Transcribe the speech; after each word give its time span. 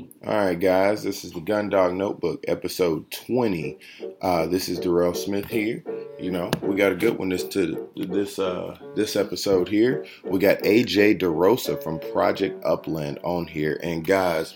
All 0.00 0.08
right, 0.24 0.58
guys, 0.58 1.02
this 1.02 1.22
is 1.22 1.32
the 1.32 1.40
Gun 1.40 1.68
Dog 1.68 1.92
Notebook, 1.92 2.42
episode 2.48 3.10
20. 3.10 3.78
Uh, 4.22 4.46
this 4.46 4.70
is 4.70 4.78
Darrell 4.78 5.12
Smith 5.12 5.48
here. 5.48 5.84
You 6.18 6.30
know, 6.30 6.50
we 6.62 6.76
got 6.76 6.92
a 6.92 6.96
good 6.96 7.18
one 7.18 7.28
this 7.28 7.44
to 7.48 7.90
this 7.94 8.38
uh 8.38 8.78
this 8.96 9.16
episode 9.16 9.68
here. 9.68 10.06
We 10.24 10.38
got 10.38 10.60
AJ 10.60 11.20
DeRosa 11.20 11.82
from 11.82 11.98
Project 11.98 12.64
Upland 12.64 13.18
on 13.22 13.46
here. 13.46 13.78
And 13.82 14.06
guys, 14.06 14.54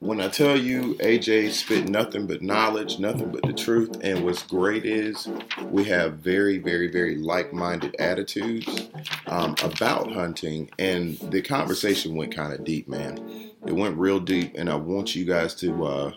when 0.00 0.20
I 0.20 0.28
tell 0.28 0.58
you 0.58 0.96
AJ 0.96 1.52
spit 1.52 1.88
nothing 1.88 2.26
but 2.26 2.42
knowledge, 2.42 2.98
nothing 2.98 3.30
but 3.30 3.44
the 3.44 3.54
truth, 3.54 3.96
and 4.02 4.22
what's 4.22 4.42
great 4.42 4.84
is 4.84 5.28
we 5.70 5.84
have 5.84 6.18
very, 6.18 6.58
very, 6.58 6.88
very 6.88 7.16
like-minded 7.16 7.96
attitudes 7.98 8.88
um, 9.28 9.54
about 9.62 10.12
hunting, 10.12 10.70
and 10.78 11.16
the 11.30 11.40
conversation 11.40 12.16
went 12.16 12.34
kind 12.34 12.52
of 12.52 12.64
deep, 12.64 12.86
man. 12.86 13.51
It 13.66 13.72
went 13.72 13.96
real 13.96 14.20
deep, 14.20 14.52
and 14.56 14.68
I 14.68 14.74
want 14.74 15.14
you 15.14 15.24
guys 15.24 15.54
to, 15.56 15.84
uh, 15.84 16.12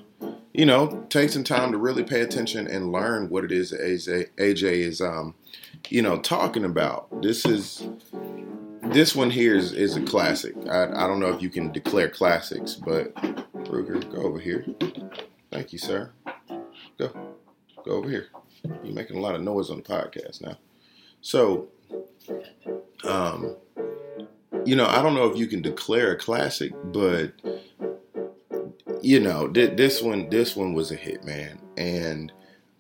you 0.54 0.66
know, 0.66 1.06
take 1.10 1.30
some 1.30 1.44
time 1.44 1.72
to 1.72 1.78
really 1.78 2.04
pay 2.04 2.22
attention 2.22 2.68
and 2.68 2.92
learn 2.92 3.30
what 3.30 3.44
it 3.44 3.52
is 3.52 3.70
that 3.70 3.82
AJ, 3.82 4.30
AJ 4.38 4.64
is, 4.64 5.02
um, 5.02 5.36
you 5.90 6.02
know, 6.02 6.18
talking 6.20 6.66
about. 6.66 7.22
This 7.22 7.46
is 7.46 7.88
this 8.92 9.16
one 9.16 9.32
here 9.32 9.56
is, 9.56 9.74
is 9.74 9.96
a 9.96 10.02
classic. 10.02 10.56
I, 10.70 10.86
I 10.86 11.08
don't 11.08 11.20
know 11.20 11.34
if 11.34 11.42
you 11.42 11.50
can 11.50 11.72
declare 11.72 12.10
classics, 12.10 12.76
but 12.76 13.14
Ruger, 13.66 14.10
go 14.12 14.22
over 14.22 14.40
here. 14.40 14.66
Thank 15.52 15.74
you, 15.74 15.80
sir. 15.80 16.12
Go, 16.98 17.12
go 17.84 17.92
over 17.92 18.10
here. 18.10 18.28
You're 18.84 18.94
making 18.94 19.18
a 19.18 19.22
lot 19.22 19.36
of 19.36 19.42
noise 19.42 19.70
on 19.70 19.78
the 19.78 19.84
podcast 19.84 20.42
now. 20.42 20.58
So, 21.22 21.68
um, 23.04 23.56
you 24.64 24.76
know, 24.76 24.86
I 24.86 25.02
don't 25.02 25.16
know 25.16 25.26
if 25.26 25.38
you 25.38 25.48
can 25.48 25.62
declare 25.62 26.12
a 26.12 26.18
classic, 26.18 26.74
but 26.86 27.34
you 29.02 29.20
know, 29.20 29.48
th- 29.48 29.78
this 29.78 30.02
one, 30.02 30.30
this 30.30 30.56
one 30.56 30.74
was 30.74 30.92
a 30.92 30.96
hit, 30.96 31.24
man, 31.24 31.60
and 31.78 32.32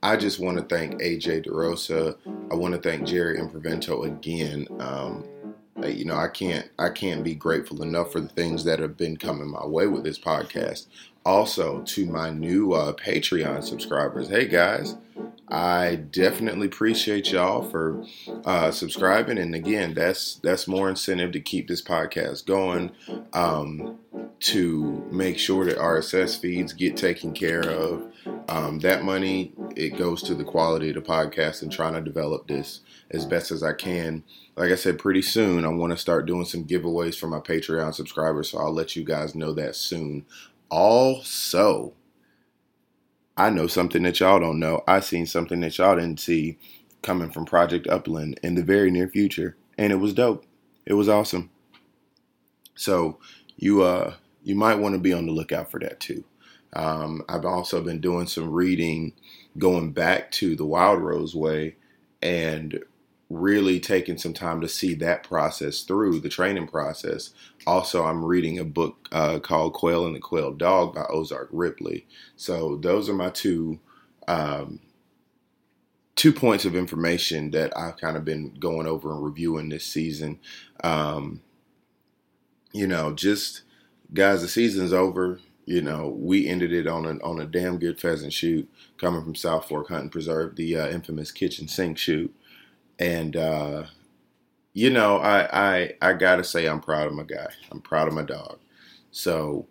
I 0.01 0.17
just 0.17 0.39
want 0.39 0.57
to 0.57 0.63
thank 0.63 1.01
AJ 1.01 1.47
DeRosa. 1.47 2.17
I 2.51 2.55
want 2.55 2.73
to 2.73 2.79
thank 2.79 3.07
Jerry 3.07 3.39
Improvento 3.39 4.05
again. 4.05 4.67
Um, 4.79 5.25
you 5.83 6.05
know, 6.05 6.15
I 6.15 6.27
can't, 6.27 6.69
I 6.79 6.89
can't 6.89 7.23
be 7.23 7.35
grateful 7.35 7.83
enough 7.83 8.11
for 8.11 8.21
the 8.21 8.29
things 8.29 8.63
that 8.63 8.79
have 8.79 8.97
been 8.97 9.17
coming 9.17 9.49
my 9.49 9.65
way 9.65 9.87
with 9.87 10.03
this 10.03 10.19
podcast. 10.19 10.87
Also, 11.25 11.81
to 11.81 12.05
my 12.05 12.29
new 12.29 12.73
uh, 12.73 12.93
Patreon 12.93 13.63
subscribers, 13.63 14.29
hey 14.29 14.47
guys, 14.47 14.95
I 15.47 15.95
definitely 15.95 16.67
appreciate 16.67 17.31
y'all 17.31 17.63
for 17.69 18.03
uh, 18.45 18.71
subscribing, 18.71 19.38
and 19.38 19.53
again, 19.53 19.93
that's 19.93 20.35
that's 20.35 20.67
more 20.67 20.89
incentive 20.89 21.31
to 21.33 21.39
keep 21.39 21.67
this 21.67 21.81
podcast 21.81 22.45
going. 22.45 22.91
Um, 23.33 23.99
to 24.39 25.07
make 25.11 25.39
sure 25.39 25.66
that 25.66 25.77
RSS 25.77 26.39
feeds 26.39 26.73
get 26.73 26.97
taken 26.97 27.33
care 27.33 27.61
of. 27.61 28.05
Um, 28.49 28.79
that 28.79 29.03
money 29.03 29.53
it 29.75 29.97
goes 29.97 30.21
to 30.23 30.35
the 30.35 30.43
quality 30.43 30.89
of 30.89 30.95
the 30.95 31.01
podcast 31.01 31.61
and 31.61 31.71
trying 31.71 31.93
to 31.93 32.01
develop 32.01 32.47
this 32.47 32.81
as 33.11 33.25
best 33.25 33.51
as 33.51 33.63
I 33.63 33.73
can. 33.73 34.23
Like 34.55 34.71
I 34.71 34.75
said, 34.75 34.99
pretty 34.99 35.21
soon 35.21 35.66
I 35.66 35.69
want 35.69 35.91
to 35.91 35.97
start 35.97 36.25
doing 36.25 36.45
some 36.45 36.66
giveaways 36.66 37.17
for 37.17 37.27
my 37.27 37.39
Patreon 37.39 37.93
subscribers, 37.93 38.51
so 38.51 38.59
I'll 38.59 38.73
let 38.73 38.95
you 38.95 39.03
guys 39.03 39.35
know 39.35 39.53
that 39.53 39.75
soon. 39.75 40.25
Also, 40.69 41.93
I 43.38 43.50
know 43.50 43.67
something 43.67 44.03
that 44.03 44.19
y'all 44.19 44.39
don't 44.39 44.59
know. 44.59 44.83
I 44.88 45.02
seen 45.02 45.25
something 45.25 45.59
that 45.61 45.78
y'all 45.78 45.95
didn't 45.95 46.19
see 46.19 46.58
coming 47.02 47.30
from 47.30 47.45
Project 47.45 47.88
Upland 47.88 48.39
in 48.41 48.55
the 48.55 48.64
very 48.64 48.89
near 48.89 49.08
future, 49.08 49.58
and 49.78 49.91
it 49.91 49.97
was 49.97 50.14
dope. 50.14 50.45
It 50.86 50.94
was 50.94 51.09
awesome. 51.09 51.50
So 52.75 53.19
you 53.58 53.83
uh 53.83 54.16
you 54.44 54.56
might 54.56 54.80
want 54.80 54.94
to 54.95 55.00
be 55.00 55.13
on 55.13 55.25
the 55.25 55.31
lookout 55.31 55.72
for 55.72 55.80
that 55.80 56.00
too. 56.00 56.23
Um, 56.73 57.23
I've 57.30 57.45
also 57.45 57.81
been 57.81 58.02
doing 58.02 58.28
some 58.28 58.52
reading, 58.52 59.13
going 59.58 59.91
back 59.91 60.31
to 60.33 60.56
the 60.56 60.66
Wildrose 60.66 61.33
Way, 61.33 61.78
and 62.22 62.83
really 63.30 63.79
taking 63.79 64.18
some 64.18 64.34
time 64.34 64.62
to 64.62 64.68
see 64.68 64.94
that 64.95 65.24
process 65.24 65.81
through 65.81 66.19
the 66.19 66.29
training 66.29 66.68
process. 66.68 67.31
Also, 67.67 68.03
I'm 68.03 68.23
reading 68.23 68.59
a 68.59 68.63
book 68.63 69.09
uh, 69.11 69.39
called 69.39 69.73
Quail 69.73 70.05
and 70.05 70.15
the 70.15 70.19
Quail 70.19 70.53
Dog 70.53 70.95
by 70.95 71.05
Ozark 71.09 71.49
Ripley. 71.51 72.05
So 72.35 72.77
those 72.77 73.09
are 73.09 73.13
my 73.13 73.29
two 73.29 73.79
um, 74.27 74.79
two 76.15 76.31
points 76.31 76.65
of 76.65 76.75
information 76.75 77.51
that 77.51 77.75
I've 77.77 77.97
kind 77.97 78.17
of 78.17 78.25
been 78.25 78.53
going 78.59 78.87
over 78.87 79.11
and 79.11 79.23
reviewing 79.23 79.69
this 79.69 79.85
season. 79.85 80.39
Um, 80.83 81.41
you 82.71 82.87
know, 82.87 83.13
just 83.13 83.63
guys, 84.13 84.41
the 84.41 84.47
season's 84.47 84.93
over. 84.93 85.39
You 85.65 85.81
know, 85.81 86.09
we 86.09 86.47
ended 86.47 86.71
it 86.71 86.87
on 86.87 87.05
a 87.05 87.23
on 87.23 87.39
a 87.39 87.45
damn 87.45 87.79
good 87.79 87.99
pheasant 87.99 88.33
shoot 88.33 88.69
coming 88.97 89.23
from 89.23 89.35
South 89.35 89.67
Fork 89.67 89.89
Hunting 89.89 90.09
Preserve, 90.09 90.55
the 90.55 90.77
uh, 90.77 90.87
infamous 90.89 91.31
kitchen 91.31 91.67
sink 91.67 91.97
shoot 91.97 92.33
and 92.99 93.35
uh, 93.35 93.83
you 94.75 94.90
know, 94.90 95.18
I, 95.19 95.47
I 95.53 95.94
I 96.02 96.13
gotta 96.13 96.44
say 96.44 96.68
I'm 96.68 96.81
proud 96.81 97.08
of 97.08 97.13
my 97.13 97.24
guy. 97.24 97.47
I'm 97.72 97.80
proud 97.80 98.09
of 98.09 98.13
my 98.13 98.24
dog. 98.24 98.59
So 99.09 99.68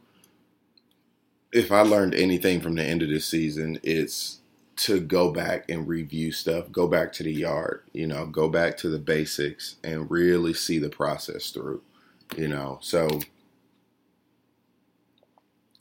if 1.53 1.71
I 1.71 1.83
learned 1.83 2.15
anything 2.15 2.63
from 2.63 2.75
the 2.75 2.83
end 2.83 3.03
of 3.03 3.11
this 3.11 3.27
season, 3.27 3.79
it's 3.83 4.41
to 4.77 4.99
go 4.99 5.31
back 5.31 5.69
and 5.69 5.87
review 5.87 6.33
stuff, 6.33 6.73
go 6.73 6.89
back 6.89 7.13
to 7.13 7.23
the 7.23 7.33
yard, 7.33 7.83
you 7.93 8.07
know, 8.07 8.27
go 8.27 8.49
back 8.49 8.79
to 8.79 8.89
the 8.89 8.99
basics 8.99 9.77
and 9.85 10.11
really 10.11 10.55
see 10.55 10.79
the 10.79 10.89
process 10.89 11.51
through, 11.51 11.83
you 12.37 12.49
know. 12.49 12.79
So 12.81 13.07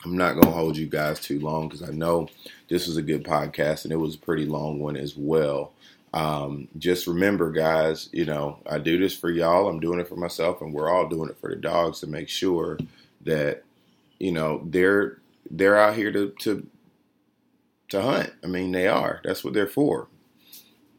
I'm 0.03 0.17
not 0.17 0.33
going 0.33 0.47
to 0.47 0.51
hold 0.51 0.75
you 0.75 0.87
guys 0.87 1.21
too 1.21 1.39
long 1.39 1.69
because 1.69 1.81
I 1.81 1.93
know 1.93 2.27
this 2.67 2.87
was 2.87 2.97
a 2.97 3.01
good 3.01 3.23
podcast 3.23 3.85
and 3.85 3.93
it 3.93 3.97
was 3.97 4.15
a 4.15 4.19
pretty 4.19 4.45
long 4.45 4.79
one 4.79 4.97
as 4.97 5.15
well. 5.15 5.71
Um, 6.13 6.67
just 6.77 7.07
remember, 7.07 7.51
guys, 7.51 8.09
you 8.13 8.25
know, 8.25 8.59
I 8.69 8.77
do 8.77 8.99
this 8.99 9.15
for 9.17 9.31
y'all. 9.31 9.67
I'm 9.67 9.79
doing 9.79 9.99
it 9.99 10.07
for 10.07 10.15
myself, 10.15 10.61
and 10.61 10.73
we're 10.73 10.89
all 10.89 11.09
doing 11.09 11.29
it 11.29 11.39
for 11.39 11.49
the 11.49 11.55
dogs 11.55 11.99
to 12.01 12.07
make 12.07 12.29
sure 12.29 12.77
that, 13.21 13.63
you 14.19 14.31
know, 14.31 14.61
they're 14.65 15.19
they're 15.49 15.77
out 15.77 15.95
here 15.95 16.11
to 16.11 16.33
to 16.41 16.67
to 17.89 18.01
hunt. 18.01 18.31
I 18.43 18.47
mean, 18.47 18.71
they 18.71 18.87
are. 18.87 19.21
That's 19.23 19.43
what 19.43 19.53
they're 19.53 19.67
for. 19.67 20.07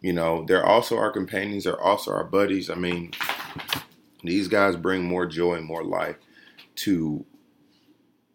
You 0.00 0.12
know, 0.12 0.44
they're 0.46 0.66
also 0.66 0.98
our 0.98 1.10
companions. 1.10 1.64
They're 1.64 1.80
also 1.80 2.12
our 2.12 2.24
buddies. 2.24 2.68
I 2.68 2.74
mean, 2.74 3.12
these 4.22 4.48
guys 4.48 4.76
bring 4.76 5.04
more 5.04 5.26
joy 5.26 5.54
and 5.54 5.64
more 5.64 5.84
life 5.84 6.16
to 6.76 7.24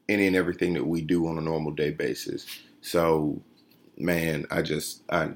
any 0.08 0.28
and 0.28 0.36
everything 0.36 0.74
that 0.74 0.88
we 0.88 1.02
do 1.02 1.28
on 1.28 1.38
a 1.38 1.42
normal 1.42 1.72
day 1.72 1.92
basis. 1.92 2.46
So, 2.82 3.42
man, 3.98 4.46
I 4.50 4.62
just 4.62 5.04
I 5.12 5.32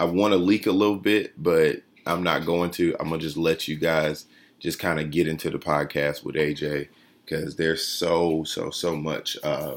I 0.00 0.04
want 0.04 0.32
to 0.32 0.38
leak 0.38 0.66
a 0.66 0.72
little 0.72 0.96
bit, 0.96 1.34
but 1.36 1.82
I'm 2.06 2.22
not 2.22 2.46
going 2.46 2.70
to. 2.72 2.96
I'm 2.98 3.10
gonna 3.10 3.20
just 3.20 3.36
let 3.36 3.68
you 3.68 3.76
guys 3.76 4.24
just 4.58 4.78
kind 4.78 4.98
of 4.98 5.10
get 5.10 5.28
into 5.28 5.50
the 5.50 5.58
podcast 5.58 6.24
with 6.24 6.36
AJ 6.36 6.88
because 7.22 7.56
there's 7.56 7.86
so 7.86 8.42
so 8.44 8.70
so 8.70 8.96
much, 8.96 9.36
uh, 9.42 9.76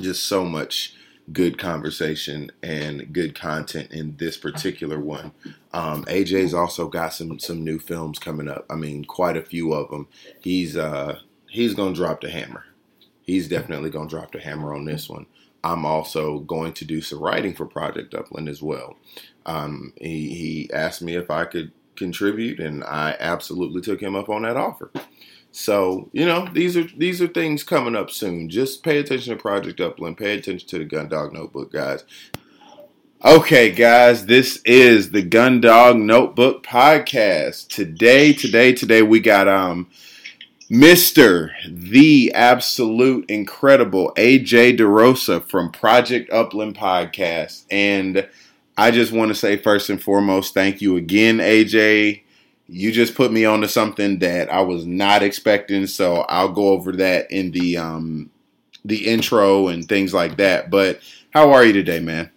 just 0.00 0.26
so 0.26 0.44
much 0.44 0.94
good 1.32 1.58
conversation 1.58 2.52
and 2.62 3.12
good 3.12 3.34
content 3.34 3.90
in 3.90 4.16
this 4.18 4.36
particular 4.36 5.00
one. 5.00 5.32
Um, 5.72 6.04
AJ's 6.04 6.54
also 6.54 6.86
got 6.86 7.12
some 7.12 7.40
some 7.40 7.64
new 7.64 7.80
films 7.80 8.20
coming 8.20 8.48
up. 8.48 8.66
I 8.70 8.76
mean, 8.76 9.04
quite 9.04 9.36
a 9.36 9.42
few 9.42 9.72
of 9.72 9.90
them. 9.90 10.06
He's 10.40 10.76
uh, 10.76 11.18
he's 11.50 11.74
gonna 11.74 11.92
drop 11.92 12.20
the 12.20 12.30
hammer. 12.30 12.66
He's 13.22 13.48
definitely 13.48 13.90
gonna 13.90 14.08
drop 14.08 14.30
the 14.30 14.38
hammer 14.38 14.76
on 14.76 14.84
this 14.84 15.08
one. 15.08 15.26
I'm 15.66 15.84
also 15.84 16.38
going 16.40 16.72
to 16.74 16.84
do 16.84 17.00
some 17.00 17.18
writing 17.18 17.52
for 17.52 17.66
Project 17.66 18.14
Upland 18.14 18.48
as 18.48 18.62
well. 18.62 18.96
Um, 19.44 19.92
he, 20.00 20.28
he 20.28 20.70
asked 20.72 21.02
me 21.02 21.16
if 21.16 21.28
I 21.28 21.44
could 21.44 21.72
contribute, 21.96 22.60
and 22.60 22.84
I 22.84 23.16
absolutely 23.18 23.80
took 23.80 24.00
him 24.00 24.14
up 24.14 24.28
on 24.28 24.42
that 24.42 24.56
offer. 24.56 24.92
So 25.50 26.08
you 26.12 26.24
know 26.24 26.46
these 26.52 26.76
are 26.76 26.86
these 26.96 27.20
are 27.22 27.26
things 27.26 27.64
coming 27.64 27.96
up 27.96 28.10
soon. 28.10 28.48
Just 28.48 28.82
pay 28.82 28.98
attention 28.98 29.34
to 29.34 29.42
Project 29.42 29.80
Upland. 29.80 30.18
Pay 30.18 30.34
attention 30.34 30.68
to 30.68 30.78
the 30.78 30.84
Gun 30.84 31.08
Dog 31.08 31.32
Notebook, 31.32 31.72
guys. 31.72 32.04
Okay, 33.24 33.72
guys, 33.72 34.26
this 34.26 34.60
is 34.64 35.10
the 35.10 35.22
Gun 35.22 35.60
Dog 35.60 35.96
Notebook 35.96 36.62
podcast. 36.62 37.68
Today, 37.68 38.32
today, 38.34 38.72
today, 38.72 39.02
we 39.02 39.18
got 39.18 39.48
um 39.48 39.88
Mr. 40.70 41.52
The 41.68 42.32
absolute 42.34 43.30
incredible 43.30 44.12
AJ 44.16 44.78
DeRosa 44.78 45.44
from 45.48 45.70
Project 45.70 46.32
Upland 46.32 46.76
Podcast. 46.76 47.64
And 47.70 48.28
I 48.76 48.90
just 48.90 49.12
want 49.12 49.28
to 49.28 49.34
say, 49.34 49.56
first 49.56 49.90
and 49.90 50.02
foremost, 50.02 50.54
thank 50.54 50.80
you 50.80 50.96
again, 50.96 51.38
AJ. 51.38 52.22
You 52.68 52.90
just 52.90 53.14
put 53.14 53.32
me 53.32 53.44
onto 53.44 53.68
something 53.68 54.18
that 54.18 54.52
I 54.52 54.60
was 54.62 54.86
not 54.86 55.22
expecting, 55.22 55.86
so 55.86 56.22
I'll 56.28 56.52
go 56.52 56.70
over 56.70 56.90
that 56.92 57.30
in 57.30 57.52
the 57.52 57.76
um 57.76 58.30
the 58.84 59.06
intro 59.06 59.68
and 59.68 59.88
things 59.88 60.12
like 60.12 60.36
that. 60.38 60.68
But 60.68 61.00
how 61.30 61.52
are 61.52 61.64
you 61.64 61.72
today, 61.72 62.00
man? 62.00 62.30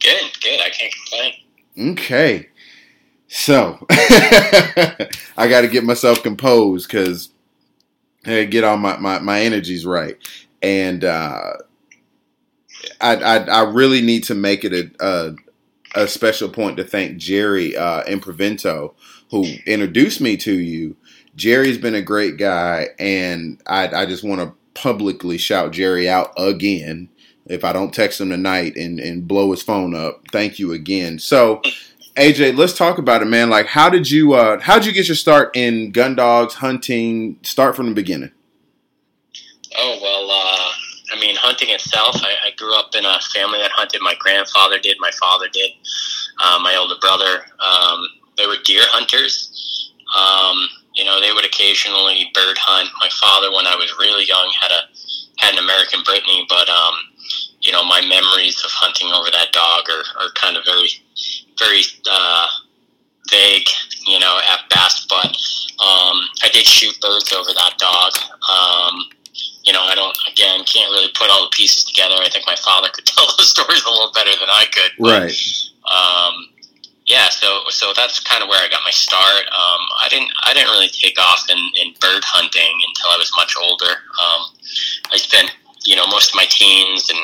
Good, 0.00 0.38
good. 0.42 0.60
I 0.60 0.68
can't 0.68 0.92
complain. 0.94 1.92
Okay. 1.92 2.48
So 3.28 3.86
I 3.90 5.48
got 5.48 5.62
to 5.62 5.68
get 5.68 5.84
myself 5.84 6.22
composed 6.22 6.88
because 6.88 7.30
get 8.24 8.64
all 8.64 8.76
my, 8.76 8.96
my, 8.98 9.18
my 9.18 9.40
energies 9.40 9.86
right. 9.86 10.16
And 10.62 11.04
uh, 11.04 11.52
I, 13.00 13.16
I, 13.16 13.36
I 13.38 13.62
really 13.70 14.00
need 14.00 14.24
to 14.24 14.34
make 14.34 14.64
it 14.64 14.72
a, 14.72 14.90
a, 15.00 16.02
a 16.02 16.08
special 16.08 16.48
point 16.48 16.76
to 16.76 16.84
thank 16.84 17.16
Jerry 17.16 17.76
uh, 17.76 18.04
Imprevento, 18.04 18.94
who 19.30 19.44
introduced 19.66 20.20
me 20.20 20.36
to 20.38 20.52
you. 20.52 20.96
Jerry's 21.36 21.78
been 21.78 21.94
a 21.94 22.02
great 22.02 22.36
guy, 22.36 22.88
and 22.98 23.60
I, 23.66 23.88
I 23.88 24.06
just 24.06 24.24
want 24.24 24.40
to 24.40 24.54
publicly 24.74 25.38
shout 25.38 25.72
Jerry 25.72 26.08
out 26.08 26.32
again. 26.36 27.08
If 27.46 27.64
I 27.64 27.72
don't 27.72 27.94
text 27.94 28.20
him 28.20 28.30
tonight 28.30 28.76
and, 28.76 28.98
and 28.98 29.26
blow 29.26 29.50
his 29.52 29.62
phone 29.62 29.94
up, 29.94 30.22
thank 30.32 30.58
you 30.58 30.72
again. 30.72 31.18
So, 31.18 31.62
AJ, 32.18 32.56
let's 32.58 32.72
talk 32.72 32.98
about 32.98 33.22
it, 33.22 33.26
man. 33.26 33.48
Like, 33.48 33.66
how 33.66 33.88
did 33.88 34.10
you 34.10 34.34
uh, 34.34 34.58
how 34.58 34.74
did 34.74 34.86
you 34.86 34.92
get 34.92 35.06
your 35.06 35.14
start 35.14 35.56
in 35.56 35.92
gun 35.92 36.16
dogs 36.16 36.54
hunting? 36.54 37.38
Start 37.42 37.76
from 37.76 37.86
the 37.86 37.94
beginning. 37.94 38.32
Oh 39.78 39.98
well, 40.02 40.28
uh, 40.28 41.14
I 41.14 41.20
mean, 41.20 41.36
hunting 41.36 41.70
itself. 41.70 42.16
I, 42.16 42.48
I, 42.48 42.50
grew 42.56 42.74
up 42.76 42.90
in 42.96 43.04
a 43.04 43.20
family 43.32 43.60
that 43.60 43.70
hunted. 43.70 44.00
My 44.02 44.16
grandfather 44.18 44.80
did. 44.80 44.96
My 44.98 45.12
father 45.20 45.46
did. 45.52 45.70
Uh, 46.42 46.58
my 46.60 46.74
older 46.74 46.96
brother. 47.00 47.46
Um, 47.60 48.08
they 48.36 48.46
were 48.46 48.56
deer 48.64 48.82
hunters. 48.86 49.92
Um, 50.10 50.68
you 50.94 51.04
know, 51.04 51.20
they 51.20 51.32
would 51.32 51.44
occasionally 51.44 52.32
bird 52.34 52.58
hunt. 52.58 52.90
My 52.98 53.08
father, 53.20 53.54
when 53.54 53.68
I 53.68 53.76
was 53.76 53.94
really 53.96 54.26
young, 54.26 54.50
had 54.60 54.72
a 54.72 54.82
had 55.38 55.54
an 55.54 55.62
American 55.62 56.02
Brittany, 56.02 56.44
but 56.48 56.68
um, 56.68 56.94
you 57.60 57.72
know, 57.72 57.84
my 57.84 58.00
memories 58.00 58.62
of 58.64 58.70
hunting 58.70 59.08
over 59.12 59.30
that 59.30 59.52
dog 59.52 59.86
are, 59.90 60.06
are 60.22 60.30
kind 60.34 60.56
of 60.56 60.64
very, 60.64 60.88
very 61.58 61.82
uh, 62.10 62.46
vague, 63.30 63.68
you 64.06 64.18
know, 64.18 64.40
at 64.52 64.68
best. 64.70 65.08
But 65.08 65.26
um, 65.78 66.16
I 66.42 66.48
did 66.52 66.66
shoot 66.66 66.98
birds 67.00 67.32
over 67.32 67.50
that 67.52 67.74
dog. 67.78 68.12
Um, 68.48 69.08
you 69.64 69.72
know, 69.72 69.82
I 69.82 69.94
don't, 69.94 70.16
again, 70.30 70.64
can't 70.64 70.90
really 70.90 71.12
put 71.14 71.30
all 71.30 71.44
the 71.44 71.54
pieces 71.54 71.84
together. 71.84 72.14
I 72.18 72.28
think 72.28 72.46
my 72.46 72.56
father 72.56 72.88
could 72.92 73.06
tell 73.06 73.26
those 73.36 73.50
stories 73.50 73.84
a 73.84 73.90
little 73.90 74.12
better 74.12 74.32
than 74.32 74.48
I 74.48 74.64
could. 74.72 74.92
But, 74.98 75.20
right. 75.20 75.36
Um, 75.88 76.48
yeah, 77.08 77.30
so 77.30 77.64
so 77.70 77.92
that's 77.96 78.20
kind 78.20 78.42
of 78.42 78.50
where 78.50 78.62
I 78.62 78.68
got 78.68 78.84
my 78.84 78.90
start. 78.90 79.48
Um, 79.48 79.82
I 79.96 80.08
didn't 80.10 80.30
I 80.44 80.52
didn't 80.52 80.68
really 80.68 80.88
take 80.92 81.18
off 81.18 81.48
in, 81.48 81.56
in 81.80 81.94
bird 82.00 82.22
hunting 82.22 82.76
until 82.86 83.10
I 83.10 83.16
was 83.16 83.32
much 83.34 83.56
older. 83.56 83.96
Um, 84.20 84.52
I 85.10 85.16
spent 85.16 85.50
you 85.84 85.96
know 85.96 86.06
most 86.06 86.30
of 86.30 86.36
my 86.36 86.44
teens 86.50 87.08
and 87.08 87.18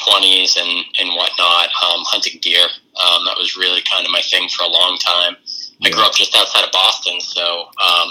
twenties 0.00 0.56
and 0.56 0.84
and 0.98 1.14
whatnot 1.14 1.68
um, 1.84 2.08
hunting 2.08 2.40
deer. 2.40 2.66
Um, 2.98 3.24
that 3.26 3.36
was 3.38 3.56
really 3.56 3.82
kind 3.82 4.04
of 4.04 4.12
my 4.12 4.22
thing 4.22 4.48
for 4.48 4.64
a 4.64 4.68
long 4.68 4.98
time. 4.98 5.36
I 5.82 5.90
grew 5.90 6.02
up 6.02 6.14
just 6.14 6.36
outside 6.36 6.64
of 6.64 6.72
Boston, 6.72 7.20
so 7.20 7.68
um, 7.78 8.10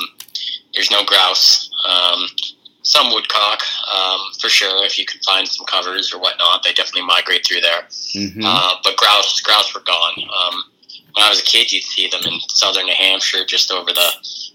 there's 0.74 0.92
no 0.92 1.04
grouse. 1.04 1.69
Um, 1.88 2.28
some 2.84 3.12
woodcock, 3.12 3.63
um, 3.94 4.19
for 4.39 4.48
sure. 4.48 4.86
If 4.86 4.98
you 4.98 5.06
can 5.06 5.19
find 5.22 5.45
some 5.45 5.66
covers 5.66 6.13
or 6.13 6.19
whatnot, 6.19 6.63
they 6.63 6.72
definitely 6.72 7.06
migrate 7.06 7.45
through 7.45 7.60
there. 7.60 7.81
Mm-hmm. 8.16 8.42
Uh, 8.45 8.75
but 8.81 8.95
grouse, 8.95 9.42
grouse 9.42 9.74
were 9.75 9.81
gone. 9.81 10.13
Um, 10.24 10.63
when 11.13 11.25
I 11.25 11.30
was 11.30 11.42
a 11.42 11.44
kid, 11.44 11.72
you'd 11.72 11.83
see 11.83 12.07
them 12.07 12.22
in 12.24 12.40
southern 12.48 12.86
New 12.86 12.94
Hampshire, 12.94 13.44
just 13.45 13.72
over 13.72 13.92
the 13.92 14.10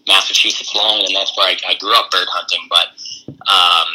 Massachusetts 0.06 0.74
line, 0.74 1.04
and 1.04 1.14
that's 1.14 1.36
where 1.36 1.48
I, 1.48 1.56
I 1.68 1.74
grew 1.74 1.92
up 1.92 2.10
bird 2.10 2.28
hunting. 2.30 2.66
But 2.70 2.88
um, 3.28 3.88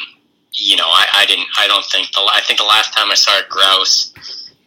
you 0.52 0.76
know, 0.76 0.86
I, 0.86 1.08
I 1.14 1.26
didn't. 1.26 1.48
I 1.58 1.66
don't 1.68 1.86
think 1.86 2.12
the. 2.12 2.20
I 2.20 2.42
think 2.46 2.60
the 2.60 2.66
last 2.66 2.94
time 2.94 3.10
I 3.10 3.16
saw 3.16 3.40
a 3.40 3.48
grouse 3.50 4.14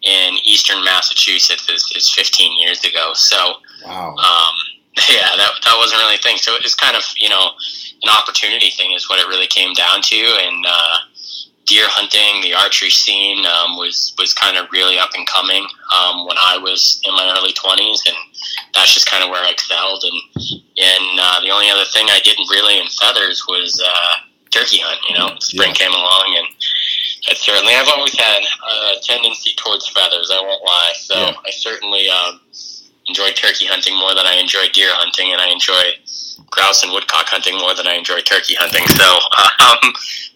in 0.03 0.35
eastern 0.45 0.85
Massachusetts 0.85 1.69
is, 1.69 1.93
is 1.97 2.11
15 2.11 2.59
years 2.59 2.85
ago. 2.85 3.13
So, 3.15 3.37
wow. 3.85 4.15
Um, 4.17 4.55
yeah, 5.09 5.37
that 5.37 5.53
that 5.65 5.75
wasn't 5.79 6.01
really 6.01 6.17
a 6.17 6.19
thing. 6.19 6.37
So 6.37 6.55
it 6.55 6.63
was 6.63 6.75
kind 6.75 6.97
of 6.97 7.03
you 7.17 7.29
know 7.29 7.51
an 8.03 8.11
opportunity 8.11 8.71
thing 8.71 8.93
is 8.93 9.09
what 9.09 9.21
it 9.21 9.29
really 9.29 9.47
came 9.47 9.73
down 9.75 10.03
to, 10.03 10.17
and. 10.17 10.67
Uh, 10.67 10.97
deer 11.71 11.87
hunting, 11.87 12.43
the 12.43 12.53
archery 12.53 12.91
scene 12.91 13.47
um, 13.47 13.79
was 13.79 14.13
was 14.19 14.35
kind 14.35 14.59
of 14.59 14.67
really 14.73 14.99
up 14.99 15.15
and 15.15 15.23
coming 15.31 15.63
um, 15.95 16.27
when 16.27 16.37
I 16.37 16.59
was 16.59 17.01
in 17.07 17.15
my 17.15 17.31
early 17.39 17.55
twenties, 17.55 18.03
and 18.11 18.19
that's 18.75 18.93
just 18.93 19.07
kind 19.07 19.23
of 19.23 19.31
where 19.31 19.43
I 19.43 19.55
excelled. 19.55 20.03
And 20.03 20.19
and 20.59 21.07
uh, 21.23 21.39
the 21.41 21.55
only 21.55 21.71
other 21.71 21.87
thing 21.95 22.11
I 22.11 22.19
didn't 22.27 22.51
really 22.51 22.83
in 22.83 22.91
feathers 22.91 23.47
was 23.47 23.79
uh, 23.79 24.15
turkey 24.51 24.83
hunt. 24.83 24.99
You 25.09 25.15
know, 25.15 25.39
spring 25.39 25.71
yeah. 25.71 25.87
came 25.87 25.95
along, 25.95 26.35
and 26.43 26.49
I 27.29 27.35
certainly 27.35 27.75
I've 27.75 27.89
always 27.89 28.17
had 28.17 28.43
a 28.43 29.01
tendency 29.03 29.53
towards 29.57 29.89
feathers. 29.89 30.31
I 30.33 30.41
won't 30.41 30.65
lie. 30.65 30.93
So 30.97 31.15
yeah. 31.15 31.33
I 31.47 31.51
certainly 31.51 32.09
um, 32.09 32.41
enjoy 33.07 33.31
turkey 33.33 33.67
hunting 33.67 33.99
more 33.99 34.15
than 34.15 34.27
I 34.27 34.37
enjoy 34.37 34.67
deer 34.73 34.91
hunting, 34.91 35.33
and 35.33 35.41
I 35.41 35.49
enjoy 35.49 35.99
grouse 36.51 36.83
and 36.83 36.93
woodcock 36.93 37.27
hunting 37.27 37.59
more 37.59 37.75
than 37.75 37.87
I 37.87 37.95
enjoy 37.95 38.21
turkey 38.21 38.55
hunting. 38.55 38.87
So 38.87 39.05
um, 39.67 39.93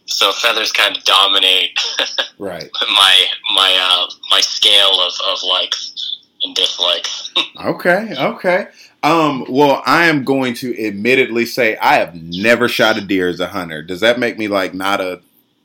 so 0.07 0.33
feathers 0.33 0.73
kind 0.73 0.97
of 0.97 1.05
dominate 1.05 1.79
right 2.39 2.69
my 2.89 3.25
my 3.55 3.73
uh, 3.81 4.15
my 4.31 4.41
scale 4.41 5.01
of, 5.01 5.13
of 5.27 5.39
likes 5.43 6.21
and 6.43 6.55
dislikes. 6.55 7.33
okay, 7.65 8.15
okay. 8.19 8.67
Um, 9.03 9.45
well, 9.51 9.83
I 9.85 10.07
am 10.07 10.25
going 10.25 10.55
to 10.55 10.87
admittedly 10.87 11.45
say 11.45 11.77
I 11.77 11.97
have 11.97 12.15
never 12.15 12.69
shot 12.69 12.97
a 12.97 13.03
deer 13.03 13.29
as 13.29 13.41
a 13.41 13.49
hunter. 13.49 13.83
Does 13.83 14.01
that 14.01 14.19
make 14.19 14.39
me 14.39 14.49
like 14.49 14.73
not 14.73 15.01
a 15.01 15.21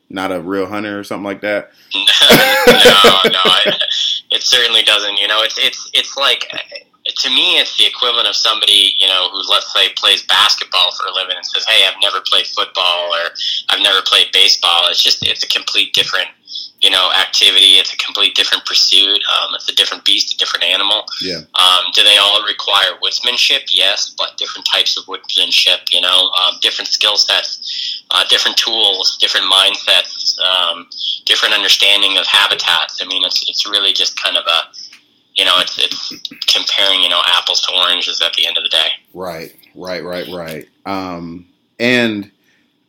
not 0.10 0.32
a 0.32 0.42
real 0.42 0.66
hunter 0.66 1.00
or 1.00 1.04
something 1.04 1.24
like 1.24 1.42
that? 1.42 1.72
no, 1.94 3.32
no, 3.32 3.42
it, 3.66 3.84
it 4.32 4.44
certainly 4.44 4.84
doesn't. 4.84 5.20
You 5.20 5.28
know, 5.28 5.42
it's 5.42 5.58
it's 5.58 5.90
it's 5.94 6.18
like 6.18 6.52
to 7.06 7.30
me, 7.30 7.60
it's 7.60 7.78
the 7.78 7.86
equivalent 7.86 8.28
of 8.28 8.36
somebody, 8.36 8.96
you 8.98 9.08
know, 9.08 9.30
who 9.32 9.42
let's 9.50 9.72
say 9.74 9.90
plays 9.96 10.24
basketball 10.24 10.92
for 10.96 11.08
a 11.08 11.14
living 11.14 11.36
and 11.36 11.46
says, 11.46 11.66
"Hey, 11.66 11.86
I've 11.88 12.00
never 12.02 12.22
played 12.22 12.48
football 12.48 13.10
or 13.14 13.32
I've 13.70 13.82
never 13.82 14.02
played 14.06 14.28
baseball." 14.32 14.88
It's 14.90 15.02
just 15.02 15.26
it's 15.26 15.44
a 15.44 15.48
complete 15.48 15.94
different, 15.94 16.28
you 16.82 16.90
know, 16.90 17.12
activity. 17.20 17.78
It's 17.78 17.94
a 17.94 17.98
complete 17.98 18.36
different 18.36 18.66
pursuit. 18.66 19.20
Um, 19.28 19.56
it's 19.56 19.70
a 19.70 19.76
different 19.76 20.06
beast, 20.06 20.34
a 20.34 20.38
different 20.38 20.66
animal. 20.66 21.04
Yeah. 21.22 21.42
Um, 21.56 21.92
do 21.94 22.04
they 22.04 22.18
all 22.18 22.46
require 22.46 22.98
woodsmanship? 23.04 23.70
Yes, 23.70 24.14
but 24.18 24.38
different 24.38 24.68
types 24.72 24.98
of 24.98 25.06
woodsmanship. 25.06 25.92
You 25.92 26.02
know, 26.02 26.32
um, 26.32 26.56
different 26.62 26.88
skill 26.88 27.18
sets, 27.18 28.04
uh, 28.12 28.24
different 28.30 28.58
tools, 28.58 29.18
different 29.20 29.48
mindsets, 29.52 30.40
um, 30.40 30.88
different 31.26 31.54
understanding 31.54 32.18
of 32.18 32.26
habitats. 32.26 33.02
I 33.02 33.08
mean, 33.08 33.24
it's 33.26 33.48
it's 33.50 33.68
really 33.70 33.94
just 33.94 34.22
kind 34.22 34.38
of 34.38 34.46
a 34.46 34.74
you 35.36 35.46
know, 35.46 35.60
it's 35.60 35.80
it's 35.80 36.14
comparing, 36.48 37.02
you 37.02 37.10
know, 37.10 37.22
apples 37.26 37.62
to 37.62 37.74
oranges 37.74 38.22
at 38.22 38.34
the 38.34 38.46
end 38.46 38.58
of 38.58 38.64
the 38.64 38.70
day. 38.70 38.90
Right, 39.14 39.56
right, 39.74 40.04
right, 40.04 40.28
right. 40.28 40.70
Um, 40.86 41.48
and 41.80 42.30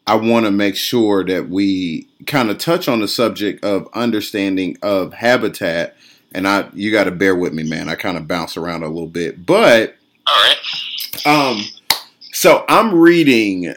I 0.06 0.16
want 0.16 0.46
to 0.46 0.50
make 0.50 0.74
sure 0.74 1.24
that 1.24 1.48
we 1.48 2.08
kind 2.26 2.50
of 2.50 2.58
touch 2.58 2.88
on 2.88 3.00
the 3.00 3.08
subject 3.08 3.64
of 3.64 3.88
understanding 3.92 4.76
of 4.82 5.14
habitat. 5.14 5.96
And 6.32 6.46
I, 6.46 6.68
you 6.72 6.92
got 6.92 7.04
to 7.04 7.10
bear 7.10 7.34
with 7.34 7.52
me, 7.52 7.62
man. 7.62 7.88
I 7.88 7.94
kind 7.94 8.16
of 8.16 8.28
bounce 8.28 8.56
around 8.56 8.82
a 8.82 8.88
little 8.88 9.08
bit, 9.08 9.44
but 9.44 9.96
all 10.26 10.36
right. 10.36 11.26
Um, 11.26 11.62
so 12.32 12.64
I'm 12.68 12.94
reading 12.94 13.74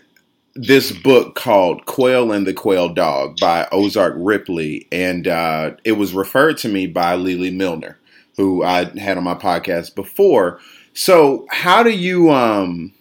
this 0.56 0.92
book 0.92 1.34
called 1.34 1.86
Quail 1.86 2.32
and 2.32 2.46
the 2.46 2.54
Quail 2.54 2.94
Dog 2.94 3.38
by 3.40 3.68
Ozark 3.72 4.14
Ripley, 4.18 4.88
and 4.92 5.28
uh, 5.28 5.72
it 5.84 5.94
was 5.94 6.14
referred 6.14 6.58
to 6.60 6.70
me 6.70 6.86
by 6.86 7.16
Lily 7.16 7.50
Milner 7.50 7.98
who 8.38 8.64
I 8.64 8.86
had 9.00 9.18
on 9.18 9.24
my 9.24 9.36
podcast 9.36 9.96
before. 9.96 10.60
So 10.94 11.46
how 11.50 11.84
do 11.84 11.92
you 11.92 12.32
um 12.32 12.94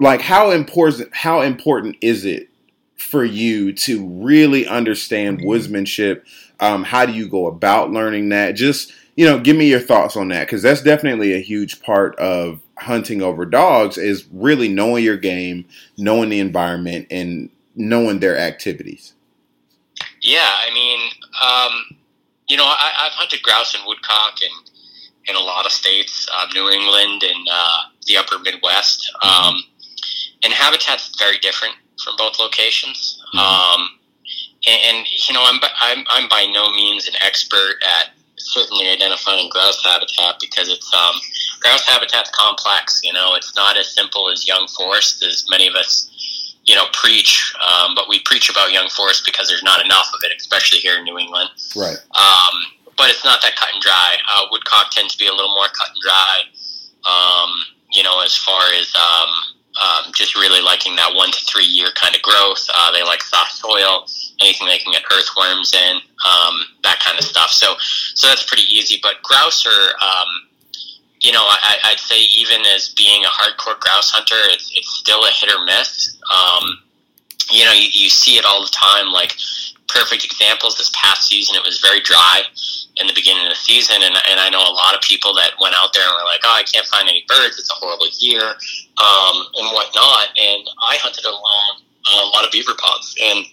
like 0.00 0.20
how 0.20 0.50
important 0.50 1.14
how 1.14 1.40
important 1.42 1.96
is 2.00 2.24
it 2.24 2.47
for 2.98 3.24
you 3.24 3.72
to 3.72 4.06
really 4.06 4.66
understand 4.66 5.38
mm-hmm. 5.38 5.48
woodsmanship? 5.48 6.22
Um, 6.60 6.84
how 6.84 7.06
do 7.06 7.12
you 7.12 7.28
go 7.28 7.46
about 7.46 7.90
learning 7.90 8.28
that? 8.30 8.52
Just 8.52 8.92
you 9.16 9.24
know, 9.24 9.40
give 9.40 9.56
me 9.56 9.68
your 9.68 9.80
thoughts 9.80 10.16
on 10.16 10.28
that 10.28 10.46
because 10.46 10.62
that's 10.62 10.80
definitely 10.80 11.34
a 11.34 11.40
huge 11.40 11.82
part 11.82 12.14
of 12.20 12.60
hunting 12.78 13.20
over 13.20 13.44
dogs 13.44 13.98
is 13.98 14.24
really 14.32 14.68
knowing 14.68 15.02
your 15.02 15.16
game, 15.16 15.64
knowing 15.96 16.28
the 16.28 16.38
environment, 16.38 17.08
and 17.10 17.50
knowing 17.74 18.20
their 18.20 18.38
activities. 18.38 19.14
Yeah, 20.20 20.48
I 20.48 20.72
mean, 20.72 21.00
um, 21.42 21.98
you 22.48 22.56
know, 22.56 22.64
I, 22.64 22.92
have 22.94 23.12
hunted 23.12 23.42
grouse 23.42 23.74
and 23.74 23.82
woodcock 23.86 24.40
in 24.40 24.50
in 25.26 25.34
a 25.34 25.40
lot 25.40 25.66
of 25.66 25.72
states, 25.72 26.28
uh, 26.32 26.46
New 26.54 26.70
England 26.70 27.24
and 27.24 27.48
uh, 27.50 27.78
the 28.06 28.16
Upper 28.16 28.38
Midwest, 28.38 29.12
um, 29.22 29.60
and 30.44 30.52
habitat's 30.52 31.18
very 31.18 31.38
different 31.38 31.74
from 32.02 32.16
both 32.16 32.38
locations. 32.38 33.22
Mm-hmm. 33.34 33.38
Um, 33.38 33.90
and, 34.66 34.80
and, 34.96 35.06
you 35.28 35.34
know, 35.34 35.42
I'm, 35.44 35.60
I'm 35.80 36.04
I'm 36.10 36.28
by 36.28 36.46
no 36.52 36.72
means 36.72 37.06
an 37.06 37.14
expert 37.24 37.76
at 37.82 38.10
certainly 38.36 38.88
identifying 38.88 39.48
grouse 39.50 39.82
habitat 39.84 40.36
because 40.40 40.68
it's 40.68 40.92
um, 40.92 41.14
grouse 41.60 41.86
habitat's 41.86 42.30
complex. 42.30 43.00
You 43.04 43.12
know, 43.12 43.34
it's 43.34 43.54
not 43.56 43.76
as 43.76 43.94
simple 43.94 44.30
as 44.30 44.46
young 44.46 44.66
forest 44.68 45.22
as 45.22 45.46
many 45.50 45.66
of 45.68 45.74
us 45.74 46.08
you 46.68 46.74
know, 46.74 46.84
preach, 46.92 47.54
um, 47.64 47.94
but 47.94 48.08
we 48.08 48.20
preach 48.26 48.50
about 48.50 48.70
young 48.70 48.88
forest 48.90 49.24
because 49.24 49.48
there's 49.48 49.62
not 49.62 49.82
enough 49.82 50.12
of 50.14 50.20
it, 50.22 50.36
especially 50.36 50.78
here 50.78 50.98
in 50.98 51.04
New 51.04 51.18
England. 51.18 51.48
Right. 51.74 51.96
Um, 51.96 52.54
but 52.96 53.08
it's 53.08 53.24
not 53.24 53.40
that 53.40 53.56
cut 53.56 53.70
and 53.72 53.82
dry. 53.82 54.16
Uh, 54.30 54.44
woodcock 54.50 54.90
tends 54.90 55.14
to 55.14 55.18
be 55.18 55.26
a 55.26 55.32
little 55.32 55.54
more 55.54 55.68
cut 55.68 55.88
and 55.88 56.02
dry. 56.02 56.42
Um, 57.08 57.50
you 57.90 58.02
know, 58.02 58.20
as 58.20 58.36
far 58.36 58.60
as 58.74 58.94
um, 58.94 59.30
um, 59.78 60.12
just 60.14 60.34
really 60.34 60.60
liking 60.60 60.96
that 60.96 61.14
one 61.14 61.30
to 61.30 61.40
three 61.46 61.64
year 61.64 61.88
kind 61.94 62.14
of 62.14 62.22
growth. 62.22 62.66
Uh, 62.74 62.92
they 62.92 63.02
like 63.02 63.22
soft 63.22 63.52
soil, 63.52 64.06
anything 64.40 64.66
they 64.66 64.78
can 64.78 64.92
get 64.92 65.02
earthworms 65.12 65.72
in, 65.74 65.96
um, 66.26 66.66
that 66.82 67.00
kind 67.00 67.18
of 67.18 67.24
stuff. 67.24 67.50
So, 67.50 67.74
so 68.14 68.26
that's 68.28 68.44
pretty 68.44 68.64
easy. 68.64 68.98
But 69.02 69.22
grouse 69.22 69.66
are, 69.66 69.88
um, 70.02 70.28
you 71.20 71.32
know, 71.32 71.42
I, 71.42 71.76
I'd 71.84 72.00
say 72.00 72.20
even 72.20 72.60
as 72.74 72.90
being 72.90 73.24
a 73.24 73.28
hardcore 73.28 73.78
grouse 73.80 74.10
hunter, 74.10 74.38
it's, 74.50 74.70
it's 74.74 74.96
still 74.96 75.24
a 75.24 75.30
hit 75.30 75.52
or 75.54 75.64
miss. 75.64 76.16
Um, 76.30 76.78
you 77.50 77.64
know, 77.64 77.72
you, 77.72 77.88
you 77.92 78.08
see 78.08 78.36
it 78.36 78.44
all 78.44 78.62
the 78.62 78.70
time. 78.70 79.12
Like 79.12 79.34
perfect 79.88 80.24
examples 80.24 80.76
this 80.76 80.92
past 80.94 81.26
season, 81.26 81.56
it 81.56 81.64
was 81.64 81.80
very 81.80 82.00
dry 82.00 82.42
in 82.96 83.06
the 83.06 83.12
beginning 83.14 83.44
of 83.44 83.50
the 83.50 83.56
season, 83.56 83.96
and, 84.02 84.14
and 84.28 84.40
I 84.40 84.50
know 84.50 84.60
a 84.60 84.74
lot 84.74 84.94
of 84.94 85.00
people 85.00 85.34
that 85.34 85.52
went 85.60 85.74
out 85.78 85.92
there 85.94 86.02
and 86.02 86.12
were 86.12 86.26
like, 86.26 86.40
"Oh, 86.44 86.54
I 86.54 86.62
can't 86.64 86.86
find 86.86 87.08
any 87.08 87.24
birds. 87.28 87.58
It's 87.58 87.70
a 87.70 87.74
horrible 87.74 88.08
year, 88.18 88.54
um, 89.00 89.46
and 89.56 89.66
whatnot." 89.74 90.28
And 90.36 90.62
I 90.82 90.96
hunted 91.00 91.24
along 91.24 91.82
a 92.08 92.26
lot 92.34 92.44
of 92.44 92.50
beaver 92.50 92.72
ponds, 92.78 93.14
and 93.22 93.44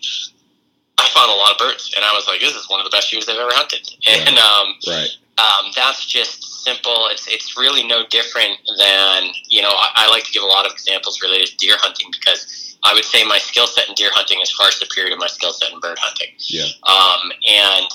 I 0.98 1.08
found 1.10 1.32
a 1.32 1.36
lot 1.36 1.52
of 1.52 1.58
birds, 1.58 1.92
and 1.96 2.06
I 2.06 2.14
was 2.14 2.28
like, 2.28 2.40
"This 2.40 2.56
is 2.56 2.70
one 2.70 2.80
of 2.80 2.86
the 2.86 2.92
best 2.96 3.12
years 3.12 3.28
I've 3.30 3.38
ever 3.38 3.52
hunted." 3.54 3.84
Right. 4.08 4.24
And 4.28 4.38
um, 4.40 4.76
Right. 4.88 5.10
um, 5.38 5.72
that's 5.76 6.06
just 6.06 6.64
simple. 6.64 7.08
It's 7.12 7.28
it's 7.28 7.58
really 7.58 7.86
no 7.86 8.06
different 8.08 8.58
than 8.78 9.30
you 9.50 9.62
know. 9.62 9.70
I, 9.74 10.08
I 10.08 10.10
like 10.10 10.24
to 10.26 10.32
give 10.32 10.44
a 10.44 10.48
lot 10.48 10.66
of 10.66 10.72
examples 10.72 11.22
related 11.22 11.48
to 11.48 11.58
deer 11.58 11.76
hunting 11.80 12.08
because 12.12 12.78
I 12.84 12.94
would 12.94 13.04
say 13.06 13.24
my 13.26 13.38
skill 13.40 13.68
set 13.68 13.90
in 13.90 13.96
deer 13.96 14.10
hunting 14.14 14.40
is 14.42 14.52
far 14.52 14.72
superior 14.72 15.10
to 15.12 15.18
my 15.18 15.28
skill 15.28 15.52
set 15.52 15.72
in 15.72 15.80
bird 15.80 15.98
hunting. 16.00 16.30
Yeah. 16.40 16.66
Um, 16.84 17.32
and 17.48 17.88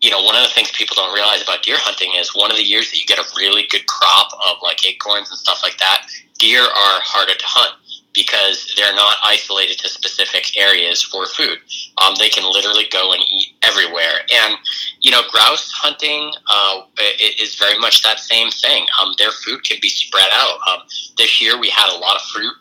you 0.00 0.10
know, 0.10 0.22
one 0.22 0.36
of 0.36 0.42
the 0.42 0.54
things 0.54 0.70
people 0.72 0.94
don't 0.94 1.14
realize 1.14 1.42
about 1.42 1.62
deer 1.62 1.76
hunting 1.78 2.12
is 2.18 2.34
one 2.34 2.50
of 2.50 2.56
the 2.56 2.62
years 2.62 2.90
that 2.90 2.98
you 2.98 3.06
get 3.06 3.18
a 3.18 3.26
really 3.36 3.66
good 3.70 3.86
crop 3.86 4.32
of 4.48 4.58
like 4.62 4.84
acorns 4.86 5.30
and 5.30 5.38
stuff 5.38 5.60
like 5.62 5.76
that. 5.78 6.06
Deer 6.38 6.62
are 6.62 7.00
harder 7.02 7.34
to 7.34 7.44
hunt 7.44 7.74
because 8.14 8.72
they're 8.76 8.94
not 8.94 9.16
isolated 9.24 9.78
to 9.78 9.88
specific 9.88 10.56
areas 10.56 11.02
for 11.02 11.26
food. 11.26 11.58
Um, 12.02 12.14
they 12.18 12.28
can 12.28 12.44
literally 12.50 12.86
go 12.90 13.12
and 13.12 13.22
eat 13.22 13.54
everywhere. 13.62 14.22
And 14.32 14.56
you 15.00 15.10
know, 15.10 15.22
grouse 15.30 15.70
hunting 15.72 16.32
uh, 16.50 16.82
is 17.20 17.56
very 17.56 17.78
much 17.78 18.02
that 18.02 18.18
same 18.18 18.50
thing. 18.50 18.86
Um, 19.00 19.14
their 19.18 19.30
food 19.30 19.64
can 19.64 19.78
be 19.80 19.88
spread 19.88 20.30
out. 20.32 20.58
Um, 20.70 20.80
this 21.16 21.40
year 21.40 21.58
we 21.58 21.70
had 21.70 21.94
a 21.94 21.98
lot 21.98 22.16
of 22.16 22.22
fruit 22.22 22.54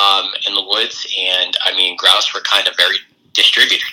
um, 0.00 0.30
in 0.46 0.54
the 0.54 0.62
woods, 0.62 1.06
and 1.18 1.56
I 1.64 1.74
mean, 1.76 1.96
grouse 1.96 2.34
were 2.34 2.40
kind 2.40 2.66
of 2.66 2.76
very 2.76 2.96
distributed. 3.34 3.86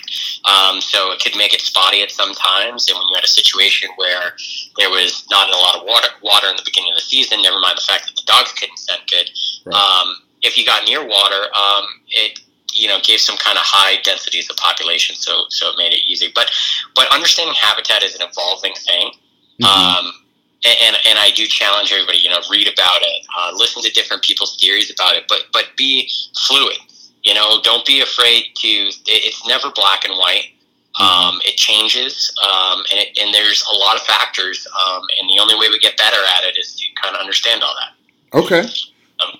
Um, 0.44 0.80
so 0.80 1.12
it 1.12 1.20
could 1.20 1.36
make 1.36 1.52
it 1.52 1.60
spotty 1.60 2.02
at 2.02 2.10
some 2.10 2.32
times. 2.32 2.88
And 2.88 2.96
when 2.96 3.06
you 3.08 3.14
had 3.14 3.24
a 3.24 3.28
situation 3.28 3.90
where 3.96 4.32
there 4.78 4.88
was 4.88 5.26
not 5.30 5.48
a 5.50 5.56
lot 5.56 5.76
of 5.76 5.86
water, 5.86 6.08
water 6.22 6.48
in 6.48 6.56
the 6.56 6.62
beginning 6.64 6.92
of 6.92 6.96
the 6.96 7.04
season, 7.04 7.42
never 7.42 7.60
mind 7.60 7.76
the 7.76 7.82
fact 7.82 8.06
that 8.06 8.16
the 8.16 8.22
dogs 8.24 8.52
couldn't 8.52 8.78
scent 8.78 9.02
good. 9.08 9.30
Right. 9.66 9.76
Um, 9.76 10.16
if 10.42 10.56
you 10.56 10.64
got 10.64 10.84
near 10.88 11.06
water, 11.06 11.52
um, 11.54 11.84
it 12.08 12.40
you 12.72 12.88
know 12.88 12.98
gave 13.02 13.20
some 13.20 13.36
kind 13.36 13.58
of 13.58 13.64
high 13.64 14.00
densities 14.02 14.48
of 14.48 14.56
population, 14.56 15.14
so 15.16 15.44
so 15.50 15.70
it 15.70 15.74
made 15.76 15.92
it 15.92 16.00
easy. 16.06 16.32
But 16.34 16.50
but 16.94 17.12
understanding 17.12 17.54
habitat 17.54 18.02
is 18.02 18.14
an 18.14 18.22
evolving 18.22 18.74
thing. 18.74 19.10
Mhm. 19.60 19.66
Um, 19.66 20.12
and, 20.64 20.76
and, 20.82 20.96
and 21.08 21.18
I 21.18 21.30
do 21.30 21.46
challenge 21.46 21.90
everybody, 21.92 22.18
you 22.18 22.28
know, 22.28 22.40
read 22.50 22.68
about 22.68 23.00
it, 23.00 23.26
uh, 23.36 23.52
listen 23.56 23.82
to 23.82 23.90
different 23.92 24.22
people's 24.22 24.58
theories 24.60 24.90
about 24.90 25.16
it, 25.16 25.24
but 25.28 25.44
but 25.52 25.64
be 25.76 26.10
fluid. 26.36 26.76
You 27.22 27.34
know, 27.34 27.60
don't 27.62 27.86
be 27.86 28.00
afraid 28.00 28.44
to. 28.56 28.68
It, 28.68 29.02
it's 29.06 29.46
never 29.46 29.70
black 29.74 30.04
and 30.04 30.16
white. 30.16 30.46
Um, 30.98 31.40
it 31.44 31.56
changes, 31.56 32.34
um, 32.42 32.82
and, 32.90 32.98
it, 32.98 33.16
and 33.20 33.32
there's 33.32 33.64
a 33.72 33.76
lot 33.76 33.94
of 33.94 34.02
factors. 34.02 34.66
Um, 34.66 35.02
and 35.20 35.30
the 35.30 35.40
only 35.40 35.54
way 35.54 35.68
we 35.68 35.78
get 35.78 35.96
better 35.96 36.18
at 36.36 36.44
it 36.44 36.58
is 36.58 36.74
to 36.76 36.84
kind 37.00 37.14
of 37.14 37.20
understand 37.20 37.62
all 37.62 37.74
that. 37.78 38.38
Okay. 38.38 38.68
Um, 39.24 39.38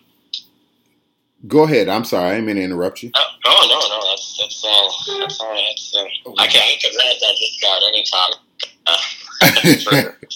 Go 1.48 1.64
ahead. 1.64 1.88
I'm 1.88 2.04
sorry. 2.04 2.30
I 2.30 2.34
didn't 2.34 2.46
mean 2.46 2.56
to 2.56 2.62
interrupt 2.62 3.02
you. 3.02 3.10
Oh, 3.14 3.24
oh 3.46 3.66
no, 3.68 3.96
no, 3.96 4.10
that's 4.10 4.38
that's 4.38 4.64
all. 4.64 5.18
That's 5.20 5.40
all 5.40 5.52
I 5.52 5.60
had 5.60 5.76
to 5.76 5.82
say. 5.82 6.12
I 6.38 6.46
can 6.46 6.60
I 6.60 6.78
rant 6.84 7.20
that 7.20 7.36
just 7.38 7.62
about 7.62 7.82
any 7.88 8.04
topic 8.04 8.38
uh, 8.86 8.98
for 10.20 10.26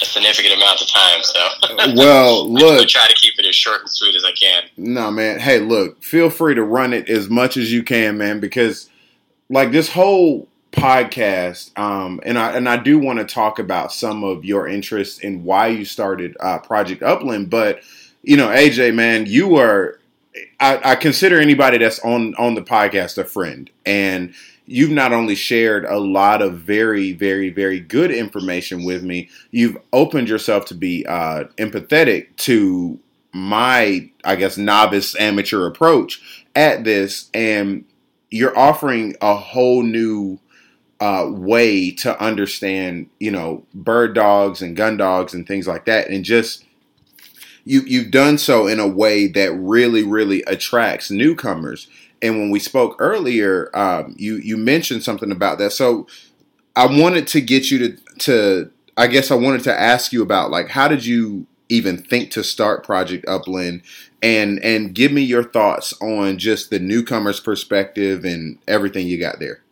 a 0.00 0.04
significant 0.04 0.54
amount 0.54 0.80
of 0.80 0.88
time. 0.88 1.22
So 1.22 1.48
well, 1.96 2.42
I 2.44 2.60
look. 2.60 2.88
try 2.88 3.06
to 3.06 3.14
keep 3.14 3.38
it 3.38 3.46
as 3.46 3.54
short 3.54 3.80
and 3.82 3.90
sweet 3.90 4.14
as 4.14 4.24
I 4.24 4.32
can. 4.32 4.64
No, 4.76 5.10
man. 5.10 5.38
Hey, 5.38 5.60
look, 5.60 6.02
feel 6.02 6.30
free 6.30 6.54
to 6.54 6.62
run 6.62 6.92
it 6.92 7.08
as 7.08 7.28
much 7.28 7.56
as 7.56 7.72
you 7.72 7.82
can, 7.82 8.18
man, 8.18 8.40
because 8.40 8.90
like 9.48 9.72
this 9.72 9.90
whole 9.90 10.48
podcast, 10.72 11.76
um, 11.78 12.20
and 12.24 12.38
I 12.38 12.52
and 12.56 12.68
I 12.68 12.76
do 12.76 12.98
want 12.98 13.18
to 13.18 13.24
talk 13.24 13.58
about 13.58 13.92
some 13.92 14.24
of 14.24 14.44
your 14.44 14.68
interests 14.68 15.18
in 15.18 15.44
why 15.44 15.68
you 15.68 15.84
started 15.84 16.36
uh, 16.40 16.58
Project 16.58 17.02
Upland, 17.02 17.50
but 17.50 17.80
you 18.22 18.36
know, 18.36 18.48
AJ, 18.48 18.94
man, 18.94 19.26
you 19.26 19.56
are. 19.56 19.98
I, 20.60 20.92
I 20.92 20.94
consider 20.96 21.40
anybody 21.40 21.78
that's 21.78 21.98
on 22.00 22.34
on 22.34 22.54
the 22.54 22.62
podcast 22.62 23.16
a 23.18 23.24
friend, 23.24 23.70
and 23.86 24.34
you've 24.66 24.90
not 24.90 25.12
only 25.12 25.34
shared 25.34 25.84
a 25.84 25.98
lot 25.98 26.42
of 26.42 26.58
very, 26.58 27.12
very, 27.12 27.50
very 27.50 27.80
good 27.80 28.10
information 28.10 28.84
with 28.84 29.02
me, 29.02 29.28
you've 29.50 29.78
opened 29.92 30.28
yourself 30.28 30.64
to 30.66 30.74
be 30.74 31.06
uh, 31.06 31.44
empathetic 31.56 32.36
to 32.36 32.98
my, 33.32 34.10
I 34.24 34.36
guess, 34.36 34.56
novice 34.56 35.18
amateur 35.18 35.66
approach 35.66 36.44
at 36.54 36.84
this, 36.84 37.30
and 37.32 37.84
you're 38.30 38.58
offering 38.58 39.14
a 39.20 39.36
whole 39.36 39.82
new 39.82 40.38
uh, 41.00 41.26
way 41.28 41.90
to 41.90 42.20
understand, 42.20 43.08
you 43.20 43.30
know, 43.30 43.64
bird 43.74 44.14
dogs 44.14 44.62
and 44.62 44.76
gun 44.76 44.96
dogs 44.96 45.34
and 45.34 45.46
things 45.46 45.66
like 45.66 45.84
that, 45.84 46.08
and 46.08 46.24
just 46.24 46.64
you 47.64 47.82
you've 47.82 48.10
done 48.10 48.38
so 48.38 48.66
in 48.66 48.80
a 48.80 48.88
way 48.88 49.26
that 49.26 49.52
really, 49.52 50.02
really 50.02 50.42
attracts 50.44 51.10
newcomers. 51.10 51.88
And 52.22 52.38
when 52.38 52.50
we 52.50 52.58
spoke 52.58 52.96
earlier, 52.98 53.70
um, 53.76 54.14
you 54.18 54.36
you 54.36 54.56
mentioned 54.56 55.02
something 55.02 55.30
about 55.30 55.58
that. 55.58 55.72
So 55.72 56.06
I 56.74 56.86
wanted 56.86 57.26
to 57.28 57.40
get 57.40 57.70
you 57.70 57.78
to 57.78 57.96
to 58.18 58.70
I 58.96 59.06
guess 59.06 59.30
I 59.30 59.34
wanted 59.34 59.64
to 59.64 59.78
ask 59.78 60.12
you 60.12 60.22
about 60.22 60.50
like 60.50 60.68
how 60.68 60.88
did 60.88 61.04
you 61.04 61.46
even 61.68 61.98
think 61.98 62.30
to 62.30 62.44
start 62.44 62.84
Project 62.84 63.26
Upland 63.28 63.82
and 64.22 64.58
and 64.62 64.94
give 64.94 65.12
me 65.12 65.22
your 65.22 65.44
thoughts 65.44 65.92
on 66.00 66.38
just 66.38 66.70
the 66.70 66.78
newcomer's 66.78 67.40
perspective 67.40 68.24
and 68.24 68.58
everything 68.68 69.06
you 69.06 69.18
got 69.18 69.38
there. 69.38 69.62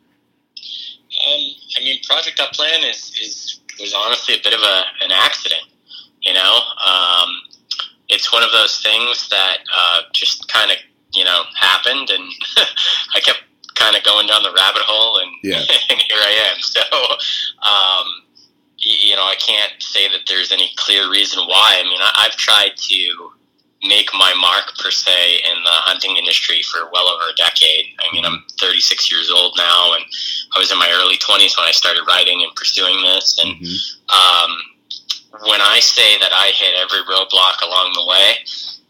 Um, 1.27 1.41
I 1.79 1.81
mean, 1.81 1.99
Project 2.09 2.41
Upland 2.41 2.85
is, 2.85 3.13
is 3.23 3.61
was 3.81 3.95
honestly 3.95 4.35
a 4.35 4.43
bit 4.43 4.53
of 4.53 4.61
a, 4.61 4.83
an 5.05 5.13
accident. 5.13 5.63
You 6.23 6.33
know, 6.33 6.61
um, 6.85 7.29
it's 8.09 8.33
one 8.33 8.43
of 8.43 8.51
those 8.53 8.81
things 8.81 9.29
that 9.29 9.59
uh, 9.75 10.03
just 10.13 10.49
kind 10.49 10.71
of 10.71 10.77
you 11.15 11.25
know 11.25 11.43
happened, 11.57 12.11
and 12.11 12.25
I 13.15 13.21
kept 13.21 13.43
kind 13.75 13.97
of 13.97 14.05
going 14.05 14.27
down 14.27 14.43
the 14.43 14.53
rabbit 14.53 14.83
hole, 14.83 15.19
and, 15.19 15.31
Yeah. 15.43 15.59
and 15.91 15.99
here 16.01 16.19
I 16.21 16.53
am. 16.55 16.61
So, 16.61 16.81
um, 17.63 18.07
y- 18.85 19.01
you 19.11 19.17
know, 19.17 19.23
I 19.25 19.35
can't 19.37 19.73
say 19.81 20.09
that 20.09 20.21
there's 20.29 20.53
any 20.53 20.71
clear 20.77 21.11
reason 21.11 21.41
why. 21.47 21.81
I 21.81 21.83
mean, 21.85 22.01
I, 22.01 22.27
I've 22.27 22.37
tried 22.37 22.77
to 22.77 23.31
make 23.83 24.09
my 24.15 24.33
mark 24.41 24.79
per 24.79 24.91
se 24.91 25.43
in 25.45 25.63
the 25.63 25.77
hunting 25.85 26.17
industry 26.17 26.63
for 26.63 26.89
well 26.93 27.09
over 27.09 27.25
a 27.31 27.35
decade. 27.37 27.87
I 28.01 28.15
mean, 28.15 28.25
I'm 28.25 28.43
36 28.61 29.11
years 29.13 29.31
old 29.31 29.55
now, 29.59 29.93
and 29.95 30.05
I 30.55 30.59
was 30.59 30.71
in 30.73 30.79
my 30.79 30.89
early 30.91 31.17
20s 31.19 31.57
when 31.59 31.67
I 31.69 31.73
started 31.73 32.03
writing 32.09 32.43
and 32.43 32.55
pursuing 32.55 33.03
this. 33.03 33.39
And 33.43 33.57
Mhm. 33.61 33.77
um, 34.09 34.51
when 35.51 35.61
I 35.61 35.81
say 35.81 36.17
that 36.19 36.33
I 36.33 36.53
hit 36.53 36.75
every 36.81 37.01
roadblock 37.13 37.61
along 37.63 37.93
the 37.95 38.07
way, 38.07 38.39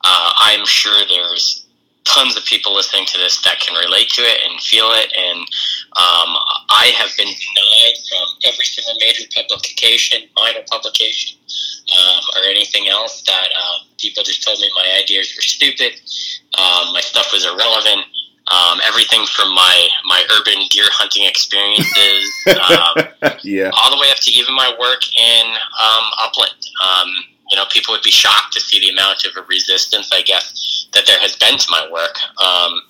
uh, 0.04 0.32
I'm 0.36 0.64
sure 0.66 0.94
there's 1.08 1.63
tons 2.04 2.36
of 2.36 2.44
people 2.44 2.74
listening 2.74 3.06
to 3.06 3.18
this 3.18 3.40
that 3.42 3.60
can 3.60 3.74
relate 3.74 4.08
to 4.10 4.22
it 4.22 4.38
and 4.44 4.60
feel 4.60 4.92
it. 4.92 5.12
And 5.16 5.40
um, 5.96 6.30
I 6.70 6.92
have 6.96 7.10
been 7.16 7.28
denied 7.28 7.96
from 8.08 8.26
every 8.44 8.64
single 8.64 8.94
major 9.00 9.24
publication, 9.34 10.28
minor 10.36 10.64
publication, 10.70 11.38
um, 11.92 12.22
or 12.36 12.48
anything 12.48 12.88
else 12.88 13.22
that 13.22 13.48
uh, 13.50 13.78
people 13.98 14.22
just 14.22 14.44
told 14.44 14.60
me 14.60 14.70
my 14.76 15.00
ideas 15.02 15.32
were 15.36 15.42
stupid, 15.42 16.00
um, 16.56 16.92
my 16.92 17.00
stuff 17.00 17.32
was 17.32 17.44
irrelevant. 17.44 18.06
Um, 18.44 18.78
everything 18.84 19.24
from 19.24 19.54
my, 19.54 19.88
my 20.04 20.22
urban 20.36 20.68
deer 20.68 20.84
hunting 20.92 21.24
experiences, 21.24 22.28
um, 22.60 23.08
yeah. 23.42 23.70
all 23.72 23.88
the 23.88 23.96
way 23.96 24.10
up 24.10 24.20
to 24.20 24.30
even 24.32 24.54
my 24.54 24.70
work 24.78 25.00
in 25.16 25.46
um, 25.48 26.04
upland. 26.20 26.52
Um, 27.44 27.50
you 27.50 27.56
know, 27.56 27.64
people 27.70 27.92
would 27.94 28.02
be 28.02 28.10
shocked 28.10 28.52
to 28.54 28.60
see 28.60 28.80
the 28.80 28.90
amount 28.90 29.24
of 29.24 29.32
resistance, 29.48 30.10
I 30.12 30.22
guess, 30.22 30.88
that 30.92 31.06
there 31.06 31.20
has 31.20 31.36
been 31.36 31.58
to 31.58 31.66
my 31.70 31.88
work 31.92 32.16
um, 32.40 32.80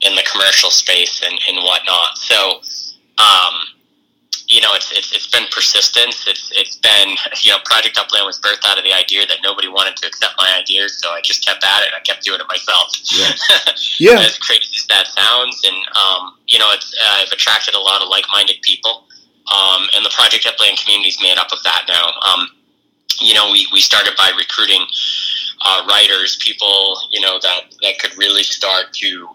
in 0.00 0.14
the 0.14 0.22
commercial 0.30 0.70
space 0.70 1.20
and, 1.24 1.38
and 1.48 1.58
whatnot. 1.64 2.16
So, 2.18 2.60
um, 3.18 3.54
you 4.46 4.60
know, 4.60 4.74
it's, 4.74 4.92
it's 4.92 5.10
it's 5.12 5.26
been 5.26 5.44
persistence. 5.50 6.28
It's 6.28 6.52
it's 6.54 6.76
been 6.76 7.16
you 7.42 7.50
know, 7.50 7.58
Project 7.64 7.98
Upland 7.98 8.26
was 8.26 8.38
birthed 8.40 8.64
out 8.68 8.78
of 8.78 8.84
the 8.84 8.92
idea 8.92 9.26
that 9.26 9.38
nobody 9.42 9.68
wanted 9.68 9.96
to 9.96 10.06
accept 10.06 10.34
my 10.36 10.46
ideas, 10.60 11.00
so 11.00 11.10
I 11.10 11.20
just 11.22 11.44
kept 11.44 11.64
at 11.64 11.82
it. 11.82 11.90
I 11.96 12.00
kept 12.00 12.22
doing 12.22 12.40
it 12.40 12.46
myself. 12.46 12.92
Yeah. 13.10 13.32
yeah. 13.98 14.20
as 14.20 14.38
crazy 14.38 14.68
as 14.76 14.86
that 14.88 15.08
sounds, 15.08 15.64
and 15.64 15.76
um, 15.96 16.36
you 16.46 16.58
know, 16.58 16.70
it's 16.72 16.92
uh, 16.92 17.24
I've 17.24 17.32
attracted 17.32 17.74
a 17.74 17.80
lot 17.80 18.02
of 18.02 18.08
like-minded 18.08 18.60
people, 18.62 19.08
um, 19.48 19.88
and 19.96 20.04
the 20.04 20.12
Project 20.12 20.46
Upland 20.46 20.78
community 20.78 21.08
is 21.08 21.18
made 21.22 21.38
up 21.38 21.50
of 21.50 21.62
that 21.64 21.88
now. 21.88 22.12
You 23.20 23.34
know, 23.34 23.50
we, 23.50 23.66
we 23.72 23.80
started 23.80 24.14
by 24.16 24.30
recruiting 24.36 24.84
uh, 25.64 25.86
writers, 25.88 26.36
people 26.40 26.96
you 27.10 27.20
know 27.20 27.38
that 27.40 27.74
that 27.82 27.98
could 27.98 28.16
really 28.18 28.42
start 28.42 28.92
to 28.92 29.28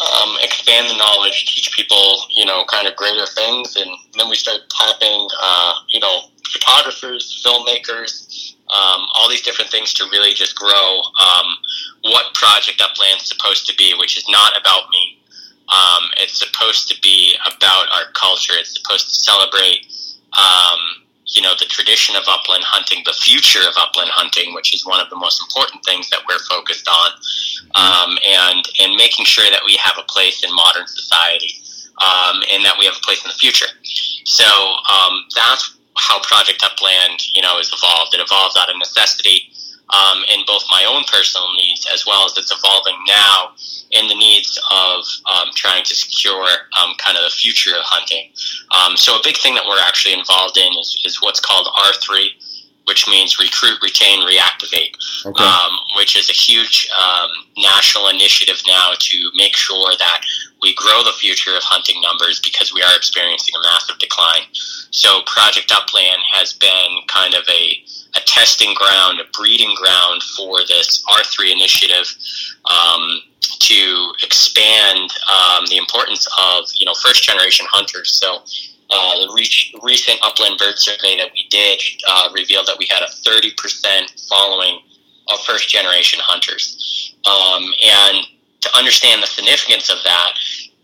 um, 0.00 0.36
expand 0.42 0.88
the 0.88 0.96
knowledge, 0.96 1.46
teach 1.52 1.72
people 1.72 2.18
you 2.30 2.44
know 2.44 2.64
kind 2.68 2.86
of 2.86 2.96
greater 2.96 3.26
things, 3.26 3.76
and 3.76 3.90
then 4.16 4.28
we 4.28 4.36
started 4.36 4.62
tapping 4.70 5.28
uh, 5.42 5.74
you 5.88 6.00
know 6.00 6.30
photographers, 6.52 7.42
filmmakers, 7.44 8.54
um, 8.70 9.06
all 9.14 9.28
these 9.28 9.42
different 9.42 9.70
things 9.70 9.92
to 9.94 10.04
really 10.12 10.32
just 10.32 10.56
grow 10.56 11.00
um, 11.20 11.46
what 12.02 12.34
Project 12.34 12.80
Upland 12.80 13.20
is 13.20 13.28
supposed 13.28 13.66
to 13.66 13.74
be, 13.76 13.94
which 13.98 14.16
is 14.16 14.24
not 14.28 14.58
about 14.60 14.88
me. 14.90 15.18
Um, 15.68 16.10
it's 16.16 16.38
supposed 16.38 16.88
to 16.88 17.00
be 17.00 17.36
about 17.46 17.86
our 17.92 18.10
culture. 18.14 18.54
It's 18.56 18.74
supposed 18.74 19.08
to 19.08 19.14
celebrate, 19.14 19.86
um, 20.36 21.06
you 21.30 21.42
know, 21.42 21.54
the 21.58 21.66
tradition 21.66 22.16
of 22.16 22.24
upland 22.26 22.64
hunting, 22.64 23.02
the 23.04 23.12
future 23.12 23.60
of 23.60 23.74
upland 23.76 24.10
hunting, 24.10 24.54
which 24.54 24.74
is 24.74 24.84
one 24.84 25.00
of 25.00 25.08
the 25.10 25.16
most 25.16 25.40
important 25.40 25.84
things 25.84 26.10
that 26.10 26.20
we're 26.28 26.42
focused 26.50 26.88
on, 26.88 27.10
um, 27.74 28.18
and 28.26 28.66
and 28.80 28.96
making 28.96 29.24
sure 29.24 29.48
that 29.50 29.62
we 29.64 29.76
have 29.76 29.94
a 29.98 30.06
place 30.10 30.42
in 30.42 30.54
modern 30.54 30.86
society, 30.86 31.54
um, 31.98 32.42
and 32.50 32.64
that 32.64 32.74
we 32.78 32.84
have 32.84 32.96
a 32.96 33.04
place 33.06 33.22
in 33.24 33.28
the 33.28 33.38
future. 33.38 33.70
So 34.24 34.44
um, 34.44 35.24
that's 35.34 35.78
how 35.96 36.20
Project 36.22 36.62
Upland, 36.64 37.34
you 37.34 37.42
know, 37.42 37.58
is 37.58 37.70
evolved. 37.72 38.14
It 38.14 38.20
evolved 38.20 38.56
out 38.58 38.70
of 38.70 38.76
necessity 38.78 39.52
um, 39.92 40.22
in 40.28 40.40
both 40.46 40.64
my 40.70 40.84
own 40.88 41.04
personal 41.10 41.52
needs 41.54 41.86
as 41.92 42.06
well 42.06 42.24
as 42.24 42.36
it's 42.36 42.52
evolving 42.52 42.96
now 43.06 43.52
in 43.90 44.08
the 44.08 44.14
needs 44.14 44.58
of 44.70 45.04
um, 45.26 45.48
trying 45.54 45.84
to 45.84 45.94
secure 45.94 46.46
um, 46.78 46.94
kind 46.98 47.16
of 47.16 47.24
the 47.24 47.34
future 47.34 47.74
of 47.74 47.82
hunting. 47.82 48.30
Um, 48.70 48.96
so 48.96 49.16
a 49.16 49.20
big 49.22 49.36
thing 49.36 49.54
that 49.54 49.64
we're 49.66 49.82
actually 49.82 50.14
involved 50.14 50.56
in 50.56 50.72
is, 50.78 51.02
is 51.04 51.22
what's 51.22 51.40
called 51.40 51.66
R3, 51.66 52.28
which 52.86 53.08
means 53.08 53.38
recruit, 53.38 53.78
retain, 53.82 54.26
reactivate, 54.26 54.94
okay. 55.26 55.44
Um, 55.44 55.72
which 55.96 56.16
is 56.16 56.30
a 56.30 56.32
huge 56.32 56.88
um, 56.90 57.30
national 57.58 58.08
initiative 58.08 58.62
now 58.66 58.92
to 58.98 59.30
make 59.34 59.56
sure 59.56 59.90
that 59.98 60.22
we 60.62 60.74
grow 60.74 61.02
the 61.02 61.12
future 61.18 61.56
of 61.56 61.62
hunting 61.62 62.00
numbers 62.02 62.40
because 62.40 62.72
we 62.72 62.82
are 62.82 62.96
experiencing 62.96 63.54
a 63.56 63.62
massive 63.62 63.98
decline. 63.98 64.42
So 64.90 65.22
Project 65.26 65.72
Upland 65.74 66.22
has 66.32 66.52
been 66.54 67.00
kind 67.08 67.34
of 67.34 67.44
a 67.48 67.84
a 68.16 68.20
testing 68.26 68.74
ground, 68.74 69.20
a 69.20 69.24
breeding 69.36 69.74
ground 69.76 70.22
for 70.36 70.58
this 70.66 71.04
R3 71.06 71.52
initiative 71.52 72.12
um, 72.64 73.20
to 73.60 74.12
expand 74.24 75.10
um, 75.30 75.64
the 75.66 75.76
importance 75.76 76.26
of 76.26 76.64
you 76.74 76.84
know 76.86 76.94
first 76.94 77.22
generation 77.22 77.66
hunters. 77.70 78.18
So 78.18 78.42
uh, 78.90 79.20
the 79.20 79.32
re- 79.34 79.80
recent 79.82 80.18
upland 80.22 80.58
bird 80.58 80.78
survey 80.78 81.16
that 81.18 81.30
we 81.32 81.46
did 81.50 81.80
uh, 82.08 82.28
revealed 82.34 82.66
that 82.66 82.76
we 82.78 82.86
had 82.90 83.02
a 83.02 83.06
30% 83.06 84.28
following 84.28 84.80
of 85.32 85.38
first 85.40 85.68
generation 85.68 86.18
hunters. 86.22 87.14
Um, 87.24 87.72
and 87.86 88.26
to 88.60 88.76
understand 88.76 89.22
the 89.22 89.26
significance 89.26 89.90
of 89.90 89.98
that, 90.04 90.32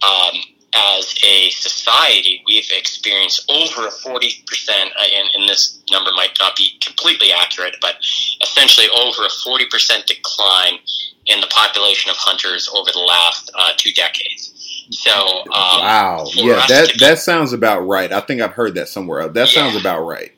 um, 0.02 0.40
as 0.74 1.14
a 1.24 1.50
society, 1.50 2.42
we've 2.46 2.70
experienced 2.70 3.50
over 3.50 3.86
a 3.86 3.90
40%, 3.90 4.08
uh, 4.08 4.84
and, 5.14 5.28
and 5.34 5.48
this 5.48 5.82
number 5.90 6.10
might 6.12 6.36
not 6.38 6.56
be 6.56 6.78
completely 6.80 7.32
accurate, 7.32 7.76
but 7.80 7.94
essentially 8.42 8.86
over 8.88 9.24
a 9.24 9.28
40% 9.28 10.06
decline 10.06 10.78
in 11.26 11.40
the 11.40 11.46
population 11.48 12.10
of 12.10 12.16
hunters 12.16 12.68
over 12.74 12.90
the 12.92 12.98
last 12.98 13.50
uh, 13.54 13.72
two 13.76 13.92
decades. 13.92 14.52
So, 14.90 15.12
um, 15.12 15.80
wow, 15.80 16.26
yeah, 16.34 16.64
that 16.68 16.92
be, 16.92 17.04
that 17.04 17.18
sounds 17.18 17.52
about 17.52 17.80
right. 17.80 18.12
I 18.12 18.20
think 18.20 18.40
I've 18.40 18.52
heard 18.52 18.74
that 18.74 18.88
somewhere. 18.88 19.26
That 19.28 19.52
yeah. 19.52 19.62
sounds 19.62 19.80
about 19.80 20.02
right. 20.02 20.32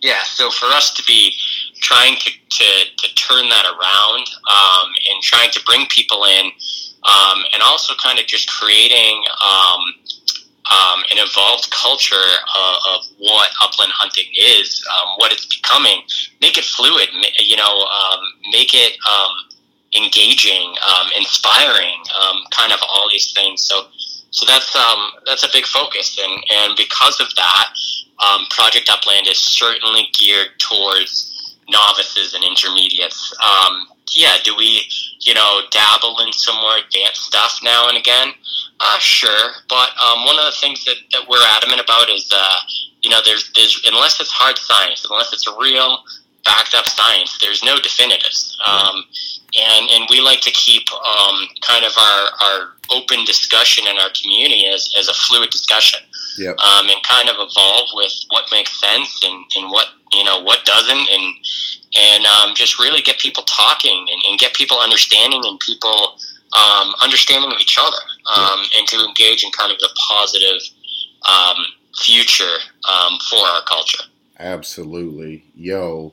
Yeah, 0.00 0.22
so 0.24 0.50
for 0.50 0.66
us 0.66 0.94
to 0.94 1.02
be 1.04 1.34
trying 1.80 2.16
to, 2.16 2.30
to, 2.30 2.64
to 2.96 3.14
turn 3.14 3.48
that 3.48 3.64
around 3.64 4.26
um, 4.50 4.92
and 5.10 5.22
trying 5.22 5.50
to 5.50 5.60
bring 5.64 5.86
people 5.86 6.24
in 6.24 6.50
um, 7.04 7.44
and 7.52 7.62
also 7.62 7.94
kind 8.02 8.18
of 8.18 8.26
just 8.26 8.48
creating 8.50 9.22
um, 9.42 9.80
um, 10.70 11.02
an 11.10 11.18
evolved 11.18 11.70
culture 11.70 12.30
of 12.94 13.04
what 13.18 13.50
upland 13.60 13.90
hunting 13.92 14.26
is, 14.38 14.82
um, 14.86 15.14
what 15.16 15.32
it's 15.32 15.46
becoming. 15.46 16.02
Make 16.40 16.58
it 16.58 16.64
fluid, 16.64 17.08
you 17.38 17.56
know, 17.56 17.86
um, 17.86 18.20
make 18.50 18.72
it 18.72 18.96
um, 19.02 19.34
engaging, 19.96 20.74
inspiring, 21.16 21.98
kind 22.50 22.72
of 22.72 22.78
all 22.88 23.08
these 23.10 23.32
things. 23.32 23.62
So, 23.62 23.88
so 24.30 24.46
that's 24.46 24.72
that's 25.26 25.44
a 25.44 25.48
big 25.52 25.66
focus, 25.66 26.18
and 26.22 26.44
and 26.50 26.76
because 26.76 27.20
of 27.20 27.28
that, 27.34 27.66
Project 28.50 28.88
Upland 28.90 29.26
is 29.26 29.38
certainly 29.38 30.08
geared 30.12 30.58
towards 30.58 31.56
novices 31.68 32.34
and 32.34 32.44
intermediates. 32.44 33.34
Um, 33.42 33.88
yeah, 34.10 34.36
do 34.44 34.54
we, 34.56 34.82
you 35.20 35.34
know, 35.34 35.60
dabble 35.70 36.20
in 36.20 36.32
some 36.32 36.56
more 36.56 36.76
advanced 36.76 37.22
stuff 37.22 37.60
now 37.62 37.88
and 37.88 37.96
again? 37.96 38.28
Uh, 38.80 38.98
sure. 38.98 39.52
But 39.68 39.90
um, 40.02 40.24
one 40.24 40.38
of 40.38 40.46
the 40.46 40.56
things 40.60 40.84
that, 40.84 40.96
that 41.12 41.28
we're 41.28 41.44
adamant 41.56 41.80
about 41.80 42.10
is, 42.10 42.30
uh, 42.34 42.56
you 43.02 43.10
know, 43.10 43.20
there's, 43.24 43.52
there's, 43.54 43.80
unless 43.86 44.20
it's 44.20 44.30
hard 44.30 44.58
science, 44.58 45.06
unless 45.08 45.32
it's 45.32 45.46
real 45.60 46.02
backed 46.44 46.74
up 46.74 46.86
science, 46.86 47.38
there's 47.40 47.62
no 47.62 47.76
definitives. 47.76 48.58
Um, 48.66 49.04
and, 49.54 49.90
and 49.90 50.06
we 50.10 50.20
like 50.20 50.40
to 50.40 50.50
keep 50.50 50.90
um, 50.92 51.46
kind 51.60 51.84
of 51.84 51.92
our, 51.96 52.28
our 52.42 52.68
open 52.90 53.24
discussion 53.24 53.86
in 53.86 53.96
our 53.98 54.10
community 54.20 54.66
as, 54.66 54.92
as 54.98 55.08
a 55.08 55.14
fluid 55.14 55.50
discussion. 55.50 56.00
Yep. 56.38 56.58
Um, 56.58 56.88
and 56.88 57.02
kind 57.04 57.28
of 57.28 57.36
evolve 57.38 57.90
with 57.94 58.12
what 58.30 58.44
makes 58.50 58.80
sense 58.80 59.20
and, 59.22 59.44
and 59.56 59.70
what, 59.70 59.88
you 60.12 60.24
know, 60.24 60.42
what 60.42 60.64
doesn't. 60.64 61.08
And, 61.10 61.34
and 61.94 62.24
um, 62.24 62.54
just 62.54 62.78
really 62.78 63.02
get 63.02 63.18
people 63.18 63.42
talking 63.44 64.06
and, 64.10 64.22
and, 64.28 64.38
get 64.38 64.54
people 64.54 64.78
understanding 64.78 65.42
and 65.44 65.60
people 65.60 66.16
um, 66.54 66.94
understanding 67.02 67.50
of 67.52 67.58
each 67.60 67.78
other 67.78 67.96
um, 68.34 68.64
and 68.76 68.88
to 68.88 69.04
engage 69.04 69.44
in 69.44 69.50
kind 69.52 69.70
of 69.70 69.78
the 69.78 69.90
positive 70.08 70.60
um, 71.28 71.64
future 71.96 72.56
um, 72.88 73.18
for 73.28 73.38
our 73.38 73.62
culture. 73.64 74.04
Absolutely. 74.38 75.44
Yo, 75.54 76.12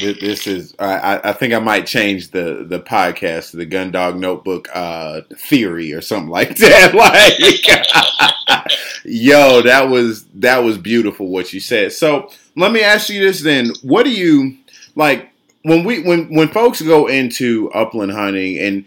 this 0.00 0.46
is 0.46 0.74
I, 0.78 1.20
I 1.22 1.32
think 1.32 1.52
I 1.52 1.58
might 1.58 1.86
change 1.86 2.30
the 2.30 2.64
the 2.66 2.80
podcast 2.80 3.50
to 3.50 3.56
the 3.58 3.66
Gun 3.66 3.90
Dog 3.90 4.16
Notebook 4.16 4.68
uh, 4.72 5.22
theory 5.36 5.92
or 5.92 6.00
something 6.00 6.30
like 6.30 6.56
that. 6.56 6.94
Like, 6.94 8.72
yo, 9.04 9.62
that 9.62 9.88
was 9.88 10.24
that 10.34 10.58
was 10.58 10.78
beautiful 10.78 11.28
what 11.28 11.52
you 11.52 11.60
said. 11.60 11.92
So 11.92 12.30
let 12.56 12.72
me 12.72 12.82
ask 12.82 13.08
you 13.10 13.20
this 13.20 13.42
then: 13.42 13.72
What 13.82 14.04
do 14.04 14.12
you 14.12 14.56
like 14.96 15.30
when 15.62 15.84
we 15.84 16.02
when 16.02 16.34
when 16.34 16.48
folks 16.48 16.82
go 16.82 17.06
into 17.06 17.70
upland 17.72 18.12
hunting 18.12 18.58
and 18.58 18.84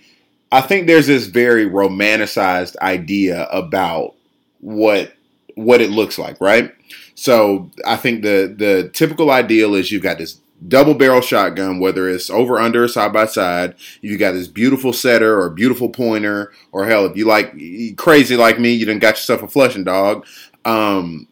I 0.52 0.62
think 0.62 0.88
there's 0.88 1.08
this 1.08 1.28
very 1.28 1.66
romanticized 1.66 2.76
idea 2.78 3.46
about 3.46 4.16
what 4.60 5.14
what 5.56 5.82
it 5.82 5.92
looks 5.92 6.18
like, 6.18 6.40
right? 6.42 6.74
So 7.16 7.70
I 7.86 7.98
think 7.98 8.24
the 8.24 8.54
the 8.58 8.90
typical 8.94 9.30
ideal 9.30 9.76
is 9.76 9.92
you've 9.92 10.04
got 10.04 10.18
this 10.18 10.40
double 10.68 10.94
barrel 10.94 11.22
shotgun, 11.22 11.80
whether 11.80 12.10
it's 12.10 12.30
over 12.30 12.60
under 12.60 12.84
or 12.84 12.88
side 12.88 13.14
by 13.14 13.26
side. 13.26 13.76
You 14.02 14.18
got 14.18 14.32
this 14.32 14.48
beautiful 14.48 14.92
setter 14.94 15.40
or 15.40 15.50
beautiful 15.50 15.90
pointer, 15.90 16.52
or 16.72 16.86
hell, 16.86 17.06
if 17.06 17.16
you 17.16 17.26
like 17.26 17.54
crazy 17.98 18.36
like 18.36 18.60
me, 18.60 18.72
you 18.72 18.86
done 18.86 19.00
got 19.00 19.16
yourself 19.16 19.44
a 19.44 19.48
flushing 19.48 19.84
dog. 19.84 20.26
Um, 20.66 21.28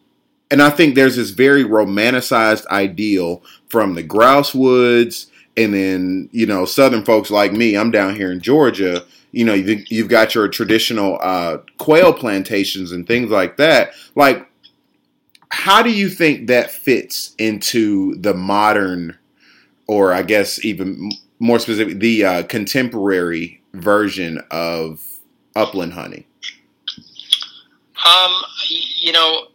and 0.50 0.62
I 0.62 0.70
think 0.70 0.94
there's 0.94 1.16
this 1.16 1.30
very 1.30 1.64
romanticized 1.64 2.66
ideal 2.66 3.42
from 3.68 3.94
the 3.94 4.02
grouse 4.02 4.54
woods, 4.54 5.30
and 5.56 5.74
then 5.74 6.28
you 6.32 6.46
know 6.46 6.64
southern 6.64 7.04
folks 7.04 7.30
like 7.30 7.52
me. 7.52 7.76
I'm 7.76 7.90
down 7.90 8.14
here 8.14 8.32
in 8.32 8.40
Georgia. 8.40 9.04
You 9.30 9.44
know, 9.44 9.54
you've 9.54 10.08
got 10.08 10.34
your 10.34 10.48
traditional 10.48 11.18
uh, 11.20 11.58
quail 11.76 12.14
plantations 12.14 12.92
and 12.92 13.06
things 13.06 13.30
like 13.30 13.58
that. 13.58 13.92
Like, 14.14 14.48
how 15.50 15.82
do 15.82 15.90
you 15.90 16.08
think 16.08 16.46
that 16.46 16.70
fits 16.70 17.34
into 17.38 18.14
the 18.16 18.32
modern, 18.32 19.18
or 19.86 20.14
I 20.14 20.22
guess 20.22 20.64
even 20.64 21.10
more 21.38 21.58
specific, 21.58 22.00
the 22.00 22.24
uh, 22.24 22.42
contemporary 22.44 23.60
version 23.74 24.42
of 24.50 25.02
upland 25.54 25.92
hunting? 25.92 26.24
Um, 28.06 28.32
you 28.98 29.12
know, 29.12 29.48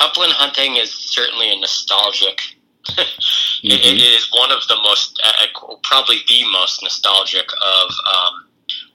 upland 0.00 0.32
hunting 0.32 0.76
is 0.76 0.92
certainly 0.92 1.52
a 1.52 1.56
nostalgic. 1.60 2.40
mm-hmm. 2.88 3.00
it, 3.62 3.80
it 3.84 4.00
is 4.00 4.30
one 4.32 4.52
of 4.52 4.66
the 4.68 4.76
most, 4.82 5.20
uh, 5.24 5.46
probably 5.82 6.18
the 6.28 6.42
most 6.50 6.82
nostalgic 6.82 7.46
of 7.52 7.90
um, 7.90 8.46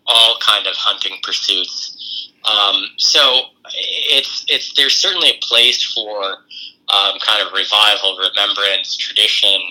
all 0.06 0.38
kind 0.40 0.68
of 0.68 0.76
hunting 0.76 1.18
pursuits. 1.24 2.32
Um, 2.46 2.88
so 2.98 3.42
it's 3.74 4.46
it's 4.48 4.74
there's 4.76 4.96
certainly 4.96 5.30
a 5.30 5.40
place 5.42 5.84
for 5.94 6.24
um, 6.90 7.20
kind 7.20 7.46
of 7.46 7.54
revival, 7.54 8.18
remembrance, 8.18 8.96
tradition, 8.96 9.62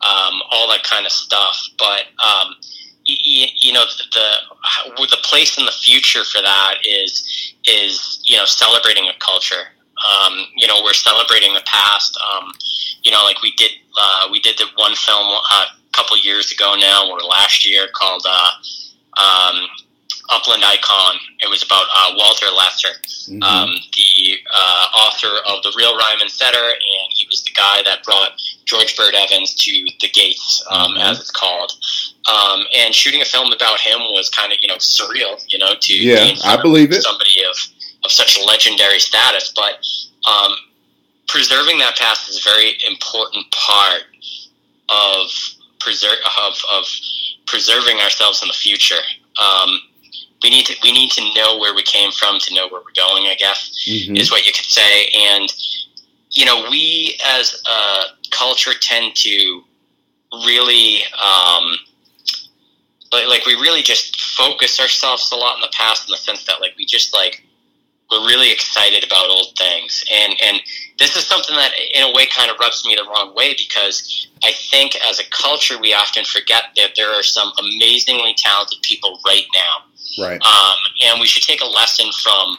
um, 0.00 0.40
all 0.50 0.68
that 0.68 0.82
kind 0.84 1.04
of 1.04 1.12
stuff. 1.12 1.68
But 1.78 2.04
um, 2.22 2.54
you, 3.04 3.46
you 3.56 3.72
know 3.72 3.84
the, 3.84 4.04
the 4.12 5.06
the 5.06 5.18
place 5.22 5.58
in 5.58 5.64
the 5.64 5.72
future 5.72 6.24
for 6.24 6.40
that 6.40 6.74
is 6.88 7.54
is 7.64 8.22
you 8.24 8.36
know 8.36 8.44
celebrating 8.44 9.08
a 9.08 9.18
culture 9.18 9.68
um, 10.06 10.46
you 10.56 10.66
know, 10.66 10.82
we're 10.82 10.92
celebrating 10.92 11.54
the 11.54 11.62
past. 11.66 12.18
Um, 12.18 12.52
you 13.02 13.10
know, 13.10 13.22
like 13.24 13.42
we 13.42 13.52
did, 13.52 13.72
uh, 13.98 14.28
we 14.30 14.40
did 14.40 14.58
the 14.58 14.66
one 14.76 14.94
film 14.94 15.26
a 15.26 15.64
couple 15.92 16.16
years 16.18 16.52
ago 16.52 16.74
now, 16.78 17.10
or 17.10 17.18
last 17.20 17.66
year, 17.68 17.88
called 17.92 18.26
uh, 18.28 19.20
um, 19.20 19.66
Upland 20.30 20.64
Icon. 20.64 21.16
It 21.40 21.50
was 21.50 21.62
about 21.62 21.84
uh, 21.94 22.14
Walter 22.16 22.46
Lesser, 22.46 22.94
mm-hmm. 23.28 23.42
um, 23.42 23.70
the 23.70 24.38
uh, 24.52 24.86
author 24.96 25.34
of 25.48 25.62
The 25.62 25.72
Real 25.76 25.96
Ryman 25.96 26.28
Setter, 26.28 26.70
and 26.70 27.08
he 27.10 27.26
was 27.28 27.42
the 27.42 27.50
guy 27.50 27.82
that 27.84 28.04
brought 28.04 28.40
George 28.64 28.96
Bird 28.96 29.14
Evans 29.14 29.54
to 29.54 29.72
the 30.00 30.08
gates, 30.08 30.64
um, 30.70 30.92
mm-hmm. 30.92 31.00
as 31.00 31.20
it's 31.20 31.30
called. 31.30 31.72
Um, 32.30 32.64
and 32.78 32.94
shooting 32.94 33.20
a 33.20 33.24
film 33.24 33.52
about 33.52 33.80
him 33.80 33.98
was 34.12 34.30
kind 34.30 34.52
of, 34.52 34.58
you 34.60 34.68
know, 34.68 34.76
surreal, 34.76 35.42
you 35.48 35.58
know, 35.58 35.74
to 35.80 35.94
yeah, 35.94 36.34
I 36.44 36.60
believe 36.60 36.92
it. 36.92 37.02
somebody 37.02 37.42
of, 37.48 37.56
of 38.04 38.10
such 38.10 38.38
legendary 38.44 38.98
status. 38.98 39.52
But 39.54 39.74
um, 40.28 40.52
preserving 41.28 41.78
that 41.78 41.96
past 41.96 42.28
is 42.28 42.44
a 42.44 42.48
very 42.48 42.76
important 42.88 43.50
part 43.50 44.02
of, 44.88 45.30
preser- 45.78 46.22
of, 46.38 46.54
of 46.70 46.84
preserving 47.46 47.98
ourselves 47.98 48.42
in 48.42 48.48
the 48.48 48.54
future. 48.54 49.02
Um, 49.40 49.80
we 50.42 50.50
need 50.50 50.66
to 50.66 50.76
we 50.82 50.90
need 50.90 51.10
to 51.12 51.22
know 51.34 51.58
where 51.58 51.74
we 51.74 51.82
came 51.82 52.10
from 52.10 52.40
to 52.40 52.54
know 52.54 52.66
where 52.68 52.80
we're 52.80 52.92
going. 52.96 53.26
I 53.26 53.36
guess 53.38 53.86
mm-hmm. 53.86 54.16
is 54.16 54.30
what 54.30 54.44
you 54.44 54.52
could 54.52 54.64
say. 54.64 55.06
And 55.16 55.52
you 56.30 56.44
know, 56.44 56.66
we 56.70 57.18
as 57.24 57.62
a 57.64 58.30
culture 58.30 58.72
tend 58.80 59.14
to 59.16 59.62
really 60.44 61.02
um, 61.12 61.76
like, 63.12 63.28
like 63.28 63.46
we 63.46 63.54
really 63.54 63.82
just 63.82 64.20
focus 64.20 64.80
ourselves 64.80 65.30
a 65.32 65.36
lot 65.36 65.56
in 65.56 65.60
the 65.60 65.72
past 65.72 66.08
in 66.08 66.10
the 66.10 66.16
sense 66.16 66.44
that 66.44 66.60
like 66.60 66.72
we 66.76 66.86
just 66.86 67.14
like 67.14 67.44
we're 68.12 68.26
really 68.26 68.52
excited 68.52 69.04
about 69.04 69.28
old 69.28 69.56
things. 69.56 70.04
And 70.12 70.34
and 70.44 70.60
this 70.98 71.16
is 71.16 71.26
something 71.26 71.56
that 71.56 71.72
in 71.94 72.02
a 72.04 72.14
way 72.14 72.26
kind 72.26 72.50
of 72.50 72.58
rubs 72.60 72.84
me 72.86 72.94
the 72.94 73.02
wrong 73.04 73.34
way 73.34 73.54
because 73.58 74.28
i 74.44 74.52
think 74.70 74.94
as 75.08 75.18
a 75.18 75.24
culture 75.30 75.80
we 75.80 75.92
often 75.92 76.24
forget 76.24 76.64
that 76.76 76.90
there 76.94 77.10
are 77.10 77.24
some 77.24 77.50
amazingly 77.58 78.34
talented 78.36 78.78
people 78.82 79.18
right 79.26 79.46
now. 79.54 80.24
Right. 80.24 80.40
Um, 80.42 80.76
and 81.06 81.20
we 81.20 81.26
should 81.26 81.42
take 81.42 81.62
a 81.62 81.66
lesson 81.66 82.06
from 82.22 82.56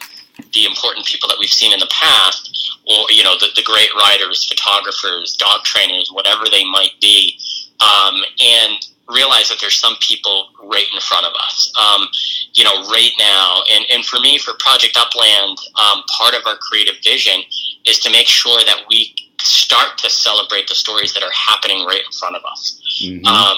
the 0.52 0.66
important 0.66 1.06
people 1.06 1.28
that 1.28 1.38
we've 1.38 1.48
seen 1.50 1.72
in 1.72 1.78
the 1.78 1.90
past, 1.90 2.80
or 2.86 3.06
you 3.10 3.22
know, 3.22 3.36
the, 3.38 3.48
the 3.54 3.62
great 3.62 3.90
writers, 3.94 4.44
photographers, 4.44 5.36
dog 5.36 5.62
trainers, 5.62 6.10
whatever 6.12 6.44
they 6.50 6.64
might 6.64 6.98
be, 7.00 7.38
um, 7.80 8.22
and 8.40 8.86
realize 9.08 9.48
that 9.48 9.58
there's 9.60 9.76
some 9.76 9.96
people 10.00 10.48
right 10.62 10.86
in 10.92 11.00
front 11.00 11.26
of 11.26 11.32
us. 11.34 11.72
Um, 11.76 12.08
you 12.54 12.64
know, 12.64 12.88
right 12.90 13.12
now, 13.18 13.62
and 13.70 13.84
and 13.90 14.04
for 14.04 14.20
me, 14.20 14.38
for 14.38 14.54
Project 14.58 14.96
Upland, 14.96 15.58
um, 15.76 16.02
part 16.16 16.34
of 16.34 16.42
our 16.46 16.56
creative 16.56 16.96
vision 17.02 17.40
is 17.84 17.98
to 18.00 18.10
make 18.10 18.26
sure 18.26 18.64
that 18.64 18.84
we 18.88 19.14
start 19.40 19.98
to 19.98 20.10
celebrate 20.10 20.68
the 20.68 20.74
stories 20.74 21.12
that 21.14 21.22
are 21.22 21.32
happening 21.32 21.84
right 21.84 22.00
in 22.04 22.12
front 22.12 22.36
of 22.36 22.42
us. 22.50 22.80
Mm-hmm. 23.02 23.26
Um, 23.26 23.56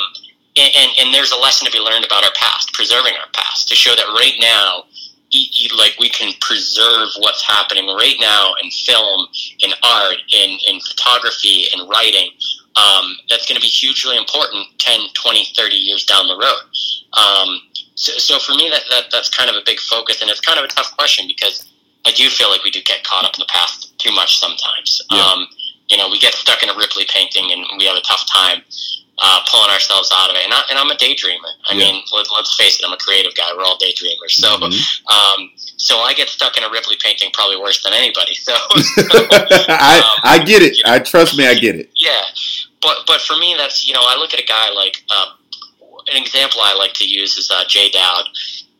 and, 0.56 0.72
and, 0.74 0.90
and, 0.98 1.14
there's 1.14 1.32
a 1.32 1.36
lesson 1.36 1.66
to 1.66 1.72
be 1.72 1.78
learned 1.78 2.04
about 2.04 2.24
our 2.24 2.32
past, 2.34 2.72
preserving 2.72 3.12
our 3.20 3.28
past, 3.32 3.68
to 3.68 3.74
show 3.74 3.94
that 3.94 4.06
right 4.18 4.34
now, 4.40 4.84
like 5.76 5.96
we 6.00 6.08
can 6.08 6.32
preserve 6.40 7.08
what's 7.18 7.42
happening 7.42 7.86
right 7.88 8.16
now 8.18 8.54
in 8.62 8.70
film, 8.70 9.26
in 9.60 9.70
art, 9.82 10.16
in, 10.32 10.58
in 10.66 10.80
photography, 10.80 11.66
in 11.74 11.86
writing. 11.88 12.30
Um, 12.76 13.16
that's 13.30 13.46
going 13.48 13.56
to 13.56 13.62
be 13.62 13.68
hugely 13.68 14.16
important 14.16 14.66
10, 14.78 15.00
20, 15.14 15.44
30 15.56 15.74
years 15.76 16.04
down 16.04 16.28
the 16.28 16.36
road. 16.36 16.60
Um, 17.16 17.60
so, 17.94 18.12
so, 18.18 18.38
for 18.38 18.52
me, 18.52 18.68
that, 18.68 18.82
that 18.90 19.04
that's 19.10 19.30
kind 19.30 19.48
of 19.48 19.56
a 19.56 19.62
big 19.64 19.80
focus, 19.80 20.20
and 20.20 20.30
it's 20.30 20.40
kind 20.40 20.58
of 20.58 20.66
a 20.66 20.68
tough 20.68 20.94
question 20.96 21.26
because 21.26 21.66
I 22.04 22.12
do 22.12 22.28
feel 22.28 22.50
like 22.50 22.62
we 22.62 22.70
do 22.70 22.82
get 22.82 23.02
caught 23.04 23.24
up 23.24 23.34
in 23.34 23.40
the 23.40 23.48
past 23.48 23.98
too 23.98 24.12
much 24.12 24.38
sometimes. 24.38 25.00
Yeah. 25.10 25.20
Um, 25.20 25.46
you 25.88 25.96
know, 25.96 26.10
we 26.10 26.18
get 26.18 26.34
stuck 26.34 26.62
in 26.62 26.68
a 26.68 26.76
Ripley 26.76 27.04
painting 27.08 27.50
and 27.52 27.64
we 27.78 27.86
have 27.86 27.96
a 27.96 28.02
tough 28.02 28.26
time 28.30 28.62
uh, 29.18 29.40
pulling 29.50 29.70
ourselves 29.70 30.10
out 30.12 30.30
of 30.30 30.36
it. 30.36 30.44
And, 30.44 30.52
I, 30.52 30.62
and 30.70 30.78
I'm 30.78 30.90
a 30.90 30.96
daydreamer. 30.96 31.50
I 31.68 31.74
yeah. 31.74 31.84
mean, 31.84 32.02
let, 32.12 32.26
us 32.26 32.54
face 32.56 32.78
it, 32.78 32.86
I'm 32.86 32.92
a 32.92 32.96
creative 32.96 33.34
guy. 33.34 33.44
We're 33.56 33.64
all 33.64 33.78
daydreamers. 33.78 34.32
So, 34.32 34.48
mm-hmm. 34.48 35.42
um, 35.42 35.50
so 35.56 35.98
I 35.98 36.12
get 36.14 36.28
stuck 36.28 36.56
in 36.56 36.64
a 36.64 36.70
Ripley 36.70 36.96
painting 37.02 37.30
probably 37.32 37.56
worse 37.56 37.82
than 37.82 37.92
anybody. 37.92 38.34
So, 38.46 38.52
so 38.78 39.26
I, 39.68 39.98
um, 39.98 40.20
I 40.22 40.44
get 40.44 40.62
it. 40.62 40.76
You 40.76 40.84
know, 40.84 40.92
I 40.92 40.98
trust 41.00 41.36
me, 41.36 41.48
I 41.48 41.54
get 41.54 41.74
it. 41.74 41.90
Yeah, 41.96 42.20
but 42.82 42.98
but 43.06 43.20
for 43.20 43.36
me, 43.36 43.54
that's 43.56 43.86
you 43.86 43.94
know, 43.94 44.02
I 44.02 44.16
look 44.16 44.34
at 44.34 44.40
a 44.40 44.46
guy 44.46 44.70
like 44.70 45.02
uh, 45.10 45.32
an 46.08 46.20
example 46.20 46.60
I 46.62 46.74
like 46.74 46.92
to 46.94 47.08
use 47.08 47.36
is 47.36 47.50
uh, 47.50 47.64
Jay 47.68 47.90
Dowd. 47.90 48.24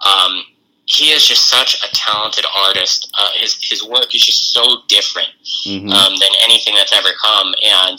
Um, 0.01 0.45
he 0.87 1.11
is 1.11 1.27
just 1.27 1.49
such 1.49 1.83
a 1.83 1.93
talented 1.95 2.47
artist. 2.55 3.11
Uh, 3.19 3.31
his 3.35 3.55
his 3.63 3.83
work 3.83 4.15
is 4.15 4.25
just 4.25 4.53
so 4.53 4.83
different 4.89 5.29
mm-hmm. 5.67 5.91
um, 5.91 6.17
than 6.19 6.31
anything 6.45 6.75
that's 6.75 6.93
ever 6.93 7.11
come, 7.21 7.55
and 7.63 7.99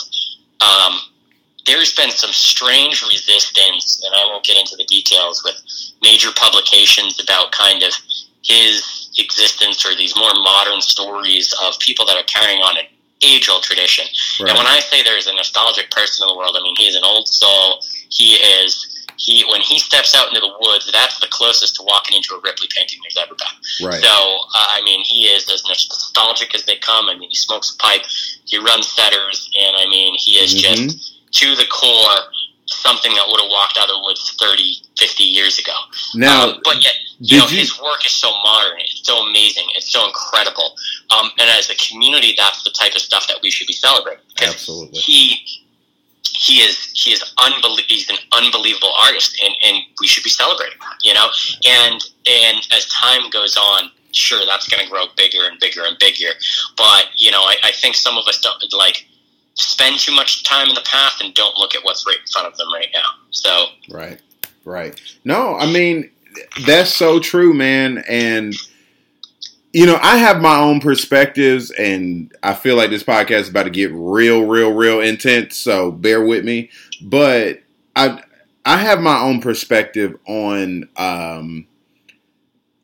um, 0.61 0.99
there's 1.65 1.93
been 1.93 2.11
some 2.11 2.31
strange 2.31 3.03
resistance, 3.03 4.01
and 4.05 4.15
I 4.15 4.25
won't 4.25 4.45
get 4.45 4.57
into 4.57 4.77
the 4.77 4.85
details 4.85 5.43
with 5.43 5.55
major 6.01 6.29
publications 6.35 7.21
about 7.21 7.51
kind 7.51 7.83
of 7.83 7.93
his 8.43 9.09
existence 9.19 9.85
or 9.85 9.95
these 9.95 10.15
more 10.15 10.33
modern 10.35 10.79
stories 10.79 11.53
of 11.63 11.77
people 11.79 12.05
that 12.05 12.15
are 12.15 12.23
carrying 12.23 12.61
on 12.61 12.77
an 12.77 12.85
age 13.21 13.49
old 13.49 13.63
tradition. 13.63 14.05
Right. 14.39 14.49
And 14.49 14.57
when 14.57 14.67
I 14.67 14.79
say 14.79 15.03
there's 15.03 15.27
a 15.27 15.33
nostalgic 15.33 15.91
person 15.91 16.23
in 16.23 16.33
the 16.33 16.37
world, 16.37 16.55
I 16.57 16.63
mean 16.63 16.75
he 16.77 16.87
is 16.87 16.95
an 16.95 17.03
old 17.03 17.27
soul. 17.27 17.81
He 18.09 18.35
is 18.35 18.87
he 19.17 19.43
when 19.49 19.61
he 19.61 19.79
steps 19.79 20.15
out 20.15 20.27
into 20.27 20.39
the 20.39 20.53
woods, 20.59 20.89
that's 20.91 21.19
the 21.19 21.27
closest 21.27 21.75
to 21.77 21.83
walking 21.83 22.15
into 22.15 22.35
a 22.35 22.39
Ripley 22.39 22.67
painting 22.75 22.99
there's 23.01 23.17
ever 23.17 23.35
been. 23.35 23.87
Right. 23.87 24.01
So 24.01 24.09
uh, 24.09 24.67
I 24.77 24.81
mean, 24.83 25.03
he 25.03 25.25
is 25.25 25.49
as 25.51 25.63
nostalgic 25.65 26.53
as 26.55 26.65
they 26.65 26.77
come. 26.77 27.09
I 27.09 27.17
mean, 27.17 27.29
he 27.29 27.35
smokes 27.35 27.75
a 27.75 27.77
pipe, 27.77 28.03
he 28.45 28.57
runs 28.59 28.87
setters, 28.87 29.49
and 29.59 29.75
I 29.75 29.89
mean, 29.89 30.15
he 30.17 30.33
is 30.33 30.53
mm-hmm. 30.53 30.87
just 30.87 31.13
to 31.31 31.55
the 31.55 31.65
core 31.65 32.31
something 32.77 33.13
that 33.13 33.25
would 33.27 33.41
have 33.41 33.49
walked 33.49 33.77
out 33.77 33.89
of 33.89 33.95
the 33.97 34.03
woods 34.03 34.35
30, 34.39 34.77
50 34.97 35.23
years 35.23 35.59
ago. 35.59 35.75
Now, 36.15 36.49
um, 36.49 36.61
but 36.63 36.83
yet, 36.83 36.93
you 37.19 37.39
know, 37.39 37.47
you... 37.47 37.57
his 37.57 37.79
work 37.81 38.05
is 38.05 38.11
so 38.11 38.29
modern, 38.43 38.79
it's 38.79 39.05
so 39.05 39.17
amazing, 39.17 39.65
it's 39.75 39.91
so 39.91 40.05
incredible. 40.07 40.75
Um, 41.17 41.29
and 41.39 41.49
as 41.49 41.69
a 41.69 41.75
community, 41.75 42.33
that's 42.37 42.63
the 42.63 42.71
type 42.71 42.93
of 42.93 43.01
stuff 43.01 43.27
that 43.27 43.39
we 43.41 43.51
should 43.51 43.67
be 43.67 43.73
celebrating. 43.73 44.23
Absolutely. 44.41 44.99
He 44.99 45.61
he 46.37 46.59
is 46.59 46.91
he 46.93 47.11
is 47.11 47.23
unbelievable. 47.43 47.83
He's 47.87 48.09
an 48.09 48.17
unbelievable 48.31 48.91
artist, 49.01 49.41
and, 49.43 49.53
and 49.65 49.83
we 49.99 50.07
should 50.07 50.23
be 50.23 50.29
celebrating 50.29 50.77
that. 50.79 50.97
You 51.01 51.13
know, 51.13 51.27
and 51.65 52.03
and 52.29 52.67
as 52.71 52.85
time 52.89 53.29
goes 53.31 53.57
on, 53.57 53.89
sure, 54.11 54.45
that's 54.45 54.67
going 54.67 54.83
to 54.83 54.89
grow 54.89 55.05
bigger 55.15 55.47
and 55.49 55.59
bigger 55.59 55.81
and 55.85 55.97
bigger. 55.99 56.31
But 56.75 57.09
you 57.15 57.31
know, 57.31 57.41
I, 57.41 57.55
I 57.63 57.71
think 57.71 57.95
some 57.95 58.17
of 58.17 58.27
us 58.27 58.39
don't 58.39 58.61
like 58.73 59.07
spend 59.57 59.99
too 59.99 60.15
much 60.15 60.43
time 60.43 60.69
in 60.69 60.75
the 60.75 60.85
past 60.85 61.21
and 61.21 61.33
don't 61.33 61.57
look 61.57 61.75
at 61.75 61.83
what's 61.83 62.05
right 62.05 62.17
in 62.19 62.27
front 62.31 62.47
of 62.47 62.57
them 62.57 62.71
right 62.73 62.89
now. 62.93 63.09
So 63.31 63.65
right, 63.89 64.21
right. 64.65 64.99
No, 65.23 65.55
I 65.55 65.71
mean 65.71 66.09
that's 66.65 66.93
so 66.93 67.19
true, 67.19 67.53
man. 67.53 68.03
And 68.07 68.55
you 69.73 69.85
know, 69.85 69.99
I 70.01 70.17
have 70.17 70.41
my 70.41 70.57
own 70.57 70.79
perspectives, 70.79 71.71
and 71.71 72.31
I 72.41 72.53
feel 72.53 72.75
like 72.75 72.89
this 72.89 73.03
podcast 73.03 73.41
is 73.41 73.49
about 73.49 73.63
to 73.63 73.69
get 73.69 73.91
real, 73.93 74.45
real, 74.45 74.71
real 74.71 75.01
intense. 75.01 75.57
So 75.57 75.91
bear 75.91 76.25
with 76.25 76.45
me. 76.45 76.69
But 77.01 77.61
I 77.95 78.21
I 78.65 78.77
have 78.77 78.99
my 79.01 79.19
own 79.19 79.41
perspective 79.41 80.17
on. 80.27 80.89
Um, 80.97 81.67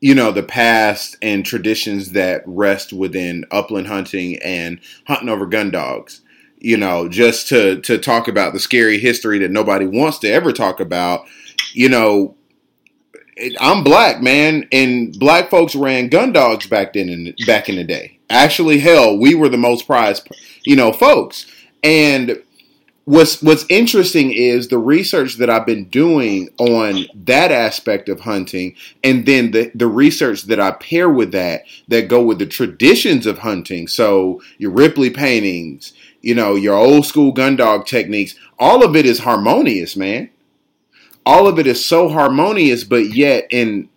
you 0.00 0.14
know 0.14 0.32
the 0.32 0.42
past 0.42 1.16
and 1.22 1.46
traditions 1.46 2.10
that 2.10 2.42
rest 2.44 2.92
within 2.92 3.46
upland 3.50 3.86
hunting 3.86 4.36
and 4.42 4.78
hunting 5.06 5.30
over 5.30 5.46
gun 5.46 5.70
dogs 5.70 6.20
you 6.64 6.78
know, 6.78 7.08
just 7.08 7.48
to 7.48 7.80
to 7.82 7.98
talk 7.98 8.26
about 8.26 8.54
the 8.54 8.58
scary 8.58 8.98
history 8.98 9.38
that 9.40 9.50
nobody 9.50 9.84
wants 9.84 10.18
to 10.20 10.28
ever 10.28 10.50
talk 10.50 10.80
about. 10.80 11.26
You 11.74 11.90
know, 11.90 12.36
I'm 13.60 13.84
black, 13.84 14.22
man, 14.22 14.66
and 14.72 15.16
black 15.18 15.50
folks 15.50 15.74
ran 15.74 16.08
gun 16.08 16.32
dogs 16.32 16.66
back 16.66 16.94
then 16.94 17.10
in 17.10 17.34
back 17.46 17.68
in 17.68 17.76
the 17.76 17.84
day. 17.84 18.18
Actually, 18.30 18.78
hell, 18.78 19.18
we 19.18 19.34
were 19.34 19.50
the 19.50 19.58
most 19.58 19.86
prized, 19.86 20.26
you 20.64 20.74
know, 20.74 20.90
folks. 20.90 21.44
And 21.82 22.42
what's 23.04 23.42
what's 23.42 23.66
interesting 23.68 24.32
is 24.32 24.68
the 24.68 24.78
research 24.78 25.36
that 25.36 25.50
I've 25.50 25.66
been 25.66 25.84
doing 25.90 26.48
on 26.58 27.04
that 27.26 27.52
aspect 27.52 28.08
of 28.08 28.20
hunting, 28.20 28.74
and 29.02 29.26
then 29.26 29.50
the 29.50 29.70
the 29.74 29.86
research 29.86 30.44
that 30.44 30.60
I 30.60 30.72
pair 30.72 31.10
with 31.10 31.32
that 31.32 31.64
that 31.88 32.08
go 32.08 32.22
with 32.22 32.38
the 32.38 32.46
traditions 32.46 33.26
of 33.26 33.38
hunting. 33.38 33.86
So 33.86 34.40
your 34.58 34.70
Ripley 34.70 35.10
paintings, 35.10 35.92
you 36.24 36.34
know, 36.34 36.54
your 36.54 36.74
old 36.74 37.06
school 37.06 37.32
gun 37.32 37.56
dog 37.56 37.86
techniques, 37.86 38.34
all 38.58 38.84
of 38.84 38.96
it 38.96 39.06
is 39.06 39.20
harmonious, 39.20 39.96
man. 39.96 40.30
All 41.26 41.46
of 41.46 41.58
it 41.58 41.66
is 41.66 41.84
so 41.84 42.08
harmonious, 42.08 42.84
but 42.84 43.14
yet 43.14 43.46
in 43.50 43.88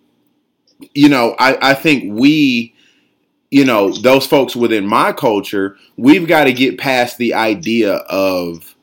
you 0.94 1.10
know, 1.10 1.36
I, 1.40 1.72
I 1.72 1.74
think 1.74 2.14
we, 2.14 2.76
you 3.50 3.66
know, 3.66 3.92
those 3.92 4.28
folks 4.28 4.56
within 4.56 4.86
my 4.86 5.14
culture, 5.14 5.78
we've 5.96 6.28
got 6.28 6.46
to 6.46 6.54
get 6.54 6.78
past 6.78 7.18
the 7.18 7.34
idea 7.34 7.96
of, 7.96 8.76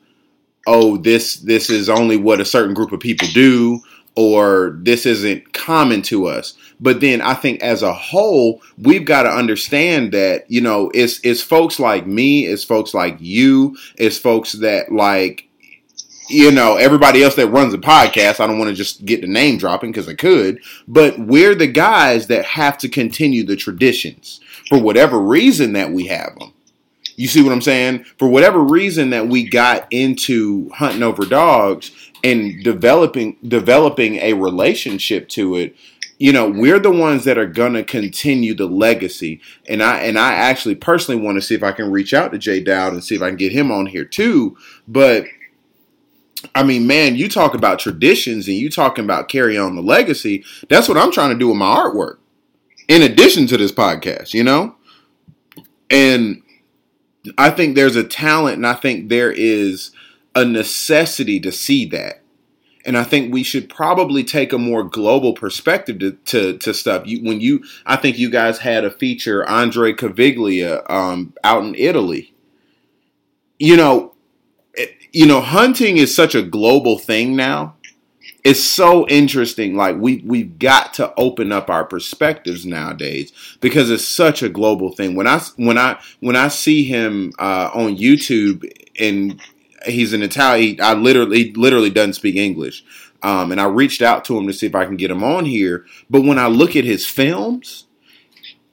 oh, 0.67 0.97
this 0.97 1.35
this 1.37 1.69
is 1.69 1.89
only 1.89 2.17
what 2.17 2.41
a 2.41 2.45
certain 2.45 2.73
group 2.73 2.91
of 2.91 2.99
people 2.99 3.27
do, 3.33 3.79
or 4.15 4.77
this 4.81 5.05
isn't 5.05 5.53
common 5.53 6.01
to 6.03 6.25
us. 6.25 6.55
But 6.79 6.99
then 6.99 7.21
I 7.21 7.33
think 7.33 7.61
as 7.61 7.83
a 7.83 7.93
whole, 7.93 8.61
we've 8.77 9.05
got 9.05 9.23
to 9.23 9.29
understand 9.29 10.11
that, 10.11 10.49
you 10.49 10.61
know, 10.61 10.91
it's 10.93 11.19
it's 11.23 11.41
folks 11.41 11.79
like 11.79 12.05
me, 12.05 12.45
it's 12.45 12.63
folks 12.63 12.93
like 12.93 13.17
you, 13.19 13.77
it's 13.97 14.17
folks 14.17 14.53
that 14.53 14.91
like 14.91 15.47
you 16.27 16.51
know, 16.51 16.75
everybody 16.75 17.23
else 17.23 17.35
that 17.35 17.49
runs 17.49 17.73
a 17.73 17.77
podcast. 17.77 18.39
I 18.39 18.47
don't 18.47 18.57
want 18.57 18.69
to 18.69 18.75
just 18.75 19.05
get 19.05 19.21
the 19.21 19.27
name 19.27 19.57
dropping 19.57 19.91
because 19.91 20.09
I 20.09 20.15
could, 20.15 20.59
but 20.87 21.17
we're 21.19 21.55
the 21.55 21.67
guys 21.67 22.27
that 22.27 22.45
have 22.45 22.77
to 22.79 22.89
continue 22.89 23.43
the 23.43 23.55
traditions 23.55 24.39
for 24.67 24.79
whatever 24.79 25.19
reason 25.19 25.73
that 25.73 25.91
we 25.91 26.07
have 26.07 26.37
them. 26.39 26.53
You 27.15 27.27
see 27.27 27.41
what 27.41 27.53
I'm 27.53 27.61
saying? 27.61 28.03
For 28.17 28.27
whatever 28.27 28.59
reason 28.59 29.11
that 29.11 29.27
we 29.27 29.47
got 29.47 29.87
into 29.91 30.69
hunting 30.71 31.03
over 31.03 31.25
dogs 31.25 31.91
and 32.23 32.61
developing 32.63 33.37
developing 33.47 34.15
a 34.15 34.33
relationship 34.33 35.29
to 35.29 35.55
it, 35.55 35.75
you 36.17 36.31
know, 36.31 36.49
we're 36.49 36.79
the 36.79 36.91
ones 36.91 37.25
that 37.25 37.37
are 37.37 37.45
gonna 37.45 37.83
continue 37.83 38.53
the 38.53 38.67
legacy. 38.67 39.41
And 39.67 39.83
I 39.83 39.99
and 39.99 40.17
I 40.17 40.33
actually 40.33 40.75
personally 40.75 41.21
want 41.21 41.37
to 41.37 41.41
see 41.41 41.55
if 41.55 41.63
I 41.63 41.71
can 41.71 41.91
reach 41.91 42.13
out 42.13 42.31
to 42.31 42.37
Jay 42.37 42.61
Dowd 42.61 42.93
and 42.93 43.03
see 43.03 43.15
if 43.15 43.21
I 43.21 43.29
can 43.29 43.37
get 43.37 43.51
him 43.51 43.71
on 43.71 43.85
here 43.87 44.05
too. 44.05 44.57
But 44.87 45.25
I 46.53 46.63
mean, 46.63 46.85
man, 46.85 47.15
you 47.15 47.29
talk 47.29 47.53
about 47.53 47.79
traditions 47.79 48.47
and 48.47 48.57
you 48.57 48.69
talking 48.69 49.03
about 49.03 49.29
carry 49.29 49.57
on 49.57 49.75
the 49.75 49.81
legacy. 49.81 50.43
That's 50.69 50.87
what 50.87 50.97
I'm 50.97 51.11
trying 51.11 51.31
to 51.31 51.39
do 51.39 51.47
with 51.47 51.57
my 51.57 51.75
artwork. 51.75 52.17
In 52.87 53.01
addition 53.01 53.47
to 53.47 53.57
this 53.57 53.71
podcast, 53.71 54.33
you 54.33 54.43
know? 54.43 54.75
And 55.89 56.43
I 57.37 57.49
think 57.49 57.75
there's 57.75 57.95
a 57.95 58.03
talent 58.03 58.57
and 58.57 58.67
I 58.67 58.73
think 58.73 59.09
there 59.09 59.31
is 59.31 59.91
a 60.35 60.45
necessity 60.45 61.39
to 61.39 61.51
see 61.51 61.85
that. 61.87 62.21
And 62.85 62.97
I 62.97 63.03
think 63.03 63.33
we 63.33 63.43
should 63.43 63.67
probably 63.67 64.23
take 64.23 64.53
a 64.53 64.59
more 64.59 64.83
global 64.83 65.33
perspective 65.33 65.99
to, 65.99 66.11
to, 66.11 66.57
to 66.59 66.73
stuff. 66.73 67.07
You, 67.07 67.23
when 67.23 67.41
you, 67.41 67.63
I 67.85 67.95
think 67.95 68.19
you 68.19 68.29
guys 68.29 68.59
had 68.59 68.85
a 68.85 68.91
feature, 68.91 69.47
Andre 69.49 69.91
Caviglia, 69.93 70.87
um, 70.89 71.33
out 71.43 71.63
in 71.63 71.73
Italy. 71.75 72.33
You 73.57 73.75
know, 73.75 74.13
it, 74.75 74.95
you 75.11 75.25
know, 75.25 75.41
hunting 75.41 75.97
is 75.97 76.15
such 76.15 76.35
a 76.35 76.43
global 76.43 76.99
thing 76.99 77.35
now. 77.35 77.75
It's 78.43 78.63
so 78.63 79.07
interesting. 79.07 79.75
Like 79.75 79.97
we 79.97 80.21
we've 80.23 80.59
got 80.59 80.93
to 80.95 81.11
open 81.17 81.51
up 81.51 81.67
our 81.67 81.83
perspectives 81.83 82.63
nowadays 82.63 83.33
because 83.59 83.89
it's 83.89 84.05
such 84.05 84.43
a 84.43 84.49
global 84.49 84.91
thing. 84.91 85.15
When 85.15 85.25
I 85.25 85.41
when 85.55 85.79
I 85.79 85.99
when 86.19 86.35
I 86.35 86.49
see 86.49 86.83
him 86.83 87.33
uh, 87.39 87.71
on 87.73 87.97
YouTube 87.97 88.69
and 88.99 89.41
he's 89.85 90.13
an 90.13 90.23
Italian, 90.23 90.79
I 90.81 90.93
literally 90.93 91.53
literally 91.53 91.89
doesn't 91.89 92.13
speak 92.13 92.35
English. 92.35 92.83
Um, 93.23 93.51
and 93.51 93.59
I 93.59 93.65
reached 93.65 94.01
out 94.01 94.23
to 94.25 94.37
him 94.37 94.45
to 94.47 94.53
see 94.53 94.67
if 94.67 94.75
I 94.75 94.85
can 94.85 94.97
get 94.97 95.09
him 95.09 95.23
on 95.23 95.45
here. 95.45 95.85
But 96.09 96.23
when 96.23 96.37
I 96.37 96.47
look 96.47 96.75
at 96.75 96.83
his 96.83 97.07
films, 97.07 97.87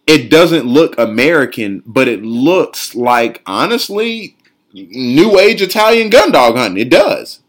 it 0.06 0.30
doesn't 0.30 0.66
look 0.66 0.98
American, 0.98 1.82
but 1.86 2.08
it 2.08 2.22
looks 2.22 2.94
like 2.94 3.40
honestly 3.46 4.36
new 4.74 5.38
age 5.38 5.62
Italian 5.62 6.10
gun 6.10 6.32
dog 6.32 6.56
hunting. 6.56 6.82
It 6.82 6.90
does. 6.90 7.40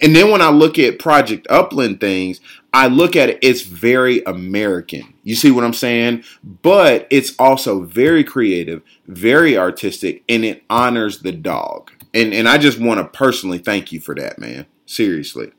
And 0.00 0.14
then 0.14 0.30
when 0.30 0.42
I 0.42 0.50
look 0.50 0.78
at 0.78 0.98
Project 0.98 1.46
Upland 1.50 2.00
things, 2.00 2.40
I 2.72 2.86
look 2.86 3.16
at 3.16 3.30
it, 3.30 3.38
it's 3.42 3.62
very 3.62 4.22
American. 4.24 5.14
You 5.24 5.34
see 5.34 5.50
what 5.50 5.64
I'm 5.64 5.72
saying? 5.72 6.24
But 6.44 7.06
it's 7.10 7.34
also 7.38 7.82
very 7.82 8.22
creative, 8.22 8.82
very 9.06 9.56
artistic, 9.56 10.22
and 10.28 10.44
it 10.44 10.62
honors 10.70 11.20
the 11.20 11.32
dog. 11.32 11.90
And 12.14 12.32
and 12.32 12.48
I 12.48 12.58
just 12.58 12.80
want 12.80 12.98
to 13.00 13.18
personally 13.18 13.58
thank 13.58 13.92
you 13.92 14.00
for 14.00 14.14
that, 14.14 14.38
man. 14.38 14.66
Seriously. 14.86 15.52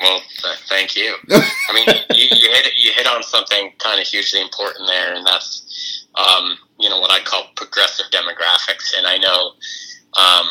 Well, 0.00 0.20
th- 0.42 0.58
thank 0.68 0.96
you. 0.96 1.16
I 1.30 1.72
mean, 1.74 1.86
you, 2.14 2.28
you, 2.30 2.50
hit 2.52 2.72
you 2.76 2.92
hit 2.92 3.06
on 3.06 3.22
something 3.22 3.72
kind 3.78 4.00
of 4.00 4.06
hugely 4.06 4.40
important 4.40 4.86
there, 4.86 5.14
and 5.14 5.26
that's 5.26 6.06
um, 6.14 6.56
you 6.78 6.88
know 6.88 7.00
what 7.00 7.10
I 7.10 7.20
call 7.24 7.46
progressive 7.56 8.06
demographics. 8.12 8.96
And 8.96 9.06
I 9.06 9.16
know 9.18 9.52
um, 10.16 10.46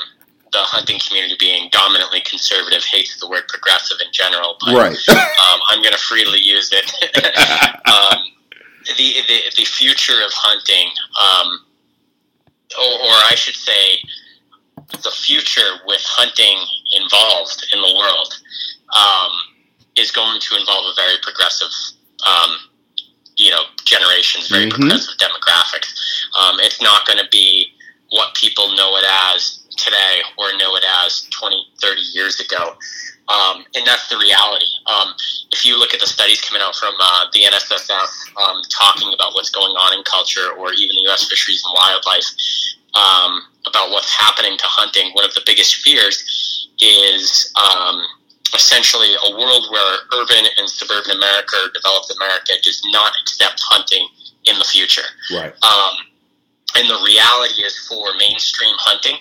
the 0.51 0.59
hunting 0.59 0.99
community 0.99 1.35
being 1.39 1.69
dominantly 1.71 2.21
conservative 2.21 2.83
hates 2.83 3.19
the 3.19 3.29
word 3.29 3.47
progressive 3.47 3.97
in 4.05 4.11
general, 4.11 4.57
but 4.59 4.75
right. 4.75 5.09
um, 5.09 5.59
I'm 5.69 5.81
going 5.81 5.93
to 5.93 5.99
freely 5.99 6.39
use 6.39 6.71
it. 6.73 6.91
um, 7.87 8.23
the, 8.97 9.15
the 9.27 9.39
the 9.57 9.65
future 9.65 10.19
of 10.25 10.31
hunting, 10.33 10.89
um, 11.19 11.59
or, 12.79 12.93
or 13.07 13.15
I 13.29 13.35
should 13.35 13.55
say, 13.55 13.99
the 15.03 15.11
future 15.11 15.79
with 15.85 16.01
hunting 16.03 16.57
involved 16.95 17.65
in 17.73 17.81
the 17.81 17.93
world 17.95 18.33
um, 18.95 19.31
is 19.95 20.11
going 20.11 20.39
to 20.39 20.55
involve 20.57 20.85
a 20.91 20.95
very 20.95 21.17
progressive, 21.21 21.71
um, 22.25 22.57
you 23.35 23.51
know, 23.51 23.63
generations, 23.85 24.47
very 24.47 24.65
Mhm. 24.65 24.71
progressive 24.71 25.17
demographics. 25.17 25.93
Um, 26.35 26.59
it's 26.59 26.81
not 26.81 27.05
going 27.05 27.19
to 27.19 27.27
be 27.29 27.73
what 28.09 28.33
people 28.33 28.71
know 28.75 28.95
it 28.95 29.05
as 29.05 29.59
today 29.75 30.23
or 30.37 30.53
know 30.53 30.75
it 30.75 30.83
as 31.03 31.27
20, 31.31 31.67
30 31.81 32.01
years 32.13 32.39
ago. 32.39 32.77
Um, 33.27 33.65
and 33.75 33.85
that's 33.85 34.07
the 34.07 34.17
reality. 34.17 34.65
Um, 34.85 35.13
if 35.51 35.65
you 35.65 35.77
look 35.77 35.93
at 35.93 35.99
the 35.99 36.07
studies 36.07 36.39
coming 36.39 36.61
out 36.61 36.75
from 36.75 36.95
uh, 36.97 37.25
the 37.33 37.43
NSSF 37.43 38.07
um, 38.37 38.61
talking 38.69 39.13
about 39.13 39.35
what's 39.35 39.49
going 39.49 39.73
on 39.75 39.93
in 39.93 40.03
culture, 40.03 40.51
or 40.57 40.71
even 40.71 40.95
the 40.95 41.01
U.S. 41.11 41.27
Fisheries 41.27 41.61
and 41.65 41.73
Wildlife 41.75 42.25
um, 42.93 43.41
about 43.65 43.91
what's 43.91 44.11
happening 44.13 44.57
to 44.57 44.65
hunting, 44.65 45.11
one 45.13 45.25
of 45.25 45.33
the 45.33 45.41
biggest 45.45 45.77
fears 45.83 46.69
is 46.79 47.53
um, 47.57 48.01
essentially 48.55 49.13
a 49.25 49.31
world 49.31 49.67
where 49.71 49.97
urban 50.13 50.45
and 50.57 50.69
suburban 50.69 51.11
America, 51.11 51.55
or 51.57 51.69
developed 51.73 52.13
America, 52.15 52.53
does 52.63 52.81
not 52.87 53.13
accept 53.21 53.61
hunting 53.65 54.07
in 54.45 54.57
the 54.57 54.65
future. 54.65 55.07
Right. 55.31 55.53
Um, 55.63 55.93
and 56.75 56.89
the 56.89 57.01
reality 57.05 57.63
is 57.63 57.77
for 57.87 58.13
mainstream 58.17 58.75
hunting, 58.77 59.17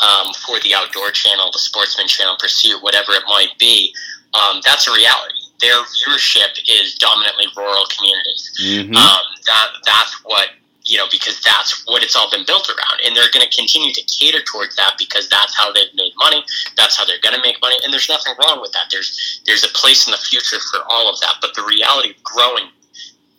um, 0.00 0.32
for 0.46 0.58
the 0.60 0.74
outdoor 0.74 1.10
channel, 1.10 1.50
the 1.52 1.58
sportsman 1.58 2.08
channel, 2.08 2.36
pursuit, 2.38 2.82
whatever 2.82 3.12
it 3.12 3.24
might 3.26 3.58
be, 3.58 3.94
um, 4.34 4.60
that's 4.64 4.88
a 4.88 4.92
reality. 4.92 5.34
Their 5.60 5.76
viewership 5.76 6.58
is 6.68 6.94
dominantly 6.94 7.46
rural 7.56 7.84
communities. 7.86 8.50
Mm-hmm. 8.60 8.96
Um, 8.96 9.24
that 9.46 9.68
that's 9.84 10.14
what 10.24 10.48
you 10.84 10.98
know 10.98 11.06
because 11.10 11.40
that's 11.42 11.84
what 11.86 12.02
it's 12.02 12.16
all 12.16 12.30
been 12.30 12.44
built 12.46 12.68
around, 12.68 13.00
and 13.04 13.16
they're 13.16 13.30
going 13.32 13.46
to 13.46 13.56
continue 13.56 13.92
to 13.92 14.02
cater 14.02 14.40
towards 14.44 14.76
that 14.76 14.94
because 14.98 15.28
that's 15.28 15.56
how 15.56 15.72
they've 15.72 15.94
made 15.94 16.12
money. 16.18 16.44
That's 16.76 16.96
how 16.96 17.04
they're 17.04 17.22
going 17.22 17.36
to 17.36 17.42
make 17.42 17.60
money, 17.60 17.76
and 17.84 17.92
there's 17.92 18.08
nothing 18.08 18.34
wrong 18.40 18.60
with 18.60 18.72
that. 18.72 18.86
There's 18.90 19.42
there's 19.46 19.64
a 19.64 19.72
place 19.74 20.06
in 20.06 20.12
the 20.12 20.18
future 20.18 20.58
for 20.70 20.80
all 20.90 21.08
of 21.08 21.20
that, 21.20 21.36
but 21.40 21.54
the 21.54 21.64
reality 21.64 22.10
of 22.10 22.22
growing 22.22 22.68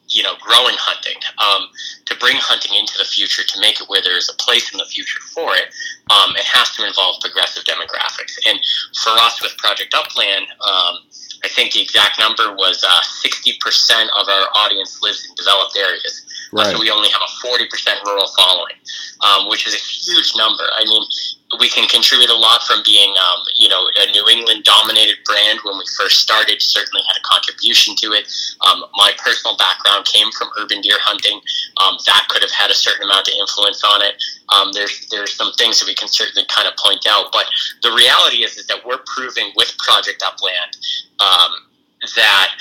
you 0.10 0.21
know, 0.21 0.36
growing 0.39 0.75
hunting, 0.77 1.17
um, 1.41 1.67
to 2.06 2.15
bring 2.21 2.38
hunting 2.38 2.77
into 2.77 2.97
the 2.97 3.03
future, 3.03 3.41
to 3.41 3.60
make 3.60 3.82
it 3.82 3.89
where 3.89 4.01
there 4.01 4.17
is 4.17 4.29
a 4.29 4.38
place 4.38 4.71
in 4.71 4.77
the 4.77 4.86
future 4.86 5.19
for 5.34 5.56
it, 5.56 5.73
um, 6.13 6.36
it 6.38 6.45
has 6.45 6.69
to 6.77 6.86
involve 6.86 7.17
progressive 7.19 7.63
demographics. 7.63 8.38
And 8.45 8.60
for 9.01 9.17
us 9.17 9.41
with 9.41 9.58
Project 9.58 9.95
Upland, 9.97 10.45
um, 10.62 11.01
I 11.43 11.49
think 11.49 11.73
the 11.73 11.82
exact 11.82 12.19
number 12.19 12.53
was 12.53 12.86
uh, 12.86 13.01
60% 13.25 13.58
of 14.15 14.29
our 14.29 14.47
audience 14.56 15.01
lives 15.01 15.25
in 15.27 15.36
developed 15.36 15.75
areas. 15.75 16.23
Right. 16.54 16.72
so 16.72 16.80
we 16.80 16.92
only 16.92 17.10
have 17.10 17.22
a 17.22 17.32
40% 17.48 17.68
rural 18.06 18.28
following, 18.38 18.78
um, 19.22 19.50
which 19.50 19.66
is 19.68 19.74
a 19.74 19.82
huge 19.82 20.34
number. 20.38 20.63
I 20.78 20.86
mean, 20.86 21.02
we 21.60 21.70
can 21.70 21.88
contribute 21.88 22.30
a 22.30 22.36
lot 22.36 22.63
from 22.63 22.82
being, 22.86 23.13
um, 23.18 23.42
you 23.58 23.70
know, 23.70 23.86
a 23.98 24.12
New 24.12 24.26
England 24.28 24.63
dominated 24.63 25.18
brand 25.26 25.60
when 25.63 25.78
we 25.78 25.86
first 25.98 26.20
started, 26.20 26.62
certainly 26.62 27.02
had 27.08 27.18
a 27.18 27.24
contribution 27.26 27.96
to 27.98 28.13
it. 28.13 28.30
Um, 28.62 28.86
my 28.96 29.12
personal 29.18 29.58
background 29.58 30.06
came 30.06 30.32
from 30.32 30.50
urban 30.58 30.82
deer 30.82 30.98
hunting. 31.00 31.42
Um, 31.84 31.98
that 32.06 32.28
could 32.30 32.42
have 32.42 32.52
had 32.52 32.72
a 32.72 32.76
certain 32.76 33.04
amount 33.04 33.28
of 33.28 33.34
influence 33.39 33.84
on 33.84 34.02
it. 34.02 34.22
Um, 34.50 34.72
there's, 34.74 35.08
there's 35.10 35.34
some 35.34 35.54
things 35.54 35.80
that 35.80 35.88
we 35.88 35.96
can 35.96 36.08
certainly 36.08 36.46
kind 36.50 36.68
of 36.68 36.74
point 36.78 37.06
out. 37.08 37.32
But 37.32 37.46
the 37.82 37.92
reality 37.92 38.44
is, 38.44 38.58
is 38.58 38.68
that 38.68 38.86
we're 38.86 39.02
proving 39.06 39.52
with 39.56 39.76
Project 39.78 40.24
Upland 40.26 40.78
um, 41.20 41.52
that 42.16 42.56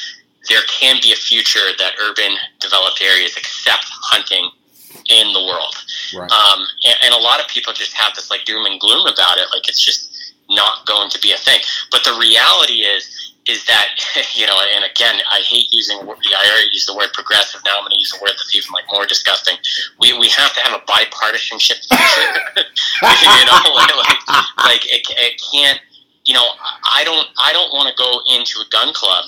there 0.48 0.62
can 0.68 0.98
be 1.02 1.12
a 1.12 1.16
future 1.16 1.70
that 1.78 1.92
urban 2.00 2.34
developed 2.60 3.02
areas 3.02 3.36
accept 3.36 3.86
hunting 4.10 4.50
in 5.10 5.32
the 5.32 5.40
world. 5.40 5.74
Right. 6.14 6.30
Um, 6.30 6.66
and, 6.84 6.96
and 7.04 7.14
a 7.14 7.18
lot 7.18 7.40
of 7.40 7.48
people 7.48 7.72
just 7.72 7.92
have 7.94 8.14
this 8.14 8.30
like 8.30 8.44
doom 8.44 8.66
and 8.66 8.80
gloom 8.80 9.06
about 9.06 9.38
it, 9.38 9.46
like 9.52 9.68
it's 9.68 9.80
just 9.82 10.10
not 10.50 10.86
going 10.86 11.10
to 11.10 11.20
be 11.20 11.32
a 11.32 11.38
thing. 11.38 11.60
But 11.90 12.04
the 12.04 12.16
reality 12.18 12.84
is, 12.84 13.34
is 13.48 13.64
that 13.66 13.98
you 14.34 14.46
know, 14.46 14.56
and 14.74 14.84
again, 14.84 15.20
I 15.30 15.40
hate 15.40 15.66
using. 15.70 15.98
the 15.98 16.04
I 16.04 16.46
already 16.50 16.70
used 16.72 16.88
the 16.88 16.96
word 16.96 17.12
progressive. 17.12 17.60
Now 17.64 17.78
I'm 17.78 17.82
going 17.82 17.92
to 17.92 17.98
use 17.98 18.14
a 18.18 18.22
word 18.22 18.32
that's 18.32 18.54
even 18.54 18.70
like 18.72 18.84
more 18.90 19.06
disgusting. 19.06 19.56
We 19.98 20.12
we 20.18 20.28
have 20.28 20.52
to 20.54 20.60
have 20.60 20.74
a 20.78 20.84
bipartisanship 20.86 21.86
future. 21.86 22.34
you 22.62 23.46
know, 23.46 23.58
like 23.74 23.90
like, 24.28 24.46
like 24.58 24.84
it, 24.86 25.02
it 25.10 25.42
can't. 25.52 25.80
You 26.24 26.34
know, 26.34 26.46
I 26.94 27.02
don't 27.02 27.26
I 27.42 27.52
don't 27.52 27.74
want 27.74 27.90
to 27.90 27.94
go 27.98 28.22
into 28.30 28.60
a 28.60 28.68
gun 28.70 28.94
club 28.94 29.24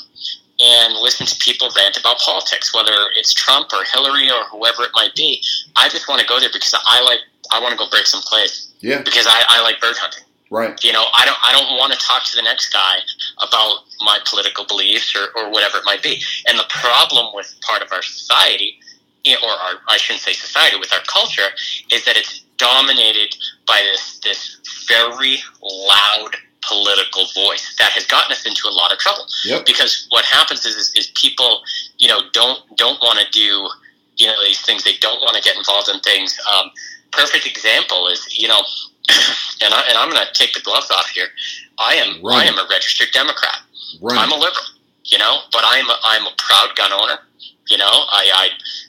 and 0.64 0.94
listen 0.94 1.26
to 1.26 1.36
people 1.38 1.68
rant 1.76 1.98
about 1.98 2.18
politics, 2.18 2.74
whether 2.74 2.94
it's 3.16 3.34
Trump 3.34 3.68
or 3.72 3.84
Hillary 3.92 4.30
or 4.30 4.44
whoever 4.50 4.82
it 4.84 4.90
might 4.94 5.14
be. 5.14 5.42
I 5.76 5.88
just 5.88 6.08
want 6.08 6.20
to 6.20 6.26
go 6.26 6.40
there 6.40 6.48
because 6.52 6.74
I 6.86 7.02
like 7.02 7.20
I 7.52 7.60
want 7.60 7.72
to 7.72 7.78
go 7.78 7.88
break 7.90 8.06
some 8.06 8.22
clays 8.22 8.72
Yeah. 8.80 9.02
because 9.02 9.26
I, 9.28 9.42
I 9.48 9.62
like 9.62 9.80
bird 9.80 9.96
hunting. 9.98 10.24
Right. 10.50 10.82
You 10.84 10.92
know, 10.92 11.04
I 11.14 11.24
don't 11.26 11.38
I 11.42 11.52
don't 11.52 11.76
want 11.76 11.92
to 11.92 11.98
talk 11.98 12.24
to 12.24 12.36
the 12.36 12.42
next 12.42 12.72
guy 12.72 12.96
about 13.42 13.80
my 14.00 14.18
political 14.24 14.64
beliefs 14.66 15.14
or, 15.16 15.26
or 15.36 15.50
whatever 15.50 15.78
it 15.78 15.84
might 15.84 16.02
be. 16.02 16.22
And 16.48 16.58
the 16.58 16.66
problem 16.68 17.34
with 17.34 17.54
part 17.62 17.82
of 17.82 17.92
our 17.92 18.02
society, 18.02 18.78
eh, 19.26 19.34
or 19.42 19.50
our, 19.50 19.74
I 19.88 19.96
shouldn't 19.96 20.22
say 20.22 20.32
society, 20.32 20.76
with 20.78 20.92
our 20.92 21.02
culture, 21.06 21.48
is 21.90 22.04
that 22.04 22.16
it's 22.16 22.40
dominated 22.56 23.34
by 23.66 23.80
this 23.90 24.18
this 24.20 24.60
very 24.88 25.38
loud 25.62 26.36
political 26.68 27.26
voice 27.34 27.74
that 27.78 27.92
has 27.92 28.06
gotten 28.06 28.32
us 28.32 28.46
into 28.46 28.68
a 28.68 28.74
lot 28.74 28.92
of 28.92 28.98
trouble. 28.98 29.26
Yep. 29.44 29.66
Because 29.66 30.06
what 30.10 30.24
happens 30.24 30.64
is, 30.64 30.76
is, 30.76 30.92
is 30.96 31.06
people, 31.14 31.62
you 31.98 32.08
know, 32.08 32.20
don't 32.32 32.60
don't 32.76 33.00
want 33.00 33.18
to 33.20 33.26
do, 33.30 33.68
you 34.16 34.26
know, 34.26 34.36
these 34.44 34.60
things. 34.60 34.84
They 34.84 34.96
don't 35.00 35.20
want 35.20 35.36
to 35.36 35.42
get 35.42 35.56
involved 35.56 35.88
in 35.88 36.00
things. 36.00 36.38
Um, 36.52 36.70
perfect 37.12 37.46
example 37.46 38.08
is, 38.08 38.26
you 38.36 38.48
know, 38.48 38.60
and 39.62 39.74
I 39.74 39.84
and 39.88 39.98
I'm 39.98 40.10
going 40.10 40.24
to 40.24 40.32
take 40.32 40.52
the 40.54 40.60
gloves 40.60 40.90
off 40.90 41.08
here. 41.08 41.28
I 41.78 41.94
am 41.94 42.22
Right. 42.24 42.44
I 42.44 42.44
am 42.46 42.58
a 42.58 42.66
registered 42.70 43.08
Democrat. 43.12 43.58
Right. 44.00 44.18
I'm 44.18 44.32
a 44.32 44.36
liberal, 44.36 44.64
you 45.04 45.18
know, 45.18 45.40
but 45.52 45.62
I'm 45.64 45.88
a, 45.88 45.96
I'm 46.04 46.26
a 46.26 46.34
proud 46.38 46.74
gun 46.76 46.92
owner. 46.92 47.18
You 47.68 47.78
know, 47.78 47.88
I, 47.88 48.28
I 48.34 48.48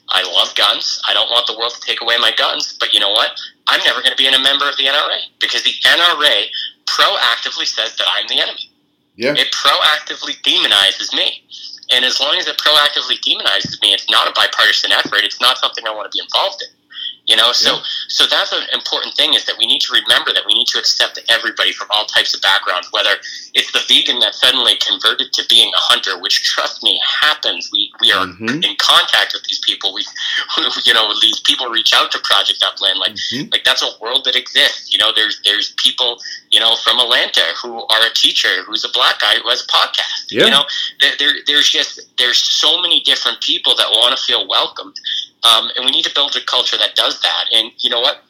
I 0.09 0.23
love 0.35 0.53
guns. 0.55 1.01
I 1.07 1.13
don't 1.13 1.29
want 1.29 1.47
the 1.47 1.57
world 1.57 1.73
to 1.73 1.81
take 1.81 2.01
away 2.01 2.17
my 2.19 2.31
guns. 2.37 2.75
But 2.79 2.93
you 2.93 2.99
know 2.99 3.11
what? 3.11 3.31
I'm 3.67 3.81
never 3.85 4.01
going 4.01 4.11
to 4.11 4.17
be 4.17 4.27
in 4.27 4.33
a 4.33 4.39
member 4.39 4.67
of 4.69 4.77
the 4.77 4.83
NRA 4.83 5.17
because 5.39 5.63
the 5.63 5.71
NRA 5.85 6.45
proactively 6.95 7.67
says 7.67 7.95
that 7.97 8.07
I'm 8.09 8.27
the 8.27 8.39
enemy. 8.39 8.71
yeah. 9.15 9.33
It 9.35 9.51
proactively 9.51 10.39
demonizes 10.41 11.13
me. 11.13 11.43
And 11.91 12.03
as 12.03 12.19
long 12.19 12.37
as 12.37 12.47
it 12.47 12.57
proactively 12.57 13.19
demonizes 13.21 13.81
me, 13.81 13.93
it's 13.93 14.09
not 14.09 14.27
a 14.27 14.33
bipartisan 14.33 14.91
effort. 14.91 15.21
It's 15.23 15.39
not 15.39 15.57
something 15.57 15.85
I 15.85 15.93
want 15.93 16.11
to 16.11 16.15
be 16.15 16.23
involved 16.23 16.63
in. 16.63 16.69
You 17.27 17.35
know, 17.35 17.51
so 17.53 17.73
Yeah. 17.75 17.81
so 18.07 18.27
that's 18.27 18.51
an 18.51 18.67
important 18.71 19.15
thing 19.15 19.33
is 19.33 19.45
that 19.45 19.57
we 19.57 19.65
need 19.65 19.81
to 19.81 19.93
remember 19.93 20.31
that 20.33 20.45
we 20.45 20.53
need 20.53 20.67
to 20.67 20.77
accept 20.79 21.17
everybody 21.27 21.73
from 21.73 21.87
all 21.89 22.05
types 22.05 22.35
of 22.35 22.41
backgrounds, 22.41 22.87
whether 22.91 23.19
it's 23.55 23.71
the 23.71 23.79
vegan 23.87 24.19
that 24.19 24.35
suddenly 24.35 24.75
converted 24.75 25.33
to 25.33 25.43
being 25.49 25.73
a 25.73 25.77
hunter, 25.77 26.19
which 26.19 26.43
trust 26.43 26.83
me 26.83 27.01
happens. 27.03 27.69
We 27.71 27.91
we 27.99 28.11
are 28.11 28.27
Mhm. 28.27 28.63
in 28.63 28.75
contact 28.77 29.33
with 29.33 29.43
these 29.45 29.57
people. 29.59 29.91
We 29.93 30.05
you 30.85 30.93
know 30.93 31.19
these 31.19 31.39
people 31.39 31.67
reach 31.67 31.93
out 31.93 32.11
to 32.11 32.19
Project 32.19 32.61
Upland 32.63 32.99
like 32.99 33.13
Mhm. 33.15 33.51
like 33.51 33.63
that's 33.63 33.81
a 33.81 33.97
world 33.99 34.25
that 34.25 34.35
exists. 34.35 34.91
You 34.93 34.99
know, 34.99 35.11
there's 35.11 35.39
there's 35.43 35.71
people 35.77 36.21
you 36.51 36.59
know 36.59 36.75
from 36.75 36.99
Atlanta 36.99 37.41
who 37.59 37.87
are 37.87 38.05
a 38.05 38.13
teacher 38.13 38.63
who's 38.67 38.83
a 38.83 38.89
black 38.89 39.19
guy 39.19 39.39
who 39.39 39.49
has 39.49 39.61
a 39.63 39.67
podcast. 39.67 40.25
Yeah. 40.29 40.45
You 40.45 40.51
know, 40.51 40.65
there, 40.99 41.15
there 41.17 41.33
there's 41.47 41.69
just 41.69 42.01
there's 42.17 42.37
so 42.37 42.79
many 42.81 43.01
different 43.01 43.41
people 43.41 43.73
that 43.77 43.89
want 43.89 44.15
to 44.15 44.23
feel 44.23 44.47
welcomed, 44.47 44.95
um, 45.45 45.69
and 45.75 45.85
we 45.85 45.91
need 45.91 46.05
to 46.05 46.13
build 46.13 46.35
a 46.35 46.43
culture 46.45 46.77
that 46.77 46.95
does 46.95 47.21
that. 47.21 47.45
And 47.53 47.71
you 47.77 47.89
know 47.89 48.01
what? 48.01 48.21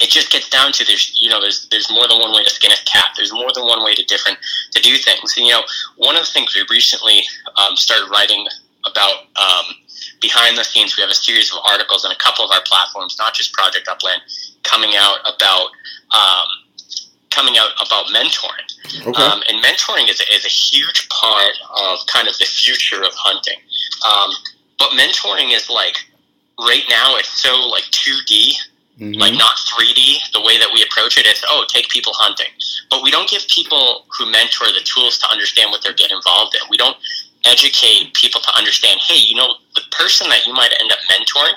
It 0.00 0.10
just 0.10 0.30
gets 0.30 0.50
down 0.50 0.72
to 0.72 0.84
there's 0.84 1.18
you 1.20 1.30
know 1.30 1.40
there's 1.40 1.68
there's 1.70 1.90
more 1.90 2.06
than 2.06 2.18
one 2.18 2.32
way 2.32 2.44
to 2.44 2.50
skin 2.50 2.70
a 2.70 2.84
cat. 2.84 3.16
There's 3.16 3.32
more 3.32 3.50
than 3.54 3.64
one 3.64 3.82
way 3.84 3.94
to 3.94 4.04
different 4.04 4.38
to 4.72 4.82
do 4.82 4.96
things. 4.96 5.36
And 5.36 5.46
you 5.46 5.52
know, 5.52 5.62
one 5.96 6.16
of 6.16 6.26
the 6.26 6.30
things 6.30 6.54
we 6.54 6.64
recently 6.70 7.22
um, 7.56 7.76
started 7.76 8.10
writing 8.10 8.46
about 8.86 9.26
um, 9.36 9.74
behind 10.20 10.56
the 10.56 10.64
scenes. 10.64 10.96
We 10.96 11.02
have 11.02 11.10
a 11.10 11.14
series 11.14 11.50
of 11.50 11.58
articles 11.70 12.04
on 12.04 12.12
a 12.12 12.16
couple 12.16 12.44
of 12.44 12.50
our 12.52 12.62
platforms, 12.64 13.16
not 13.18 13.34
just 13.34 13.52
Project 13.52 13.88
Upland, 13.88 14.22
coming 14.62 14.94
out 14.96 15.18
about 15.24 15.70
um, 16.14 16.46
coming 17.30 17.56
out 17.58 17.70
about 17.84 18.06
mentoring. 18.06 18.68
Okay. 19.06 19.22
Um, 19.22 19.42
and 19.48 19.62
mentoring 19.62 20.08
is, 20.08 20.20
is 20.32 20.44
a 20.44 20.48
huge 20.48 21.08
part 21.08 21.52
of 21.74 22.06
kind 22.06 22.28
of 22.28 22.38
the 22.38 22.44
future 22.44 23.02
of 23.02 23.12
hunting. 23.14 23.58
Um, 24.06 24.30
but 24.78 24.90
mentoring 24.90 25.54
is 25.54 25.68
like 25.68 25.96
right 26.60 26.84
now 26.88 27.16
it's 27.16 27.40
so 27.42 27.54
like 27.68 27.84
2D, 27.90 28.56
Mhm. 28.98 29.20
like 29.20 29.34
not 29.34 29.58
3D. 29.58 30.20
The 30.32 30.40
way 30.40 30.56
that 30.58 30.72
we 30.72 30.82
approach 30.82 31.18
it 31.18 31.26
is 31.26 31.44
oh 31.48 31.64
take 31.68 31.88
people 31.90 32.14
hunting, 32.14 32.48
but 32.90 33.02
we 33.02 33.10
don't 33.10 33.28
give 33.28 33.46
people 33.48 34.06
who 34.08 34.26
mentor 34.26 34.72
the 34.72 34.80
tools 34.80 35.18
to 35.18 35.28
understand 35.30 35.70
what 35.70 35.82
they're 35.82 35.92
getting 35.92 36.16
involved 36.16 36.54
in. 36.54 36.62
We 36.70 36.76
don't 36.78 36.96
educate 37.44 38.14
people 38.14 38.40
to 38.40 38.54
understand. 38.56 39.00
Hey, 39.00 39.18
you 39.18 39.34
know 39.36 39.54
the 39.74 39.82
person 39.90 40.28
that 40.30 40.46
you 40.46 40.54
might 40.54 40.72
end 40.80 40.90
up 40.92 40.98
mentoring 41.10 41.52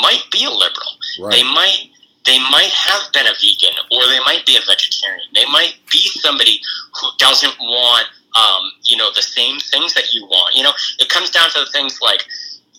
might 0.00 0.22
be 0.30 0.44
a 0.44 0.50
liberal 0.50 0.92
they 1.32 1.42
might 1.42 1.90
they 2.24 2.38
might 2.38 2.70
have 2.70 3.12
been 3.12 3.26
a 3.26 3.34
vegan 3.40 3.74
or 3.90 4.06
they 4.06 4.20
might 4.20 4.44
be 4.46 4.56
a 4.56 4.60
vegetarian 4.66 5.26
they 5.34 5.44
might 5.46 5.74
be 5.90 5.98
somebody 6.20 6.60
who 7.00 7.08
doesn't 7.18 7.58
want 7.60 8.06
um, 8.36 8.70
you 8.84 8.96
know 8.96 9.10
the 9.14 9.22
same 9.22 9.58
things 9.58 9.92
that 9.94 10.12
you 10.14 10.24
want 10.26 10.54
you 10.54 10.62
know 10.62 10.72
it 10.98 11.08
comes 11.08 11.30
down 11.30 11.50
to 11.50 11.60
the 11.60 11.66
things 11.72 11.98
like 12.00 12.24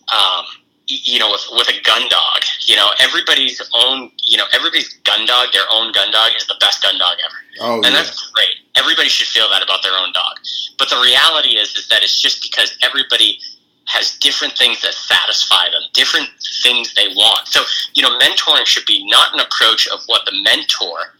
um, 0.10 0.46
you 0.90 1.20
know 1.20 1.32
with, 1.32 1.46
with 1.52 1.70
a 1.70 1.82
gun 1.82 2.02
dog 2.10 2.42
you 2.66 2.76
know 2.76 2.90
everybody's 3.00 3.62
own 3.74 4.12
you 4.26 4.38
know 4.38 4.46
everybody's 4.54 4.94
gun 5.06 5.26
dog 5.26 5.48
their 5.54 5.70
own 5.72 5.92
gun 5.92 6.12
dog 6.12 6.30
is 6.36 6.46
the 6.48 6.56
best 6.60 6.82
gun 6.82 6.98
dog 6.98 7.16
ever 7.24 7.38
Oh 7.60 7.76
and 7.76 7.86
yeah. 7.86 7.92
that's 7.92 8.32
great. 8.32 8.56
Everybody 8.76 9.10
should 9.10 9.28
feel 9.28 9.50
that 9.50 9.62
about 9.62 9.84
their 9.84 9.94
own 9.94 10.14
dog. 10.14 10.38
But 10.78 10.90
the 10.90 11.02
reality 11.02 11.58
is, 11.58 11.76
is 11.76 11.88
that 11.90 12.04
it's 12.04 12.20
just 12.20 12.42
because 12.42 12.78
everybody 12.82 13.40
has 13.86 14.18
different 14.18 14.58
things 14.58 14.82
that 14.82 14.94
satisfy 14.94 15.70
them, 15.72 15.82
different 15.94 16.30
things 16.64 16.94
they 16.94 17.08
want. 17.10 17.48
So, 17.48 17.62
you 17.94 18.04
know, 18.04 18.18
mentoring 18.20 18.66
should 18.66 18.86
be 18.86 19.06
not 19.10 19.34
an 19.34 19.40
approach 19.40 19.88
of 19.88 20.00
what 20.06 20.26
the 20.26 20.40
mentor 20.44 21.18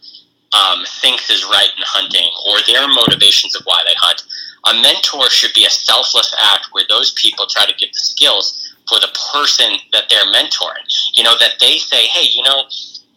um, 0.52 0.84
thinks 0.86 1.30
is 1.30 1.44
right 1.44 1.68
in 1.76 1.82
hunting 1.84 2.30
or 2.46 2.62
their 2.66 2.88
motivations 2.88 3.54
of 3.56 3.62
why 3.64 3.82
they 3.84 3.94
hunt. 3.96 4.22
A 4.66 4.80
mentor 4.80 5.28
should 5.28 5.52
be 5.54 5.64
a 5.64 5.70
selfless 5.70 6.34
act 6.52 6.68
where 6.72 6.84
those 6.88 7.12
people 7.14 7.46
try 7.46 7.66
to 7.66 7.74
give 7.76 7.92
the 7.92 8.00
skills 8.00 8.69
for 8.90 8.98
the 8.98 9.08
person 9.32 9.78
that 9.94 10.10
they're 10.10 10.26
mentoring. 10.34 10.82
You 11.14 11.22
know, 11.22 11.38
that 11.38 11.62
they 11.62 11.78
say, 11.78 12.10
hey, 12.10 12.26
you 12.34 12.42
know, 12.42 12.66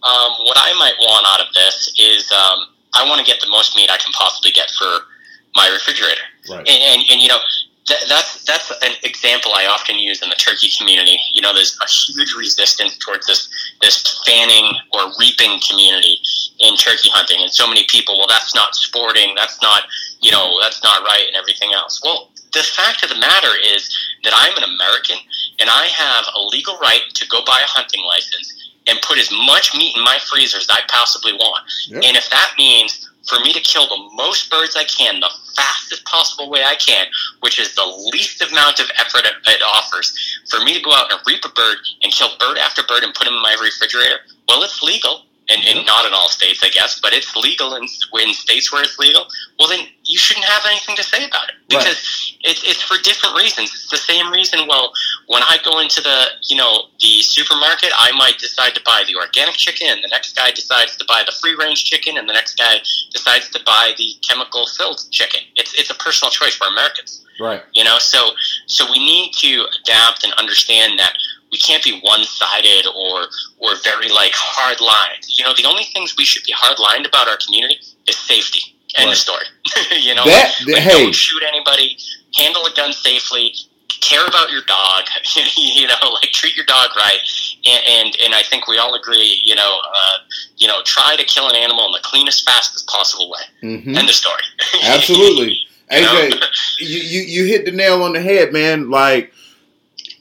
um, 0.05 0.31
what 0.45 0.57
I 0.61 0.71
might 0.77 0.93
want 1.01 1.25
out 1.33 1.41
of 1.41 1.53
this 1.53 1.89
is 1.97 2.31
um, 2.31 2.69
I 2.93 3.09
want 3.09 3.17
to 3.19 3.25
get 3.25 3.41
the 3.41 3.49
most 3.49 3.75
meat 3.75 3.89
I 3.89 3.97
can 3.97 4.13
possibly 4.13 4.51
get 4.51 4.69
for 4.77 5.09
my 5.55 5.67
refrigerator. 5.73 6.29
Right. 6.49 6.59
And, 6.59 6.69
and, 6.69 7.01
and 7.09 7.21
you 7.21 7.27
know, 7.27 7.41
that, 7.89 7.99
that's 8.07 8.45
that's 8.45 8.71
an 8.71 8.93
example 9.03 9.51
I 9.55 9.65
often 9.65 9.99
use 9.99 10.21
in 10.21 10.29
the 10.29 10.35
turkey 10.35 10.69
community. 10.77 11.17
You 11.33 11.41
know, 11.41 11.53
there's 11.53 11.77
a 11.81 11.89
huge 11.89 12.33
resistance 12.33 12.97
towards 12.97 13.27
this 13.27 13.49
this 13.81 14.23
fanning 14.25 14.71
or 14.93 15.11
reaping 15.19 15.59
community 15.67 16.19
in 16.59 16.75
turkey 16.77 17.09
hunting, 17.11 17.41
and 17.41 17.51
so 17.51 17.67
many 17.67 17.83
people, 17.89 18.17
well, 18.17 18.27
that's 18.27 18.55
not 18.55 18.75
sporting, 18.75 19.35
that's 19.35 19.61
not, 19.61 19.83
you 20.21 20.31
know, 20.31 20.57
that's 20.61 20.81
not 20.83 21.03
right, 21.03 21.25
and 21.27 21.35
everything 21.35 21.73
else. 21.73 21.99
Well, 22.03 22.31
the 22.53 22.63
fact 22.63 23.03
of 23.03 23.09
the 23.09 23.19
matter 23.19 23.51
is 23.59 23.91
that 24.23 24.31
I'm 24.33 24.55
an 24.55 24.63
American, 24.63 25.17
and 25.59 25.69
I 25.69 25.87
have 25.87 26.25
a 26.35 26.41
legal 26.41 26.77
right 26.77 27.01
to 27.13 27.27
go 27.27 27.43
buy 27.45 27.61
a 27.63 27.67
hunting 27.67 28.03
license 28.07 28.71
and 28.87 29.01
put 29.01 29.17
as 29.17 29.31
much 29.31 29.75
meat 29.75 29.95
in 29.95 30.03
my 30.03 30.19
freezer 30.29 30.57
as 30.57 30.67
I 30.69 30.81
possibly 30.87 31.33
want. 31.33 31.63
Yep. 31.87 32.03
And 32.03 32.17
if 32.17 32.29
that 32.29 32.53
means 32.57 33.09
for 33.27 33.39
me 33.39 33.53
to 33.53 33.61
kill 33.61 33.87
the 33.87 34.09
most 34.15 34.49
birds 34.51 34.75
I 34.75 34.83
can, 34.83 35.19
the 35.19 35.31
fastest 35.55 36.03
possible 36.05 36.49
way 36.49 36.63
I 36.63 36.75
can, 36.75 37.07
which 37.39 37.59
is 37.59 37.73
the 37.75 37.85
least 38.11 38.41
amount 38.41 38.79
of 38.79 38.91
effort 38.99 39.25
it, 39.25 39.35
it 39.47 39.61
offers, 39.61 40.13
for 40.49 40.59
me 40.59 40.73
to 40.73 40.81
go 40.81 40.91
out 40.91 41.11
and 41.11 41.19
reap 41.25 41.45
a 41.45 41.49
bird 41.49 41.77
and 42.01 42.11
kill 42.11 42.29
bird 42.39 42.57
after 42.57 42.83
bird 42.83 43.03
and 43.03 43.13
put 43.13 43.25
them 43.25 43.35
in 43.35 43.41
my 43.41 43.55
refrigerator, 43.61 44.17
well, 44.47 44.63
it's 44.63 44.83
legal. 44.83 45.23
And, 45.53 45.61
and 45.77 45.85
not 45.85 46.05
in 46.07 46.13
all 46.13 46.29
states, 46.29 46.61
I 46.63 46.69
guess, 46.69 46.99
but 46.99 47.13
it's 47.13 47.35
legal 47.35 47.75
in, 47.75 47.83
in 47.83 48.33
states 48.33 48.73
where 48.73 48.81
it's 48.81 48.97
legal. 48.97 49.27
Well, 49.59 49.67
then 49.69 49.85
you 50.03 50.17
shouldn't 50.17 50.45
have 50.45 50.63
anything 50.65 50.95
to 50.95 51.03
say 51.03 51.25
about 51.25 51.49
it 51.49 51.55
Right. 51.71 51.79
because 51.85 52.35
it's 52.41 52.63
it's 52.63 52.81
for 52.81 52.97
different 53.03 53.35
reasons. 53.37 53.69
It's 53.73 53.89
the 53.91 53.97
same 53.97 54.31
reason. 54.31 54.65
Well, 54.67 54.91
when 55.27 55.43
I 55.43 55.57
go 55.63 55.79
into 55.79 56.01
the 56.01 56.25
you 56.43 56.55
know 56.57 56.85
the 56.99 57.21
supermarket, 57.21 57.91
I 57.97 58.11
might 58.17 58.37
decide 58.39 58.73
to 58.75 58.81
buy 58.85 59.03
the 59.07 59.15
organic 59.15 59.55
chicken, 59.55 59.87
and 59.89 60.03
the 60.03 60.07
next 60.09 60.35
guy 60.35 60.51
decides 60.51 60.97
to 60.97 61.05
buy 61.07 61.21
the 61.25 61.31
free 61.39 61.55
range 61.55 61.83
chicken, 61.85 62.17
and 62.17 62.27
the 62.27 62.33
next 62.33 62.57
guy 62.57 62.79
decides 63.11 63.49
to 63.51 63.59
buy 63.65 63.93
the 63.97 64.15
chemical 64.27 64.65
filled 64.77 65.01
chicken. 65.11 65.41
It's 65.55 65.73
it's 65.75 65.89
a 65.89 65.95
personal 65.95 66.31
choice 66.31 66.55
for 66.55 66.67
Americans, 66.67 67.23
Right. 67.39 67.61
you 67.73 67.83
know. 67.83 67.97
So 67.99 68.31
so 68.67 68.85
we 68.91 68.99
need 68.99 69.31
to 69.45 69.67
adapt 69.81 70.23
and 70.23 70.33
understand 70.33 70.99
that 70.99 71.13
we 71.53 71.59
can't 71.61 71.83
be 71.83 72.01
one 72.01 72.23
sided 72.25 72.85
or 72.97 73.29
or 73.63 73.77
very 73.85 74.09
like 74.09 74.33
hard 74.33 74.81
lines. 74.81 75.37
You 75.37 75.45
know, 75.45 75.53
the 75.55 75.65
only 75.69 75.83
things 75.93 76.15
we 76.17 76.25
should 76.25 76.43
be 76.43 76.53
hard 76.57 76.79
lined 76.79 77.05
about 77.05 77.27
our 77.29 77.37
community 77.45 77.77
is 78.09 78.17
safety. 78.17 78.73
End 78.97 79.07
Right. 79.07 79.13
of 79.13 79.17
story. 79.17 79.45
you 80.01 80.13
know, 80.15 80.25
That- 80.25 80.51
like, 80.67 80.81
hey. 80.83 81.03
don't 81.03 81.13
shoot 81.15 81.43
anybody. 81.47 81.97
Handle 82.35 82.65
a 82.65 82.73
gun 82.75 82.91
safely. 82.93 83.53
Care 84.01 84.25
about 84.27 84.51
your 84.51 84.63
dog. 84.67 85.03
you 85.55 85.87
know, 85.87 85.95
like 86.19 86.31
treat 86.33 86.55
your 86.57 86.65
dog 86.65 86.89
right. 86.97 87.19
And 87.65 87.81
and, 87.95 88.07
and 88.25 88.31
I 88.35 88.41
think 88.43 88.67
we 88.67 88.77
all 88.79 88.95
agree. 88.95 89.39
You 89.45 89.55
know, 89.55 89.73
uh, 89.95 90.17
you 90.57 90.67
know, 90.67 90.81
try 90.83 91.15
to 91.15 91.23
kill 91.23 91.47
an 91.49 91.55
animal 91.55 91.85
in 91.85 91.91
the 91.93 92.01
cleanest, 92.03 92.43
fastest 92.49 92.87
possible 92.87 93.29
way. 93.29 93.43
hmm 93.61 93.95
End 93.95 94.09
of 94.09 94.15
story. 94.15 94.43
Absolutely. 94.83 95.57
AJ, 95.91 96.43
you, 96.79 96.99
you 96.99 97.21
you 97.21 97.45
hit 97.45 97.65
the 97.65 97.71
nail 97.71 98.01
on 98.03 98.13
the 98.13 98.21
head, 98.21 98.51
man. 98.51 98.89
Like 98.89 99.31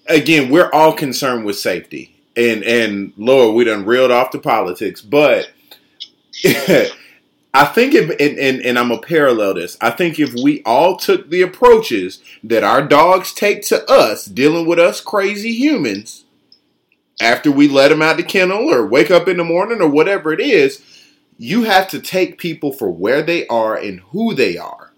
again, 0.07 0.51
we're 0.51 0.71
all 0.73 0.93
concerned 0.93 1.45
with 1.45 1.59
safety, 1.59 2.15
and 2.37 2.63
and 2.63 3.13
Lord, 3.17 3.55
we 3.55 3.65
done 3.65 3.85
reeled 3.85 4.11
off 4.11 4.33
the 4.33 4.39
politics, 4.39 5.01
but 5.01 5.51
I 7.55 7.67
think 7.67 7.95
if 7.95 8.11
and, 8.11 8.39
and 8.39 8.61
and 8.63 8.79
I'm 8.79 8.89
gonna 8.89 9.01
parallel 9.01 9.55
this. 9.55 9.77
I 9.81 9.91
think 9.91 10.19
if 10.19 10.33
we 10.35 10.63
all 10.65 10.97
took 10.97 11.29
the 11.29 11.43
approaches 11.43 12.23
that 12.45 12.65
our 12.65 12.87
dogs 12.87 13.33
take 13.33 13.63
to 13.67 13.89
us, 13.91 14.25
dealing 14.25 14.67
with 14.67 14.79
us 14.79 15.01
crazy 15.01 15.53
humans, 15.53 16.25
after 17.21 17.51
we 17.51 17.69
let 17.69 17.89
them 17.89 18.03
out 18.03 18.17
the 18.17 18.23
kennel 18.23 18.73
or 18.73 18.87
wake 18.87 19.11
up 19.11 19.29
in 19.29 19.37
the 19.37 19.45
morning 19.45 19.81
or 19.81 19.89
whatever 19.89 20.33
it 20.33 20.41
is, 20.41 20.83
you 21.39 21.65
have 21.65 21.89
to 21.89 22.01
take 22.01 22.39
people 22.39 22.73
for 22.73 22.91
where 22.91 23.23
they 23.23 23.47
are 23.47 23.77
and 23.77 24.01
who 24.11 24.35
they 24.35 24.57
are 24.57 24.93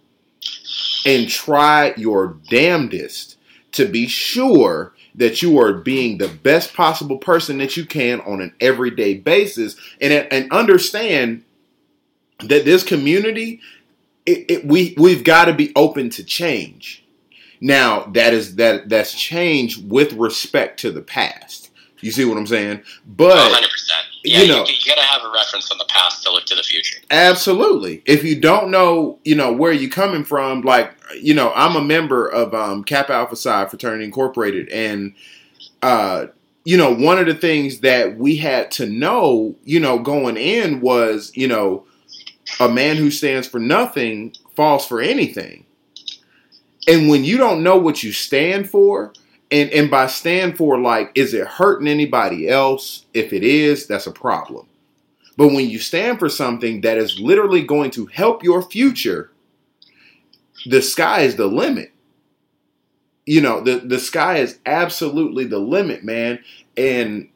and 1.05 1.29
try 1.29 1.93
your 1.97 2.39
damnedest 2.49 3.37
to 3.73 3.87
be 3.87 4.07
sure 4.07 4.94
that 5.15 5.43
you 5.43 5.59
are 5.61 5.73
being 5.73 6.19
the 6.19 6.29
best 6.29 6.75
possible 6.75 7.19
person 7.19 7.59
that 7.59 7.77
you 7.77 7.87
can 7.87 8.21
on 8.23 8.41
an 8.41 8.53
everyday 8.61 9.15
basis 9.15 9.77
and 10.01 10.13
and 10.13 10.51
understand 10.53 11.45
that 12.41 12.65
this 12.65 12.83
community 12.83 13.61
it, 14.27 14.51
it, 14.51 14.65
we 14.65 14.95
we've 14.97 15.25
got 15.25 15.47
to 15.47 15.53
be 15.53 15.73
open 15.77 16.11
to 16.11 16.25
change. 16.25 17.05
Now 17.61 18.05
that 18.15 18.33
is 18.33 18.57
that 18.57 18.89
that's 18.89 19.15
change 19.15 19.79
with 19.79 20.13
respect 20.15 20.81
to 20.81 20.91
the 20.91 21.03
past. 21.03 21.64
You 22.05 22.13
see 22.13 22.25
what 22.25 22.37
I'm 22.37 22.47
saying? 22.47 22.83
But 23.07 23.37
100. 23.37 23.71
percent 23.71 24.07
Yeah, 24.25 24.41
you 24.41 24.49
know, 24.49 24.65
you, 24.65 24.75
you 24.75 24.87
got 24.87 25.01
to 25.01 25.07
have 25.07 25.23
a 25.23 25.33
reference 25.33 25.69
from 25.69 25.79
the 25.79 25.87
past 25.89 26.23
to 26.25 26.31
look 26.31 26.45
to 26.47 26.55
the 26.55 26.63
future. 26.63 26.99
Absolutely. 27.11 28.03
If 28.05 28.25
you 28.25 28.39
don't 28.41 28.71
know, 28.71 29.19
you 29.25 29.35
know 29.35 29.53
where 29.53 29.73
you're 29.73 29.91
coming 29.91 30.25
from. 30.25 30.63
Like, 30.63 30.95
you 31.21 31.35
know, 31.35 31.53
I'm 31.55 31.77
a 31.77 31.83
member 31.83 32.27
of 32.29 32.55
um, 32.55 32.85
Kappa 32.85 33.13
Alpha 33.13 33.37
Psi 33.37 33.67
Fraternity 33.67 34.05
Incorporated, 34.05 34.69
and 34.69 35.15
uh, 35.83 36.27
you 36.65 36.77
know, 36.77 36.95
one 36.95 37.19
of 37.19 37.27
the 37.27 37.35
things 37.35 37.81
that 37.81 38.17
we 38.17 38.37
had 38.37 38.71
to 38.73 38.87
know, 38.87 39.55
you 39.65 39.79
know, 39.79 39.99
going 39.99 40.37
in 40.37 40.81
was, 40.81 41.31
you 41.35 41.47
know, 41.47 41.85
a 42.61 42.69
man 42.69 42.97
who 42.97 43.11
stands 43.11 43.47
for 43.47 43.59
nothing 43.59 44.35
falls 44.55 44.87
for 44.87 45.01
anything. 45.01 45.67
And 46.87 47.09
when 47.09 47.25
you 47.25 47.39
don't 47.39 47.63
know 47.63 47.77
what 47.77 48.03
you 48.03 48.13
stand 48.13 48.69
for, 48.69 49.13
and, 49.55 49.71
and 49.71 49.89
by 49.89 50.09
stand 50.09 50.57
for, 50.57 50.81
like, 50.81 51.13
is 51.15 51.33
it 51.33 51.47
hurting 51.47 51.87
anybody 51.87 52.49
else? 52.49 53.07
If 53.15 53.33
it 53.33 53.45
is, 53.45 53.87
that's 53.87 54.09
a 54.09 54.13
problem. 54.13 54.67
But 55.37 55.49
when 55.49 55.71
you 55.71 55.79
stand 55.79 56.19
for 56.19 56.29
something 56.29 56.81
that 56.81 56.99
is 56.99 57.21
literally 57.21 57.63
going 57.63 57.93
to 57.93 58.07
help 58.07 58.43
your 58.43 58.63
future, 58.63 59.31
the 60.67 60.83
sky 60.83 61.21
is 61.21 61.37
the 61.37 61.47
limit. 61.47 61.93
You 63.27 63.43
know, 63.43 63.61
the, 63.61 63.77
the 63.79 64.01
sky 64.01 64.39
is 64.39 64.59
absolutely 64.67 65.45
the 65.45 65.61
limit, 65.61 66.03
man. 66.03 66.41
And 66.77 67.29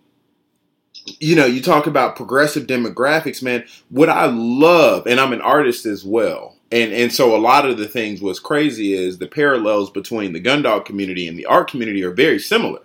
you 1.21 1.37
know, 1.37 1.47
you 1.47 1.63
talk 1.63 1.87
about 1.87 2.17
progressive 2.17 2.67
demographics, 2.67 3.45
man. 3.45 3.65
What 3.91 4.09
I 4.09 4.27
love, 4.27 5.07
and 5.07 5.21
I'm 5.21 5.33
an 5.33 5.41
artist 5.41 5.87
as 5.87 6.05
well, 6.05 6.57
and 6.71 6.93
and 6.93 7.13
so 7.13 7.35
a 7.35 7.39
lot 7.39 7.67
of 7.67 7.79
the 7.79 7.89
things 7.89 8.21
what's 8.21 8.39
crazy 8.39 8.93
is 8.93 9.19
the 9.19 9.27
parallels 9.27 9.91
between 9.91 10.33
the 10.33 10.41
gun 10.41 10.63
dog 10.63 10.85
community 10.85 11.27
and 11.27 11.39
the 11.39 11.47
art 11.47 11.71
community 11.71 12.03
are 12.05 12.13
very 12.13 12.39
similar. 12.39 12.81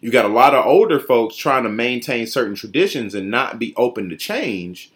You 0.00 0.10
got 0.10 0.24
a 0.24 0.28
lot 0.28 0.54
of 0.54 0.66
older 0.66 1.00
folks 1.00 1.36
trying 1.36 1.64
to 1.64 1.68
maintain 1.68 2.26
certain 2.26 2.54
traditions 2.54 3.14
and 3.14 3.30
not 3.30 3.58
be 3.58 3.74
open 3.76 4.08
to 4.10 4.16
change. 4.16 4.92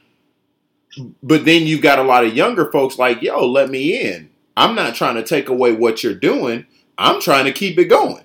But 1.23 1.45
then 1.45 1.67
you've 1.67 1.83
got 1.83 1.99
a 1.99 2.05
lot 2.05 2.25
of 2.25 2.35
younger 2.35 2.71
folks 2.71 2.99
like, 2.99 3.23
yo, 3.23 3.47
let 3.47 3.71
me 3.71 3.99
in. 3.99 4.31
I'm 4.57 4.75
not 4.75 4.95
trying 4.95 5.15
to 5.15 5.23
take 5.23 5.49
away 5.49 5.73
what 5.73 6.03
you're 6.03 6.15
doing. 6.15 6.67
I'm 6.99 7.21
trying 7.21 7.47
to 7.47 7.53
keep 7.53 7.79
it 7.79 7.87
going. 7.87 8.25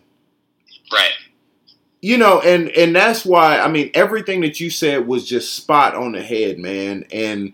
Right 0.91 1.11
you 2.05 2.18
know 2.20 2.39
and 2.41 2.70
and 2.70 2.95
that's 2.95 3.26
why 3.26 3.57
i 3.57 3.68
mean 3.68 3.89
everything 3.95 4.41
that 4.41 4.59
you 4.59 4.70
said 4.70 5.07
was 5.07 5.28
just 5.28 5.55
spot 5.55 5.95
on 5.95 6.11
the 6.11 6.22
head 6.22 6.59
man 6.59 7.03
and 7.11 7.51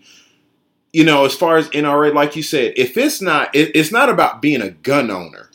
you 0.92 1.04
know 1.04 1.24
as 1.24 1.34
far 1.34 1.56
as 1.56 1.68
nra 1.70 2.12
like 2.14 2.36
you 2.36 2.42
said 2.42 2.72
if 2.76 2.96
it's 2.96 3.20
not 3.20 3.54
it, 3.54 3.70
it's 3.74 3.92
not 3.92 4.08
about 4.08 4.42
being 4.42 4.62
a 4.62 4.70
gun 4.70 5.10
owner 5.10 5.50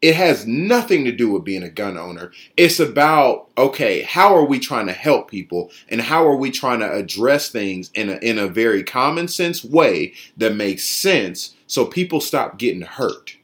it 0.00 0.14
has 0.14 0.46
nothing 0.46 1.04
to 1.04 1.10
do 1.10 1.30
with 1.30 1.44
being 1.44 1.62
a 1.62 1.68
gun 1.68 1.98
owner 1.98 2.30
it's 2.56 2.80
about 2.80 3.48
okay 3.58 4.02
how 4.02 4.34
are 4.34 4.44
we 4.44 4.58
trying 4.58 4.86
to 4.86 4.92
help 4.92 5.30
people 5.30 5.70
and 5.88 6.00
how 6.00 6.26
are 6.26 6.36
we 6.36 6.50
trying 6.50 6.80
to 6.80 6.92
address 6.92 7.50
things 7.50 7.90
in 7.94 8.08
a 8.08 8.16
in 8.16 8.38
a 8.38 8.48
very 8.48 8.82
common 8.82 9.28
sense 9.28 9.64
way 9.64 10.12
that 10.36 10.54
makes 10.54 10.84
sense 10.84 11.54
so 11.66 11.84
people 11.84 12.20
stop 12.20 12.58
getting 12.58 12.82
hurt 12.82 13.38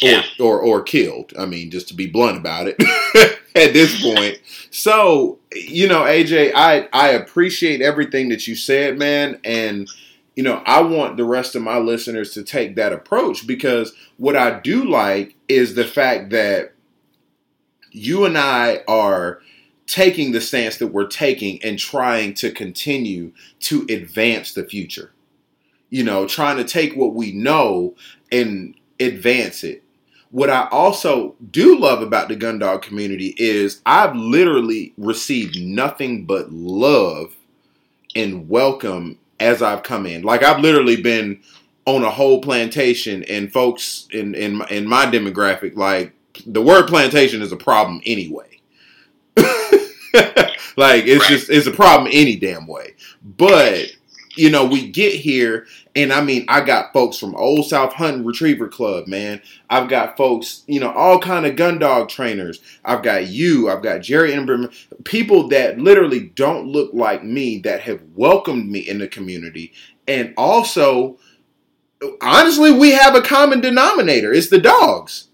yeah. 0.00 0.22
or, 0.38 0.60
or 0.60 0.60
or 0.60 0.82
killed. 0.82 1.32
I 1.38 1.46
mean, 1.46 1.70
just 1.70 1.88
to 1.88 1.94
be 1.94 2.06
blunt 2.06 2.36
about 2.36 2.68
it 2.68 2.76
at 3.54 3.72
this 3.72 4.00
point. 4.00 4.38
So, 4.70 5.37
you 5.54 5.88
know, 5.88 6.02
AJ, 6.02 6.52
I 6.54 6.88
I 6.92 7.10
appreciate 7.10 7.80
everything 7.80 8.28
that 8.28 8.46
you 8.46 8.54
said, 8.54 8.98
man, 8.98 9.40
and 9.44 9.88
you 10.36 10.42
know, 10.42 10.62
I 10.66 10.82
want 10.82 11.16
the 11.16 11.24
rest 11.24 11.56
of 11.56 11.62
my 11.62 11.78
listeners 11.78 12.32
to 12.34 12.44
take 12.44 12.76
that 12.76 12.92
approach 12.92 13.46
because 13.46 13.92
what 14.18 14.36
I 14.36 14.60
do 14.60 14.88
like 14.88 15.34
is 15.48 15.74
the 15.74 15.84
fact 15.84 16.30
that 16.30 16.74
you 17.90 18.24
and 18.24 18.38
I 18.38 18.82
are 18.86 19.40
taking 19.86 20.32
the 20.32 20.40
stance 20.40 20.76
that 20.76 20.88
we're 20.88 21.06
taking 21.06 21.60
and 21.64 21.78
trying 21.78 22.34
to 22.34 22.52
continue 22.52 23.32
to 23.60 23.86
advance 23.88 24.52
the 24.52 24.64
future. 24.64 25.12
You 25.90 26.04
know, 26.04 26.28
trying 26.28 26.58
to 26.58 26.64
take 26.64 26.94
what 26.94 27.14
we 27.14 27.32
know 27.32 27.96
and 28.30 28.74
advance 29.00 29.64
it 29.64 29.82
what 30.30 30.50
I 30.50 30.68
also 30.70 31.34
do 31.50 31.78
love 31.78 32.02
about 32.02 32.28
the 32.28 32.36
Gundog 32.36 32.82
community 32.82 33.34
is 33.38 33.80
I've 33.86 34.14
literally 34.14 34.92
received 34.96 35.58
nothing 35.60 36.26
but 36.26 36.52
love 36.52 37.34
and 38.14 38.48
welcome 38.48 39.18
as 39.40 39.62
I've 39.62 39.82
come 39.82 40.06
in. 40.06 40.22
Like 40.22 40.42
I've 40.42 40.60
literally 40.60 41.00
been 41.00 41.40
on 41.86 42.04
a 42.04 42.10
whole 42.10 42.40
plantation 42.40 43.24
and 43.24 43.50
folks 43.50 44.08
in 44.10 44.34
in 44.34 44.62
in 44.70 44.86
my 44.86 45.06
demographic 45.06 45.74
like 45.76 46.12
the 46.46 46.60
word 46.62 46.86
plantation 46.86 47.40
is 47.40 47.52
a 47.52 47.56
problem 47.56 48.02
anyway. 48.04 48.60
like 50.76 51.04
it's 51.06 51.26
just 51.28 51.48
it's 51.48 51.66
a 51.66 51.72
problem 51.72 52.10
any 52.12 52.36
damn 52.36 52.66
way. 52.66 52.94
But 53.22 53.92
you 54.38 54.50
know, 54.50 54.64
we 54.64 54.88
get 54.88 55.14
here, 55.14 55.66
and 55.96 56.12
I 56.12 56.22
mean, 56.22 56.44
I 56.46 56.60
got 56.60 56.92
folks 56.92 57.18
from 57.18 57.34
Old 57.34 57.66
South 57.66 57.92
Hunting 57.94 58.24
Retriever 58.24 58.68
Club, 58.68 59.08
man. 59.08 59.42
I've 59.68 59.88
got 59.88 60.16
folks, 60.16 60.62
you 60.68 60.78
know, 60.78 60.92
all 60.92 61.18
kind 61.18 61.44
of 61.44 61.56
gun 61.56 61.80
dog 61.80 62.08
trainers. 62.08 62.60
I've 62.84 63.02
got 63.02 63.26
you. 63.26 63.68
I've 63.68 63.82
got 63.82 64.02
Jerry 64.02 64.32
Ember, 64.32 64.70
people 65.02 65.48
that 65.48 65.80
literally 65.80 66.28
don't 66.36 66.68
look 66.68 66.94
like 66.94 67.24
me 67.24 67.58
that 67.60 67.80
have 67.80 68.00
welcomed 68.14 68.70
me 68.70 68.78
in 68.78 68.98
the 68.98 69.08
community, 69.08 69.72
and 70.06 70.34
also, 70.36 71.18
honestly, 72.22 72.70
we 72.70 72.92
have 72.92 73.16
a 73.16 73.22
common 73.22 73.60
denominator. 73.60 74.32
It's 74.32 74.50
the 74.50 74.60
dogs. 74.60 75.28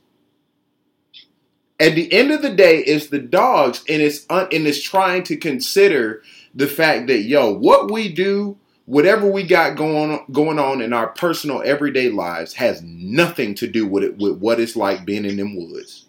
At 1.78 1.94
the 1.94 2.10
end 2.10 2.30
of 2.30 2.40
the 2.40 2.54
day, 2.54 2.78
it's 2.78 3.08
the 3.08 3.18
dogs, 3.18 3.84
and 3.86 4.00
it's 4.00 4.24
un- 4.30 4.48
and 4.50 4.66
it's 4.66 4.82
trying 4.82 5.24
to 5.24 5.36
consider 5.36 6.22
the 6.54 6.68
fact 6.68 7.08
that 7.08 7.24
yo, 7.24 7.52
what 7.52 7.90
we 7.90 8.10
do 8.10 8.56
whatever 8.86 9.30
we 9.30 9.42
got 9.42 9.76
going 9.76 10.24
going 10.32 10.58
on 10.58 10.80
in 10.80 10.92
our 10.92 11.08
personal 11.08 11.62
everyday 11.64 12.10
lives 12.10 12.54
has 12.54 12.82
nothing 12.82 13.54
to 13.54 13.66
do 13.66 13.86
with 13.86 14.04
it 14.04 14.16
with 14.18 14.38
what 14.38 14.60
it's 14.60 14.76
like 14.76 15.04
being 15.04 15.24
in 15.24 15.36
them 15.36 15.56
woods. 15.56 16.06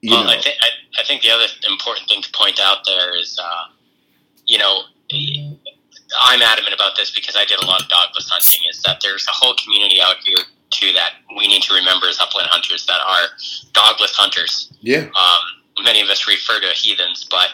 You 0.00 0.10
well, 0.10 0.24
know. 0.24 0.30
I 0.30 0.40
think 0.40 0.56
I, 0.60 1.00
I, 1.00 1.04
think 1.04 1.22
the 1.22 1.30
other 1.30 1.46
important 1.70 2.08
thing 2.08 2.20
to 2.20 2.30
point 2.32 2.60
out 2.60 2.84
there 2.84 3.18
is, 3.18 3.38
uh, 3.42 3.64
you 4.46 4.58
know, 4.58 4.82
I'm 6.26 6.42
adamant 6.42 6.74
about 6.74 6.96
this 6.96 7.10
because 7.10 7.36
I 7.36 7.44
did 7.44 7.58
a 7.62 7.66
lot 7.66 7.82
of 7.82 7.88
dogless 7.88 8.28
hunting. 8.28 8.68
Is 8.68 8.82
that 8.82 8.98
there's 9.00 9.26
a 9.28 9.32
whole 9.32 9.54
community 9.54 10.00
out 10.02 10.16
here 10.24 10.44
too 10.70 10.92
that 10.92 11.12
we 11.36 11.46
need 11.46 11.62
to 11.62 11.74
remember 11.74 12.08
as 12.08 12.18
upland 12.20 12.48
hunters 12.50 12.84
that 12.86 13.00
are 13.00 13.28
dogless 13.72 14.12
hunters. 14.14 14.72
Yeah. 14.80 15.08
Um, 15.16 15.63
many 15.82 16.00
of 16.00 16.08
us 16.08 16.28
refer 16.28 16.60
to 16.60 16.68
heathens, 16.68 17.26
but 17.30 17.48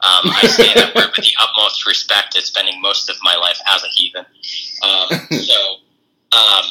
um, 0.00 0.30
I 0.30 0.46
say 0.46 0.72
that 0.74 0.94
word 0.94 1.10
with 1.16 1.24
the 1.24 1.32
utmost 1.40 1.86
respect 1.86 2.36
as 2.36 2.44
spending 2.44 2.80
most 2.80 3.10
of 3.10 3.16
my 3.22 3.34
life 3.36 3.58
as 3.74 3.82
a 3.82 3.88
heathen. 3.88 4.24
Um, 4.82 5.08
so, 5.40 5.76
um, 6.36 6.64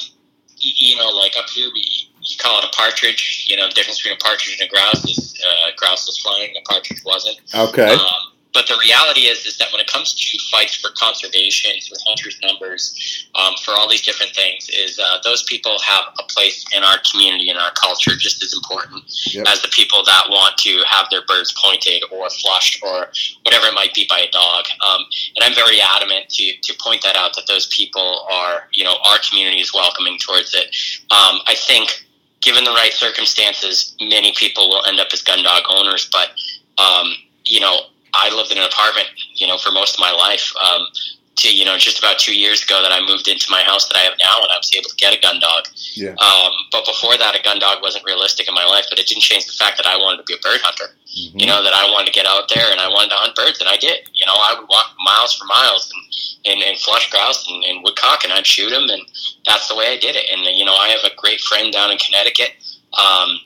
you, 0.57 0.71
you, 0.75 0.97
know, 0.97 1.09
like 1.09 1.33
up 1.37 1.49
here, 1.49 1.69
we 1.73 1.83
you 2.21 2.37
call 2.39 2.59
it 2.59 2.65
a 2.65 2.75
partridge. 2.75 3.47
You 3.49 3.57
know, 3.57 3.67
the 3.67 3.73
difference 3.73 3.99
between 3.99 4.15
a 4.15 4.23
partridge 4.23 4.57
and 4.59 4.69
a 4.69 4.71
grouse 4.71 5.03
is 5.05 5.41
uh, 5.45 5.71
grouse 5.75 6.07
was 6.07 6.19
flying, 6.19 6.53
a 6.55 6.61
partridge 6.71 7.01
wasn't. 7.05 7.39
Okay. 7.53 7.93
Um, 7.93 8.32
but 8.53 8.67
the 8.67 8.77
reality 8.77 9.21
is, 9.21 9.45
is 9.45 9.57
that 9.57 9.71
when 9.71 9.81
it 9.81 9.87
comes 9.87 10.13
to 10.13 10.37
fights 10.51 10.75
for 10.75 10.91
conservation, 10.95 11.71
for 11.87 11.97
hunters' 12.05 12.37
numbers, 12.41 13.27
um, 13.33 13.53
for 13.63 13.71
all 13.71 13.89
these 13.89 14.01
different 14.01 14.33
things, 14.33 14.69
is 14.69 14.99
uh, 14.99 15.17
those 15.23 15.43
people 15.43 15.79
have 15.81 16.13
a 16.19 16.23
place 16.23 16.63
in 16.75 16.83
our 16.83 16.97
community 17.09 17.49
and 17.49 17.57
our 17.57 17.71
culture 17.71 18.15
just 18.15 18.43
as 18.43 18.53
important 18.53 19.03
yep. 19.33 19.45
as 19.49 19.61
the 19.61 19.69
people 19.69 20.03
that 20.05 20.25
want 20.29 20.55
to 20.57 20.83
have 20.87 21.07
their 21.09 21.25
birds 21.27 21.53
pointed 21.57 22.03
or 22.11 22.29
flushed 22.29 22.81
or 22.83 23.09
whatever 23.43 23.67
it 23.67 23.73
might 23.73 23.93
be 23.93 24.05
by 24.07 24.19
a 24.19 24.31
dog. 24.31 24.65
Um, 24.85 25.01
and 25.35 25.43
I'm 25.43 25.55
very 25.55 25.81
adamant 25.81 26.29
to, 26.29 26.53
to 26.55 26.73
point 26.79 27.01
that 27.03 27.15
out 27.15 27.35
that 27.35 27.47
those 27.47 27.65
people 27.67 28.27
are, 28.31 28.69
you 28.71 28.83
know, 28.83 28.95
our 29.03 29.17
community 29.27 29.61
is 29.61 29.73
welcoming 29.73 30.17
towards 30.19 30.53
it. 30.53 30.67
Um, 31.09 31.41
I 31.47 31.55
think, 31.57 32.05
given 32.41 32.65
the 32.65 32.71
right 32.71 32.93
circumstances, 32.93 33.95
many 33.99 34.33
people 34.35 34.69
will 34.69 34.85
end 34.85 34.99
up 34.99 35.07
as 35.11 35.21
gun 35.21 35.43
dog 35.43 35.63
owners, 35.69 36.09
but 36.11 36.29
um, 36.77 37.13
you 37.45 37.59
know, 37.59 37.87
I 38.13 38.33
lived 38.35 38.51
in 38.51 38.57
an 38.57 38.65
apartment, 38.65 39.07
you 39.35 39.47
know, 39.47 39.57
for 39.57 39.71
most 39.71 39.95
of 39.95 39.99
my 39.99 40.11
life. 40.11 40.53
Um, 40.57 40.87
to 41.35 41.49
you 41.49 41.65
know, 41.65 41.77
just 41.77 41.97
about 41.97 42.19
two 42.19 42.37
years 42.37 42.63
ago 42.63 42.81
that 42.81 42.91
I 42.91 43.01
moved 43.01 43.27
into 43.27 43.49
my 43.49 43.63
house 43.63 43.87
that 43.89 43.97
I 43.97 44.05
have 44.05 44.13
now, 44.21 44.37
and 44.43 44.51
I 44.53 44.57
was 44.57 44.69
able 44.75 44.89
to 44.89 44.95
get 44.95 45.17
a 45.17 45.19
gun 45.19 45.39
dog. 45.39 45.65
Yeah. 45.93 46.13
Um, 46.21 46.53
but 46.71 46.85
before 46.85 47.17
that, 47.17 47.33
a 47.33 47.41
gun 47.41 47.57
dog 47.57 47.81
wasn't 47.81 48.05
realistic 48.05 48.47
in 48.47 48.53
my 48.53 48.65
life. 48.65 48.85
But 48.89 48.99
it 48.99 49.07
didn't 49.07 49.25
change 49.25 49.47
the 49.47 49.57
fact 49.57 49.77
that 49.77 49.87
I 49.87 49.97
wanted 49.97 50.21
to 50.21 50.23
be 50.29 50.35
a 50.35 50.41
bird 50.45 50.61
hunter. 50.61 50.93
Mm-hmm. 51.09 51.39
You 51.39 51.47
know, 51.47 51.63
that 51.63 51.73
I 51.73 51.89
wanted 51.89 52.13
to 52.13 52.15
get 52.15 52.27
out 52.27 52.49
there 52.53 52.69
and 52.71 52.79
I 52.79 52.87
wanted 52.87 53.09
to 53.09 53.15
hunt 53.17 53.35
birds, 53.35 53.59
and 53.59 53.69
I 53.69 53.77
did. 53.77 54.05
You 54.13 54.25
know, 54.25 54.37
I 54.37 54.55
would 54.59 54.69
walk 54.69 54.93
miles 55.03 55.33
for 55.33 55.45
miles 55.45 55.89
and 55.89 56.03
and, 56.45 56.61
and 56.61 56.77
flush 56.77 57.09
grouse 57.09 57.47
and, 57.49 57.63
and 57.63 57.83
woodcock, 57.83 58.23
and 58.23 58.33
I'd 58.33 58.45
shoot 58.45 58.69
them, 58.69 58.89
and 58.89 59.01
that's 59.45 59.67
the 59.67 59.75
way 59.75 59.89
I 59.89 59.97
did 59.97 60.15
it. 60.15 60.29
And 60.29 60.45
you 60.55 60.65
know, 60.65 60.75
I 60.75 60.89
have 60.89 61.03
a 61.03 61.15
great 61.15 61.41
friend 61.41 61.73
down 61.73 61.89
in 61.89 61.97
Connecticut. 61.97 62.51
Um, 62.93 63.41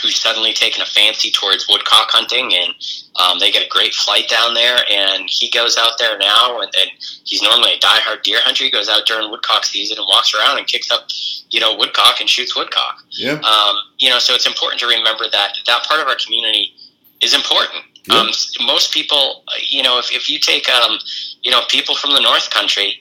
who's 0.00 0.20
suddenly 0.20 0.52
taken 0.52 0.82
a 0.82 0.86
fancy 0.86 1.30
towards 1.30 1.66
woodcock 1.68 2.10
hunting, 2.10 2.52
and 2.54 2.74
um, 3.16 3.38
they 3.38 3.50
get 3.50 3.64
a 3.64 3.68
great 3.68 3.94
flight 3.94 4.28
down 4.28 4.54
there. 4.54 4.78
And 4.90 5.28
he 5.28 5.50
goes 5.50 5.76
out 5.76 5.98
there 5.98 6.16
now, 6.18 6.60
and, 6.60 6.70
and 6.78 6.90
he's 7.24 7.42
normally 7.42 7.72
a 7.74 7.78
diehard 7.78 8.22
deer 8.22 8.40
hunter. 8.42 8.64
He 8.64 8.70
goes 8.70 8.88
out 8.88 9.06
during 9.06 9.30
woodcock 9.30 9.64
season 9.64 9.98
and 9.98 10.06
walks 10.08 10.34
around 10.34 10.58
and 10.58 10.66
kicks 10.66 10.90
up, 10.90 11.08
you 11.50 11.60
know, 11.60 11.76
woodcock 11.76 12.20
and 12.20 12.28
shoots 12.28 12.56
woodcock. 12.56 13.02
Yeah. 13.10 13.40
Um, 13.40 13.76
you 13.98 14.08
know, 14.10 14.18
so 14.18 14.34
it's 14.34 14.46
important 14.46 14.80
to 14.80 14.86
remember 14.86 15.24
that 15.30 15.58
that 15.66 15.84
part 15.84 16.00
of 16.00 16.06
our 16.06 16.16
community 16.16 16.72
is 17.20 17.34
important. 17.34 17.84
Yeah. 18.04 18.20
Um, 18.20 18.30
most 18.66 18.92
people, 18.92 19.44
uh, 19.48 19.52
you 19.60 19.82
know, 19.82 19.98
if, 19.98 20.12
if 20.12 20.30
you 20.30 20.38
take, 20.38 20.68
um, 20.68 20.98
you 21.42 21.50
know, 21.50 21.60
people 21.68 21.94
from 21.94 22.12
the 22.14 22.20
North 22.20 22.50
Country, 22.50 22.94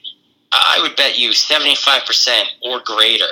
I 0.51 0.79
would 0.81 0.95
bet 0.95 1.17
you 1.17 1.31
75% 1.31 2.43
or 2.63 2.79
greater 2.81 3.25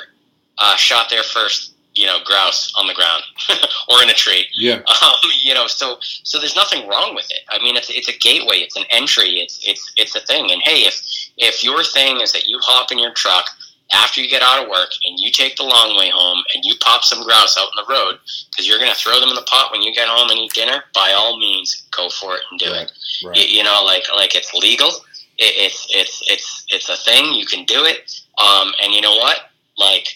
uh, 0.58 0.76
shot 0.76 1.10
their 1.10 1.24
first, 1.24 1.75
you 1.96 2.06
know, 2.06 2.18
grouse 2.26 2.72
on 2.78 2.88
the 2.88 2.94
ground 2.94 3.24
or 3.90 4.04
in 4.04 4.10
a 4.10 4.14
tree. 4.14 4.46
Yeah. 4.54 4.82
Um, 5.06 5.32
you 5.42 5.54
know, 5.54 5.68
so 5.68 5.98
so 6.02 6.40
there's 6.40 6.56
nothing 6.56 6.88
wrong 6.88 7.14
with 7.16 7.30
it. 7.32 7.42
I 7.50 7.60
mean, 7.60 7.76
it's 7.76 7.90
it's 7.90 8.08
a 8.10 8.18
gateway, 8.18 8.58
it's 8.58 8.76
an 8.76 8.86
entry, 8.90 9.40
it's 9.40 9.60
it's 9.68 9.92
it's 9.98 10.16
a 10.16 10.22
thing. 10.22 10.52
And 10.52 10.62
hey, 10.62 10.80
if 10.82 11.02
if 11.38 11.64
your 11.64 11.84
thing 11.84 12.22
is 12.22 12.32
that 12.34 12.48
you 12.48 12.58
hop 12.62 12.92
in 12.92 12.98
your 13.00 13.14
truck 13.14 13.46
after 13.94 14.20
you 14.22 14.28
get 14.30 14.42
out 14.42 14.64
of 14.64 14.70
work 14.70 14.90
and 15.06 15.20
you 15.20 15.32
take 15.32 15.56
the 15.58 15.64
long 15.64 15.96
way 15.98 16.10
home 16.10 16.44
and 16.56 16.66
you 16.66 16.74
pop 16.82 17.04
some 17.04 17.24
grouse 17.24 17.56
out 17.58 17.68
in 17.78 17.86
the 17.86 17.94
road 17.94 18.18
because 18.50 18.68
you're 18.68 18.80
going 18.80 18.90
to 18.92 18.98
throw 18.98 19.20
them 19.20 19.30
in 19.30 19.36
the 19.36 19.44
pot 19.44 19.72
when 19.72 19.84
you 19.84 19.94
get 19.94 20.08
home 20.08 20.28
and 20.32 20.40
eat 20.40 20.54
dinner, 20.54 20.84
by 20.96 21.12
all 21.16 21.38
means, 21.38 21.84
go 21.96 22.10
for 22.10 22.36
it 22.36 22.42
and 22.50 22.60
do 22.60 22.72
Right. 22.72 22.82
it. 22.90 22.92
Right. 23.24 23.38
You, 23.38 23.58
you 23.58 23.64
know, 23.64 23.84
like 23.86 24.04
like 24.16 24.34
it's 24.36 24.54
legal. 24.56 24.90
It, 25.38 25.54
it's 25.70 25.86
it's 25.92 26.24
it's 26.32 26.66
it's 26.70 26.90
a 26.90 26.96
thing. 26.98 27.34
You 27.36 27.46
can 27.46 27.64
do 27.66 27.84
it. 27.84 28.10
Um, 28.40 28.74
and 28.82 28.92
you 28.94 29.02
know 29.02 29.16
what? 29.16 29.38
Like 29.78 30.08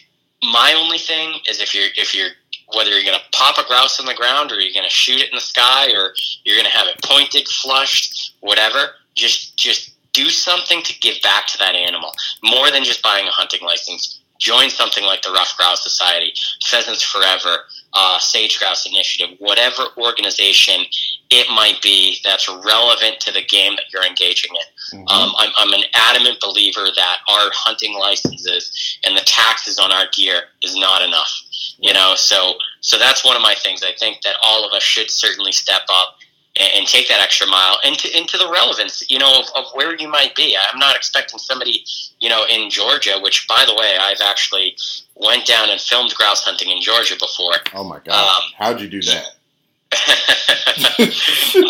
my 0.44 0.74
only 0.78 0.98
thing 0.98 1.40
is 1.50 1.62
if 1.62 1.74
you're 1.74 1.90
if 1.98 2.16
you're 2.16 2.30
whether 2.76 2.92
you're 2.92 3.04
going 3.04 3.18
to 3.18 3.38
pop 3.38 3.58
a 3.58 3.68
grouse 3.68 4.00
on 4.00 4.06
the 4.06 4.14
ground 4.14 4.52
or 4.52 4.60
you're 4.60 4.74
going 4.74 4.88
to 4.88 4.94
shoot 4.94 5.20
it 5.20 5.30
in 5.30 5.36
the 5.36 5.42
sky 5.42 5.88
or 5.88 6.14
you're 6.44 6.56
going 6.56 6.70
to 6.70 6.78
have 6.78 6.88
it 6.88 7.02
pointed, 7.04 7.48
flushed, 7.48 8.36
whatever. 8.42 8.92
Just 9.16 9.58
just 9.58 9.96
do 10.14 10.30
something 10.30 10.82
to 10.84 11.00
give 11.00 11.22
back 11.22 11.48
to 11.48 11.58
that 11.58 11.76
animal 11.76 12.12
more 12.44 12.72
than 12.72 12.84
just 12.84 13.04
buying 13.04 13.28
a 13.28 13.32
hunting 13.32 13.62
license. 13.66 14.22
Join 14.40 14.70
something 14.70 15.04
like 15.04 15.22
the 15.22 15.32
Ruffed 15.32 15.58
Grouse 15.58 15.84
Society, 15.84 16.34
Pheasants 16.66 17.04
Forever, 17.04 17.64
uh, 17.94 18.20
Sage 18.20 18.60
Grouse 18.60 18.86
Initiative, 18.86 19.36
whatever 19.40 19.84
organization 19.98 20.86
it 21.32 21.48
might 21.50 21.82
be 21.82 22.18
that's 22.24 22.48
relevant 22.48 23.20
to 23.22 23.32
the 23.32 23.44
game 23.44 23.76
that 23.76 23.86
you're 23.94 24.06
engaging 24.06 24.52
in. 24.56 25.00
Mhm. 25.00 25.12
Um, 25.12 25.34
I'm, 25.38 25.52
I'm 25.58 25.74
an 25.74 25.84
adamant 25.94 26.40
believer 26.40 26.86
that 26.96 27.18
our 27.28 27.50
hunting 27.54 27.94
licenses 27.94 28.98
and 29.04 29.16
the 29.16 29.22
taxes 29.22 29.80
on 29.80 29.92
our 29.92 30.06
gear 30.12 30.44
is 30.62 30.76
not 30.76 31.02
enough. 31.02 31.32
You 31.80 31.94
know, 31.94 32.16
so 32.16 32.56
so 32.82 32.98
that's 32.98 33.24
one 33.24 33.36
of 33.36 33.42
my 33.42 33.56
things. 33.56 33.84
I 33.84 33.94
think 33.94 34.22
that 34.22 34.36
all 34.42 34.66
of 34.66 34.74
us 34.74 34.84
should 34.84 35.10
certainly 35.10 35.52
step 35.52 35.82
up 35.92 36.18
and, 36.60 36.70
and 36.76 36.88
take 36.88 37.08
that 37.08 37.22
extra 37.22 37.48
mile 37.48 37.80
into 37.84 38.16
into 38.16 38.38
the 38.38 38.50
relevance, 38.52 39.04
you 39.10 39.18
know, 39.18 39.40
of, 39.40 39.46
of 39.56 39.72
where 39.74 39.96
you 39.98 40.08
might 40.08 40.36
be. 40.36 40.56
I'm 40.72 40.80
not 40.80 40.96
expecting 40.96 41.40
somebody, 41.40 41.84
you 42.20 42.30
know, 42.30 42.46
in 42.46 42.70
Georgia, 42.70 43.20
which 43.22 43.48
by 43.48 43.64
the 43.66 43.76
way, 43.76 43.98
I've 44.00 44.22
actually 44.22 44.76
went 45.16 45.46
down 45.46 45.70
and 45.70 45.80
filmed 45.80 46.14
grouse 46.16 46.44
hunting 46.44 46.70
in 46.70 46.82
Georgia 46.82 47.16
before. 47.16 47.54
oh 47.76 47.84
my 47.84 48.00
God. 48.00 48.14
um, 48.14 48.44
How'd 48.58 48.82
you 48.82 48.90
do 48.90 49.02
that? 49.02 49.36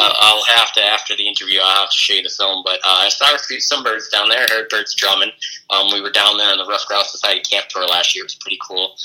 I'll 0.01 0.43
have 0.45 0.73
to 0.73 0.83
after 0.83 1.15
the 1.15 1.25
interview. 1.27 1.59
I'll 1.63 1.81
have 1.81 1.89
to 1.89 1.95
show 1.95 2.13
you 2.15 2.23
the 2.23 2.29
film. 2.29 2.63
But 2.65 2.79
uh, 2.83 3.05
I 3.05 3.09
saw 3.09 3.37
some 3.37 3.83
birds 3.83 4.09
down 4.09 4.27
there. 4.29 4.45
I 4.49 4.53
heard 4.53 4.69
birds 4.69 4.93
drumming. 4.95 5.31
Um, 5.69 5.87
we 5.93 6.01
were 6.01 6.11
down 6.11 6.37
there 6.37 6.51
on 6.51 6.57
the 6.57 6.65
Ruffed 6.65 6.87
Grouse 6.87 7.11
Society 7.11 7.41
camp 7.41 7.67
tour 7.69 7.85
last 7.87 8.15
year. 8.15 8.23
It 8.23 8.27
was 8.27 8.35
pretty 8.35 8.59
cool. 8.67 8.95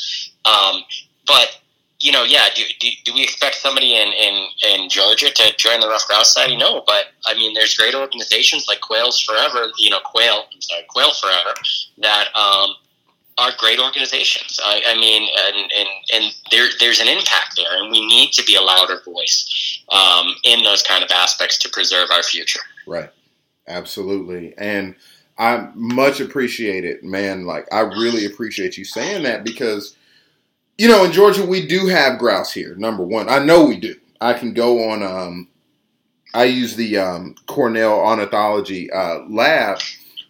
Um, 0.44 0.82
but 1.26 1.60
you 2.04 2.12
know, 2.12 2.22
yeah. 2.22 2.48
Do, 2.54 2.62
do, 2.80 2.88
do 3.06 3.14
we 3.14 3.22
expect 3.22 3.54
somebody 3.54 3.96
in, 3.96 4.08
in, 4.12 4.46
in 4.68 4.90
Georgia 4.90 5.30
to 5.32 5.56
join 5.56 5.80
the 5.80 5.88
Ruffed 5.88 6.06
Grouse 6.06 6.34
Society? 6.34 6.54
No. 6.54 6.82
But 6.86 7.06
I 7.24 7.32
mean, 7.32 7.54
there's 7.54 7.74
great 7.74 7.94
organizations 7.94 8.66
like 8.68 8.82
Quails 8.82 9.18
Forever. 9.22 9.72
You 9.78 9.88
know, 9.88 10.00
Quail. 10.04 10.44
I'm 10.52 10.60
sorry, 10.60 10.82
Quail 10.90 11.14
Forever. 11.14 11.54
That 12.02 12.26
um, 12.36 12.74
are 13.38 13.52
great 13.56 13.80
organizations. 13.80 14.60
I, 14.62 14.82
I 14.88 15.00
mean, 15.00 15.26
and, 15.46 15.72
and, 15.74 15.88
and 16.12 16.34
there, 16.50 16.68
there's 16.78 17.00
an 17.00 17.08
impact 17.08 17.56
there, 17.56 17.82
and 17.82 17.90
we 17.90 18.06
need 18.06 18.32
to 18.32 18.44
be 18.44 18.54
a 18.54 18.60
louder 18.60 19.00
voice 19.02 19.82
um, 19.88 20.34
in 20.44 20.62
those 20.62 20.82
kind 20.82 21.02
of 21.02 21.10
aspects 21.10 21.56
to 21.60 21.70
preserve 21.70 22.10
our 22.10 22.22
future. 22.22 22.60
Right. 22.86 23.08
Absolutely. 23.66 24.52
And 24.58 24.94
I 25.38 25.70
much 25.74 26.20
appreciate 26.20 26.84
it, 26.84 27.02
man. 27.02 27.46
Like 27.46 27.66
I 27.72 27.80
really 27.80 28.26
appreciate 28.26 28.76
you 28.76 28.84
saying 28.84 29.22
that 29.22 29.42
because 29.42 29.96
you 30.78 30.88
know, 30.88 31.04
in 31.04 31.12
Georgia 31.12 31.44
we 31.44 31.66
do 31.66 31.86
have 31.86 32.18
grouse 32.18 32.52
here. 32.52 32.74
Number 32.76 33.04
one. 33.04 33.28
I 33.28 33.38
know 33.44 33.64
we 33.64 33.78
do. 33.78 33.96
I 34.20 34.34
can 34.34 34.54
go 34.54 34.90
on 34.90 35.02
um 35.02 35.48
I 36.34 36.44
use 36.44 36.74
the 36.74 36.98
um, 36.98 37.36
Cornell 37.46 37.92
Ornithology 37.92 38.90
uh, 38.90 39.20
lab 39.28 39.78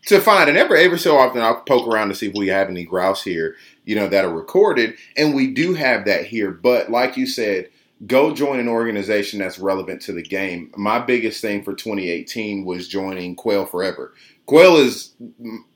to 0.07 0.21
find, 0.21 0.51
and 0.51 0.59
every 0.59 0.81
every 0.85 0.99
so 0.99 1.17
often 1.17 1.41
I'll 1.41 1.63
poke 1.63 1.89
around 1.89 2.11
to 2.11 2.15
see 2.15 2.29
if 2.29 2.35
we 2.35 2.49
have 2.49 2.69
any 2.69 2.85
grouse 2.85 3.25
here, 3.25 3.57
you 3.87 3.97
know, 3.97 4.07
that 4.09 4.27
are 4.27 4.33
recorded, 4.33 4.97
and 5.17 5.35
we 5.35 5.53
do 5.53 5.73
have 5.73 6.05
that 6.05 6.27
here. 6.27 6.51
But 6.51 6.91
like 6.91 7.17
you 7.17 7.27
said, 7.27 7.71
go 8.07 8.35
join 8.35 8.61
an 8.61 8.69
organization 8.69 9.39
that's 9.39 9.59
relevant 9.59 10.03
to 10.03 10.13
the 10.13 10.23
game. 10.23 10.71
My 10.77 10.99
biggest 10.99 11.41
thing 11.41 11.65
for 11.65 11.73
2018 11.73 12.67
was 12.67 12.87
joining 12.87 13.35
Quail 13.35 13.65
Forever. 13.65 14.13
Quail 14.45 14.77
is, 14.77 15.15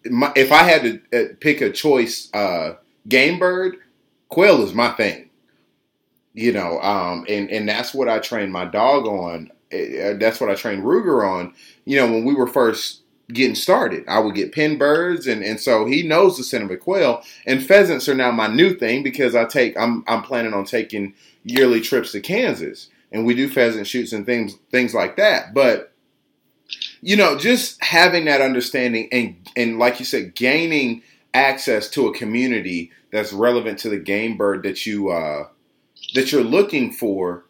my, 0.04 0.30
if 0.36 0.52
I 0.52 0.62
had 0.62 0.82
to 0.82 1.00
uh, 1.18 1.28
pick 1.40 1.62
a 1.62 1.72
choice 1.72 2.28
uh, 2.34 2.74
game 3.08 3.38
bird, 3.38 3.78
quail 4.28 4.62
is 4.62 4.74
my 4.74 4.90
thing. 4.90 5.30
You 6.34 6.52
know, 6.52 6.80
um, 6.80 7.24
and 7.28 7.50
and 7.50 7.68
that's 7.68 7.92
what 7.92 8.08
I 8.08 8.18
trained 8.20 8.52
my 8.52 8.64
dog 8.64 9.06
on. 9.06 9.50
Uh, 9.72 10.14
That's 10.18 10.40
what 10.40 10.50
I 10.50 10.54
trained 10.54 10.82
Ruger 10.84 11.26
on. 11.28 11.52
You 11.84 11.96
know, 11.96 12.06
when 12.10 12.24
we 12.24 12.34
were 12.34 12.46
first 12.46 13.02
getting 13.32 13.54
started, 13.54 14.04
I 14.08 14.20
would 14.20 14.34
get 14.34 14.52
pin 14.52 14.78
birds, 14.78 15.26
and 15.26 15.42
and 15.42 15.60
so 15.60 15.84
he 15.84 16.02
knows 16.02 16.36
the 16.36 16.44
scent 16.44 16.64
of 16.64 16.70
a 16.70 16.76
quail. 16.76 17.22
And 17.46 17.64
pheasants 17.64 18.08
are 18.08 18.14
now 18.14 18.30
my 18.30 18.46
new 18.46 18.74
thing 18.74 19.02
because 19.02 19.34
I 19.34 19.46
take 19.46 19.76
I'm 19.76 20.04
I'm 20.06 20.22
planning 20.22 20.54
on 20.54 20.64
taking 20.64 21.14
yearly 21.42 21.80
trips 21.80 22.12
to 22.12 22.20
Kansas, 22.20 22.88
and 23.10 23.26
we 23.26 23.34
do 23.34 23.48
pheasant 23.48 23.86
shoots 23.86 24.12
and 24.12 24.24
things 24.24 24.56
things 24.70 24.94
like 24.94 25.16
that. 25.16 25.54
But 25.54 25.92
you 27.00 27.16
know, 27.16 27.36
just 27.36 27.82
having 27.82 28.26
that 28.26 28.40
understanding 28.40 29.08
and 29.12 29.36
and 29.56 29.78
like 29.78 29.98
you 29.98 30.04
said, 30.04 30.34
gaining 30.34 31.02
access 31.34 31.88
to 31.90 32.06
a 32.06 32.14
community 32.14 32.90
that's 33.12 33.32
relevant 33.32 33.78
to 33.80 33.88
the 33.88 33.98
game 33.98 34.36
bird 34.36 34.62
that 34.64 34.86
you 34.86 35.10
uh, 35.10 35.48
that 36.14 36.32
you're 36.32 36.44
looking 36.44 36.92
for. 36.92 37.44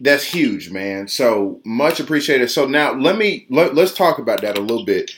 That's 0.00 0.24
huge, 0.24 0.70
man. 0.70 1.08
So 1.08 1.60
much 1.64 2.00
appreciated. 2.00 2.50
So 2.50 2.66
now 2.66 2.92
let 2.92 3.16
me 3.16 3.46
let, 3.48 3.74
let's 3.74 3.94
talk 3.94 4.18
about 4.18 4.42
that 4.42 4.58
a 4.58 4.60
little 4.60 4.84
bit. 4.84 5.12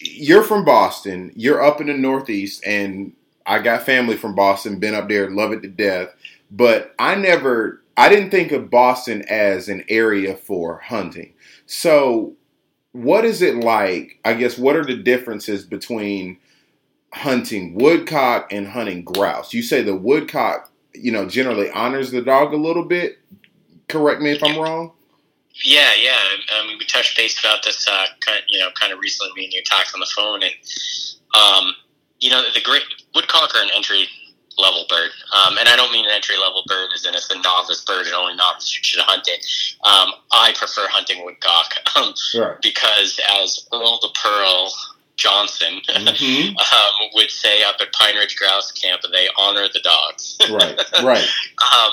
You're 0.00 0.42
from 0.42 0.64
Boston. 0.64 1.32
You're 1.36 1.62
up 1.62 1.80
in 1.80 1.86
the 1.86 1.94
Northeast, 1.94 2.64
and 2.66 3.12
I 3.46 3.58
got 3.58 3.84
family 3.84 4.16
from 4.16 4.34
Boston. 4.34 4.80
Been 4.80 4.94
up 4.94 5.08
there, 5.08 5.30
love 5.30 5.52
it 5.52 5.62
to 5.62 5.68
death. 5.68 6.08
But 6.50 6.94
I 6.98 7.14
never, 7.14 7.82
I 7.96 8.08
didn't 8.08 8.30
think 8.30 8.52
of 8.52 8.70
Boston 8.70 9.22
as 9.28 9.68
an 9.68 9.84
area 9.88 10.36
for 10.36 10.78
hunting. 10.78 11.34
So, 11.66 12.34
what 12.92 13.24
is 13.24 13.42
it 13.42 13.56
like? 13.56 14.18
I 14.24 14.34
guess 14.34 14.58
what 14.58 14.76
are 14.76 14.84
the 14.84 14.96
differences 14.96 15.64
between 15.64 16.38
hunting 17.12 17.74
woodcock 17.74 18.52
and 18.52 18.68
hunting 18.68 19.04
grouse? 19.04 19.52
You 19.52 19.62
say 19.62 19.82
the 19.82 19.94
woodcock, 19.94 20.70
you 20.94 21.12
know, 21.12 21.26
generally 21.26 21.70
honors 21.70 22.10
the 22.10 22.22
dog 22.22 22.52
a 22.52 22.56
little 22.56 22.84
bit. 22.84 23.18
Correct 23.88 24.20
me 24.20 24.30
if 24.32 24.42
I'm 24.42 24.58
wrong. 24.58 24.92
Yeah, 25.64 25.90
yeah. 26.00 26.16
I 26.54 26.66
mean, 26.66 26.78
we 26.78 26.86
touched 26.86 27.16
base 27.16 27.38
about 27.38 27.62
this, 27.62 27.86
uh, 27.86 28.06
kind 28.24 28.38
of, 28.38 28.44
you 28.48 28.58
know, 28.58 28.70
kind 28.78 28.92
of 28.92 28.98
recently. 29.00 29.32
Me 29.36 29.44
and 29.44 29.52
you 29.52 29.62
talked 29.62 29.92
on 29.94 30.00
the 30.00 30.10
phone, 30.16 30.42
and 30.42 30.54
um, 31.34 31.74
you 32.20 32.30
know, 32.30 32.42
the 32.54 32.60
great 32.62 32.82
woodcock 33.14 33.54
are 33.54 33.62
an 33.62 33.68
entry 33.74 34.06
level 34.58 34.84
bird, 34.88 35.10
um, 35.34 35.56
and 35.58 35.68
I 35.68 35.76
don't 35.76 35.92
mean 35.92 36.04
an 36.06 36.10
entry 36.10 36.36
level 36.36 36.62
bird 36.66 36.88
as 36.94 37.04
in 37.04 37.14
it's 37.14 37.30
a 37.30 37.38
novice 37.40 37.84
bird 37.84 38.06
and 38.06 38.14
only 38.14 38.34
novice 38.34 38.66
should 38.68 39.00
hunt 39.02 39.28
it. 39.28 39.44
Um, 39.84 40.14
I 40.30 40.52
prefer 40.56 40.86
hunting 40.88 41.24
woodcock 41.24 41.74
um, 41.96 42.14
Right. 42.34 42.56
because, 42.62 43.20
as 43.42 43.66
Earl 43.72 43.98
the 44.00 44.10
Pearl 44.22 44.72
Johnson 45.22 45.80
Mhm. 45.88 46.56
um, 46.58 46.94
would 47.14 47.30
say 47.30 47.62
up 47.62 47.76
at 47.80 47.92
Pine 47.92 48.16
Ridge 48.16 48.34
Grouse 48.36 48.72
Camp, 48.72 49.02
they 49.12 49.28
honor 49.38 49.68
the 49.72 49.80
dogs. 49.80 50.36
Right. 50.50 50.76
Right. 51.02 51.28
um, 51.78 51.92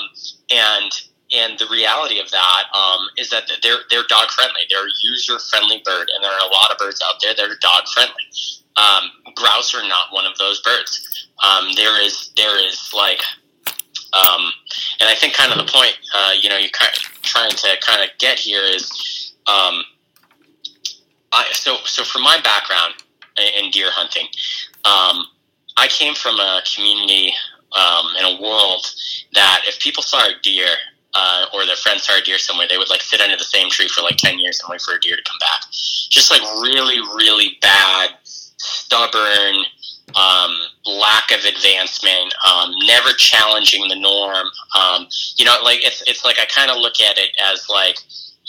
and 0.50 0.90
and 1.32 1.56
the 1.60 1.66
reality 1.70 2.18
of 2.18 2.28
that 2.32 2.64
um, 2.74 3.06
is 3.16 3.30
that 3.30 3.44
they're 3.62 3.82
they're 3.88 4.02
dog 4.08 4.30
friendly. 4.30 4.62
They're 4.68 4.84
a 4.84 4.96
user 5.02 5.38
friendly 5.38 5.80
bird, 5.84 6.10
and 6.12 6.24
there 6.24 6.32
are 6.32 6.44
a 6.48 6.52
lot 6.52 6.72
of 6.72 6.78
birds 6.78 7.00
out 7.06 7.20
there 7.22 7.34
that 7.34 7.44
are 7.48 7.56
dog 7.60 7.86
friendly. 7.94 8.26
Um, 8.76 9.10
grouse 9.36 9.72
are 9.74 9.86
not 9.86 10.06
one 10.12 10.26
of 10.26 10.36
those 10.38 10.60
birds. 10.62 11.28
Um, 11.42 11.68
there 11.76 12.02
is 12.02 12.32
there 12.36 12.58
is 12.58 12.92
like, 12.92 13.20
um, 14.12 14.42
and 14.98 15.08
I 15.08 15.14
think 15.14 15.34
kind 15.34 15.52
of 15.52 15.58
the 15.64 15.70
point 15.72 15.94
uh, 16.16 16.32
you 16.40 16.48
know 16.48 16.58
you're 16.58 16.70
kind 16.70 16.90
trying 17.22 17.50
to 17.52 17.68
kind 17.80 18.02
of 18.02 18.08
get 18.18 18.36
here 18.40 18.62
is, 18.64 19.32
um, 19.46 19.84
I 21.32 21.46
so 21.52 21.76
so 21.84 22.02
from 22.02 22.22
my 22.22 22.40
background 22.42 22.94
in, 23.40 23.64
in 23.64 23.70
deer 23.70 23.90
hunting, 23.90 24.26
um, 24.84 25.26
I 25.76 25.86
came 25.88 26.14
from 26.14 26.38
a 26.38 26.62
community 26.74 27.32
um, 27.72 28.06
in 28.18 28.24
a 28.24 28.42
world 28.42 28.86
that 29.34 29.62
if 29.66 29.78
people 29.78 30.02
saw 30.02 30.26
a 30.26 30.32
deer 30.42 30.66
uh, 31.14 31.46
or 31.54 31.66
their 31.66 31.76
friends 31.76 32.04
saw 32.04 32.18
a 32.18 32.22
deer 32.22 32.38
somewhere, 32.38 32.66
they 32.68 32.78
would 32.78 32.90
like 32.90 33.02
sit 33.02 33.20
under 33.20 33.36
the 33.36 33.44
same 33.44 33.70
tree 33.70 33.88
for 33.88 34.02
like 34.02 34.16
10 34.16 34.38
years 34.38 34.60
and 34.60 34.70
wait 34.70 34.80
for 34.80 34.94
a 34.94 35.00
deer 35.00 35.16
to 35.16 35.22
come 35.22 35.38
back. 35.40 35.62
Just 35.70 36.30
like 36.30 36.42
really, 36.62 37.00
really 37.00 37.58
bad, 37.60 38.10
stubborn, 38.24 39.64
um, 40.14 40.52
lack 40.86 41.30
of 41.30 41.44
advancement, 41.44 42.34
um, 42.46 42.72
never 42.86 43.10
challenging 43.16 43.88
the 43.88 43.98
norm. 43.98 44.46
Um, 44.76 45.06
you 45.36 45.44
know, 45.44 45.56
like 45.62 45.84
it's, 45.84 46.02
it's 46.06 46.24
like 46.24 46.38
I 46.38 46.46
kind 46.46 46.70
of 46.70 46.78
look 46.78 47.00
at 47.00 47.18
it 47.18 47.30
as 47.42 47.68
like, 47.68 47.96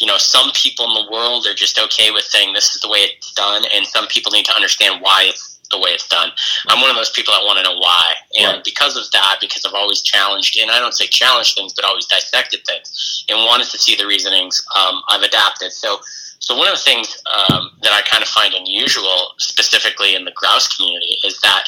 you 0.01 0.07
know, 0.07 0.17
some 0.17 0.51
people 0.53 0.85
in 0.89 1.05
the 1.05 1.11
world 1.11 1.45
are 1.45 1.53
just 1.53 1.79
okay 1.79 2.09
with 2.09 2.23
saying 2.23 2.53
this 2.53 2.73
is 2.73 2.81
the 2.81 2.89
way 2.89 3.05
it's 3.05 3.31
done, 3.33 3.63
and 3.71 3.85
some 3.85 4.07
people 4.07 4.31
need 4.31 4.45
to 4.45 4.53
understand 4.53 4.99
why 4.99 5.25
it's 5.29 5.59
the 5.69 5.77
way 5.77 5.91
it's 5.91 6.07
done. 6.07 6.31
I'm 6.67 6.81
one 6.81 6.89
of 6.89 6.95
those 6.95 7.11
people 7.11 7.33
that 7.35 7.45
want 7.45 7.63
to 7.63 7.63
know 7.63 7.77
why, 7.77 8.15
and 8.39 8.55
right. 8.55 8.63
because 8.63 8.97
of 8.97 9.09
that, 9.11 9.37
because 9.39 9.63
I've 9.63 9.75
always 9.75 10.01
challenged, 10.01 10.57
and 10.59 10.71
I 10.71 10.79
don't 10.79 10.93
say 10.93 11.05
challenged 11.05 11.53
things, 11.53 11.73
but 11.73 11.85
always 11.85 12.07
dissected 12.07 12.65
things, 12.65 13.25
and 13.29 13.37
wanted 13.45 13.69
to 13.69 13.77
see 13.77 13.95
the 13.95 14.07
reasonings. 14.07 14.65
Um, 14.75 15.03
I've 15.07 15.21
adapted. 15.21 15.71
So, 15.71 15.99
so 16.39 16.57
one 16.57 16.67
of 16.67 16.73
the 16.73 16.83
things 16.83 17.21
um, 17.29 17.69
that 17.83 17.93
I 17.93 18.01
kind 18.01 18.23
of 18.23 18.29
find 18.29 18.55
unusual, 18.55 19.33
specifically 19.37 20.15
in 20.15 20.25
the 20.25 20.33
grouse 20.35 20.67
community, 20.75 21.19
is 21.23 21.39
that 21.41 21.65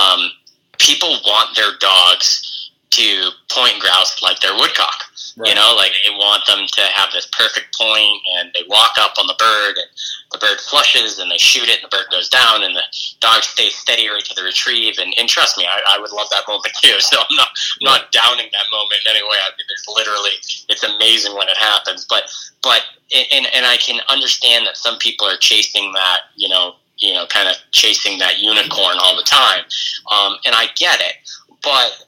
um, 0.00 0.30
people 0.78 1.10
want 1.26 1.54
their 1.54 1.76
dogs 1.78 2.55
to 2.96 3.30
point 3.52 3.78
grouse 3.80 4.22
like 4.22 4.40
they're 4.40 4.56
woodcock. 4.56 5.12
Right. 5.36 5.50
You 5.50 5.54
know, 5.54 5.76
like 5.76 5.92
they 6.00 6.10
want 6.16 6.46
them 6.46 6.64
to 6.64 6.82
have 6.96 7.12
this 7.12 7.28
perfect 7.28 7.76
point, 7.76 8.20
and 8.36 8.50
they 8.54 8.64
walk 8.68 8.96
up 8.98 9.20
on 9.20 9.26
the 9.26 9.36
bird, 9.38 9.76
and 9.76 9.90
the 10.32 10.38
bird 10.38 10.58
flushes, 10.60 11.18
and 11.18 11.30
they 11.30 11.36
shoot 11.36 11.68
it, 11.68 11.82
and 11.82 11.92
the 11.92 11.94
bird 11.94 12.08
goes 12.10 12.30
down, 12.30 12.64
and 12.64 12.74
the 12.74 12.82
dog 13.20 13.42
stays 13.42 13.76
steady 13.76 14.08
right 14.08 14.24
to 14.24 14.34
the 14.34 14.42
retrieve. 14.42 14.96
And, 14.96 15.12
and 15.18 15.28
trust 15.28 15.58
me, 15.58 15.68
I, 15.68 15.96
I 15.96 16.00
would 16.00 16.12
love 16.12 16.28
that 16.30 16.48
moment 16.48 16.72
too. 16.82 16.96
So 17.00 17.20
I'm 17.20 17.36
not 17.36 17.48
I'm 17.52 17.84
not 17.84 18.12
downing 18.12 18.48
that 18.48 18.68
moment 18.72 19.04
in 19.04 19.12
any 19.12 19.22
way. 19.22 19.36
I 19.44 19.52
mean, 19.52 19.68
there's 19.68 19.84
literally 19.92 20.36
it's 20.72 20.84
amazing 20.84 21.36
when 21.36 21.48
it 21.48 21.56
happens, 21.60 22.06
but 22.08 22.24
but 22.62 22.80
and 23.12 23.46
and 23.52 23.66
I 23.66 23.76
can 23.76 24.00
understand 24.08 24.66
that 24.66 24.76
some 24.76 24.96
people 24.98 25.28
are 25.28 25.36
chasing 25.36 25.92
that, 25.92 26.32
you 26.34 26.48
know, 26.48 26.76
you 26.96 27.12
know, 27.12 27.26
kind 27.26 27.48
of 27.48 27.56
chasing 27.72 28.18
that 28.20 28.40
unicorn 28.40 28.96
all 29.04 29.16
the 29.16 29.28
time, 29.28 29.68
um, 30.08 30.40
and 30.46 30.54
I 30.56 30.72
get 30.76 31.00
it, 31.00 31.20
but 31.62 32.06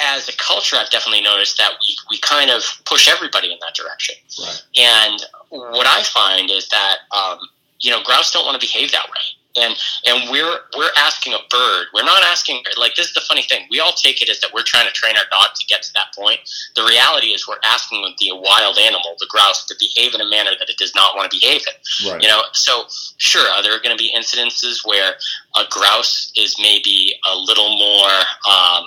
as 0.00 0.28
a 0.28 0.36
culture, 0.36 0.76
I've 0.76 0.90
definitely 0.90 1.22
noticed 1.22 1.58
that 1.58 1.72
we, 1.80 1.96
we 2.10 2.18
kind 2.18 2.50
of 2.50 2.62
push 2.84 3.08
everybody 3.08 3.52
in 3.52 3.58
that 3.60 3.74
direction. 3.74 4.14
Right. 4.38 4.62
And 4.78 5.22
what 5.50 5.86
I 5.86 6.02
find 6.02 6.50
is 6.50 6.68
that, 6.68 6.96
um, 7.10 7.38
you 7.80 7.90
know, 7.90 8.02
grouse 8.02 8.32
don't 8.32 8.44
want 8.44 8.60
to 8.60 8.66
behave 8.66 8.92
that 8.92 9.08
way 9.08 9.37
and 9.58 9.74
and 10.06 10.30
we're 10.30 10.60
we're 10.76 10.94
asking 10.96 11.34
a 11.34 11.42
bird. 11.50 11.86
We're 11.94 12.04
not 12.04 12.22
asking 12.22 12.62
like 12.76 12.94
this 12.94 13.08
is 13.08 13.14
the 13.14 13.20
funny 13.20 13.42
thing. 13.42 13.66
We 13.70 13.80
all 13.80 13.92
take 13.92 14.22
it 14.22 14.28
as 14.28 14.40
that 14.40 14.50
we're 14.52 14.62
trying 14.62 14.86
to 14.86 14.92
train 14.92 15.16
our 15.16 15.24
dog 15.30 15.54
to 15.56 15.66
get 15.66 15.82
to 15.82 15.92
that 15.94 16.14
point. 16.16 16.40
The 16.76 16.84
reality 16.84 17.28
is 17.28 17.46
we're 17.46 17.62
asking 17.64 18.02
the 18.18 18.32
wild 18.32 18.78
animal, 18.78 19.16
the 19.18 19.26
grouse, 19.28 19.66
to 19.66 19.74
behave 19.78 20.14
in 20.14 20.20
a 20.20 20.28
manner 20.28 20.50
that 20.58 20.68
it 20.68 20.76
does 20.78 20.94
not 20.94 21.16
want 21.16 21.30
to 21.30 21.38
behave 21.38 21.62
in. 21.66 22.10
Right. 22.10 22.22
You 22.22 22.28
know, 22.28 22.42
so 22.52 22.84
sure, 23.18 23.48
are 23.50 23.62
there 23.62 23.78
going 23.80 23.96
to 23.96 24.00
be 24.00 24.14
incidences 24.16 24.86
where 24.86 25.14
a 25.56 25.64
grouse 25.70 26.32
is 26.36 26.56
maybe 26.58 27.14
a 27.30 27.36
little 27.36 27.76
more, 27.78 28.14
um, 28.48 28.84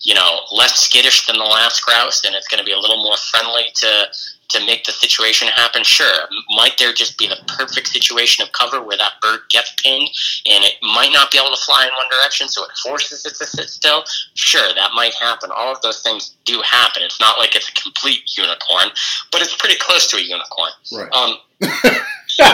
you 0.00 0.14
know, 0.14 0.40
less 0.52 0.76
skittish 0.76 1.26
than 1.26 1.36
the 1.36 1.44
last 1.44 1.84
grouse, 1.84 2.24
and 2.24 2.34
it's 2.34 2.48
going 2.48 2.58
to 2.58 2.64
be 2.64 2.72
a 2.72 2.78
little 2.78 3.02
more 3.02 3.16
friendly 3.16 3.64
to 3.74 4.06
to 4.48 4.64
make 4.66 4.84
the 4.84 4.92
situation 4.92 5.48
happen? 5.48 5.82
Sure. 5.82 6.28
Might 6.50 6.78
there 6.78 6.92
just 6.92 7.18
be 7.18 7.26
the 7.26 7.38
perfect 7.46 7.88
situation 7.88 8.42
of 8.42 8.52
cover 8.52 8.82
where 8.82 8.96
that 8.96 9.20
bird 9.20 9.40
gets 9.50 9.72
pinned 9.82 10.08
and 10.46 10.64
it 10.64 10.74
might 10.82 11.12
not 11.12 11.30
be 11.30 11.38
able 11.38 11.54
to 11.54 11.62
fly 11.62 11.84
in 11.84 11.92
one 11.94 12.06
direction, 12.10 12.48
so 12.48 12.64
it 12.64 12.70
forces 12.82 13.24
it 13.24 13.34
to 13.36 13.46
sit 13.46 13.68
still? 13.68 14.04
Sure, 14.34 14.74
that 14.74 14.90
might 14.94 15.14
happen. 15.14 15.50
All 15.54 15.72
of 15.72 15.80
those 15.82 16.02
things 16.02 16.34
do 16.44 16.62
happen. 16.62 17.02
It's 17.02 17.20
not 17.20 17.38
like 17.38 17.56
it's 17.56 17.68
a 17.68 17.72
complete 17.72 18.36
unicorn, 18.36 18.88
but 19.32 19.42
it's 19.42 19.56
pretty 19.56 19.76
close 19.78 20.08
to 20.08 20.16
a 20.16 20.20
unicorn. 20.20 20.70
Right. 20.92 21.12
Um, 21.12 21.36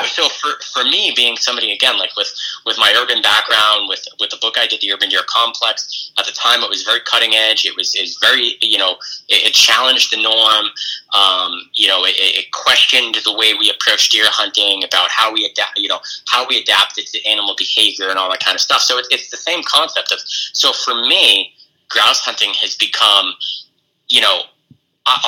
so, 0.06 0.28
for, 0.28 0.50
for 0.74 0.84
me, 0.84 1.12
being 1.14 1.36
somebody 1.36 1.72
again 1.72 1.98
like 1.98 2.14
with 2.16 2.32
with 2.66 2.76
my 2.78 2.92
urban 2.96 3.22
background, 3.22 3.88
with 3.88 4.04
with 4.18 4.30
the 4.30 4.36
book 4.40 4.54
I 4.58 4.66
did, 4.66 4.80
the 4.80 4.92
Urban 4.92 5.08
Deer 5.08 5.22
Complex. 5.26 6.12
At 6.18 6.26
the 6.26 6.32
time, 6.32 6.62
it 6.62 6.68
was 6.68 6.82
very 6.82 7.00
cutting 7.00 7.34
edge. 7.34 7.64
It 7.64 7.76
was 7.76 7.94
is 7.94 8.18
very 8.20 8.56
you 8.60 8.78
know 8.78 8.92
it, 9.28 9.48
it, 9.48 9.52
challenged 9.54 10.12
the 10.12 10.22
norm. 10.22 10.66
Um, 11.14 11.70
you 11.74 11.88
know, 11.88 12.04
it, 12.04 12.14
it, 12.16 12.52
questioned 12.52 13.16
the 13.24 13.32
way 13.36 13.54
we 13.54 13.70
approach 13.70 14.10
deer 14.10 14.26
hunting 14.26 14.84
about 14.84 15.10
how 15.10 15.32
we 15.32 15.44
adapt. 15.44 15.78
You 15.78 15.88
know, 15.88 16.00
how 16.28 16.46
we 16.46 16.58
adapted 16.58 17.06
to 17.06 17.28
animal 17.28 17.54
behavior 17.56 18.10
and 18.10 18.18
all 18.18 18.30
that 18.30 18.40
kind 18.40 18.54
of 18.54 18.60
stuff. 18.60 18.82
So 18.82 18.98
it, 18.98 19.06
it's 19.10 19.30
the 19.30 19.36
same 19.36 19.62
concept 19.64 20.12
of. 20.12 20.18
So 20.52 20.72
for 20.72 20.94
me, 20.94 21.54
grouse 21.88 22.20
hunting 22.20 22.52
has 22.60 22.76
become, 22.76 23.34
you 24.08 24.20
know, 24.20 24.42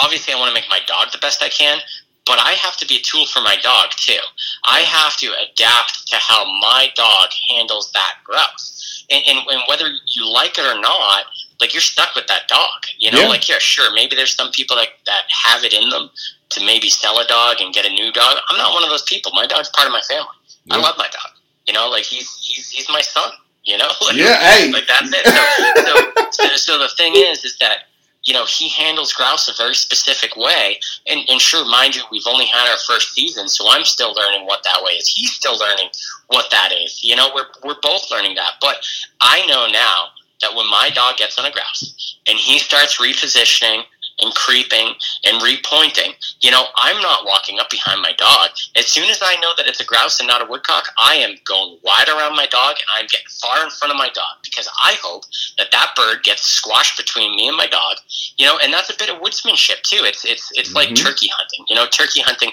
obviously 0.02 0.32
I 0.32 0.38
want 0.38 0.48
to 0.48 0.54
make 0.54 0.68
my 0.68 0.80
dog 0.86 1.12
the 1.12 1.18
best 1.18 1.42
I 1.42 1.48
can, 1.48 1.78
but 2.26 2.38
I 2.38 2.52
have 2.52 2.76
to 2.78 2.86
be 2.86 2.96
a 2.96 3.02
tool 3.02 3.26
for 3.26 3.40
my 3.40 3.56
dog 3.62 3.90
too. 3.96 4.20
I 4.64 4.80
have 4.80 5.16
to 5.18 5.26
adapt 5.26 6.08
to 6.08 6.16
how 6.16 6.44
my 6.60 6.88
dog 6.94 7.30
handles 7.50 7.90
that 7.92 8.16
growth. 8.24 8.68
And, 9.10 9.22
and, 9.26 9.38
and, 9.50 9.62
whether 9.68 9.86
you 10.06 10.32
like 10.32 10.56
it 10.56 10.64
or 10.64 10.80
not, 10.80 11.24
like 11.60 11.74
you're 11.74 11.80
stuck 11.80 12.14
with 12.14 12.26
that 12.28 12.48
dog. 12.48 12.86
You 12.98 13.10
know, 13.10 13.22
yeah. 13.22 13.28
like 13.28 13.48
yeah, 13.48 13.58
sure, 13.58 13.92
maybe 13.94 14.16
there's 14.16 14.34
some 14.34 14.50
people 14.52 14.76
that, 14.76 14.88
that 15.06 15.24
have 15.44 15.64
it 15.64 15.72
in 15.72 15.90
them 15.90 16.08
to 16.50 16.64
maybe 16.64 16.88
sell 16.88 17.18
a 17.18 17.26
dog 17.26 17.56
and 17.60 17.74
get 17.74 17.84
a 17.84 17.90
new 17.90 18.12
dog. 18.12 18.38
I'm 18.48 18.56
not 18.56 18.72
one 18.72 18.84
of 18.84 18.90
those 18.90 19.02
people. 19.02 19.32
My 19.34 19.46
dog's 19.46 19.68
part 19.70 19.86
of 19.86 19.92
my 19.92 20.02
family. 20.08 20.36
Yeah. 20.64 20.76
I 20.76 20.78
love 20.78 20.94
my 20.96 21.08
dog. 21.08 21.32
You 21.66 21.74
know, 21.74 21.88
like 21.88 22.04
he's 22.04 22.36
he's 22.36 22.70
he's 22.70 22.88
my 22.88 23.00
son. 23.00 23.32
You 23.64 23.78
know, 23.78 23.88
like, 24.00 24.16
yeah, 24.16 24.38
hey. 24.38 24.72
like 24.72 24.86
that's 24.86 25.12
it. 25.12 25.26
So, 25.26 26.12
so, 26.30 26.48
so, 26.48 26.56
so 26.56 26.78
the 26.78 26.90
thing 26.96 27.14
is, 27.14 27.44
is 27.44 27.58
that 27.58 27.88
you 28.24 28.32
know, 28.32 28.44
he 28.44 28.68
handles 28.68 29.12
grouse 29.12 29.48
a 29.48 29.62
very 29.62 29.74
specific 29.74 30.36
way. 30.36 30.78
And, 31.06 31.20
and 31.28 31.40
sure, 31.40 31.64
mind 31.64 31.96
you, 31.96 32.02
we've 32.10 32.26
only 32.26 32.46
had 32.46 32.70
our 32.70 32.78
first 32.86 33.14
season, 33.14 33.48
so 33.48 33.66
I'm 33.68 33.84
still 33.84 34.14
learning 34.14 34.46
what 34.46 34.62
that 34.64 34.82
way 34.82 34.92
is. 34.92 35.08
He's 35.08 35.32
still 35.32 35.58
learning 35.58 35.88
what 36.28 36.50
that 36.50 36.72
is. 36.72 37.02
You 37.02 37.16
know, 37.16 37.30
we're, 37.34 37.46
we're 37.64 37.80
both 37.82 38.10
learning 38.10 38.36
that. 38.36 38.54
But 38.60 38.76
I 39.20 39.44
know 39.46 39.66
now 39.66 40.08
that 40.40 40.54
when 40.54 40.68
my 40.70 40.90
dog 40.94 41.16
gets 41.16 41.38
on 41.38 41.46
a 41.46 41.50
grouse 41.50 42.16
and 42.28 42.38
he 42.38 42.58
starts 42.58 43.00
repositioning 43.00 43.82
and 44.20 44.34
creeping 44.34 44.94
and 45.24 45.42
repointing. 45.42 46.14
You 46.40 46.50
know, 46.50 46.64
I'm 46.76 47.00
not 47.00 47.24
walking 47.24 47.58
up 47.58 47.70
behind 47.70 48.02
my 48.02 48.12
dog. 48.12 48.50
As 48.76 48.86
soon 48.86 49.08
as 49.10 49.20
I 49.22 49.36
know 49.40 49.52
that 49.56 49.66
it's 49.66 49.80
a 49.80 49.84
grouse 49.84 50.20
and 50.20 50.28
not 50.28 50.42
a 50.42 50.46
woodcock, 50.46 50.88
I 50.98 51.16
am 51.16 51.36
going 51.44 51.78
wide 51.82 52.08
around 52.08 52.36
my 52.36 52.46
dog 52.46 52.76
and 52.76 52.88
I'm 52.94 53.06
getting 53.06 53.26
far 53.40 53.64
in 53.64 53.70
front 53.70 53.92
of 53.92 53.98
my 53.98 54.08
dog 54.14 54.42
because 54.42 54.68
I 54.82 54.96
hope 55.02 55.24
that 55.58 55.70
that 55.72 55.94
bird 55.96 56.22
gets 56.22 56.42
squashed 56.42 56.96
between 56.96 57.36
me 57.36 57.48
and 57.48 57.56
my 57.56 57.66
dog. 57.66 57.98
You 58.38 58.46
know, 58.46 58.58
and 58.62 58.72
that's 58.72 58.90
a 58.90 58.96
bit 58.98 59.10
of 59.10 59.20
woodsmanship 59.20 59.82
too. 59.82 60.02
It's 60.02 60.24
it's 60.24 60.50
it's 60.52 60.68
mm-hmm. 60.68 60.76
like 60.76 60.94
turkey 60.94 61.28
hunting. 61.28 61.64
You 61.68 61.76
know, 61.76 61.86
turkey 61.86 62.20
hunting. 62.20 62.52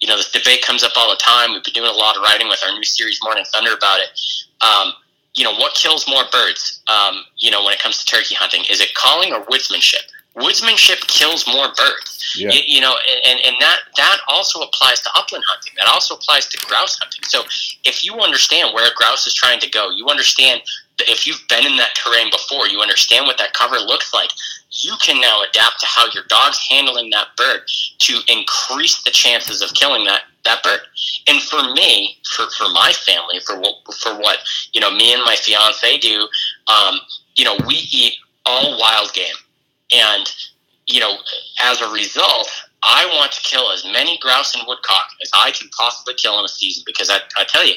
You 0.00 0.08
know, 0.08 0.16
this 0.16 0.32
debate 0.32 0.62
comes 0.62 0.82
up 0.82 0.92
all 0.96 1.10
the 1.10 1.16
time. 1.16 1.52
We've 1.52 1.62
been 1.62 1.74
doing 1.74 1.88
a 1.88 1.92
lot 1.92 2.16
of 2.16 2.22
writing 2.22 2.48
with 2.48 2.60
our 2.64 2.72
new 2.72 2.82
series, 2.82 3.20
Morning 3.22 3.44
Thunder, 3.52 3.72
about 3.72 4.00
it. 4.00 4.10
Um, 4.60 4.92
you 5.34 5.44
know, 5.44 5.54
what 5.54 5.74
kills 5.74 6.08
more 6.08 6.24
birds? 6.30 6.82
Um, 6.88 7.24
you 7.38 7.50
know, 7.50 7.64
when 7.64 7.72
it 7.72 7.80
comes 7.80 8.02
to 8.02 8.04
turkey 8.04 8.34
hunting, 8.34 8.64
is 8.68 8.80
it 8.80 8.94
calling 8.94 9.32
or 9.32 9.44
woodsmanship? 9.46 10.02
Woodsmanship 10.36 11.06
kills 11.06 11.46
more 11.46 11.68
birds. 11.76 12.34
Yeah. 12.36 12.50
You, 12.50 12.60
you, 12.66 12.80
know, 12.80 12.94
and, 13.26 13.40
and 13.44 13.56
that 13.60 13.78
that 13.96 14.18
also 14.28 14.60
applies 14.62 15.00
to 15.00 15.10
upland 15.14 15.44
hunting. 15.46 15.74
That 15.76 15.88
also 15.88 16.14
applies 16.14 16.46
to 16.46 16.66
grouse 16.66 16.98
hunting. 16.98 17.22
So 17.24 17.42
if 17.84 18.04
you 18.04 18.14
understand 18.20 18.74
where 18.74 18.90
a 18.90 18.94
grouse 18.94 19.26
is 19.26 19.34
trying 19.34 19.60
to 19.60 19.70
go, 19.70 19.90
you 19.90 20.08
understand 20.08 20.62
if 21.00 21.26
you've 21.26 21.42
been 21.48 21.66
in 21.66 21.76
that 21.76 21.94
terrain 21.94 22.30
before, 22.30 22.68
you 22.68 22.80
understand 22.80 23.26
what 23.26 23.38
that 23.38 23.52
cover 23.54 23.76
looks 23.76 24.14
like. 24.14 24.30
You 24.70 24.94
can 25.02 25.20
now 25.20 25.42
adapt 25.42 25.80
to 25.80 25.86
how 25.86 26.06
your 26.14 26.24
dog's 26.28 26.58
handling 26.70 27.10
that 27.10 27.28
bird 27.36 27.62
to 27.98 28.20
increase 28.28 29.02
the 29.02 29.10
chances 29.10 29.62
of 29.62 29.74
killing 29.74 30.04
that 30.04 30.22
that 30.44 30.62
bird. 30.62 30.80
And 31.28 31.40
for 31.42 31.62
me, 31.74 32.16
for, 32.34 32.48
for 32.50 32.68
my 32.72 32.92
family, 32.92 33.40
for 33.40 33.58
what 33.58 33.76
for 33.94 34.14
what 34.16 34.38
you 34.72 34.80
know, 34.80 34.90
me 34.90 35.12
and 35.12 35.22
my 35.24 35.36
fiance 35.36 35.98
do, 35.98 36.26
um, 36.68 36.96
you 37.36 37.44
know, 37.44 37.56
we 37.66 37.74
eat 37.92 38.14
all 38.46 38.78
wild 38.78 39.12
game. 39.12 39.34
And, 39.92 40.26
you 40.86 41.00
know, 41.00 41.16
as 41.62 41.80
a 41.80 41.90
result, 41.90 42.48
I 42.82 43.06
want 43.06 43.32
to 43.32 43.40
kill 43.42 43.70
as 43.70 43.84
many 43.84 44.18
grouse 44.18 44.54
and 44.54 44.64
woodcock 44.66 45.08
as 45.22 45.30
I 45.34 45.50
can 45.52 45.68
possibly 45.68 46.14
kill 46.14 46.38
in 46.38 46.44
a 46.44 46.48
season 46.48 46.82
because 46.86 47.10
I, 47.10 47.18
I 47.38 47.44
tell 47.44 47.66
you, 47.66 47.74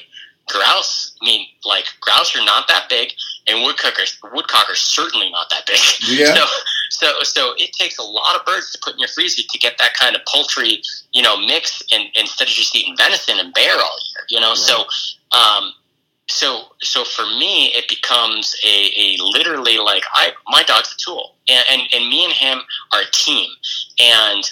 grouse, 0.48 1.16
I 1.22 1.26
mean, 1.26 1.48
like, 1.64 1.86
grouse 2.02 2.36
are 2.36 2.46
not 2.46 2.68
that 2.68 2.88
big, 2.90 3.12
and 3.48 3.60
woodcockers, 3.60 4.18
woodcock 4.34 4.70
are 4.70 4.76
certainly 4.76 5.30
not 5.30 5.50
that 5.50 5.66
big. 5.66 5.80
Yeah. 6.08 6.34
So, 6.36 6.46
so, 6.90 7.24
so 7.24 7.54
it 7.58 7.74
takes 7.74 7.98
a 7.98 8.04
lot 8.04 8.36
of 8.36 8.46
birds 8.46 8.72
to 8.72 8.80
put 8.84 8.94
in 8.94 9.00
your 9.00 9.10
freezer 9.10 9.42
to 9.48 9.60
get 9.60 9.78
that 9.80 9.96
kind 9.96 10.16
of 10.16 10.22
poultry, 10.26 10.82
you 11.12 11.22
know, 11.22 11.38
mix, 11.38 11.84
and 11.92 12.04
instead 12.16 12.48
of 12.48 12.54
just 12.54 12.76
eating 12.76 12.96
venison 12.98 13.40
and 13.40 13.54
bear 13.54 13.74
all 13.74 13.98
year, 14.14 14.26
you 14.30 14.40
know. 14.40 14.50
Right. 14.50 14.58
So, 14.58 14.86
um, 15.38 15.74
so 16.28 16.64
so 16.82 17.04
for 17.04 17.24
me 17.24 17.68
it 17.68 17.88
becomes 17.88 18.56
a, 18.66 18.92
a 18.98 19.18
literally 19.20 19.78
like 19.78 20.04
I 20.14 20.32
my 20.48 20.64
dog's 20.64 20.94
a 20.94 20.98
tool 20.98 21.36
and, 21.48 21.66
and 21.72 21.82
and 21.94 22.10
me 22.10 22.26
and 22.26 22.34
him 22.34 22.60
are 22.94 23.02
a 23.02 23.12
team 23.12 23.50
and 24.00 24.44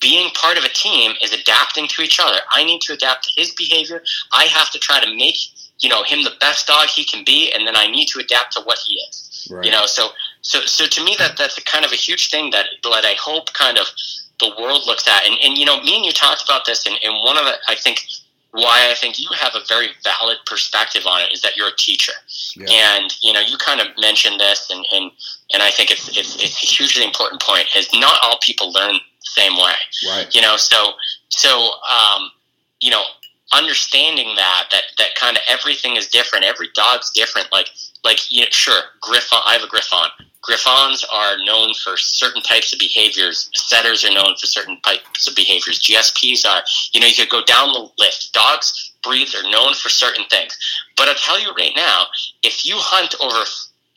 being 0.00 0.30
part 0.30 0.58
of 0.58 0.64
a 0.64 0.68
team 0.68 1.12
is 1.22 1.32
adapting 1.32 1.86
to 1.86 2.02
each 2.02 2.18
other. 2.20 2.40
I 2.50 2.64
need 2.64 2.80
to 2.82 2.92
adapt 2.92 3.24
to 3.24 3.40
his 3.40 3.54
behavior. 3.54 4.02
I 4.32 4.44
have 4.44 4.68
to 4.72 4.78
try 4.78 4.98
to 4.98 5.14
make 5.16 5.36
you 5.78 5.88
know 5.88 6.02
him 6.02 6.24
the 6.24 6.32
best 6.40 6.66
dog 6.66 6.88
he 6.88 7.04
can 7.04 7.24
be, 7.24 7.52
and 7.52 7.66
then 7.66 7.76
I 7.76 7.86
need 7.88 8.06
to 8.08 8.18
adapt 8.18 8.52
to 8.54 8.62
what 8.62 8.78
he 8.86 8.94
is. 8.94 9.48
Right. 9.50 9.64
You 9.64 9.70
know, 9.70 9.86
so 9.86 10.10
So, 10.42 10.60
so 10.66 10.86
to 10.86 11.04
me, 11.04 11.14
that 11.18 11.36
that's 11.36 11.56
a 11.56 11.62
kind 11.62 11.84
of 11.84 11.92
a 11.92 11.96
huge 11.96 12.30
thing 12.30 12.50
that 12.50 12.66
that 12.82 13.04
I 13.04 13.14
hope 13.18 13.52
kind 13.52 13.78
of 13.78 13.86
the 14.40 14.50
world 14.60 14.82
looks 14.86 15.06
at. 15.06 15.24
And, 15.24 15.36
and 15.42 15.56
you 15.56 15.64
know, 15.64 15.80
me 15.82 15.96
and 15.96 16.04
you 16.04 16.12
talked 16.12 16.42
about 16.42 16.64
this, 16.66 16.86
and, 16.86 16.96
and 17.04 17.14
one 17.22 17.38
of 17.38 17.44
the, 17.44 17.54
I 17.68 17.76
think, 17.76 18.04
why 18.52 18.88
I 18.90 18.94
think 18.94 19.18
you 19.18 19.28
have 19.34 19.54
a 19.54 19.64
very 19.66 19.88
valid 20.04 20.36
perspective 20.44 21.06
on 21.06 21.22
it 21.22 21.32
is 21.32 21.40
that 21.40 21.56
you're 21.56 21.68
a 21.68 21.76
teacher, 21.76 22.12
yeah. 22.54 22.66
and 22.70 23.12
you 23.22 23.32
know 23.32 23.40
you 23.40 23.56
kind 23.56 23.80
of 23.80 23.88
mentioned 23.98 24.38
this, 24.38 24.70
and 24.70 24.84
and, 24.92 25.10
and 25.52 25.62
I 25.62 25.70
think 25.70 25.90
it's, 25.90 26.08
it's, 26.16 26.36
it's 26.36 26.62
a 26.62 26.66
hugely 26.66 27.02
important 27.04 27.40
point. 27.40 27.66
Is 27.74 27.88
not 27.94 28.18
all 28.22 28.38
people 28.42 28.70
learn 28.72 28.92
the 28.92 29.00
same 29.20 29.56
way, 29.56 29.74
right? 30.06 30.34
You 30.34 30.42
know, 30.42 30.56
so 30.56 30.92
so 31.30 31.70
um, 31.90 32.30
you 32.80 32.90
know 32.90 33.02
understanding 33.54 34.36
that 34.36 34.64
that 34.70 34.82
that 34.98 35.14
kind 35.14 35.36
of 35.36 35.42
everything 35.48 35.96
is 35.96 36.08
different. 36.08 36.44
Every 36.44 36.68
dog's 36.74 37.10
different. 37.10 37.50
Like 37.52 37.70
like 38.04 38.30
you 38.30 38.42
know, 38.42 38.48
sure, 38.50 38.82
Griffon. 39.00 39.38
I 39.44 39.54
have 39.54 39.62
a 39.62 39.68
Griffon. 39.68 40.08
Griffons 40.42 41.04
are 41.12 41.36
known 41.44 41.72
for 41.72 41.96
certain 41.96 42.42
types 42.42 42.72
of 42.72 42.80
behaviors. 42.80 43.48
Setters 43.54 44.04
are 44.04 44.12
known 44.12 44.34
for 44.40 44.46
certain 44.46 44.80
types 44.80 45.28
of 45.28 45.36
behaviors. 45.36 45.80
GSPs 45.80 46.44
are. 46.46 46.62
You 46.92 47.00
know, 47.00 47.06
you 47.06 47.14
could 47.14 47.30
go 47.30 47.44
down 47.44 47.72
the 47.72 47.88
list. 47.98 48.32
Dogs 48.32 48.92
breeds 49.02 49.34
are 49.34 49.48
known 49.48 49.74
for 49.74 49.88
certain 49.88 50.24
things. 50.30 50.56
But 50.96 51.08
I'll 51.08 51.14
tell 51.14 51.40
you 51.40 51.52
right 51.56 51.72
now, 51.76 52.06
if 52.42 52.66
you 52.66 52.74
hunt 52.76 53.14
over 53.20 53.44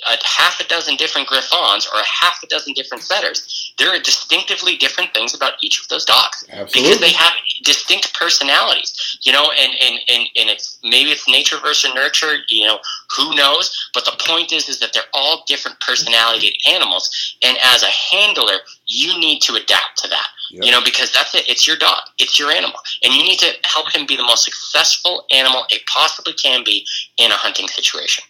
a 0.07 0.17
half 0.23 0.59
a 0.59 0.63
dozen 0.65 0.95
different 0.95 1.27
Griffons 1.27 1.87
or 1.91 1.99
a 1.99 2.05
half 2.05 2.41
a 2.43 2.47
dozen 2.47 2.73
different 2.73 3.03
setters. 3.03 3.73
There 3.77 3.89
are 3.89 3.99
distinctively 3.99 4.77
different 4.77 5.13
things 5.13 5.33
about 5.33 5.53
each 5.61 5.81
of 5.81 5.87
those 5.87 6.05
dogs 6.05 6.45
Absolutely. 6.49 6.81
because 6.81 6.99
they 6.99 7.11
have 7.11 7.33
distinct 7.63 8.13
personalities. 8.13 9.19
You 9.23 9.31
know, 9.31 9.51
and, 9.59 9.73
and, 9.81 9.99
and, 10.07 10.29
and 10.35 10.49
it's 10.49 10.79
maybe 10.83 11.11
it's 11.11 11.27
nature 11.27 11.57
versus 11.59 11.93
nurture. 11.93 12.37
You 12.49 12.67
know, 12.67 12.79
who 13.15 13.35
knows? 13.35 13.89
But 13.93 14.05
the 14.05 14.15
point 14.19 14.51
is, 14.51 14.69
is 14.69 14.79
that 14.79 14.93
they're 14.93 15.03
all 15.13 15.43
different 15.47 15.79
personality 15.79 16.55
animals, 16.67 17.37
and 17.43 17.57
as 17.63 17.83
a 17.83 17.87
handler, 17.87 18.57
you 18.85 19.17
need 19.19 19.41
to 19.41 19.55
adapt 19.55 19.97
to 19.97 20.07
that. 20.09 20.27
Yep. 20.51 20.63
You 20.63 20.71
know, 20.71 20.81
because 20.83 21.11
that's 21.11 21.33
it. 21.33 21.49
It's 21.49 21.65
your 21.67 21.77
dog. 21.77 22.01
It's 22.19 22.39
your 22.39 22.51
animal, 22.51 22.79
and 23.03 23.13
you 23.13 23.23
need 23.23 23.39
to 23.39 23.51
help 23.63 23.93
him 23.93 24.05
be 24.05 24.15
the 24.15 24.23
most 24.23 24.45
successful 24.45 25.25
animal 25.31 25.65
it 25.69 25.81
possibly 25.87 26.33
can 26.33 26.63
be 26.63 26.85
in 27.17 27.31
a 27.31 27.35
hunting 27.35 27.67
situation 27.67 28.23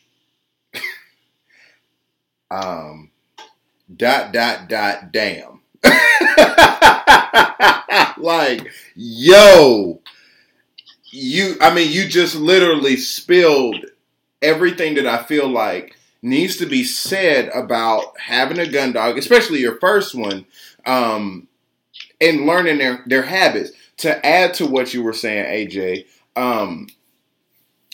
um, 2.51 3.11
dot 3.95 4.33
dot 4.33 4.69
dot 4.69 5.11
damn. 5.11 5.61
like, 8.17 8.71
yo, 8.95 10.01
you. 11.11 11.55
I 11.61 11.73
mean, 11.73 11.91
you 11.91 12.07
just 12.07 12.35
literally 12.35 12.97
spilled 12.97 13.85
everything 14.41 14.95
that 14.95 15.07
I 15.07 15.23
feel 15.23 15.47
like 15.47 15.95
needs 16.21 16.57
to 16.57 16.65
be 16.65 16.83
said 16.83 17.49
about 17.53 18.19
having 18.19 18.59
a 18.59 18.67
gun 18.67 18.93
dog, 18.93 19.17
especially 19.17 19.59
your 19.59 19.79
first 19.79 20.15
one, 20.15 20.45
um, 20.85 21.47
and 22.19 22.45
learning 22.45 22.79
their 22.79 23.03
their 23.05 23.23
habits. 23.23 23.71
To 23.99 24.25
add 24.25 24.53
to 24.55 24.65
what 24.65 24.93
you 24.93 25.03
were 25.03 25.13
saying, 25.13 25.69
AJ, 25.69 26.07
um, 26.35 26.87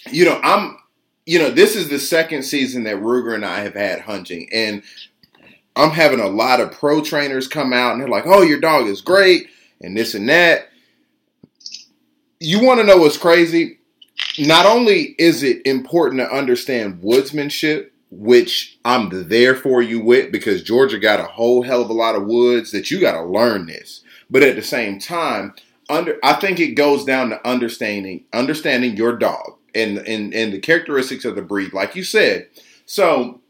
you 0.10 0.26
know, 0.26 0.39
I'm 0.43 0.78
you 1.26 1.39
know, 1.39 1.49
this 1.49 1.76
is 1.76 1.89
the 1.89 1.99
second 1.99 2.43
season 2.43 2.84
that 2.84 2.97
Ruger 2.97 3.36
and 3.36 3.45
I 3.45 3.59
have 3.61 3.76
had 3.76 4.01
hunting, 4.01 4.49
and 4.51 4.84
I'm 5.76 5.91
having 5.91 6.19
a 6.19 6.28
lot 6.28 6.59
of 6.59 6.72
pro 6.72 7.01
trainers 7.01 7.47
come 7.47 7.74
out 7.74 7.93
and 7.93 8.01
they're 8.01 8.07
like, 8.07 8.26
"Oh, 8.26 8.41
your 8.41 8.59
dog 8.59 8.88
is 8.88 9.01
great," 9.01 9.47
and 9.82 9.95
this 9.95 10.15
and 10.15 10.28
that. 10.30 10.69
You 12.39 12.63
want 12.65 12.80
to 12.80 12.86
know 12.86 12.97
what's 12.97 13.17
crazy? 13.17 13.80
Not 14.39 14.65
only 14.65 15.15
is 15.19 15.43
it 15.43 15.65
important 15.65 16.22
to 16.22 16.36
understand 16.36 17.01
woodsmanship, 17.01 17.91
which 18.09 18.78
I'm 18.84 19.30
there 19.30 19.55
for 19.55 19.82
you 19.82 20.03
with, 20.03 20.32
because 20.32 20.63
Georgia 20.63 20.99
got 20.99 21.19
a 21.19 21.24
whole 21.24 21.63
hell 21.63 21.82
of 21.82 21.89
a 21.89 21.93
lot 21.93 22.15
of 22.15 22.26
woods 22.26 22.72
that 22.72 22.91
you 22.91 22.99
got 22.99 23.13
to 23.13 23.24
learn 23.24 23.67
this. 23.67 24.01
But 24.30 24.43
at 24.43 24.55
the 24.55 24.61
same 24.61 24.99
time, 24.99 25.53
under 25.89 26.17
I 26.24 26.34
think 26.34 26.59
it 26.59 26.76
goes 26.76 27.05
down 27.05 27.30
to 27.30 27.47
understanding 27.47 28.26
understanding 28.34 28.97
your 28.97 29.17
dog 29.17 29.57
and 29.76 29.97
and 29.99 30.34
and 30.34 30.53
the 30.53 30.59
characteristics 30.59 31.26
of 31.26 31.36
the 31.36 31.41
breed, 31.41 31.74
like 31.74 31.95
you 31.95 32.03
said. 32.03 32.47
So 32.86 33.41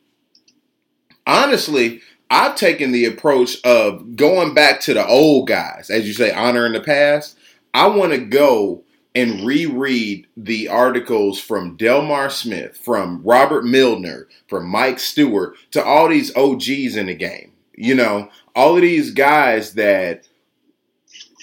honestly, 1.25 2.01
I've 2.29 2.55
taken 2.55 2.91
the 2.91 3.05
approach 3.05 3.57
of 3.63 4.15
going 4.15 4.53
back 4.53 4.79
to 4.81 4.93
the 4.93 5.05
old 5.05 5.47
guys, 5.47 5.89
as 5.89 6.07
you 6.07 6.13
say, 6.13 6.31
honor 6.31 6.65
in 6.65 6.73
the 6.73 6.81
past. 6.81 7.37
I 7.73 7.87
want 7.87 8.11
to 8.11 8.19
go 8.19 8.83
and 9.13 9.45
reread 9.45 10.27
the 10.37 10.69
articles 10.69 11.39
from 11.39 11.75
Delmar 11.75 12.29
Smith, 12.29 12.77
from 12.77 13.21
Robert 13.23 13.65
Milner, 13.65 14.27
from 14.47 14.69
Mike 14.69 14.99
Stewart, 14.99 15.55
to 15.71 15.83
all 15.83 16.07
these 16.07 16.35
OGs 16.35 16.95
in 16.95 17.07
the 17.07 17.15
game. 17.15 17.51
You 17.75 17.95
know, 17.95 18.29
all 18.55 18.75
of 18.75 18.81
these 18.81 19.11
guys 19.11 19.73
that 19.73 20.27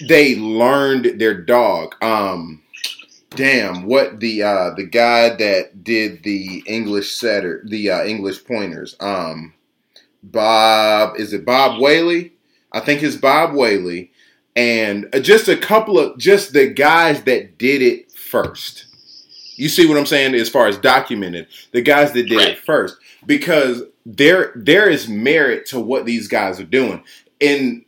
they 0.07 0.35
learned 0.35 1.19
their 1.19 1.39
dog. 1.39 1.95
Um, 2.01 2.63
damn 3.31 3.85
what 3.85 4.19
the 4.19 4.41
uh 4.41 4.71
the 4.75 4.85
guy 4.85 5.29
that 5.29 5.83
did 5.83 6.23
the 6.23 6.63
english 6.65 7.11
setter 7.11 7.61
the 7.67 7.89
uh 7.89 8.03
english 8.03 8.43
pointers 8.43 8.95
um 8.99 9.53
bob 10.23 11.15
is 11.17 11.33
it 11.33 11.45
bob 11.45 11.79
Wehle? 11.79 12.31
I 12.71 12.79
think 12.79 13.01
it's 13.03 13.15
bob 13.15 13.51
Wehle. 13.51 14.09
And 14.55 15.07
uh, 15.13 15.19
just 15.19 15.47
a 15.47 15.57
couple 15.57 15.99
of 15.99 16.17
just 16.17 16.53
the 16.53 16.67
guys 16.67 17.23
that 17.23 17.57
did 17.57 17.81
it 17.81 18.11
first. 18.11 18.85
You 19.55 19.69
see 19.69 19.87
what 19.87 19.97
i'm 19.97 20.05
saying 20.05 20.35
as 20.35 20.49
far 20.49 20.67
as 20.67 20.77
documented? 20.77 21.47
The 21.71 21.81
guys 21.81 22.11
that 22.13 22.27
did 22.27 22.41
it 22.41 22.59
first. 22.59 22.97
Because 23.25 23.83
there 24.05 24.51
there 24.55 24.89
is 24.89 25.07
merit 25.07 25.65
to 25.67 25.79
what 25.79 26.05
these 26.05 26.27
guys 26.27 26.59
are 26.59 26.65
doing. 26.65 27.03
And 27.41 27.85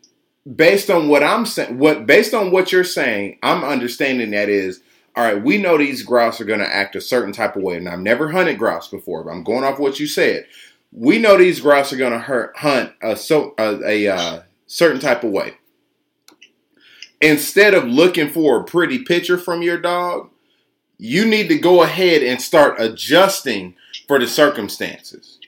based 0.55 0.89
on 0.89 1.07
what 1.07 1.21
i'm 1.21 1.45
saying 1.45 1.77
what 1.77 2.07
based 2.07 2.33
on 2.33 2.49
what 2.49 2.71
you're 2.71 2.83
saying 2.83 3.37
i'm 3.43 3.63
understanding 3.63 4.31
that 4.31 4.49
is 4.49 4.81
all 5.15 5.23
right, 5.23 5.43
we 5.43 5.57
know 5.57 5.77
these 5.77 6.03
grouse 6.03 6.39
are 6.39 6.45
going 6.45 6.59
to 6.59 6.73
act 6.75 6.95
a 6.95 7.01
certain 7.01 7.33
type 7.33 7.55
of 7.55 7.63
way, 7.63 7.77
and 7.77 7.89
I've 7.89 7.99
never 7.99 8.29
hunted 8.29 8.57
grouse 8.57 8.87
before, 8.87 9.23
but 9.23 9.31
I'm 9.31 9.43
going 9.43 9.63
off 9.63 9.79
what 9.79 9.99
you 9.99 10.07
said. 10.07 10.45
We 10.93 11.19
know 11.19 11.37
these 11.37 11.59
grouse 11.59 11.91
are 11.91 11.97
going 11.97 12.13
to 12.13 12.49
hunt 12.55 12.93
a, 13.01 13.15
so, 13.15 13.53
a, 13.57 14.07
a 14.07 14.15
uh, 14.15 14.41
certain 14.67 15.01
type 15.01 15.23
of 15.23 15.31
way. 15.31 15.55
Instead 17.21 17.73
of 17.73 17.85
looking 17.85 18.29
for 18.29 18.59
a 18.59 18.63
pretty 18.63 19.03
picture 19.03 19.37
from 19.37 19.61
your 19.61 19.77
dog, 19.77 20.29
you 20.97 21.25
need 21.25 21.49
to 21.49 21.57
go 21.57 21.83
ahead 21.83 22.23
and 22.23 22.41
start 22.41 22.79
adjusting 22.79 23.75
for 24.07 24.19
the 24.19 24.27
circumstances. 24.27 25.39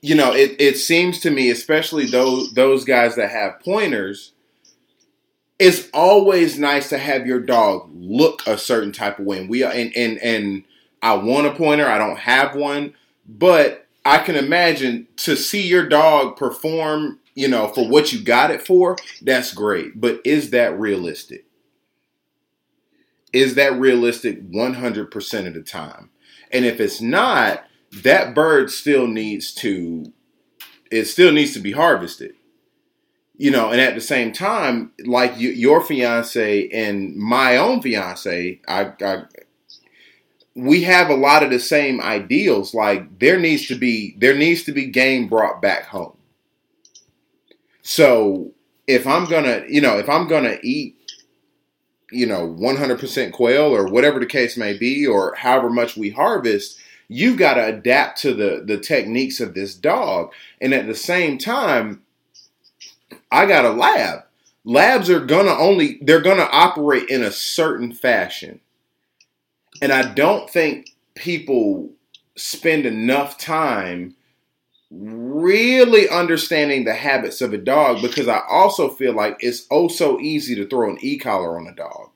You 0.00 0.16
know, 0.16 0.34
it, 0.34 0.56
it 0.58 0.78
seems 0.78 1.20
to 1.20 1.30
me, 1.30 1.50
especially 1.50 2.06
those 2.06 2.52
those 2.54 2.84
guys 2.84 3.14
that 3.16 3.30
have 3.30 3.60
pointers, 3.60 4.31
it's 5.62 5.88
always 5.94 6.58
nice 6.58 6.88
to 6.88 6.98
have 6.98 7.24
your 7.24 7.38
dog 7.38 7.88
look 7.94 8.44
a 8.48 8.58
certain 8.58 8.90
type 8.90 9.20
of 9.20 9.24
way. 9.26 9.38
And 9.38 9.48
we 9.48 9.62
are, 9.62 9.72
and 9.72 9.96
and 9.96 10.18
and 10.18 10.64
I 11.00 11.14
want 11.14 11.46
a 11.46 11.54
pointer. 11.54 11.86
I 11.86 11.98
don't 11.98 12.18
have 12.18 12.56
one, 12.56 12.94
but 13.28 13.86
I 14.04 14.18
can 14.18 14.34
imagine 14.34 15.06
to 15.18 15.36
see 15.36 15.64
your 15.64 15.88
dog 15.88 16.36
perform. 16.36 17.20
You 17.34 17.46
know, 17.46 17.68
for 17.68 17.88
what 17.88 18.12
you 18.12 18.22
got 18.22 18.50
it 18.50 18.66
for, 18.66 18.96
that's 19.22 19.54
great. 19.54 20.00
But 20.00 20.20
is 20.24 20.50
that 20.50 20.78
realistic? 20.78 21.46
Is 23.32 23.54
that 23.54 23.78
realistic 23.78 24.50
100% 24.50 25.46
of 25.46 25.54
the 25.54 25.62
time? 25.62 26.10
And 26.50 26.66
if 26.66 26.78
it's 26.78 27.00
not, 27.00 27.64
that 28.02 28.34
bird 28.34 28.70
still 28.70 29.06
needs 29.06 29.54
to 29.54 30.12
it 30.90 31.04
still 31.04 31.32
needs 31.32 31.54
to 31.54 31.60
be 31.60 31.72
harvested 31.72 32.34
you 33.42 33.50
know, 33.50 33.72
and 33.72 33.80
at 33.80 33.96
the 33.96 34.00
same 34.00 34.30
time, 34.30 34.92
like 35.04 35.36
you, 35.36 35.50
your 35.50 35.80
fiance 35.80 36.68
and 36.68 37.16
my 37.16 37.56
own 37.56 37.82
fiance, 37.82 38.60
I, 38.68 38.92
I, 39.04 39.24
we 40.54 40.84
have 40.84 41.10
a 41.10 41.16
lot 41.16 41.42
of 41.42 41.50
the 41.50 41.58
same 41.58 42.00
ideals. 42.00 42.72
Like 42.72 43.18
there 43.18 43.40
needs 43.40 43.66
to 43.66 43.74
be 43.74 44.14
there 44.16 44.36
needs 44.36 44.62
to 44.62 44.72
be 44.72 44.86
game 44.86 45.26
brought 45.26 45.60
back 45.60 45.86
home. 45.86 46.16
So 47.82 48.52
if 48.86 49.08
I'm 49.08 49.24
gonna, 49.24 49.64
you 49.68 49.80
know, 49.80 49.98
if 49.98 50.08
I'm 50.08 50.28
gonna 50.28 50.58
eat, 50.62 50.94
you 52.12 52.26
know, 52.26 52.46
100% 52.46 53.32
quail 53.32 53.74
or 53.74 53.88
whatever 53.88 54.20
the 54.20 54.26
case 54.26 54.56
may 54.56 54.78
be, 54.78 55.04
or 55.04 55.34
however 55.34 55.68
much 55.68 55.96
we 55.96 56.10
harvest, 56.10 56.78
you've 57.08 57.38
got 57.38 57.54
to 57.54 57.66
adapt 57.66 58.20
to 58.20 58.34
the 58.34 58.62
the 58.64 58.78
techniques 58.78 59.40
of 59.40 59.54
this 59.54 59.74
dog, 59.74 60.32
and 60.60 60.72
at 60.72 60.86
the 60.86 60.94
same 60.94 61.38
time 61.38 62.02
I 63.32 63.46
got 63.46 63.64
a 63.64 63.70
lab. 63.70 64.24
Labs 64.64 65.10
are 65.10 65.24
gonna 65.24 65.56
only 65.56 65.98
they're 66.02 66.20
gonna 66.20 66.48
operate 66.52 67.08
in 67.08 67.22
a 67.22 67.32
certain 67.32 67.92
fashion. 67.92 68.60
And 69.80 69.90
I 69.90 70.12
don't 70.12 70.48
think 70.48 70.90
people 71.14 71.90
spend 72.36 72.86
enough 72.86 73.38
time 73.38 74.14
really 74.90 76.08
understanding 76.10 76.84
the 76.84 76.94
habits 76.94 77.40
of 77.40 77.54
a 77.54 77.58
dog 77.58 78.02
because 78.02 78.28
I 78.28 78.42
also 78.48 78.90
feel 78.90 79.14
like 79.14 79.38
it's 79.40 79.66
oh 79.70 79.88
so 79.88 80.20
easy 80.20 80.54
to 80.56 80.66
throw 80.66 80.90
an 80.90 80.98
e-collar 81.00 81.58
on 81.58 81.66
a 81.66 81.74
dog. 81.74 82.10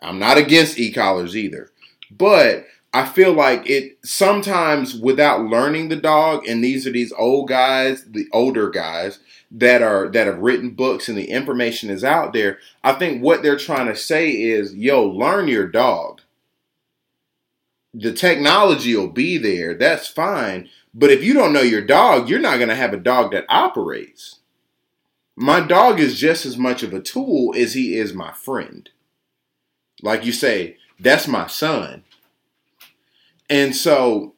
I'm 0.00 0.20
not 0.20 0.38
against 0.38 0.78
e-collars 0.78 1.36
either. 1.36 1.70
But 2.10 2.66
I 2.94 3.04
feel 3.04 3.32
like 3.32 3.68
it 3.68 3.98
sometimes 4.04 4.94
without 4.94 5.42
learning 5.42 5.88
the 5.88 5.96
dog, 5.96 6.46
and 6.46 6.62
these 6.62 6.86
are 6.86 6.92
these 6.92 7.12
old 7.12 7.48
guys, 7.48 8.04
the 8.04 8.26
older 8.32 8.70
guys 8.70 9.18
that 9.50 9.82
are 9.82 10.08
that 10.08 10.26
have 10.26 10.38
written 10.38 10.70
books 10.70 11.08
and 11.08 11.16
the 11.16 11.30
information 11.30 11.90
is 11.90 12.04
out 12.04 12.32
there. 12.32 12.58
I 12.84 12.92
think 12.92 13.22
what 13.22 13.42
they're 13.42 13.56
trying 13.56 13.86
to 13.86 13.96
say 13.96 14.30
is, 14.30 14.74
yo, 14.74 15.04
learn 15.04 15.48
your 15.48 15.66
dog. 15.66 16.20
The 17.94 18.12
technology 18.12 18.94
will 18.94 19.08
be 19.08 19.38
there, 19.38 19.74
that's 19.74 20.06
fine. 20.06 20.68
But 20.94 21.10
if 21.10 21.22
you 21.22 21.32
don't 21.32 21.52
know 21.52 21.62
your 21.62 21.84
dog, 21.84 22.28
you're 22.28 22.38
not 22.38 22.56
going 22.56 22.68
to 22.68 22.74
have 22.74 22.92
a 22.92 22.98
dog 22.98 23.32
that 23.32 23.46
operates. 23.48 24.40
My 25.36 25.60
dog 25.60 26.00
is 26.00 26.18
just 26.18 26.44
as 26.44 26.58
much 26.58 26.82
of 26.82 26.92
a 26.92 27.00
tool 27.00 27.54
as 27.56 27.74
he 27.74 27.96
is 27.96 28.12
my 28.12 28.32
friend. 28.32 28.90
Like 30.02 30.24
you 30.24 30.32
say, 30.32 30.76
that's 30.98 31.28
my 31.28 31.46
son. 31.46 32.04
And 33.48 33.74
so 33.74 34.34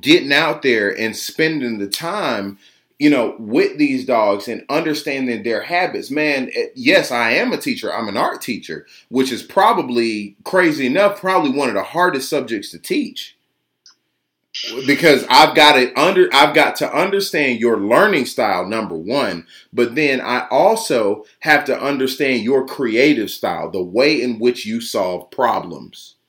getting 0.00 0.32
out 0.32 0.62
there 0.62 0.96
and 0.98 1.16
spending 1.16 1.78
the 1.78 1.88
time, 1.88 2.58
you 2.98 3.10
know, 3.10 3.36
with 3.38 3.78
these 3.78 4.04
dogs 4.04 4.48
and 4.48 4.64
understanding 4.68 5.42
their 5.42 5.62
habits, 5.62 6.10
man, 6.10 6.50
eh, 6.54 6.66
yes, 6.74 7.12
I 7.12 7.32
am 7.32 7.52
a 7.52 7.56
teacher. 7.56 7.92
I'm 7.94 8.08
an 8.08 8.16
art 8.16 8.42
teacher, 8.42 8.86
which 9.08 9.30
is 9.30 9.42
probably 9.42 10.36
crazy 10.44 10.86
enough, 10.86 11.20
probably 11.20 11.50
one 11.50 11.68
of 11.68 11.74
the 11.74 11.82
hardest 11.82 12.28
subjects 12.28 12.70
to 12.72 12.78
teach. 12.78 13.36
Because 14.86 15.24
I've 15.30 15.54
got 15.54 15.74
to 15.74 15.92
under 16.00 16.28
I've 16.32 16.52
got 16.52 16.74
to 16.76 16.92
understand 16.92 17.60
your 17.60 17.78
learning 17.78 18.26
style 18.26 18.66
number 18.66 18.96
1, 18.96 19.46
but 19.72 19.94
then 19.94 20.20
I 20.20 20.48
also 20.50 21.24
have 21.40 21.64
to 21.66 21.80
understand 21.80 22.42
your 22.42 22.66
creative 22.66 23.30
style, 23.30 23.70
the 23.70 23.82
way 23.82 24.20
in 24.20 24.40
which 24.40 24.66
you 24.66 24.80
solve 24.80 25.30
problems. 25.30 26.16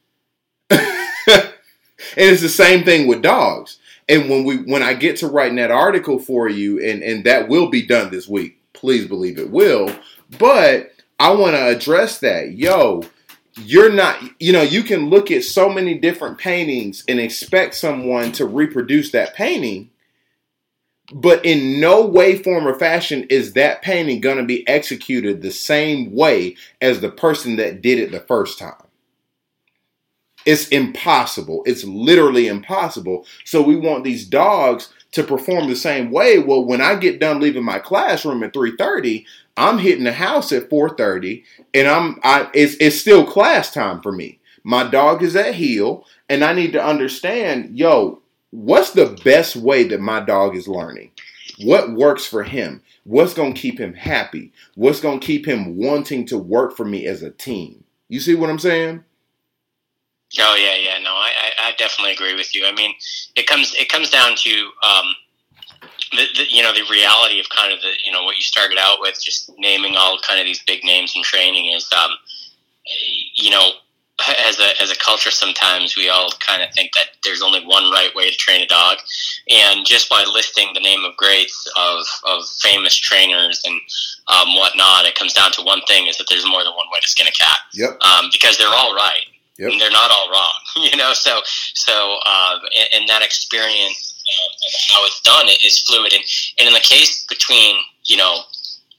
And 2.18 2.30
it's 2.30 2.42
the 2.42 2.50
same 2.50 2.84
thing 2.84 3.08
with 3.08 3.22
dogs. 3.22 3.78
And 4.10 4.28
when 4.30 4.44
we 4.44 4.58
when 4.58 4.82
I 4.84 4.96
get 4.96 5.18
to 5.18 5.28
writing 5.28 5.58
that 5.58 5.72
article 5.72 6.20
for 6.20 6.50
you, 6.50 6.84
and, 6.84 7.04
and 7.04 7.24
that 7.26 7.48
will 7.48 7.70
be 7.70 7.86
done 7.86 8.10
this 8.10 8.28
week, 8.28 8.60
please 8.74 9.08
believe 9.08 9.38
it 9.38 9.52
will. 9.52 9.94
But 10.38 10.92
I 11.20 11.32
want 11.32 11.56
to 11.56 11.68
address 11.68 12.20
that. 12.20 12.54
Yo, 12.54 13.04
you're 13.58 13.92
not, 13.92 14.22
you 14.40 14.52
know, 14.52 14.62
you 14.62 14.84
can 14.84 15.10
look 15.10 15.32
at 15.32 15.44
so 15.44 15.70
many 15.70 15.98
different 15.98 16.40
paintings 16.40 17.04
and 17.08 17.20
expect 17.20 17.76
someone 17.76 18.32
to 18.34 18.46
reproduce 18.46 19.12
that 19.12 19.36
painting. 19.36 19.92
But 21.12 21.44
in 21.44 21.80
no 21.80 22.06
way, 22.06 22.38
form, 22.38 22.68
or 22.68 22.78
fashion 22.78 23.26
is 23.30 23.54
that 23.54 23.82
painting 23.82 24.22
going 24.22 24.38
to 24.38 24.44
be 24.44 24.68
executed 24.68 25.42
the 25.42 25.52
same 25.52 26.14
way 26.14 26.56
as 26.82 27.02
the 27.02 27.10
person 27.10 27.56
that 27.56 27.82
did 27.82 28.00
it 28.00 28.12
the 28.12 28.20
first 28.20 28.60
time. 28.60 28.89
It's 30.50 30.68
impossible. 30.70 31.62
It's 31.68 31.84
literally 31.84 32.48
impossible. 32.48 33.28
So 33.46 33.62
we 33.62 33.76
want 33.76 34.04
these 34.04 34.26
dogs 34.26 34.92
to 35.12 35.24
perform 35.24 35.70
the 35.70 35.76
same 35.76 36.10
way. 36.10 36.40
Well, 36.40 36.66
when 36.66 36.82
I 36.82 36.96
get 36.96 37.20
done 37.20 37.40
leaving 37.40 37.64
my 37.64 37.78
classroom 37.78 38.42
at 38.42 38.52
3:30, 38.52 39.26
I'm 39.58 39.78
hitting 39.78 40.06
the 40.06 40.12
house 40.12 40.52
at 40.52 40.68
4:30 40.68 41.44
and 41.76 41.88
I'm 41.88 42.20
I 42.24 42.50
it's 42.56 42.74
it's 42.80 43.00
still 43.00 43.28
class 43.28 43.72
time 43.72 44.02
for 44.02 44.12
me. 44.12 44.40
My 44.64 44.90
dog 44.90 45.22
is 45.22 45.36
at 45.36 45.54
heel 45.54 46.04
and 46.28 46.44
I 46.44 46.54
need 46.54 46.74
to 46.74 46.84
understand, 46.84 47.78
yo, 47.78 48.24
what's 48.50 48.90
the 48.90 49.20
best 49.24 49.56
way 49.56 49.84
that 49.84 50.02
my 50.02 50.20
dog 50.20 50.56
is 50.56 50.68
learning? 50.68 51.12
What 51.64 51.94
works 51.94 52.26
for 52.26 52.42
him? 52.42 52.82
What's 53.04 53.36
going 53.36 53.54
to 53.54 53.62
keep 53.62 53.80
him 53.80 53.94
happy? 53.94 54.52
What's 54.74 55.00
going 55.00 55.20
to 55.20 55.28
keep 55.28 55.48
him 55.48 55.78
wanting 55.78 56.26
to 56.26 56.40
work 56.40 56.76
for 56.76 56.86
me 56.86 57.06
as 57.06 57.22
a 57.22 57.30
team? 57.30 57.84
You 58.08 58.20
see 58.20 58.34
what 58.34 58.50
I'm 58.50 58.58
saying? 58.58 59.04
Oh 60.38 60.56
yeah, 60.56 60.76
yeah. 60.76 61.00
No, 61.04 61.12
I, 61.12 61.32
I, 61.42 61.70
I 61.70 61.72
definitely 61.78 62.14
agree 62.14 62.36
with 62.36 62.54
you. 62.54 62.66
I 62.66 62.72
mean, 62.72 62.94
it 63.36 63.48
comes 63.48 63.74
it 63.76 63.90
comes 63.90 64.10
down 64.10 64.36
to 64.36 64.70
um, 64.84 65.16
the, 66.12 66.26
the, 66.36 66.52
you 66.52 66.62
know 66.62 66.74
the 66.74 66.86
reality 66.90 67.40
of 67.40 67.50
kind 67.50 67.74
of 67.74 67.82
the 67.82 67.92
you 68.06 68.12
know 68.12 68.24
what 68.24 68.36
you 68.36 68.44
started 68.44 68.78
out 68.80 69.00
with, 69.00 69.20
just 69.20 69.52
naming 69.58 69.96
all 69.96 70.20
kind 70.20 70.40
of 70.40 70.46
these 70.46 70.62
big 70.64 70.84
names 70.84 71.14
in 71.16 71.24
training 71.24 71.74
is 71.74 71.92
um, 71.94 72.12
you 73.34 73.50
know 73.50 73.72
as 74.46 74.60
a 74.60 74.82
as 74.82 74.92
a 74.92 74.96
culture 74.98 75.32
sometimes 75.32 75.96
we 75.96 76.10
all 76.10 76.30
kind 76.40 76.62
of 76.62 76.74
think 76.74 76.92
that 76.94 77.08
there's 77.24 77.42
only 77.42 77.64
one 77.66 77.90
right 77.92 78.14
way 78.16 78.30
to 78.30 78.36
train 78.36 78.62
a 78.62 78.68
dog 78.68 78.98
and 79.50 79.86
just 79.86 80.10
by 80.10 80.24
listing 80.34 80.68
the 80.74 80.80
name 80.80 81.06
of 81.06 81.16
greats 81.16 81.72
of, 81.78 82.06
of 82.26 82.46
famous 82.62 82.96
trainers 82.96 83.62
and 83.66 83.80
um, 84.28 84.56
whatnot 84.56 85.06
it 85.06 85.16
comes 85.16 85.34
down 85.34 85.52
to 85.52 85.62
one 85.62 85.82
thing 85.88 86.08
is 86.08 86.18
that 86.18 86.28
there's 86.30 86.46
more 86.46 86.64
than 86.64 86.74
one 86.74 86.88
way 86.92 87.00
to 87.00 87.08
skin 87.08 87.28
a 87.28 87.32
cat 87.32 87.58
yep. 87.74 87.98
um, 88.02 88.30
because 88.32 88.58
they're 88.58 88.68
all 88.68 88.94
right 88.94 89.26
Yep. 89.60 89.74
They're 89.78 89.92
not 89.92 90.10
all 90.10 90.32
wrong, 90.32 90.54
you 90.92 90.96
know. 90.96 91.12
So, 91.14 91.42
so, 91.44 92.18
uh, 92.26 92.60
and, 92.80 93.02
and 93.02 93.10
that 93.10 93.22
experience 93.22 94.16
how 94.90 95.06
it's 95.06 95.20
done 95.22 95.48
is 95.66 95.82
fluid. 95.82 96.14
And, 96.14 96.24
and 96.60 96.68
in 96.68 96.74
the 96.74 96.80
case 96.80 97.26
between, 97.28 97.76
you 98.06 98.16
know, 98.16 98.42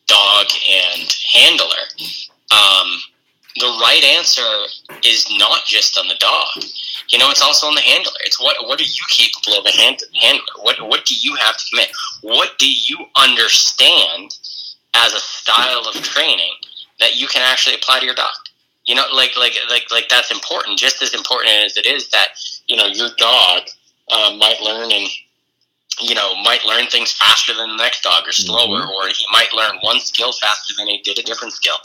dog 0.06 0.46
and 0.68 1.16
handler, 1.32 1.80
um, 2.52 3.00
the 3.56 3.66
right 3.80 4.04
answer 4.04 4.42
is 5.04 5.26
not 5.38 5.64
just 5.64 5.98
on 5.98 6.08
the 6.08 6.16
dog. 6.20 6.64
You 7.08 7.18
know, 7.18 7.30
it's 7.30 7.42
also 7.42 7.66
on 7.66 7.74
the 7.74 7.80
handler. 7.80 8.12
It's 8.24 8.38
what 8.38 8.56
what 8.68 8.80
are 8.80 8.84
you 8.84 9.04
capable 9.08 9.58
of 9.58 9.66
a 9.66 9.76
hand, 9.76 10.02
handler? 10.20 10.44
What 10.60 10.76
what 10.82 11.04
do 11.06 11.14
you 11.14 11.34
have 11.36 11.56
to 11.56 11.64
commit? 11.70 11.90
What 12.20 12.58
do 12.58 12.70
you 12.70 13.06
understand 13.16 14.36
as 14.94 15.14
a 15.14 15.20
style 15.20 15.88
of 15.88 15.94
training 16.02 16.52
that 17.00 17.16
you 17.16 17.26
can 17.26 17.42
actually 17.42 17.76
apply 17.76 18.00
to 18.00 18.06
your 18.06 18.14
dog? 18.14 18.34
You 18.90 18.96
know, 18.96 19.06
like 19.14 19.36
like 19.38 19.54
like 19.70 19.84
like 19.92 20.08
that's 20.08 20.32
important. 20.32 20.76
Just 20.76 21.00
as 21.00 21.14
important 21.14 21.52
as 21.64 21.76
it 21.76 21.86
is 21.86 22.08
that 22.08 22.30
you 22.66 22.74
know 22.74 22.86
your 22.86 23.10
dog 23.16 23.62
uh, 24.10 24.36
might 24.36 24.60
learn 24.60 24.90
and 24.90 25.08
you 26.00 26.16
know 26.16 26.34
might 26.42 26.64
learn 26.64 26.88
things 26.88 27.12
faster 27.12 27.54
than 27.54 27.68
the 27.68 27.76
next 27.76 28.02
dog 28.02 28.26
or 28.26 28.32
slower, 28.32 28.80
mm-hmm. 28.80 28.90
or 28.90 29.06
he 29.06 29.24
might 29.30 29.54
learn 29.54 29.78
one 29.82 30.00
skill 30.00 30.32
faster 30.32 30.74
than 30.76 30.88
he 30.88 30.98
did 31.02 31.20
a 31.20 31.22
different 31.22 31.52
skill. 31.52 31.76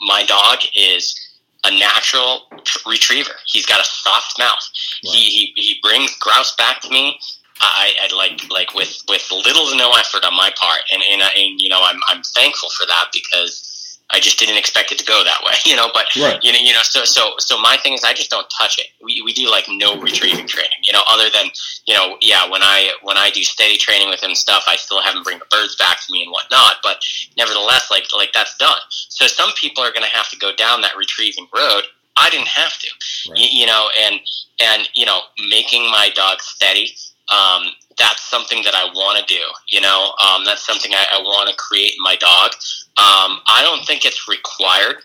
My 0.00 0.22
dog 0.26 0.58
is 0.76 1.18
a 1.64 1.70
natural 1.78 2.42
retriever. 2.86 3.36
He's 3.46 3.64
got 3.64 3.80
a 3.80 3.84
soft 3.84 4.38
mouth. 4.38 4.68
He, 5.00 5.30
he 5.30 5.52
he 5.56 5.80
brings 5.82 6.14
grouse 6.16 6.54
back 6.56 6.82
to 6.82 6.90
me. 6.90 7.18
I, 7.62 7.92
I 8.02 8.14
like 8.14 8.50
like 8.50 8.74
with 8.74 9.02
with 9.08 9.26
little 9.32 9.66
to 9.70 9.76
no 9.78 9.94
effort 9.94 10.26
on 10.26 10.36
my 10.36 10.50
part, 10.60 10.82
and 10.92 11.02
and, 11.10 11.22
and 11.22 11.58
you 11.58 11.70
know 11.70 11.80
I'm 11.82 12.00
I'm 12.10 12.22
thankful 12.22 12.68
for 12.68 12.84
that 12.84 13.06
because 13.14 13.69
I 14.12 14.18
just 14.18 14.38
didn't 14.38 14.56
expect 14.56 14.90
it 14.92 14.98
to 14.98 15.04
go 15.04 15.22
that 15.24 15.40
way, 15.44 15.54
you 15.64 15.76
know. 15.76 15.88
But 15.92 16.06
right. 16.16 16.42
you 16.42 16.52
know, 16.52 16.58
you 16.60 16.72
know, 16.72 16.82
so 16.82 17.04
so 17.04 17.34
so 17.38 17.60
my 17.60 17.76
thing 17.82 17.94
is, 17.94 18.04
I 18.04 18.12
just 18.12 18.30
don't 18.30 18.46
touch 18.50 18.78
it. 18.78 18.86
We, 19.02 19.22
we 19.22 19.32
do 19.32 19.50
like 19.50 19.66
no 19.68 19.98
retrieving 20.00 20.46
training, 20.46 20.78
you 20.82 20.92
know, 20.92 21.02
other 21.08 21.30
than 21.30 21.50
you 21.86 21.94
know, 21.94 22.16
yeah, 22.20 22.48
when 22.50 22.62
I 22.62 22.92
when 23.02 23.16
I 23.16 23.30
do 23.30 23.42
steady 23.42 23.76
training 23.76 24.10
with 24.10 24.22
him 24.22 24.34
stuff, 24.34 24.64
I 24.66 24.76
still 24.76 25.00
have 25.00 25.14
him 25.14 25.22
bring 25.22 25.38
the 25.38 25.46
birds 25.50 25.76
back 25.76 26.00
to 26.06 26.12
me 26.12 26.22
and 26.22 26.32
whatnot. 26.32 26.76
But 26.82 27.02
nevertheless, 27.36 27.90
like 27.90 28.04
like 28.16 28.32
that's 28.32 28.56
done. 28.56 28.80
So 28.88 29.26
some 29.26 29.50
people 29.56 29.82
are 29.84 29.92
going 29.92 30.04
to 30.04 30.16
have 30.16 30.28
to 30.30 30.36
go 30.38 30.54
down 30.54 30.80
that 30.82 30.96
retrieving 30.96 31.46
road. 31.54 31.82
I 32.16 32.28
didn't 32.28 32.48
have 32.48 32.78
to, 32.78 32.88
right. 33.30 33.38
you, 33.38 33.60
you 33.60 33.66
know, 33.66 33.88
and 34.02 34.20
and 34.60 34.88
you 34.94 35.06
know, 35.06 35.20
making 35.48 35.82
my 35.90 36.10
dog 36.14 36.40
steady. 36.40 36.94
Um, 37.30 37.70
that's 37.98 38.22
something 38.22 38.62
that 38.64 38.74
I 38.74 38.84
want 38.94 39.18
to 39.18 39.34
do. 39.34 39.42
You 39.68 39.80
know, 39.80 40.12
um, 40.24 40.44
that's 40.44 40.64
something 40.66 40.92
I, 40.94 41.04
I 41.12 41.22
want 41.22 41.48
to 41.50 41.56
create 41.56 41.94
in 41.96 42.02
my 42.02 42.16
dog. 42.16 42.52
Um, 42.98 43.40
I 43.46 43.60
don't 43.62 43.84
think 43.86 44.04
it's 44.04 44.28
required. 44.28 44.96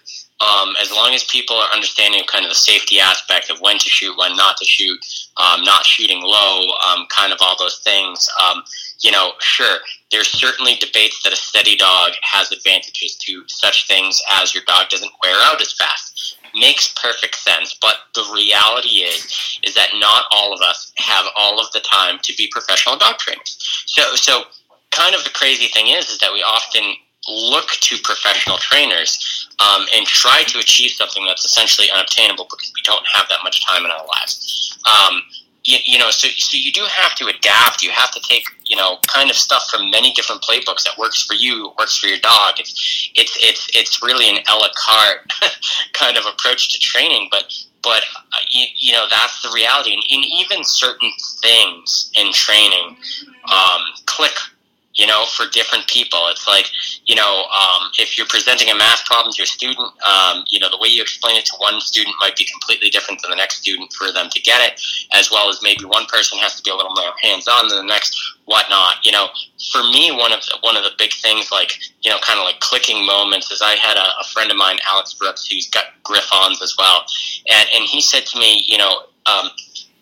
Um, 0.42 0.76
as 0.82 0.92
long 0.92 1.14
as 1.14 1.24
people 1.24 1.56
are 1.56 1.72
understanding 1.74 2.22
kind 2.28 2.44
of 2.44 2.52
the 2.52 2.56
safety 2.56 3.00
aspect 3.00 3.50
of 3.50 3.62
when 3.62 3.78
to 3.78 3.90
shoot, 3.90 4.18
when 4.18 4.36
not 4.36 4.58
to 4.58 4.66
shoot, 4.66 5.00
um, 5.38 5.64
not 5.64 5.86
shooting 5.86 6.22
low, 6.22 6.74
um, 6.86 7.06
kind 7.10 7.32
of 7.32 7.40
all 7.42 7.56
those 7.58 7.80
things. 7.80 8.28
Um, 8.44 8.64
you 9.00 9.12
know, 9.12 9.32
sure, 9.40 9.78
there's 10.12 10.28
certainly 10.28 10.76
debates 10.76 11.24
that 11.24 11.32
a 11.32 11.38
steady 11.38 11.78
dog 11.78 12.12
has 12.22 12.52
advantages 12.52 13.16
to 13.16 13.44
such 13.48 13.88
things 13.88 14.22
as 14.30 14.54
your 14.54 14.64
dog 14.68 14.90
doesn't 14.90 15.12
wear 15.24 15.36
out 15.42 15.62
as 15.62 15.72
fast. 15.74 16.38
Makes 16.56 16.94
perfect 16.94 17.36
sense, 17.36 17.76
but 17.82 17.96
the 18.14 18.24
reality 18.34 19.04
is, 19.04 19.60
is 19.64 19.76
that 19.76 19.90
not 19.96 20.26
all 20.32 20.54
of 20.54 20.62
us 20.62 20.94
have 20.98 21.26
all 21.36 21.60
of 21.60 21.72
the 21.74 21.82
time 21.82 22.18
to 22.24 22.34
be 22.38 22.50
professional 22.52 22.98
dog 22.98 23.18
trainers. 23.18 23.58
So, 23.86 24.16
so 24.16 24.44
kind 24.92 25.14
of 25.14 25.24
the 25.24 25.32
crazy 25.32 25.68
thing 25.68 25.90
is, 25.90 26.10
is 26.10 26.20
that 26.20 26.32
we 26.32 26.42
often 26.42 26.96
look 27.28 27.70
to 27.82 27.98
professional 28.04 28.58
trainers 28.58 29.50
um, 29.60 29.86
and 29.94 30.06
try 30.06 30.44
to 30.44 30.60
achieve 30.60 30.92
something 30.92 31.26
that's 31.26 31.44
essentially 31.44 31.88
unobtainable 31.92 32.46
because 32.50 32.72
we 32.76 32.82
don't 32.84 33.06
have 33.14 33.28
that 33.30 33.40
much 33.44 33.66
time 33.66 33.84
in 33.84 33.92
our 33.92 34.06
lives. 34.06 34.78
Um, 34.86 35.24
you, 35.66 35.78
you, 35.84 36.00
know, 36.00 36.12
so, 36.12 36.28
so 36.38 36.56
you 36.58 36.72
do 36.72 36.84
have 36.84 37.16
to 37.16 37.26
adapt. 37.26 37.82
You 37.82 37.90
have 37.90 38.12
to 38.12 38.20
take, 38.22 38.44
you 38.66 38.76
know, 38.76 38.98
kind 39.08 39.32
of 39.32 39.36
stuff 39.36 39.68
from 39.70 39.90
many 39.90 40.14
different 40.14 40.44
playbooks 40.44 40.84
that 40.84 40.94
works 40.98 41.24
for 41.24 41.34
you, 41.34 41.74
works 41.80 41.98
for 41.98 42.06
your 42.06 42.20
dog. 42.20 42.60
It's, 42.60 43.12
it's, 43.16 43.36
it's, 43.42 43.70
it's 43.74 44.04
really 44.04 44.30
an 44.30 44.38
a 44.48 44.56
la 44.56 44.68
carte 44.76 45.32
kind 45.94 46.18
of 46.18 46.26
approach 46.32 46.72
to 46.74 46.80
training, 46.80 47.30
but, 47.32 47.52
but 47.82 48.04
uh, 48.16 48.38
you, 48.50 48.66
you, 48.78 48.94
know, 48.94 49.08
that's 49.10 49.42
the 49.42 49.52
reality. 49.54 49.94
And, 49.94 50.04
and 50.12 50.26
even 50.26 50.64
certain 50.64 51.12
things 51.42 52.12
in 52.16 52.32
training 52.32 52.98
um, 53.52 53.82
click 54.06 54.34
you 54.96 55.06
know, 55.06 55.26
for 55.26 55.46
different 55.52 55.88
people. 55.88 56.20
It's 56.30 56.48
like, 56.48 56.68
you 57.06 57.16
know, 57.16 57.44
um, 57.52 57.92
if 58.00 58.18
you're 58.18 58.28
presenting 58.28 58.70
a 58.70 58.76
math 58.76 59.04
problem 59.06 59.34
to 59.34 59.44
a 59.44 59.46
student, 59.46 59.80
um, 59.80 60.46
you 60.48 60.60
know, 60.60 60.70
the 60.70 60.78
way 60.78 60.88
you 60.88 61.02
explain 61.02 61.36
it 61.36 61.46
to 61.46 61.54
one 61.58 61.82
student 61.82 62.16
might 62.20 62.36
be 62.36 62.46
completely 62.46 62.90
different 62.90 63.22
than 63.22 63.32
the 63.32 63.36
next 63.36 63.58
student 63.58 63.92
for 63.92 64.12
them 64.12 64.30
to 64.30 64.42
get 64.42 64.62
it, 64.62 64.82
as 65.14 65.30
well 65.30 65.50
as 65.50 65.60
maybe 65.62 65.84
one 65.84 66.06
person 66.06 66.40
has 66.40 66.56
to 66.56 66.64
be 66.64 66.72
a 66.72 66.76
little 66.76 66.94
more 66.96 67.12
hands-on 67.22 67.68
than 67.68 67.80
the 67.80 67.94
next, 67.94 68.18
whatnot. 68.46 69.04
You 69.04 69.12
know, 69.12 69.28
for 69.72 69.84
me, 69.84 70.12
one 70.12 70.32
of 70.32 70.42
the, 70.46 70.58
one 70.62 70.78
of 70.78 70.84
the 70.84 70.92
big 70.98 71.12
things, 71.14 71.52
like, 71.52 71.74
you 72.02 72.10
know, 72.10 72.18
kind 72.20 72.40
of 72.40 72.46
like 72.46 72.60
clicking 72.62 73.06
moments, 73.06 73.52
is 73.52 73.62
I 73.62 73.76
had 73.76 73.98
a, 73.98 74.08
a 74.22 74.24
friend 74.32 74.50
of 74.50 74.58
mine, 74.58 74.78
Alex 74.88 75.14
Brooks, 75.14 75.48
who's 75.48 75.70
got 75.70 75.86
Griffons 76.04 76.62
as 76.62 76.76
well, 76.78 77.06
and, 77.52 77.68
and 77.76 77.84
he 77.84 78.02
said 78.02 78.26
to 78.28 78.40
me, 78.40 78.64
you 78.66 78.78
know, 78.78 79.04
um, 79.26 79.50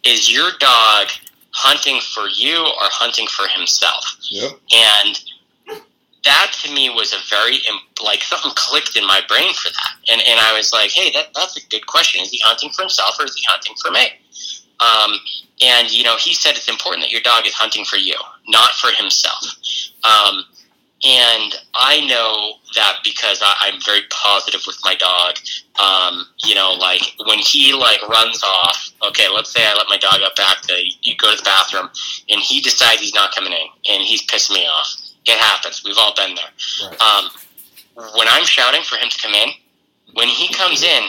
is 0.04 0.32
your 0.32 0.52
dog– 0.60 1.08
hunting 1.54 2.02
for 2.02 2.28
you 2.28 2.58
or 2.58 2.90
hunting 2.92 3.28
for 3.28 3.48
himself. 3.48 4.18
Yep. 4.30 4.52
And 4.74 5.24
that 6.26 6.52
to 6.64 6.74
me 6.74 6.90
was 6.90 7.14
a 7.14 7.20
very 7.30 7.60
like 8.04 8.22
something 8.32 8.52
clicked 8.56 8.98
in 8.98 9.06
my 9.06 9.22
brain 9.28 9.54
for 9.54 9.70
that, 9.70 10.12
and 10.12 10.22
and 10.28 10.40
I 10.40 10.56
was 10.56 10.74
like, 10.74 10.92
hey, 10.92 11.12
that 11.12 11.28
that's 11.36 11.58
a 11.58 11.68
good 11.70 11.86
question. 11.86 12.22
Is 12.22 12.30
he 12.30 12.40
hunting 12.44 12.72
for 12.72 12.84
himself 12.84 13.20
or 13.20 13.26
is 13.26 13.36
he 13.36 13.44
hunting 13.48 13.76
for 13.82 13.92
me? 13.92 14.08
Um, 14.80 15.14
and 15.62 15.92
you 15.92 16.04
know, 16.04 16.18
he 16.18 16.34
said 16.34 16.52
it's 16.52 16.70
important 16.70 17.04
that 17.04 17.12
your 17.12 17.22
dog 17.22 17.46
is 17.46 17.54
hunting 17.54 17.86
for 17.86 17.98
you, 17.98 18.16
not 18.48 18.72
for 18.72 18.92
himself. 18.92 19.44
Um, 20.04 20.44
and 21.04 21.56
I 21.74 22.06
know 22.08 22.54
that 22.76 23.00
because 23.04 23.42
I, 23.44 23.70
am 23.74 23.82
very 23.82 24.02
positive 24.10 24.62
with 24.66 24.78
my 24.86 24.96
dog. 24.96 25.36
Um, 25.80 26.28
you 26.46 26.56
know, 26.56 26.72
like 26.80 27.02
when 27.28 27.40
he 27.40 27.74
like 27.74 28.08
runs 28.08 28.42
off. 28.44 28.92
Okay, 29.10 29.28
let's 29.34 29.52
say 29.52 29.66
I 29.66 29.76
let 29.76 29.88
my 29.90 29.98
dog 29.98 30.22
out 30.24 30.36
back 30.36 30.62
to 30.64 30.74
you 31.02 31.16
go 31.18 31.30
to 31.32 31.38
the 31.38 31.44
bathroom, 31.44 31.90
and 32.30 32.40
he 32.40 32.62
decides 32.62 33.02
he's 33.02 33.14
not 33.14 33.36
coming 33.36 33.52
in, 33.52 33.94
and 33.94 34.02
he's 34.02 34.26
pissing 34.28 34.56
me 34.56 34.66
off. 34.66 34.96
It 35.26 35.38
happens. 35.40 35.84
We've 35.84 35.98
all 35.98 36.14
been 36.16 36.36
there. 36.36 36.90
Right. 36.90 37.02
Um, 37.02 37.30
when 38.16 38.28
I'm 38.30 38.46
shouting 38.46 38.84
for 38.84 38.96
him 38.96 39.10
to 39.10 39.22
come 39.22 39.34
in, 39.34 39.50
when 40.14 40.28
he 40.28 40.54
comes 40.54 40.84
in, 40.84 41.04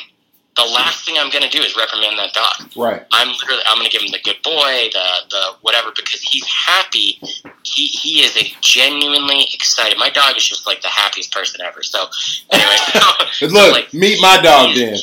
the 0.57 0.65
last 0.65 1.05
thing 1.05 1.17
I'm 1.19 1.31
going 1.31 1.43
to 1.43 1.49
do 1.49 1.63
is 1.63 1.77
reprimand 1.77 2.19
that 2.19 2.33
dog. 2.33 2.71
Right. 2.77 3.05
I'm 3.13 3.29
literally 3.29 3.63
I'm 3.67 3.77
going 3.77 3.91
to 3.91 3.93
give 3.93 4.03
him 4.03 4.13
the 4.13 4.21
good 4.23 4.41
boy, 4.43 4.89
the 4.93 5.07
the 5.31 5.43
whatever, 5.63 5.91
because 5.95 6.23
he's 6.23 6.47
happy. 6.47 7.21
He 7.65 7.87
he 7.87 8.21
is 8.21 8.37
a 8.37 8.55
genuinely 8.61 9.49
excited. 9.53 9.99
My 9.99 10.11
dog 10.11 10.37
is 10.37 10.49
just 10.49 10.67
like 10.67 10.83
the 10.83 10.89
happiest 10.89 11.33
person 11.33 11.61
ever. 11.61 11.83
So 11.83 12.07
anyway, 12.53 12.77
so, 13.33 13.47
look, 13.47 13.73
like, 13.73 13.93
meet 13.93 14.21
my 14.21 14.41
dog 14.41 14.75
then. 14.75 14.97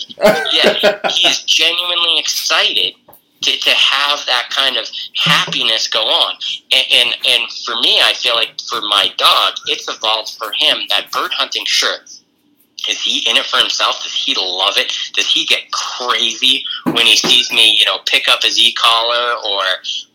yeah, 0.53 0.73
he, 0.73 1.09
he 1.09 1.27
is 1.27 1.43
genuinely 1.43 2.19
excited 2.19 2.95
to, 3.41 3.51
to 3.51 3.69
have 3.71 4.25
that 4.27 4.49
kind 4.51 4.77
of 4.77 4.87
happiness 5.17 5.87
go 5.87 6.01
on. 6.01 6.35
And, 6.71 6.85
and 6.93 7.15
and 7.27 7.51
for 7.65 7.75
me, 7.81 7.99
I 8.01 8.13
feel 8.13 8.35
like 8.35 8.59
for 8.69 8.81
my 8.81 9.09
dog, 9.17 9.53
it's 9.67 9.89
evolved 9.89 10.35
for 10.37 10.51
him 10.55 10.77
that 10.89 11.11
bird 11.11 11.33
hunting. 11.33 11.65
Sure, 11.65 11.97
is 12.89 13.01
he 13.01 13.19
in 13.29 13.37
it 13.37 13.45
for 13.45 13.57
himself? 13.57 14.01
Does 14.01 14.13
he 14.13 14.35
love 14.35 14.75
it? 14.77 14.91
Does 15.13 15.27
he 15.27 15.45
get 15.45 15.71
crazy 15.71 16.63
when 16.85 17.05
he 17.05 17.15
sees 17.15 17.51
me, 17.51 17.75
you 17.77 17.85
know, 17.85 17.97
pick 18.05 18.27
up 18.27 18.41
his 18.43 18.57
e-collar 18.57 19.35
or, 19.45 19.63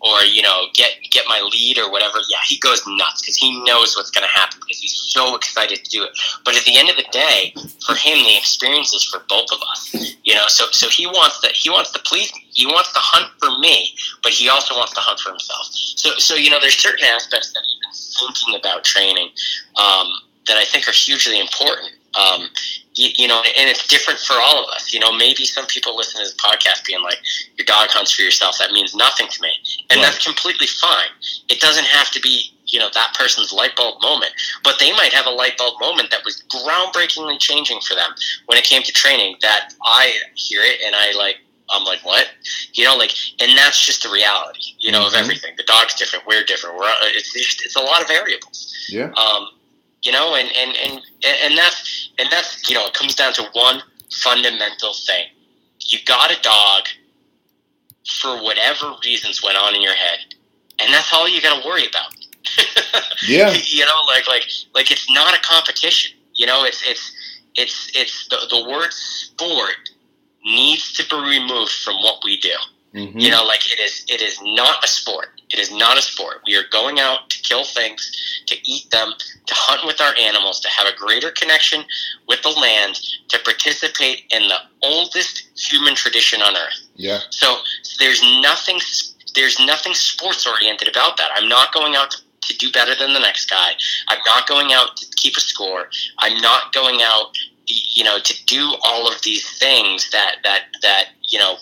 or 0.00 0.24
you 0.24 0.42
know, 0.42 0.66
get 0.74 0.92
get 1.10 1.24
my 1.28 1.40
lead 1.52 1.78
or 1.78 1.90
whatever? 1.90 2.18
Yeah, 2.28 2.38
he 2.46 2.58
goes 2.58 2.82
nuts 2.86 3.22
because 3.22 3.36
he 3.36 3.62
knows 3.64 3.96
what's 3.96 4.10
going 4.10 4.26
to 4.26 4.38
happen 4.40 4.58
because 4.60 4.80
he's 4.80 4.94
so 4.94 5.36
excited 5.36 5.84
to 5.84 5.90
do 5.90 6.02
it. 6.04 6.10
But 6.44 6.56
at 6.56 6.64
the 6.64 6.76
end 6.76 6.90
of 6.90 6.96
the 6.96 7.06
day, 7.12 7.54
for 7.84 7.94
him, 7.94 8.18
the 8.18 8.36
experience 8.36 8.92
is 8.92 9.04
for 9.04 9.20
both 9.28 9.48
of 9.52 9.60
us. 9.70 9.94
You 10.24 10.34
know, 10.34 10.48
so 10.48 10.66
so 10.72 10.88
he 10.88 11.06
wants 11.06 11.40
to 11.40 11.48
he 11.54 11.70
wants 11.70 11.92
to 11.92 12.00
please 12.00 12.32
me. 12.34 12.46
He 12.52 12.66
wants 12.66 12.92
to 12.92 13.00
hunt 13.00 13.30
for 13.38 13.58
me, 13.60 13.94
but 14.22 14.32
he 14.32 14.48
also 14.48 14.74
wants 14.74 14.92
to 14.94 15.00
hunt 15.00 15.20
for 15.20 15.30
himself. 15.30 15.66
So 15.70 16.10
so 16.18 16.34
you 16.34 16.50
know, 16.50 16.58
there's 16.60 16.76
certain 16.76 17.06
aspects 17.06 17.52
that 17.52 17.62
even 17.62 17.92
thinking 17.92 18.58
about 18.58 18.82
training 18.82 19.28
um, 19.76 20.08
that 20.48 20.56
I 20.56 20.64
think 20.64 20.88
are 20.88 20.92
hugely 20.92 21.38
important 21.38 21.95
um, 22.16 22.48
you, 22.94 23.10
you, 23.14 23.28
know, 23.28 23.42
and 23.42 23.68
it's 23.68 23.86
different 23.86 24.18
for 24.20 24.34
all 24.34 24.64
of 24.64 24.70
us. 24.70 24.92
You 24.92 25.00
know, 25.00 25.12
maybe 25.12 25.44
some 25.44 25.66
people 25.66 25.96
listen 25.96 26.20
to 26.20 26.24
this 26.24 26.34
podcast 26.36 26.86
being 26.86 27.02
like, 27.02 27.18
"Your 27.56 27.66
dog 27.66 27.88
hunts 27.90 28.12
for 28.12 28.22
yourself." 28.22 28.58
That 28.58 28.72
means 28.72 28.94
nothing 28.94 29.28
to 29.28 29.42
me, 29.42 29.52
and 29.90 29.98
right. 29.98 30.06
that's 30.06 30.24
completely 30.24 30.66
fine. 30.66 31.10
It 31.48 31.60
doesn't 31.60 31.86
have 31.86 32.10
to 32.12 32.20
be, 32.20 32.52
you 32.66 32.78
know, 32.78 32.88
that 32.94 33.14
person's 33.18 33.52
light 33.52 33.76
bulb 33.76 34.00
moment, 34.02 34.32
but 34.64 34.78
they 34.78 34.92
might 34.92 35.12
have 35.12 35.26
a 35.26 35.30
light 35.30 35.58
bulb 35.58 35.78
moment 35.80 36.10
that 36.10 36.24
was 36.24 36.42
groundbreakingly 36.48 37.38
changing 37.38 37.80
for 37.80 37.94
them 37.94 38.10
when 38.46 38.56
it 38.56 38.64
came 38.64 38.82
to 38.82 38.92
training. 38.92 39.36
That 39.42 39.74
I 39.82 40.12
hear 40.34 40.62
it 40.62 40.80
and 40.84 40.94
I 40.96 41.12
like 41.18 41.36
I'm 41.70 41.84
like, 41.84 42.04
what? 42.04 42.30
You 42.74 42.84
know, 42.84 42.96
like, 42.96 43.12
and 43.40 43.56
that's 43.58 43.84
just 43.84 44.02
the 44.02 44.08
reality, 44.08 44.60
you 44.78 44.92
know, 44.92 45.00
mm-hmm. 45.00 45.14
of 45.16 45.20
everything. 45.20 45.54
The 45.56 45.64
dog's 45.64 45.94
different, 45.94 46.26
we're 46.26 46.44
different. 46.44 46.76
We're 46.76 46.88
it's 47.02 47.32
just, 47.32 47.64
it's 47.64 47.76
a 47.76 47.80
lot 47.80 48.00
of 48.00 48.08
variables. 48.08 48.72
Yeah. 48.88 49.10
Um, 49.12 49.48
you 50.02 50.12
know, 50.12 50.36
and 50.36 50.48
and 50.56 50.76
and 50.76 51.02
and 51.42 51.58
that's 51.58 52.05
and 52.18 52.28
that's 52.30 52.68
you 52.68 52.74
know, 52.76 52.86
it 52.86 52.94
comes 52.94 53.14
down 53.14 53.32
to 53.34 53.44
one 53.52 53.82
fundamental 54.22 54.92
thing: 55.06 55.26
you 55.80 55.98
got 56.06 56.30
a 56.30 56.40
dog 56.42 56.88
for 58.20 58.42
whatever 58.42 58.94
reasons 59.04 59.42
went 59.42 59.56
on 59.56 59.74
in 59.74 59.82
your 59.82 59.94
head, 59.94 60.18
and 60.80 60.92
that's 60.92 61.12
all 61.12 61.28
you 61.28 61.40
got 61.40 61.62
to 61.62 61.68
worry 61.68 61.86
about. 61.86 62.14
yeah, 63.28 63.52
you 63.64 63.84
know, 63.84 64.00
like 64.08 64.26
like 64.28 64.44
like 64.74 64.90
it's 64.90 65.10
not 65.10 65.34
a 65.34 65.40
competition. 65.40 66.16
You 66.34 66.46
know, 66.46 66.64
it's 66.64 66.82
it's 66.86 67.12
it's 67.54 67.90
it's 67.94 68.28
the 68.28 68.38
the 68.50 68.70
word 68.70 68.92
sport 68.92 69.90
needs 70.44 70.92
to 70.92 71.04
be 71.08 71.16
removed 71.16 71.72
from 71.72 71.96
what 71.96 72.22
we 72.24 72.38
do. 72.38 72.54
Mm-hmm. 72.94 73.18
You 73.18 73.30
know, 73.30 73.44
like 73.44 73.70
it 73.72 73.80
is 73.80 74.04
it 74.08 74.22
is 74.22 74.40
not 74.42 74.84
a 74.84 74.88
sport. 74.88 75.35
It 75.50 75.58
is 75.58 75.70
not 75.70 75.98
a 75.98 76.02
sport. 76.02 76.38
We 76.46 76.56
are 76.56 76.64
going 76.72 76.98
out 76.98 77.30
to 77.30 77.42
kill 77.42 77.64
things, 77.64 78.42
to 78.46 78.56
eat 78.64 78.90
them, 78.90 79.12
to 79.46 79.54
hunt 79.54 79.86
with 79.86 80.00
our 80.00 80.14
animals, 80.18 80.60
to 80.60 80.68
have 80.68 80.86
a 80.86 80.96
greater 80.96 81.30
connection 81.30 81.84
with 82.26 82.42
the 82.42 82.50
land, 82.50 82.96
to 83.28 83.38
participate 83.44 84.24
in 84.30 84.48
the 84.48 84.58
oldest 84.82 85.48
human 85.56 85.94
tradition 85.94 86.42
on 86.42 86.56
earth. 86.56 86.80
Yeah. 86.96 87.20
So 87.30 87.58
there's 87.98 88.22
nothing 88.42 88.80
there's 89.34 89.60
nothing 89.60 89.92
sports 89.92 90.46
oriented 90.46 90.88
about 90.88 91.18
that. 91.18 91.28
I'm 91.34 91.48
not 91.48 91.72
going 91.72 91.94
out 91.94 92.10
to, 92.10 92.18
to 92.40 92.56
do 92.56 92.72
better 92.72 92.94
than 92.94 93.12
the 93.12 93.20
next 93.20 93.50
guy. 93.50 93.72
I'm 94.08 94.18
not 94.24 94.48
going 94.48 94.72
out 94.72 94.96
to 94.96 95.06
keep 95.16 95.36
a 95.36 95.40
score. 95.40 95.90
I'm 96.18 96.40
not 96.40 96.72
going 96.72 97.02
out 97.02 97.36
you 97.66 98.04
know 98.04 98.18
to 98.18 98.44
do 98.46 98.74
all 98.84 99.10
of 99.10 99.20
these 99.22 99.58
things 99.58 100.10
that 100.10 100.36
that 100.44 100.64
that 100.82 101.06
you 101.22 101.38
know 101.38 101.56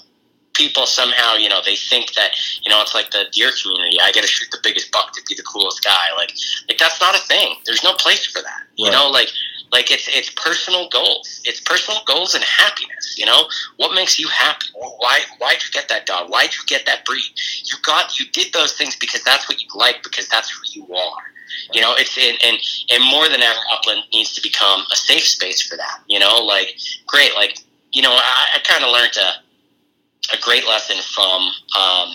people 0.55 0.86
somehow, 0.86 1.34
you 1.34 1.48
know, 1.48 1.61
they 1.64 1.76
think 1.76 2.14
that, 2.14 2.30
you 2.62 2.70
know, 2.70 2.80
it's 2.80 2.94
like 2.94 3.11
the 3.11 3.24
deer 3.32 3.50
community. 3.61 3.98
I 4.00 4.12
got 4.12 4.22
to 4.22 4.26
shoot 4.26 4.50
the 4.50 4.59
biggest 4.62 4.90
buck 4.90 5.12
to 5.12 5.22
be 5.28 5.34
the 5.34 5.42
coolest 5.42 5.84
guy. 5.84 6.12
Like, 6.16 6.32
like 6.68 6.78
that's 6.78 7.00
not 7.00 7.14
a 7.14 7.18
thing. 7.18 7.57
There's 7.66 7.84
no 7.84 7.94
place 7.94 8.26
for 8.26 8.40
that. 8.40 8.46
Right. 8.46 8.76
You 8.76 8.90
know, 8.90 9.09
like, 9.11 9.28
like 9.72 9.90
it's 9.90 10.09
it's 10.09 10.30
personal 10.30 10.88
goals. 10.88 11.42
It's 11.44 11.61
personal 11.61 12.00
goals 12.07 12.34
and 12.34 12.44
happiness. 12.44 13.16
You 13.18 13.26
know, 13.26 13.48
what 13.76 13.92
makes 13.92 14.20
you 14.20 14.28
happy? 14.28 14.66
Why 14.74 15.20
why'd 15.38 15.62
you 15.64 15.70
get 15.72 15.88
that 15.88 16.07
dog? 16.07 16.30
Why'd 16.30 16.55
you 16.55 16.62
get 16.66 16.86
that 16.86 17.05
breed? 17.05 17.24
You 17.64 17.76
got 17.82 18.18
you 18.18 18.26
did 18.30 18.52
those 18.52 18.74
things 18.74 18.94
because 18.94 19.24
that's 19.24 19.48
what 19.48 19.61
you 19.61 19.66
like 19.74 20.02
because 20.05 20.28
that's 20.28 20.50
who 20.50 20.61
you 20.80 20.94
are. 20.94 21.22
You 21.72 21.80
know, 21.80 21.94
it's 21.98 22.16
and 22.16 22.38
and, 22.44 22.57
and 22.90 23.11
more 23.11 23.28
than 23.28 23.42
ever, 23.42 23.59
Upland 23.72 24.02
needs 24.12 24.32
to 24.34 24.42
become 24.42 24.84
a 24.92 24.96
safe 24.96 25.24
space 25.24 25.66
for 25.66 25.76
that. 25.76 26.00
You 26.07 26.20
know, 26.20 26.38
like 26.38 26.78
great, 27.07 27.34
like 27.34 27.59
you 27.92 28.02
know, 28.02 28.12
I, 28.12 28.46
I 28.55 28.59
kind 28.61 28.84
of 28.84 28.90
learned 28.90 29.12
to 29.14 29.32
a 30.32 30.38
great 30.40 30.66
lesson 30.66 30.96
from 31.14 31.50
um, 31.78 32.14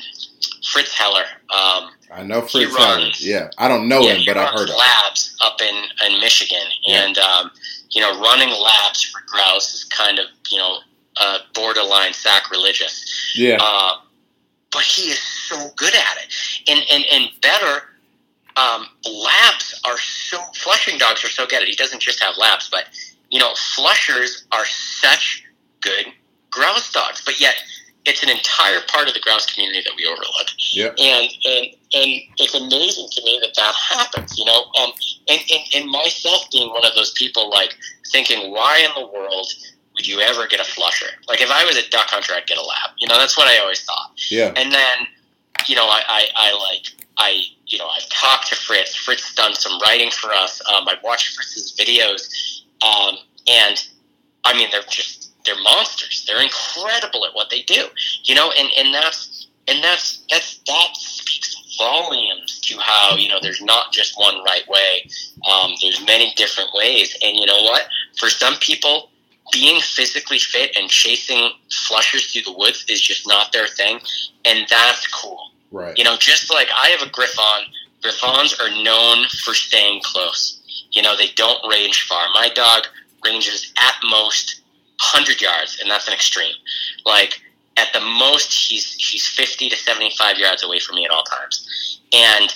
Fritz 0.71 0.97
Heller. 0.97 1.23
Um, 1.53 1.91
I 2.11 2.23
know 2.23 2.41
Fritz 2.41 2.75
Heller. 2.75 3.09
Yeah, 3.19 3.49
I 3.57 3.67
don't 3.67 3.87
know 3.87 4.01
yeah, 4.01 4.15
him, 4.15 4.23
but 4.25 4.37
I've 4.37 4.53
heard 4.53 4.69
of 4.69 4.75
labs 4.75 5.35
up 5.41 5.61
in 5.61 5.75
in 6.07 6.19
Michigan, 6.19 6.67
yeah. 6.83 7.05
and 7.05 7.17
um, 7.17 7.51
you 7.91 8.01
know, 8.01 8.19
running 8.19 8.49
labs 8.49 9.03
for 9.03 9.21
grouse 9.27 9.73
is 9.73 9.83
kind 9.85 10.19
of 10.19 10.25
you 10.51 10.57
know 10.57 10.79
uh, 11.17 11.39
borderline 11.53 12.13
sacrilegious. 12.13 13.33
Yeah. 13.35 13.57
Uh, 13.61 13.97
but 14.71 14.83
he 14.83 15.09
is 15.09 15.19
so 15.19 15.69
good 15.75 15.93
at 15.93 16.17
it, 16.23 16.33
and 16.69 16.83
and 16.91 17.05
and 17.11 17.29
better. 17.41 17.85
Um, 18.55 18.87
labs 19.05 19.79
are 19.85 19.97
so 19.97 20.37
flushing 20.55 20.97
dogs 20.97 21.23
are 21.23 21.29
so 21.29 21.45
good 21.45 21.57
at 21.57 21.61
it. 21.63 21.69
He 21.69 21.75
doesn't 21.75 22.01
just 22.01 22.21
have 22.21 22.35
labs, 22.37 22.69
but 22.69 22.85
you 23.29 23.39
know, 23.39 23.53
flushers 23.75 24.45
are 24.51 24.65
such 24.65 25.45
good 25.81 26.07
grouse 26.51 26.91
dogs. 26.91 27.21
But 27.23 27.39
yet, 27.39 27.55
it's 28.09 28.23
an 28.23 28.29
entire 28.29 28.81
part 28.87 29.07
of 29.07 29.13
the 29.13 29.19
grouse 29.19 29.45
community 29.45 29.81
that 29.85 29.93
we 29.95 30.05
overlook. 30.05 30.47
Yeah. 30.73 30.89
And 30.97 31.29
and 31.45 31.65
and 31.93 32.09
it's 32.37 32.55
amazing 32.55 33.07
to 33.11 33.23
me 33.23 33.39
that 33.41 33.53
that 33.55 33.75
happens. 33.75 34.37
You 34.37 34.45
know, 34.45 34.65
um, 34.81 34.91
and, 35.29 35.39
and 35.51 35.63
and 35.75 35.89
myself 35.89 36.49
being 36.51 36.69
one 36.69 36.85
of 36.85 36.95
those 36.95 37.11
people, 37.13 37.49
like 37.49 37.75
thinking, 38.11 38.51
why 38.51 38.79
in 38.79 38.91
the 38.99 39.07
world 39.07 39.47
would 39.95 40.07
you 40.07 40.19
ever 40.19 40.47
get 40.47 40.59
a 40.59 40.63
flusher? 40.63 41.11
Like 41.27 41.41
if 41.41 41.51
I 41.51 41.63
was 41.65 41.77
a 41.77 41.87
duck 41.89 42.07
hunter, 42.09 42.33
I'd 42.33 42.47
get 42.47 42.57
a 42.57 42.63
lab. 42.63 42.91
You 42.97 43.07
know, 43.07 43.17
that's 43.17 43.37
what 43.37 43.47
I 43.47 43.59
always 43.59 43.83
thought. 43.83 44.11
Yeah. 44.29 44.53
And 44.55 44.71
then, 44.71 44.97
you 45.67 45.75
know, 45.75 45.85
I 45.85 46.01
I, 46.07 46.25
I 46.35 46.71
like 46.71 46.87
I 47.17 47.41
you 47.67 47.77
know 47.77 47.87
I've 47.87 48.09
talked 48.09 48.47
to 48.47 48.55
Fritz. 48.55 48.95
Fritz 48.95 49.35
done 49.35 49.53
some 49.53 49.79
writing 49.81 50.09
for 50.09 50.31
us. 50.33 50.61
Um, 50.67 50.87
I've 50.87 51.03
watched 51.03 51.35
Fritz's 51.35 51.75
videos, 51.77 52.63
um, 52.83 53.17
and 53.47 53.87
I 54.45 54.57
mean 54.57 54.69
they're 54.71 54.81
just 54.89 55.18
they're 55.49 55.63
monsters. 55.63 56.25
They're 56.27 56.41
incredible 56.41 57.25
at 57.25 57.33
what 57.33 57.49
they 57.49 57.61
do. 57.63 57.87
You 58.23 58.35
know, 58.35 58.51
and, 58.57 58.69
and 58.77 58.93
that's 58.93 59.47
and 59.67 59.83
that's 59.83 60.23
that's 60.29 60.59
that 60.67 60.95
speaks 60.95 61.55
volumes 61.77 62.59
to 62.59 62.77
how 62.79 63.15
you 63.15 63.29
know 63.29 63.39
there's 63.41 63.61
not 63.61 63.91
just 63.91 64.19
one 64.19 64.43
right 64.43 64.67
way. 64.67 65.09
Um, 65.49 65.71
there's 65.81 66.05
many 66.05 66.33
different 66.35 66.69
ways, 66.73 67.17
and 67.23 67.35
you 67.35 67.45
know 67.45 67.61
what? 67.63 67.87
For 68.17 68.29
some 68.29 68.55
people, 68.55 69.09
being 69.51 69.81
physically 69.81 70.39
fit 70.39 70.75
and 70.75 70.89
chasing 70.89 71.49
flushers 71.87 72.31
through 72.31 72.43
the 72.43 72.57
woods 72.57 72.85
is 72.89 73.01
just 73.01 73.27
not 73.27 73.51
their 73.51 73.67
thing, 73.67 73.99
and 74.45 74.67
that's 74.69 75.07
cool. 75.07 75.51
Right. 75.71 75.97
You 75.97 76.03
know, 76.03 76.17
just 76.17 76.51
like 76.53 76.67
I 76.75 76.89
have 76.89 77.07
a 77.07 77.11
Griffon, 77.11 77.65
Griffons 78.01 78.59
are 78.59 78.83
known 78.83 79.25
for 79.43 79.53
staying 79.53 80.01
close. 80.03 80.57
You 80.91 81.03
know, 81.03 81.15
they 81.15 81.29
don't 81.35 81.59
range 81.69 82.07
far. 82.07 82.25
My 82.33 82.49
dog 82.49 82.85
ranges 83.23 83.71
at 83.77 83.93
most 84.09 84.58
100 84.99 85.41
yards, 85.41 85.79
and 85.81 85.89
that's 85.89 86.07
an 86.07 86.13
extreme. 86.13 86.55
Like, 87.05 87.41
at 87.77 87.87
the 87.93 88.01
most, 88.01 88.53
he's 88.53 88.93
he's 88.93 89.25
50 89.27 89.69
to 89.69 89.75
75 89.75 90.37
yards 90.37 90.63
away 90.63 90.79
from 90.79 90.95
me 90.95 91.05
at 91.05 91.11
all 91.11 91.23
times. 91.23 92.01
And 92.13 92.53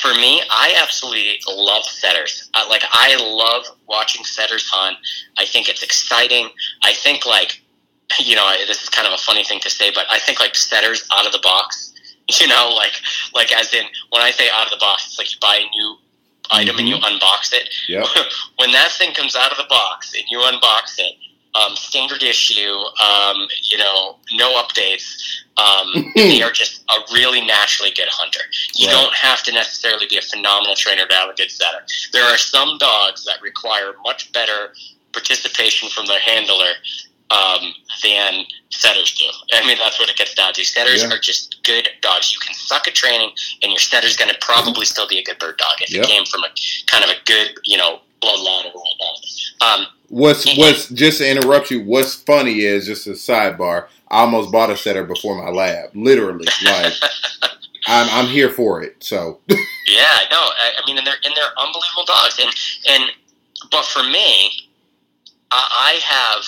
for 0.00 0.14
me, 0.14 0.42
I 0.50 0.74
absolutely 0.80 1.38
love 1.46 1.84
setters. 1.84 2.50
I, 2.54 2.66
like, 2.68 2.82
I 2.92 3.16
love 3.16 3.76
watching 3.86 4.24
setters 4.24 4.68
hunt. 4.68 4.96
I 5.36 5.44
think 5.44 5.68
it's 5.68 5.82
exciting. 5.82 6.48
I 6.82 6.94
think, 6.94 7.26
like, 7.26 7.60
you 8.18 8.36
know, 8.36 8.50
this 8.66 8.82
is 8.82 8.88
kind 8.88 9.06
of 9.06 9.12
a 9.14 9.18
funny 9.18 9.44
thing 9.44 9.60
to 9.60 9.70
say, 9.70 9.90
but 9.94 10.06
I 10.10 10.18
think, 10.18 10.40
like, 10.40 10.54
setters 10.54 11.06
out 11.12 11.26
of 11.26 11.32
the 11.32 11.40
box 11.42 11.92
you 12.40 12.46
know, 12.46 12.72
like 12.76 12.92
like 13.34 13.52
as 13.52 13.72
in 13.74 13.84
when 14.10 14.22
I 14.22 14.30
say 14.30 14.48
out 14.52 14.66
of 14.66 14.70
the 14.70 14.78
box, 14.78 15.06
it's 15.06 15.18
like 15.18 15.30
you 15.30 15.38
buy 15.40 15.56
a 15.56 15.68
new 15.70 15.96
item 16.50 16.76
mm-hmm. 16.76 16.78
and 16.80 16.88
you 16.88 16.96
mm-hmm. 16.96 17.16
unbox 17.16 17.52
it. 17.52 17.68
Yep. 17.88 18.06
when 18.56 18.72
that 18.72 18.92
thing 18.92 19.14
comes 19.14 19.36
out 19.36 19.50
of 19.50 19.58
the 19.58 19.66
box 19.68 20.14
and 20.14 20.24
you 20.30 20.38
unbox 20.38 20.98
it, 20.98 21.14
um, 21.54 21.76
standard 21.76 22.22
issue, 22.22 22.72
um, 22.72 23.46
you 23.70 23.78
know, 23.78 24.16
no 24.32 24.62
updates. 24.62 25.16
Um, 25.56 26.12
they 26.14 26.42
are 26.42 26.50
just 26.50 26.84
a 26.90 27.12
really 27.12 27.44
naturally 27.44 27.92
good 27.94 28.08
hunter. 28.08 28.40
You 28.74 28.88
don't 28.88 29.14
have 29.14 29.42
to 29.44 29.52
necessarily 29.52 30.06
be 30.08 30.16
a 30.16 30.22
phenomenal 30.22 30.74
trainer 30.74 31.06
to 31.06 31.14
have 31.14 31.30
a 31.30 31.34
good 31.34 31.50
setter. 31.50 31.84
There 32.12 32.24
are 32.24 32.38
some 32.38 32.78
dogs 32.78 33.24
that 33.24 33.42
require 33.42 33.92
much 34.02 34.32
better 34.32 34.72
participation 35.12 35.90
from 35.90 36.06
their 36.06 36.20
handler 36.20 36.72
um, 37.30 37.74
than 38.02 38.44
setters 38.70 39.14
do. 39.14 39.24
I 39.56 39.66
mean, 39.66 39.78
that's 39.78 39.98
what 39.98 40.10
it 40.10 40.16
gets 40.16 40.34
down 40.34 40.52
to. 40.54 40.64
Setters 40.64 41.02
yeah. 41.02 41.10
are 41.10 41.18
just 41.18 41.62
good 41.64 41.88
dogs. 42.00 42.32
You 42.32 42.38
can 42.40 42.54
suck 42.54 42.88
at 42.88 42.94
training, 42.94 43.30
and 43.62 43.72
your 43.72 43.78
setter's 43.78 44.16
going 44.16 44.30
to 44.30 44.38
probably 44.40 44.84
still 44.84 45.08
be 45.08 45.18
a 45.18 45.24
good 45.24 45.38
bird 45.38 45.56
dog 45.58 45.76
if 45.80 45.90
yep. 45.92 46.04
it 46.04 46.08
came 46.08 46.24
from 46.24 46.44
a 46.44 46.48
kind 46.86 47.04
of 47.04 47.10
a 47.10 47.16
good, 47.24 47.58
you 47.64 47.76
know, 47.76 48.00
bloodline 48.20 48.66
or 48.66 48.80
whatnot. 48.80 49.18
Um, 49.60 49.86
what's 50.12 50.58
what's 50.58 50.88
just 50.90 51.18
to 51.18 51.28
interrupt 51.28 51.70
you? 51.70 51.82
What's 51.82 52.14
funny 52.14 52.60
is 52.60 52.86
just 52.86 53.06
a 53.06 53.12
sidebar. 53.12 53.86
I 54.08 54.20
almost 54.20 54.52
bought 54.52 54.70
a 54.70 54.76
setter 54.76 55.04
before 55.04 55.42
my 55.42 55.50
lab, 55.50 55.90
literally. 55.94 56.46
Like, 56.64 56.92
I'm 57.86 58.08
I'm 58.10 58.26
here 58.30 58.50
for 58.50 58.82
it. 58.82 59.02
So. 59.02 59.40
yeah, 59.48 59.56
no, 60.30 60.36
I, 60.36 60.72
I 60.78 60.86
mean, 60.86 60.98
and 60.98 61.06
they're 61.06 61.16
and 61.24 61.34
they're 61.34 61.58
unbelievable 61.58 62.04
dogs, 62.06 62.38
and 62.38 62.54
and 62.90 63.10
but 63.70 63.84
for 63.86 64.02
me, 64.02 64.68
I, 65.50 65.96
I 65.96 66.00
have 66.04 66.44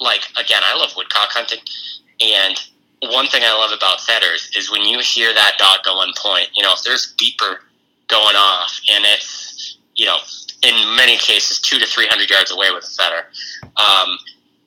like 0.00 0.20
again, 0.38 0.62
I 0.62 0.76
love 0.76 0.92
woodcock 0.96 1.30
hunting, 1.30 1.60
and 2.20 2.60
one 3.10 3.26
thing 3.28 3.42
I 3.42 3.56
love 3.56 3.72
about 3.74 4.00
setters 4.00 4.50
is 4.54 4.70
when 4.70 4.82
you 4.82 4.98
hear 4.98 5.32
that 5.32 5.52
dog 5.58 5.78
go 5.82 5.92
on 5.92 6.12
point. 6.16 6.48
You 6.54 6.62
know, 6.62 6.74
if 6.74 6.82
there's 6.84 7.14
beeper 7.16 7.56
going 8.08 8.36
off, 8.36 8.78
and 8.92 9.04
it's 9.06 9.78
you 9.94 10.04
know 10.04 10.18
in 10.62 10.74
many 10.96 11.16
cases 11.16 11.60
two 11.60 11.78
to 11.78 11.86
three 11.86 12.06
hundred 12.06 12.30
yards 12.30 12.50
away 12.50 12.68
with 12.72 12.84
a 12.84 12.86
setter, 12.86 13.26
um, 13.76 14.18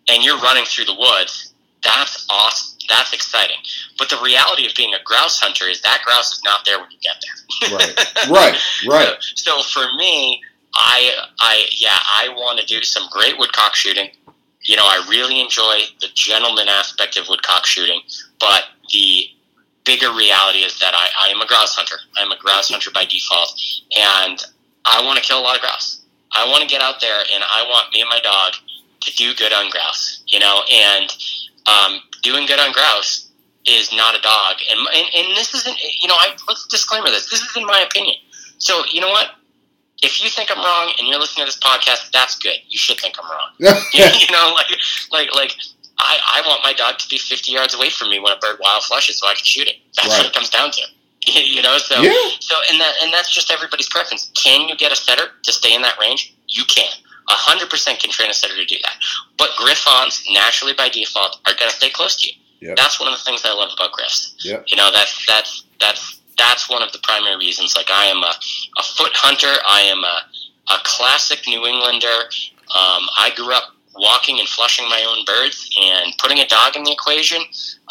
and 0.09 0.23
you're 0.23 0.39
running 0.39 0.65
through 0.65 0.85
the 0.85 0.95
woods, 0.95 1.53
that's 1.83 2.25
awesome. 2.29 2.77
That's 2.89 3.13
exciting. 3.13 3.57
But 3.97 4.09
the 4.09 4.19
reality 4.23 4.65
of 4.65 4.73
being 4.75 4.93
a 4.93 5.03
grouse 5.05 5.39
hunter 5.39 5.65
is 5.65 5.81
that 5.81 6.01
grouse 6.03 6.33
is 6.33 6.41
not 6.43 6.65
there 6.65 6.79
when 6.79 6.89
you 6.91 6.97
get 6.99 7.15
there. 7.21 7.77
right. 7.77 8.07
Right. 8.29 8.59
Right. 8.87 9.17
So, 9.35 9.61
so 9.61 9.63
for 9.63 9.95
me, 9.95 10.41
I, 10.75 11.25
I, 11.39 11.65
yeah, 11.71 11.97
I 11.97 12.29
want 12.29 12.59
to 12.59 12.65
do 12.65 12.81
some 12.83 13.03
great 13.11 13.37
woodcock 13.37 13.75
shooting 13.75 14.09
you 14.63 14.75
know, 14.75 14.85
I 14.85 15.05
really 15.09 15.41
enjoy 15.41 15.81
the 15.99 16.07
gentleman 16.13 16.67
aspect 16.69 17.17
of 17.17 17.27
woodcock 17.27 17.65
shooting, 17.65 18.01
but 18.39 18.65
the 18.91 19.25
bigger 19.85 20.11
reality 20.13 20.59
is 20.59 20.79
that 20.79 20.93
I, 20.93 21.27
I 21.27 21.29
am 21.29 21.41
a 21.41 21.47
grouse 21.47 21.75
hunter. 21.75 21.95
I'm 22.17 22.31
a 22.31 22.37
grouse 22.37 22.69
hunter 22.69 22.91
by 22.93 23.05
default, 23.05 23.59
and 23.97 24.45
I 24.85 25.03
want 25.03 25.17
to 25.17 25.23
kill 25.23 25.39
a 25.39 25.43
lot 25.43 25.55
of 25.55 25.61
grouse. 25.61 26.01
I 26.31 26.47
want 26.47 26.61
to 26.61 26.67
get 26.67 26.81
out 26.81 27.01
there, 27.01 27.19
and 27.33 27.43
I 27.43 27.65
want 27.67 27.93
me 27.93 28.01
and 28.01 28.09
my 28.09 28.19
dog 28.21 28.53
to 29.01 29.15
do 29.15 29.33
good 29.35 29.53
on 29.53 29.69
grouse. 29.69 30.23
You 30.27 30.39
know, 30.39 30.61
and 30.71 31.11
um, 31.67 32.01
doing 32.23 32.45
good 32.45 32.59
on 32.59 32.71
grouse 32.71 33.29
is 33.65 33.93
not 33.93 34.15
a 34.15 34.21
dog. 34.21 34.55
And, 34.69 34.79
and 34.79 35.07
and 35.15 35.37
this 35.37 35.53
isn't. 35.53 35.77
You 36.01 36.07
know, 36.07 36.15
I 36.17 36.35
let's 36.47 36.67
disclaimer 36.67 37.07
this. 37.07 37.29
This 37.29 37.41
is 37.41 37.55
in 37.57 37.65
my 37.65 37.85
opinion. 37.87 38.15
So 38.57 38.83
you 38.91 39.01
know 39.01 39.09
what? 39.09 39.31
if 40.01 40.23
you 40.23 40.29
think 40.29 40.49
I'm 40.51 40.57
wrong 40.57 40.93
and 40.97 41.07
you're 41.07 41.19
listening 41.19 41.45
to 41.45 41.51
this 41.51 41.59
podcast, 41.59 42.11
that's 42.11 42.37
good. 42.37 42.57
You 42.67 42.77
should 42.77 42.99
think 42.99 43.15
I'm 43.21 43.29
wrong. 43.29 43.49
you 43.93 44.31
know, 44.31 44.53
like 44.55 44.77
like 45.11 45.35
like 45.35 45.55
I, 45.99 46.41
I 46.41 46.47
want 46.47 46.61
my 46.63 46.73
dog 46.73 46.97
to 46.99 47.07
be 47.07 47.17
50 47.17 47.51
yards 47.51 47.75
away 47.75 47.89
from 47.89 48.09
me 48.09 48.19
when 48.19 48.31
a 48.31 48.37
bird 48.37 48.57
wild 48.59 48.83
flushes 48.83 49.19
so 49.19 49.27
I 49.27 49.35
can 49.35 49.45
shoot 49.45 49.67
it. 49.67 49.75
That's 49.95 50.09
right. 50.09 50.17
what 50.17 50.27
it 50.27 50.33
comes 50.33 50.49
down 50.49 50.71
to. 50.71 50.81
you 51.27 51.61
know, 51.61 51.77
so 51.77 52.01
yeah. 52.01 52.11
so 52.39 52.55
and 52.69 52.79
that 52.79 52.93
and 53.03 53.13
that's 53.13 53.29
just 53.31 53.51
everybody's 53.51 53.89
preference. 53.89 54.31
Can 54.35 54.67
you 54.67 54.75
get 54.75 54.91
a 54.91 54.95
setter 54.95 55.23
to 55.43 55.51
stay 55.51 55.75
in 55.75 55.81
that 55.83 55.99
range? 55.99 56.35
You 56.47 56.63
can. 56.65 56.91
A 57.29 57.33
hundred 57.33 57.69
percent 57.69 57.99
can 57.99 58.11
train 58.11 58.29
a 58.29 58.33
setter 58.33 58.55
to 58.55 58.65
do 58.65 58.75
that. 58.83 58.95
But 59.37 59.49
griffons 59.57 60.25
naturally 60.31 60.73
by 60.73 60.89
default 60.89 61.39
are 61.45 61.53
gonna 61.53 61.71
stay 61.71 61.89
close 61.89 62.15
to 62.17 62.29
you. 62.29 62.35
Yep. 62.61 62.77
That's 62.77 62.99
one 62.99 63.11
of 63.11 63.17
the 63.17 63.23
things 63.23 63.41
I 63.45 63.53
love 63.53 63.71
about 63.73 63.91
griffs. 63.91 64.35
Yep. 64.43 64.65
You 64.67 64.77
know, 64.77 64.91
that's 64.91 65.25
that's 65.27 65.63
that's 65.79 66.21
that's 66.37 66.69
one 66.69 66.81
of 66.81 66.91
the 66.91 66.99
primary 66.99 67.37
reasons. 67.37 67.75
Like 67.75 67.89
I 67.91 68.05
am 68.05 68.17
a, 68.17 68.33
a 68.79 68.83
foot 68.83 69.11
hunter. 69.13 69.53
I 69.67 69.81
am 69.81 70.03
a, 70.03 70.73
a 70.73 70.77
classic 70.83 71.39
New 71.47 71.65
Englander. 71.65 72.29
Um, 72.73 73.05
I 73.17 73.31
grew 73.35 73.53
up 73.53 73.75
walking 73.95 74.39
and 74.39 74.47
flushing 74.47 74.87
my 74.89 75.03
own 75.07 75.25
birds 75.25 75.69
and 75.81 76.13
putting 76.17 76.39
a 76.39 76.47
dog 76.47 76.75
in 76.75 76.83
the 76.83 76.91
equation. 76.91 77.41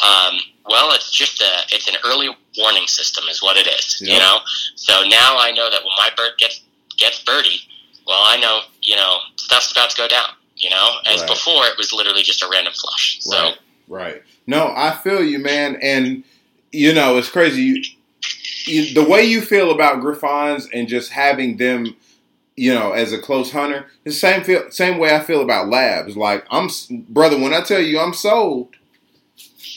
Um, 0.02 0.40
well, 0.68 0.92
it's 0.92 1.10
just 1.10 1.40
a 1.40 1.74
it's 1.74 1.88
an 1.88 1.96
early 2.04 2.28
warning 2.58 2.86
system, 2.86 3.24
is 3.30 3.42
what 3.42 3.56
it 3.56 3.66
is. 3.66 4.00
Yep. 4.00 4.10
You 4.10 4.18
know. 4.18 4.38
So 4.74 5.02
now 5.02 5.36
I 5.38 5.52
know 5.54 5.70
that 5.70 5.80
when 5.82 5.92
my 5.98 6.10
bird 6.16 6.32
gets 6.38 6.62
gets 6.96 7.22
birdie, 7.22 7.60
well, 8.06 8.20
I 8.22 8.38
know 8.40 8.60
you 8.82 8.96
know 8.96 9.18
stuff's 9.36 9.72
about 9.72 9.90
to 9.90 9.96
go 9.96 10.08
down. 10.08 10.30
You 10.56 10.70
know, 10.70 10.90
as 11.06 11.20
right. 11.20 11.30
before 11.30 11.64
it 11.66 11.78
was 11.78 11.92
literally 11.92 12.22
just 12.22 12.42
a 12.42 12.48
random 12.50 12.74
flush. 12.74 13.18
So. 13.20 13.36
Right. 13.36 13.56
Right. 13.90 14.22
No, 14.46 14.72
I 14.76 14.92
feel 14.92 15.22
you, 15.22 15.40
man, 15.40 15.76
and 15.82 16.22
you 16.70 16.94
know 16.94 17.18
it's 17.18 17.28
crazy. 17.28 17.82
You, 18.66 18.94
the 18.94 19.04
way 19.04 19.24
you 19.24 19.40
feel 19.40 19.72
about 19.72 20.00
Griffons 20.00 20.68
and 20.72 20.86
just 20.86 21.10
having 21.10 21.56
them, 21.56 21.96
you 22.56 22.72
know, 22.72 22.92
as 22.92 23.12
a 23.12 23.18
close 23.18 23.50
hunter, 23.50 23.86
the 24.04 24.12
same 24.12 24.44
feel, 24.44 24.70
same 24.70 24.98
way 24.98 25.14
I 25.14 25.20
feel 25.20 25.42
about 25.42 25.68
labs. 25.68 26.16
Like 26.16 26.46
I'm, 26.50 26.68
brother, 27.08 27.36
when 27.36 27.52
I 27.52 27.62
tell 27.62 27.80
you 27.80 27.98
I'm 27.98 28.14
sold, 28.14 28.76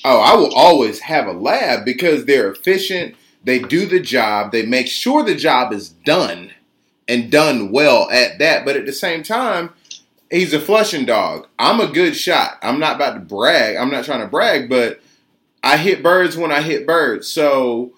oh, 0.04 0.20
I 0.20 0.36
will 0.36 0.54
always 0.54 1.00
have 1.02 1.28
a 1.28 1.32
lab 1.32 1.86
because 1.86 2.26
they're 2.26 2.52
efficient. 2.52 3.16
They 3.44 3.60
do 3.60 3.86
the 3.86 4.00
job. 4.00 4.52
They 4.52 4.66
make 4.66 4.88
sure 4.88 5.24
the 5.24 5.36
job 5.36 5.74
is 5.74 5.90
done 5.90 6.52
and 7.08 7.32
done 7.32 7.72
well 7.72 8.10
at 8.10 8.40
that. 8.40 8.66
But 8.66 8.78
at 8.78 8.86
the 8.86 8.94
same 8.94 9.24
time, 9.24 9.72
he's 10.32 10.54
a 10.54 10.60
flushing 10.60 11.06
dog. 11.06 11.48
I'm 11.60 11.80
a 11.80 11.88
good 11.88 12.16
shot. 12.16 12.58
I'm 12.62 12.80
not 12.80 12.96
about 12.96 13.16
to 13.16 13.20
brag. 13.20 13.76
I'm 13.76 13.92
not 13.92 14.06
trying 14.06 14.22
to 14.22 14.28
brag, 14.28 14.70
but 14.70 15.02
I 15.64 15.78
hit 15.78 16.04
birds 16.04 16.38
when 16.38 16.52
I 16.52 16.62
hit 16.62 16.88
birds. 16.88 17.28
So 17.28 17.94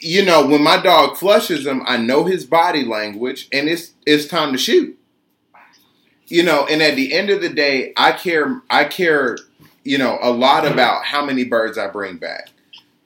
you 0.00 0.24
know, 0.24 0.46
when 0.46 0.62
my 0.62 0.80
dog 0.80 1.16
flushes 1.16 1.64
them, 1.64 1.82
I 1.86 1.96
know 1.96 2.24
his 2.24 2.44
body 2.44 2.84
language, 2.84 3.48
and 3.52 3.68
it's 3.68 3.94
it's 4.06 4.26
time 4.26 4.52
to 4.52 4.58
shoot. 4.58 4.98
You 6.26 6.42
know, 6.42 6.66
and 6.66 6.82
at 6.82 6.94
the 6.94 7.14
end 7.14 7.30
of 7.30 7.40
the 7.40 7.48
day, 7.48 7.92
I 7.96 8.12
care 8.12 8.62
I 8.70 8.84
care, 8.84 9.36
you 9.84 9.98
know, 9.98 10.18
a 10.20 10.30
lot 10.30 10.66
about 10.66 11.04
how 11.04 11.24
many 11.24 11.44
birds 11.44 11.78
I 11.78 11.88
bring 11.88 12.16
back. 12.16 12.50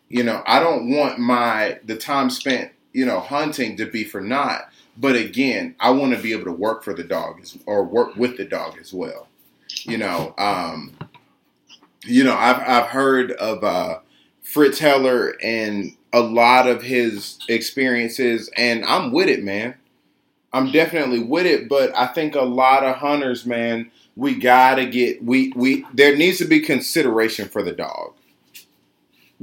You 0.09 0.23
know, 0.23 0.43
I 0.47 0.61
don't 0.61 0.91
want 0.91 1.19
my 1.19 1.79
the 1.85 1.97
time 1.97 2.31
spent, 2.31 2.73
you 2.93 3.07
know, 3.07 3.21
hunting 3.21 3.77
to 3.79 3.87
be 3.87 4.05
for 4.05 4.21
naught. 4.21 4.69
But 4.97 5.17
again, 5.17 5.75
I 5.81 5.91
want 5.91 6.15
to 6.15 6.23
be 6.23 6.33
able 6.33 6.45
to 6.45 6.53
work 6.53 6.85
for 6.85 6.93
the 6.93 7.05
dog 7.05 7.41
as, 7.41 7.57
or 7.65 7.83
work 7.83 8.17
with 8.17 8.37
the 8.37 8.45
dog 8.45 8.77
as 8.79 8.93
well. 8.93 9.29
You 9.85 9.97
know, 9.97 10.35
um, 10.37 10.93
you 12.05 12.25
know, 12.25 12.37
I've 12.37 12.61
I've 12.61 12.89
heard 12.89 13.33
of 13.33 13.65
uh, 13.65 14.01
Fritz 14.43 14.79
Heller 14.79 15.35
and 15.43 15.97
a 16.13 16.21
lot 16.21 16.67
of 16.67 16.83
his 16.83 17.39
experiences, 17.49 18.51
and 18.57 18.85
I'm 18.85 19.13
with 19.13 19.29
it, 19.29 19.43
man. 19.43 19.75
I'm 20.53 20.71
definitely 20.71 21.23
with 21.23 21.47
it, 21.47 21.69
but 21.69 21.97
I 21.97 22.07
think 22.07 22.35
a 22.35 22.43
lot 22.43 22.85
of 22.85 22.97
hunters, 22.97 23.47
man, 23.47 23.91
we 24.17 24.35
gotta 24.35 24.87
get 24.87 25.25
we 25.25 25.53
we 25.57 25.87
there 25.95 26.17
needs 26.17 26.39
to 26.39 26.45
be 26.45 26.61
consideration 26.61 27.49
for 27.49 27.63
the 27.63 27.73
dog 27.73 28.15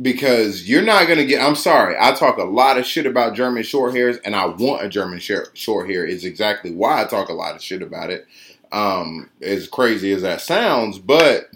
because 0.01 0.69
you're 0.69 0.81
not 0.81 1.07
gonna 1.07 1.25
get. 1.25 1.41
I'm 1.41 1.55
sorry, 1.55 1.95
I 1.99 2.13
talk 2.13 2.37
a 2.37 2.43
lot 2.43 2.77
of 2.77 2.85
shit 2.85 3.05
about 3.05 3.35
German 3.35 3.63
short 3.63 3.95
hairs, 3.95 4.17
and 4.23 4.35
I 4.35 4.45
want 4.45 4.83
a 4.83 4.89
German 4.89 5.19
short 5.19 5.89
hair. 5.89 6.05
Is 6.05 6.25
exactly 6.25 6.71
why 6.71 7.01
I 7.01 7.05
talk 7.05 7.29
a 7.29 7.33
lot 7.33 7.55
of 7.55 7.61
shit 7.61 7.81
about 7.81 8.09
it. 8.09 8.25
Um, 8.71 9.29
as 9.41 9.67
crazy 9.67 10.11
as 10.11 10.21
that 10.21 10.41
sounds, 10.41 10.99
but 10.99 11.49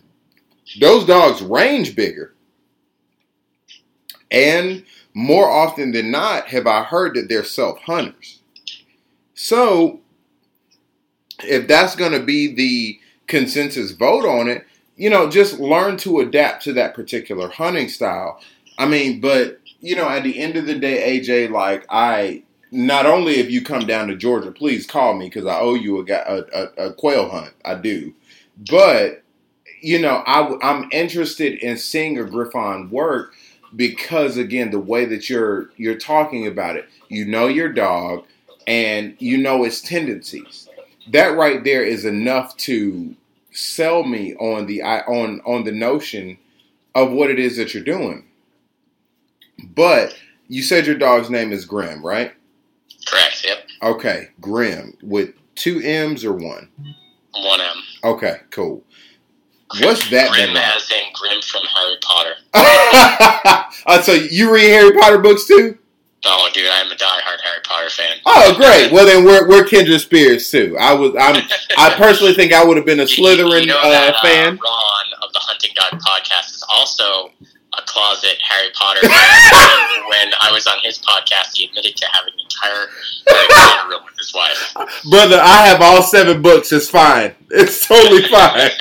those 0.80 1.06
dogs 1.06 1.42
range 1.42 1.96
bigger, 1.96 2.34
and 4.32 4.84
more 5.14 5.50
often 5.50 5.92
than 5.92 6.10
not 6.10 6.48
have 6.48 6.66
I 6.66 6.84
heard 6.84 7.16
that 7.16 7.30
they're 7.30 7.44
self 7.44 7.80
hunters. 7.82 8.40
So, 9.36 10.02
if 11.44 11.68
that's 11.68 11.96
to 12.14 12.24
be 12.24 12.54
the 12.54 13.00
consensus 13.28 13.92
vote 13.92 14.26
on 14.26 14.48
it, 14.48 14.66
you 14.96 15.10
know, 15.10 15.30
just 15.30 15.60
learn 15.60 15.98
to 15.98 16.20
adapt 16.20 16.64
to 16.64 16.74
that 16.74 16.94
particular 16.94 17.50
hunting 17.50 17.90
style. 17.90 18.40
I 18.78 18.88
mean, 18.88 19.20
but 19.20 19.60
you 19.82 19.96
know, 19.96 20.08
at 20.08 20.24
the 20.24 20.40
end 20.40 20.56
of 20.56 20.66
the 20.66 20.76
day, 20.76 21.20
AJ, 21.20 21.52
like 21.52 21.86
I, 21.90 22.44
not 22.72 23.06
only 23.06 23.36
if 23.36 23.52
you 23.52 23.62
come 23.62 23.86
down 23.86 24.08
to 24.08 24.16
Georgia, 24.16 24.52
please 24.52 24.88
call 24.88 25.14
me 25.14 25.26
because 25.26 25.46
I 25.46 25.60
owe 25.60 25.76
you 25.76 26.00
a, 26.00 26.14
a, 26.14 26.88
a, 26.88 26.94
quail 26.94 27.30
hunt. 27.30 27.54
I 27.66 27.76
do, 27.76 28.14
but 28.70 29.24
you 29.82 30.00
know, 30.00 30.24
I, 30.26 30.56
I'm 30.62 30.88
interested 30.92 31.60
in 31.60 31.78
seeing 31.78 32.18
a 32.18 32.24
Griffon 32.24 32.90
work 32.90 33.36
because 33.76 34.38
again, 34.38 34.72
the 34.72 34.80
way 34.80 35.06
that 35.06 35.30
you're 35.30 35.70
you're 35.76 35.98
talking 35.98 36.48
about 36.48 36.78
it, 36.78 36.88
you 37.10 37.26
know 37.26 37.48
your 37.48 37.70
dog 37.70 38.26
and 38.68 39.16
you 39.20 39.38
know 39.38 39.64
its 39.64 39.82
tendencies. 39.82 40.70
That 41.12 41.38
right 41.38 41.64
there 41.64 41.84
is 41.84 42.06
enough 42.06 42.56
to 42.58 43.16
sell 43.52 44.04
me 44.04 44.36
on 44.36 44.66
the 44.66 44.82
on 44.82 45.42
on 45.46 45.64
the 45.64 45.72
notion 45.72 46.38
of 46.96 47.12
what 47.12 47.30
it 47.30 47.40
is 47.40 47.58
that 47.58 47.74
you're 47.74 47.84
doing. 47.84 48.26
But 49.64 50.16
you 50.48 50.64
said 50.64 50.86
your 50.86 50.96
dog's 50.96 51.30
name 51.30 51.52
is 51.52 51.66
Grim, 51.66 52.06
right? 52.06 52.34
Correct. 53.08 53.46
Yep. 53.46 53.58
Okay, 53.82 54.30
Grim 54.40 54.98
with 55.02 55.34
two 55.56 55.82
M's 55.84 56.24
or 56.24 56.34
one. 56.34 56.70
One 57.34 57.62
M. 57.62 57.76
Okay, 58.04 58.38
cool. 58.50 58.84
What's 59.82 60.10
that? 60.12 60.32
Grim 60.32 60.56
as 60.56 60.92
in 60.92 61.04
Grim 61.14 61.42
from 61.42 61.62
Harry 61.64 61.98
Potter. 62.02 62.36
uh, 63.88 64.02
so 64.02 64.14
you 64.14 64.54
read 64.54 64.70
Harry 64.70 64.94
Potter 64.94 65.18
books 65.18 65.46
too? 65.46 65.78
Oh, 66.26 66.50
dude, 66.54 66.70
I'm 66.72 66.92
a 66.92 66.96
diehard 66.96 67.42
Harry 67.42 67.60
Potter 67.64 67.90
fan. 67.90 68.18
Oh, 68.26 68.54
great. 68.56 68.92
Well, 68.92 69.06
then 69.06 69.26
we're 69.26 69.48
we're 69.48 69.66
kindred 69.66 70.00
spirits 70.00 70.50
too. 70.50 70.78
I 70.80 70.94
was 70.94 71.14
I'm 71.20 71.44
I 71.78 71.94
personally 71.96 72.34
think 72.34 72.54
I 72.54 72.64
would 72.64 72.78
have 72.78 72.86
been 72.86 73.02
a 73.02 73.04
Slytherin 73.04 73.62
you 73.62 73.68
know 73.68 73.80
uh, 73.80 73.90
that, 73.90 74.16
fan. 74.22 74.54
Uh, 74.54 74.62
Ron 74.64 75.06
of 75.22 75.34
the 75.34 75.40
Hunting 75.40 75.72
Dog 75.76 76.00
podcast 76.00 76.56
is 76.56 76.66
also 76.70 77.32
a 77.78 77.82
closet 77.86 78.38
Harry 78.42 78.70
Potter 78.74 79.02
fan. 79.02 79.10
when 80.10 80.32
I 80.42 80.52
was 80.52 80.68
on 80.68 80.78
his 80.84 81.00
podcast, 81.00 81.56
he 81.56 81.66
admitted 81.66 81.96
to 81.96 82.06
having 82.12 82.34
an 82.34 82.40
entire 82.40 82.88
Potter 83.50 83.90
room 83.90 84.02
with 84.06 84.18
his 84.18 84.34
wife. 84.34 84.74
Brother, 85.10 85.40
I 85.42 85.68
have 85.68 85.82
all 85.82 86.02
seven 86.02 86.42
books. 86.42 86.72
It's 86.72 86.90
fine. 86.90 87.36
It's 87.50 87.88
totally 87.88 88.24
fine. 88.30 88.72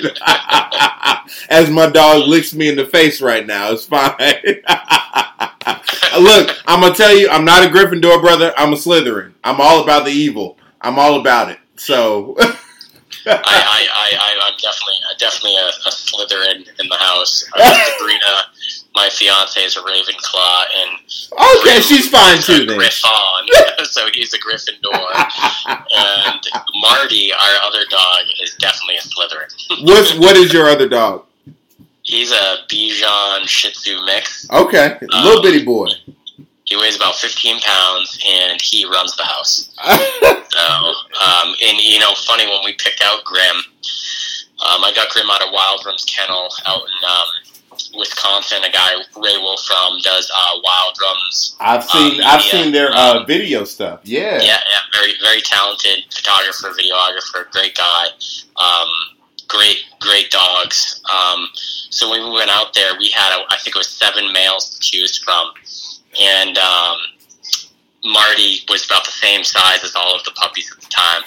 As 1.48 1.70
my 1.70 1.88
dog 1.88 2.26
licks 2.26 2.54
me 2.54 2.68
in 2.68 2.76
the 2.76 2.86
face 2.86 3.20
right 3.20 3.46
now, 3.46 3.72
it's 3.72 3.86
fine. 3.86 4.16
Look, 6.18 6.56
I'm 6.66 6.80
gonna 6.80 6.94
tell 6.94 7.16
you, 7.16 7.28
I'm 7.28 7.44
not 7.44 7.64
a 7.64 7.68
Gryffindor 7.68 8.20
brother. 8.20 8.52
I'm 8.56 8.72
a 8.72 8.76
Slytherin. 8.76 9.32
I'm 9.44 9.60
all 9.60 9.82
about 9.82 10.04
the 10.04 10.10
evil. 10.10 10.58
I'm 10.80 10.98
all 10.98 11.20
about 11.20 11.50
it. 11.50 11.58
So. 11.76 12.36
I, 13.24 13.30
I, 13.30 13.86
I, 13.94 14.16
I, 14.18 14.50
I'm 14.50 14.56
definitely, 14.58 14.96
definitely 15.18 15.56
a, 15.56 15.68
a 15.68 15.90
Slytherin 15.90 16.68
in 16.80 16.88
the 16.88 16.96
house. 16.96 17.48
Uh, 17.54 17.86
Sabrina, 17.98 18.42
my 18.94 19.08
fiance, 19.10 19.60
is 19.60 19.76
a 19.76 19.80
Ravenclaw, 19.80 20.62
and 20.76 20.98
Okay, 21.60 21.80
she's 21.80 22.08
fine 22.08 22.38
too 22.42 22.66
then. 22.66 22.76
Griffon, 22.76 23.10
so 23.84 24.06
he's 24.12 24.34
a 24.34 24.38
Gryffindor. 24.38 25.14
and 25.66 26.40
Marty, 26.80 27.32
our 27.32 27.54
other 27.64 27.84
dog, 27.90 28.20
is 28.42 28.54
definitely 28.56 28.96
a 28.96 29.00
Slytherin. 29.00 29.84
What's 29.86 30.18
what 30.18 30.36
is 30.36 30.52
your 30.52 30.68
other 30.68 30.88
dog? 30.88 31.24
He's 32.02 32.32
a 32.32 32.56
Bichon 32.68 33.46
Shih 33.46 33.70
Tzu 33.70 34.04
mix. 34.04 34.50
Okay, 34.50 34.98
little 35.00 35.42
bitty 35.42 35.64
boy. 35.64 35.88
He 36.64 36.76
weighs 36.76 36.96
about 36.96 37.16
15 37.16 37.60
pounds, 37.60 38.18
and 38.26 38.60
he 38.62 38.84
runs 38.86 39.14
the 39.16 39.24
house. 39.24 39.74
So, 40.52 40.60
um, 40.60 41.54
and 41.62 41.78
you 41.78 41.98
know, 41.98 42.12
funny 42.26 42.46
when 42.46 42.60
we 42.64 42.72
picked 42.74 43.02
out 43.04 43.24
Grim, 43.24 43.56
um, 43.56 44.84
I 44.84 44.92
got 44.94 45.10
Grim 45.10 45.28
out 45.30 45.42
of 45.42 45.48
Wild 45.52 45.84
Kennel 46.06 46.48
out 46.66 46.82
in 46.82 47.04
um, 47.08 47.26
Wisconsin. 47.94 48.64
A 48.64 48.70
guy 48.70 48.92
Ray 49.16 49.38
Wolfram 49.38 49.98
does 50.02 50.30
uh, 50.34 50.58
Wild 50.62 50.96
Rums. 51.00 51.56
I've 51.60 51.84
seen 51.84 52.20
Um, 52.20 52.26
I've 52.26 52.42
seen 52.42 52.72
their 52.72 52.90
uh, 52.92 53.24
video 53.24 53.64
stuff. 53.64 54.00
Yeah. 54.04 54.38
Yeah, 54.38 54.60
yeah, 54.70 54.82
very 54.92 55.12
very 55.22 55.40
talented 55.40 56.04
photographer, 56.14 56.70
videographer, 56.70 57.50
great 57.50 57.76
guy. 57.76 58.06
Um, 58.56 58.88
great 59.48 59.84
great 60.00 60.30
dogs. 60.30 61.02
Um, 61.10 61.48
so 61.90 62.10
when 62.10 62.22
we 62.24 62.30
went 62.30 62.50
out 62.50 62.72
there, 62.74 62.92
we 62.98 63.08
had 63.10 63.36
a, 63.38 63.44
I 63.50 63.58
think 63.58 63.76
it 63.76 63.78
was 63.78 63.88
seven 63.88 64.32
males 64.32 64.70
to 64.70 64.80
choose 64.80 65.18
from, 65.18 65.52
and 66.20 66.56
um, 66.58 66.96
Marty 68.04 68.60
was 68.68 68.84
about 68.86 69.04
the 69.04 69.12
same 69.12 69.44
size 69.44 69.84
as 69.84 69.94
all 69.94 70.14
of 70.16 70.24
the 70.24 70.32
puppies 70.32 70.72
at 70.72 70.80
the 70.82 70.88
time. 70.88 71.22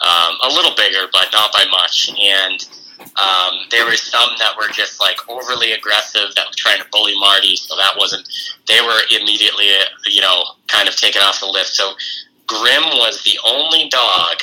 Um, 0.00 0.36
a 0.42 0.48
little 0.48 0.74
bigger, 0.76 1.06
but 1.12 1.28
not 1.32 1.52
by 1.52 1.64
much. 1.70 2.10
And 2.20 2.66
um, 3.00 3.66
there 3.70 3.84
were 3.84 3.96
some 3.96 4.30
that 4.38 4.56
were 4.56 4.68
just 4.72 5.00
like 5.00 5.16
overly 5.28 5.72
aggressive 5.72 6.34
that 6.34 6.46
were 6.46 6.56
trying 6.56 6.80
to 6.80 6.86
bully 6.90 7.14
Marty. 7.18 7.56
So 7.56 7.76
that 7.76 7.94
wasn't. 7.96 8.28
They 8.68 8.80
were 8.80 9.00
immediately, 9.10 9.68
uh, 9.70 9.88
you 10.06 10.20
know, 10.20 10.44
kind 10.68 10.88
of 10.88 10.96
taken 10.96 11.22
off 11.22 11.40
the 11.40 11.46
list. 11.46 11.74
So 11.76 11.92
Grim 12.46 12.84
was 12.98 13.22
the 13.22 13.38
only 13.46 13.88
dog 13.88 14.42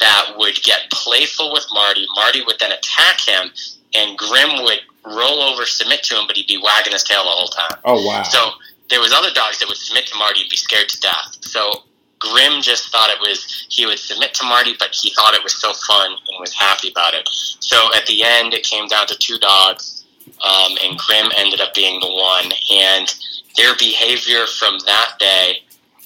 that 0.00 0.34
would 0.36 0.56
get 0.62 0.90
playful 0.90 1.52
with 1.52 1.66
Marty. 1.72 2.06
Marty 2.14 2.42
would 2.44 2.58
then 2.58 2.72
attack 2.72 3.20
him, 3.20 3.50
and 3.94 4.16
Grim 4.16 4.62
would 4.62 4.80
roll 5.04 5.42
over, 5.42 5.64
submit 5.64 6.02
to 6.04 6.16
him, 6.16 6.26
but 6.26 6.36
he'd 6.36 6.46
be 6.46 6.60
wagging 6.62 6.92
his 6.92 7.02
tail 7.02 7.24
the 7.24 7.30
whole 7.30 7.48
time. 7.48 7.78
Oh 7.84 8.04
wow. 8.06 8.22
So 8.22 8.52
there 8.90 9.00
was 9.00 9.12
other 9.12 9.32
dogs 9.32 9.58
that 9.58 9.68
would 9.68 9.76
submit 9.76 10.06
to 10.08 10.18
Marty 10.18 10.42
and 10.42 10.50
be 10.50 10.56
scared 10.56 10.88
to 10.88 11.00
death. 11.00 11.36
So 11.40 11.84
Grim 12.18 12.62
just 12.62 12.90
thought 12.90 13.10
it 13.10 13.20
was 13.20 13.66
he 13.68 13.86
would 13.86 13.98
submit 13.98 14.34
to 14.34 14.44
Marty, 14.44 14.74
but 14.78 14.90
he 14.92 15.12
thought 15.14 15.34
it 15.34 15.42
was 15.42 15.60
so 15.60 15.72
fun 15.86 16.10
and 16.10 16.40
was 16.40 16.52
happy 16.52 16.90
about 16.90 17.14
it. 17.14 17.28
So 17.60 17.76
at 17.94 18.06
the 18.06 18.22
end, 18.22 18.54
it 18.54 18.64
came 18.64 18.88
down 18.88 19.06
to 19.06 19.16
two 19.18 19.38
dogs, 19.38 20.04
um, 20.26 20.76
and 20.82 20.98
Grim 20.98 21.30
ended 21.36 21.60
up 21.60 21.74
being 21.74 22.00
the 22.00 22.10
one. 22.10 22.50
And 22.72 23.14
their 23.56 23.74
behavior 23.76 24.46
from 24.46 24.78
that 24.86 25.12
day 25.18 25.62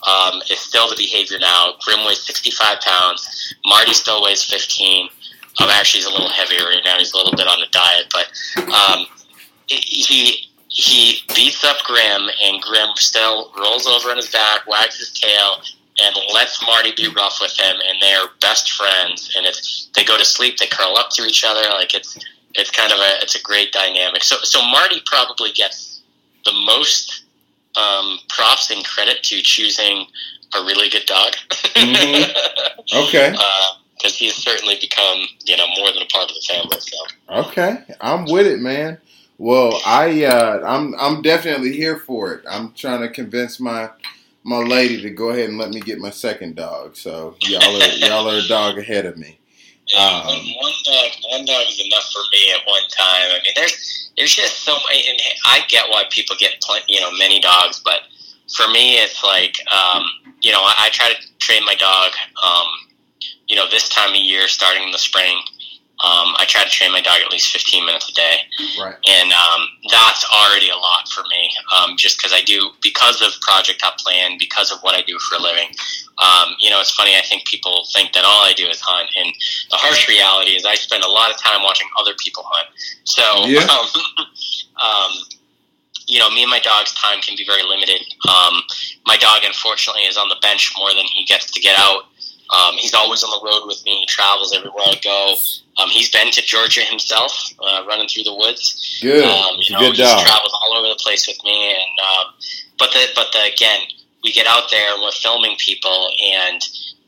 um, 0.06 0.40
is 0.50 0.58
still 0.58 0.88
the 0.88 0.96
behavior 0.96 1.38
now. 1.38 1.74
Grim 1.84 2.04
weighs 2.04 2.24
65 2.24 2.80
pounds. 2.80 3.54
Marty 3.64 3.94
still 3.94 4.22
weighs 4.22 4.44
15. 4.44 5.08
Um, 5.60 5.68
actually, 5.70 6.00
he's 6.00 6.06
a 6.06 6.10
little 6.10 6.30
heavier 6.30 6.64
right 6.64 6.82
now. 6.84 6.98
He's 6.98 7.12
a 7.12 7.16
little 7.16 7.36
bit 7.36 7.46
on 7.46 7.60
a 7.60 7.68
diet, 7.70 8.12
but 8.12 8.26
um, 8.72 9.06
he 9.66 10.48
he 10.68 11.18
beats 11.34 11.64
up 11.64 11.76
Grim, 11.84 12.28
and 12.42 12.62
Grim 12.62 12.88
still 12.96 13.52
rolls 13.58 13.86
over 13.86 14.10
on 14.10 14.16
his 14.16 14.30
back, 14.30 14.66
wags 14.66 14.98
his 14.98 15.12
tail, 15.12 15.58
and 16.00 16.14
lets 16.32 16.64
Marty 16.66 16.92
be 16.96 17.08
rough 17.14 17.38
with 17.40 17.58
him. 17.58 17.76
And 17.88 18.00
they 18.00 18.12
are 18.14 18.28
best 18.40 18.72
friends. 18.72 19.34
And 19.36 19.46
it's 19.46 19.90
they 19.94 20.04
go 20.04 20.16
to 20.16 20.24
sleep, 20.24 20.56
they 20.58 20.66
curl 20.66 20.96
up 20.96 21.10
to 21.10 21.24
each 21.24 21.44
other. 21.44 21.60
Like 21.70 21.94
it's 21.94 22.18
it's 22.54 22.70
kind 22.70 22.92
of 22.92 22.98
a 22.98 23.22
it's 23.22 23.34
a 23.34 23.42
great 23.42 23.72
dynamic. 23.72 24.22
So 24.24 24.36
so 24.42 24.60
Marty 24.68 25.00
probably 25.06 25.52
gets 25.52 26.02
the 26.44 26.52
most 26.66 27.24
um, 27.76 28.18
props 28.28 28.70
and 28.70 28.84
credit 28.84 29.22
to 29.24 29.40
choosing 29.42 30.06
a 30.54 30.64
really 30.64 30.88
good 30.90 31.06
dog. 31.06 31.32
Mhm. 31.74 32.32
Okay. 32.94 33.34
Because 33.96 34.16
he 34.16 34.26
has 34.26 34.34
certainly 34.34 34.76
become, 34.80 35.20
you 35.44 35.56
know, 35.56 35.66
more 35.78 35.92
than 35.92 36.02
a 36.02 36.06
part 36.06 36.28
of 36.28 36.34
the 36.34 36.42
family. 36.52 36.76
So 36.80 36.96
Okay. 37.48 37.84
I'm 38.00 38.24
with 38.24 38.46
it, 38.48 38.58
man. 38.58 38.98
Well, 39.38 39.80
I 39.86 40.24
uh, 40.24 40.60
I'm 40.66 40.94
I'm 40.98 41.22
definitely 41.22 41.72
here 41.72 41.98
for 41.98 42.32
it. 42.34 42.44
I'm 42.50 42.72
trying 42.72 43.00
to 43.02 43.08
convince 43.08 43.60
my 43.60 43.90
my 44.44 44.58
lady 44.58 45.00
to 45.02 45.10
go 45.10 45.30
ahead 45.30 45.48
and 45.48 45.58
let 45.58 45.70
me 45.70 45.80
get 45.80 45.98
my 45.98 46.10
second 46.10 46.56
dog. 46.56 46.96
So 46.96 47.36
y'all 47.40 47.82
are 47.82 47.86
y'all 47.96 48.28
are 48.28 48.38
a 48.38 48.48
dog 48.48 48.78
ahead 48.78 49.06
of 49.06 49.16
me. 49.16 49.38
Um, 49.98 50.24
one, 50.24 50.72
dog, 50.84 51.10
one 51.30 51.44
dog 51.44 51.66
is 51.68 51.82
enough 51.84 52.10
for 52.12 52.22
me 52.32 52.52
at 52.52 52.66
one 52.66 52.82
time. 52.90 53.30
I 53.30 53.40
mean, 53.44 53.52
there's 53.56 54.10
there's 54.16 54.34
just 54.34 54.60
so 54.60 54.76
many, 54.88 55.08
and 55.08 55.18
I 55.44 55.60
get 55.68 55.88
why 55.88 56.04
people 56.10 56.36
get 56.38 56.60
plenty, 56.62 56.94
you 56.94 57.00
know, 57.00 57.10
many 57.18 57.40
dogs, 57.40 57.80
but 57.84 58.02
for 58.54 58.68
me, 58.68 58.96
it's 58.96 59.22
like, 59.24 59.56
um, 59.72 60.04
you 60.40 60.52
know, 60.52 60.60
I, 60.60 60.86
I 60.86 60.90
try 60.90 61.12
to 61.12 61.38
train 61.38 61.64
my 61.64 61.74
dog, 61.74 62.12
um, 62.42 62.66
you 63.48 63.56
know, 63.56 63.68
this 63.70 63.88
time 63.88 64.10
of 64.10 64.16
year, 64.16 64.48
starting 64.48 64.82
in 64.82 64.90
the 64.90 64.98
spring. 64.98 65.36
Um, 66.02 66.34
I 66.36 66.44
try 66.48 66.64
to 66.64 66.70
train 66.70 66.90
my 66.90 67.00
dog 67.00 67.18
at 67.24 67.30
least 67.30 67.52
15 67.52 67.86
minutes 67.86 68.10
a 68.10 68.12
day. 68.12 68.36
Right. 68.80 68.96
And 69.08 69.32
um, 69.32 69.68
that's 69.88 70.26
already 70.34 70.68
a 70.68 70.74
lot 70.74 71.08
for 71.08 71.22
me, 71.30 71.50
um, 71.70 71.96
just 71.96 72.18
because 72.18 72.32
I 72.34 72.42
do, 72.42 72.70
because 72.82 73.22
of 73.22 73.32
Project 73.40 73.82
Upland, 73.86 74.40
because 74.40 74.72
of 74.72 74.80
what 74.80 74.98
I 74.98 75.02
do 75.02 75.18
for 75.18 75.36
a 75.36 75.42
living. 75.42 75.68
Um, 76.18 76.54
you 76.58 76.70
know, 76.70 76.80
it's 76.80 76.90
funny, 76.90 77.14
I 77.16 77.22
think 77.22 77.46
people 77.46 77.86
think 77.92 78.12
that 78.14 78.24
all 78.24 78.42
I 78.42 78.52
do 78.52 78.66
is 78.66 78.80
hunt. 78.80 79.10
And 79.16 79.32
the 79.70 79.76
harsh 79.76 80.08
reality 80.08 80.52
is 80.52 80.64
I 80.66 80.74
spend 80.74 81.04
a 81.04 81.08
lot 81.08 81.30
of 81.30 81.38
time 81.38 81.62
watching 81.62 81.86
other 81.96 82.14
people 82.18 82.42
hunt. 82.46 82.68
So, 83.04 83.46
Yeah. 83.46 83.62
um, 83.70 83.86
um, 84.82 85.12
you 86.06 86.18
know, 86.18 86.30
me 86.30 86.42
and 86.42 86.50
my 86.50 86.60
dog's 86.60 86.92
time 86.94 87.20
can 87.20 87.36
be 87.36 87.44
very 87.44 87.62
limited. 87.62 88.02
Um, 88.28 88.62
my 89.06 89.16
dog, 89.16 89.42
unfortunately, 89.44 90.02
is 90.02 90.16
on 90.16 90.28
the 90.28 90.36
bench 90.42 90.72
more 90.76 90.90
than 90.90 91.04
he 91.06 91.24
gets 91.24 91.50
to 91.50 91.60
get 91.60 91.78
out. 91.78 92.04
Um, 92.52 92.74
he's 92.76 92.94
always 92.94 93.22
on 93.22 93.30
the 93.30 93.48
road 93.48 93.66
with 93.66 93.82
me. 93.84 94.00
He 94.00 94.06
travels 94.06 94.54
everywhere 94.54 94.84
I 94.84 95.00
go. 95.02 95.34
Um, 95.78 95.88
he's 95.88 96.10
been 96.10 96.30
to 96.32 96.42
Georgia 96.42 96.82
himself, 96.82 97.32
uh, 97.58 97.84
running 97.88 98.08
through 98.08 98.24
the 98.24 98.34
woods. 98.34 98.98
Good, 99.00 99.24
Um, 99.24 99.56
you 99.58 99.72
know, 99.72 99.80
good 99.80 99.96
he's 99.96 100.06
dog. 100.06 100.24
traveled 100.26 100.52
all 100.60 100.76
over 100.76 100.88
the 100.88 101.00
place 101.02 101.26
with 101.26 101.42
me, 101.44 101.72
and 101.72 101.96
um, 102.00 102.34
but 102.78 102.92
the 102.92 103.06
but 103.14 103.32
the 103.32 103.52
again, 103.52 103.80
we 104.22 104.32
get 104.32 104.46
out 104.46 104.70
there 104.70 104.92
and 104.92 105.02
we're 105.02 105.12
filming 105.12 105.56
people, 105.56 106.10
and 106.22 106.60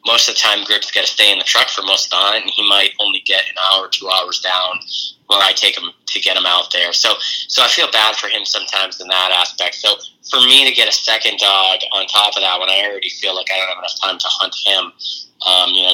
most 0.06 0.28
of 0.28 0.34
the 0.34 0.40
time, 0.40 0.64
Grim's 0.64 0.90
got 0.90 1.04
to 1.04 1.10
stay 1.10 1.30
in 1.32 1.38
the 1.38 1.44
truck 1.44 1.68
for 1.68 1.82
most 1.82 2.06
of 2.06 2.10
the 2.10 2.16
hunt, 2.16 2.42
and 2.44 2.50
he 2.50 2.66
might 2.68 2.90
only 3.00 3.20
get 3.20 3.44
an 3.48 3.56
hour, 3.72 3.88
two 3.88 4.08
hours 4.08 4.40
down 4.40 4.80
where 5.28 5.40
I 5.40 5.52
take 5.52 5.76
him 5.78 5.88
to 6.06 6.20
get 6.20 6.36
him 6.36 6.44
out 6.46 6.70
there. 6.72 6.92
So 6.92 7.14
so 7.48 7.62
I 7.62 7.68
feel 7.68 7.90
bad 7.90 8.16
for 8.16 8.28
him 8.28 8.44
sometimes 8.44 9.00
in 9.00 9.08
that 9.08 9.30
aspect. 9.38 9.74
So 9.76 9.94
for 10.30 10.40
me 10.40 10.66
to 10.68 10.74
get 10.74 10.88
a 10.88 10.92
second 10.92 11.38
dog 11.38 11.80
on 11.92 12.06
top 12.06 12.36
of 12.36 12.42
that, 12.42 12.58
when 12.60 12.68
I 12.70 12.84
already 12.86 13.08
feel 13.10 13.34
like 13.34 13.48
I 13.52 13.58
don't 13.58 13.68
have 13.68 13.78
enough 13.78 14.00
time 14.02 14.18
to 14.18 14.26
hunt 14.28 14.54
him, 14.64 14.92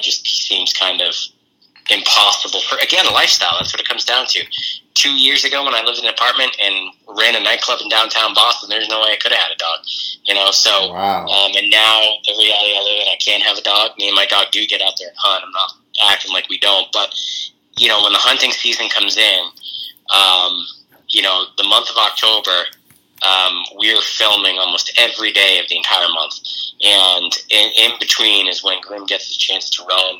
know, 0.01 0.05
just 0.05 0.27
seems 0.27 0.73
kind 0.73 1.01
of 1.01 1.15
impossible 1.91 2.61
for 2.63 2.79
again 2.79 3.05
a 3.07 3.13
lifestyle. 3.13 3.57
That's 3.59 3.73
what 3.73 3.81
it 3.81 3.89
comes 3.89 4.05
down 4.05 4.27
to. 4.29 4.45
Two 4.95 5.13
years 5.13 5.45
ago, 5.45 5.65
when 5.65 5.75
I 5.75 5.83
lived 5.83 5.99
in 5.99 6.05
an 6.05 6.15
apartment 6.15 6.57
and 6.61 6.75
ran 7.19 7.35
a 7.35 7.41
nightclub 7.41 7.81
in 7.83 7.89
downtown 7.89 8.35
Boston, 8.35 8.69
there's 8.69 8.89
no 8.89 9.01
way 9.01 9.13
I 9.13 9.17
could 9.17 9.33
have 9.33 9.41
had 9.41 9.53
a 9.53 9.57
dog. 9.57 9.81
You 10.25 10.35
know, 10.35 10.51
so 10.51 10.93
Wow. 10.93 11.27
um, 11.27 11.53
and 11.57 11.71
now 11.71 12.03
the 12.27 12.35
reality 12.39 12.73
I 12.77 12.83
live 12.83 13.01
in, 13.03 13.09
I 13.09 13.17
can't 13.17 13.43
have 13.43 13.57
a 13.59 13.63
dog. 13.63 13.93
Me 13.99 14.09
and 14.09 14.17
my 14.17 14.27
dog 14.27 14.51
do 14.53 14.67
get 14.67 14.83
out 14.83 14.95
there 14.99 15.09
and 15.09 15.17
hunt. 15.19 15.45
I'm 15.45 15.53
not 15.53 15.73
acting 16.11 16.33
like 16.33 16.49
we 16.49 16.59
don't, 16.59 16.87
but 16.93 17.15
you 17.79 17.89
know, 17.89 18.03
when 18.03 18.13
the 18.13 18.19
hunting 18.19 18.53
season 18.53 18.89
comes 18.89 19.17
in, 19.17 19.41
um, 20.13 20.67
you 21.09 21.23
know, 21.23 21.45
the 21.57 21.65
month 21.65 21.89
of 21.91 21.97
October, 21.97 22.67
um, 23.23 23.65
we're 23.77 24.01
filming 24.01 24.57
almost 24.59 24.93
every 24.99 25.33
day 25.33 25.59
of 25.59 25.69
the 25.69 25.77
entire 25.77 26.09
month, 26.09 26.41
and 26.83 27.33
in, 27.51 27.71
in 27.77 27.91
between 27.99 28.49
is 28.49 28.65
when 28.65 28.81
Grim 28.81 29.07
gets 29.07 29.27
his 29.27 29.37
chance 29.37 29.69
to 29.71 29.85
run. 29.85 30.17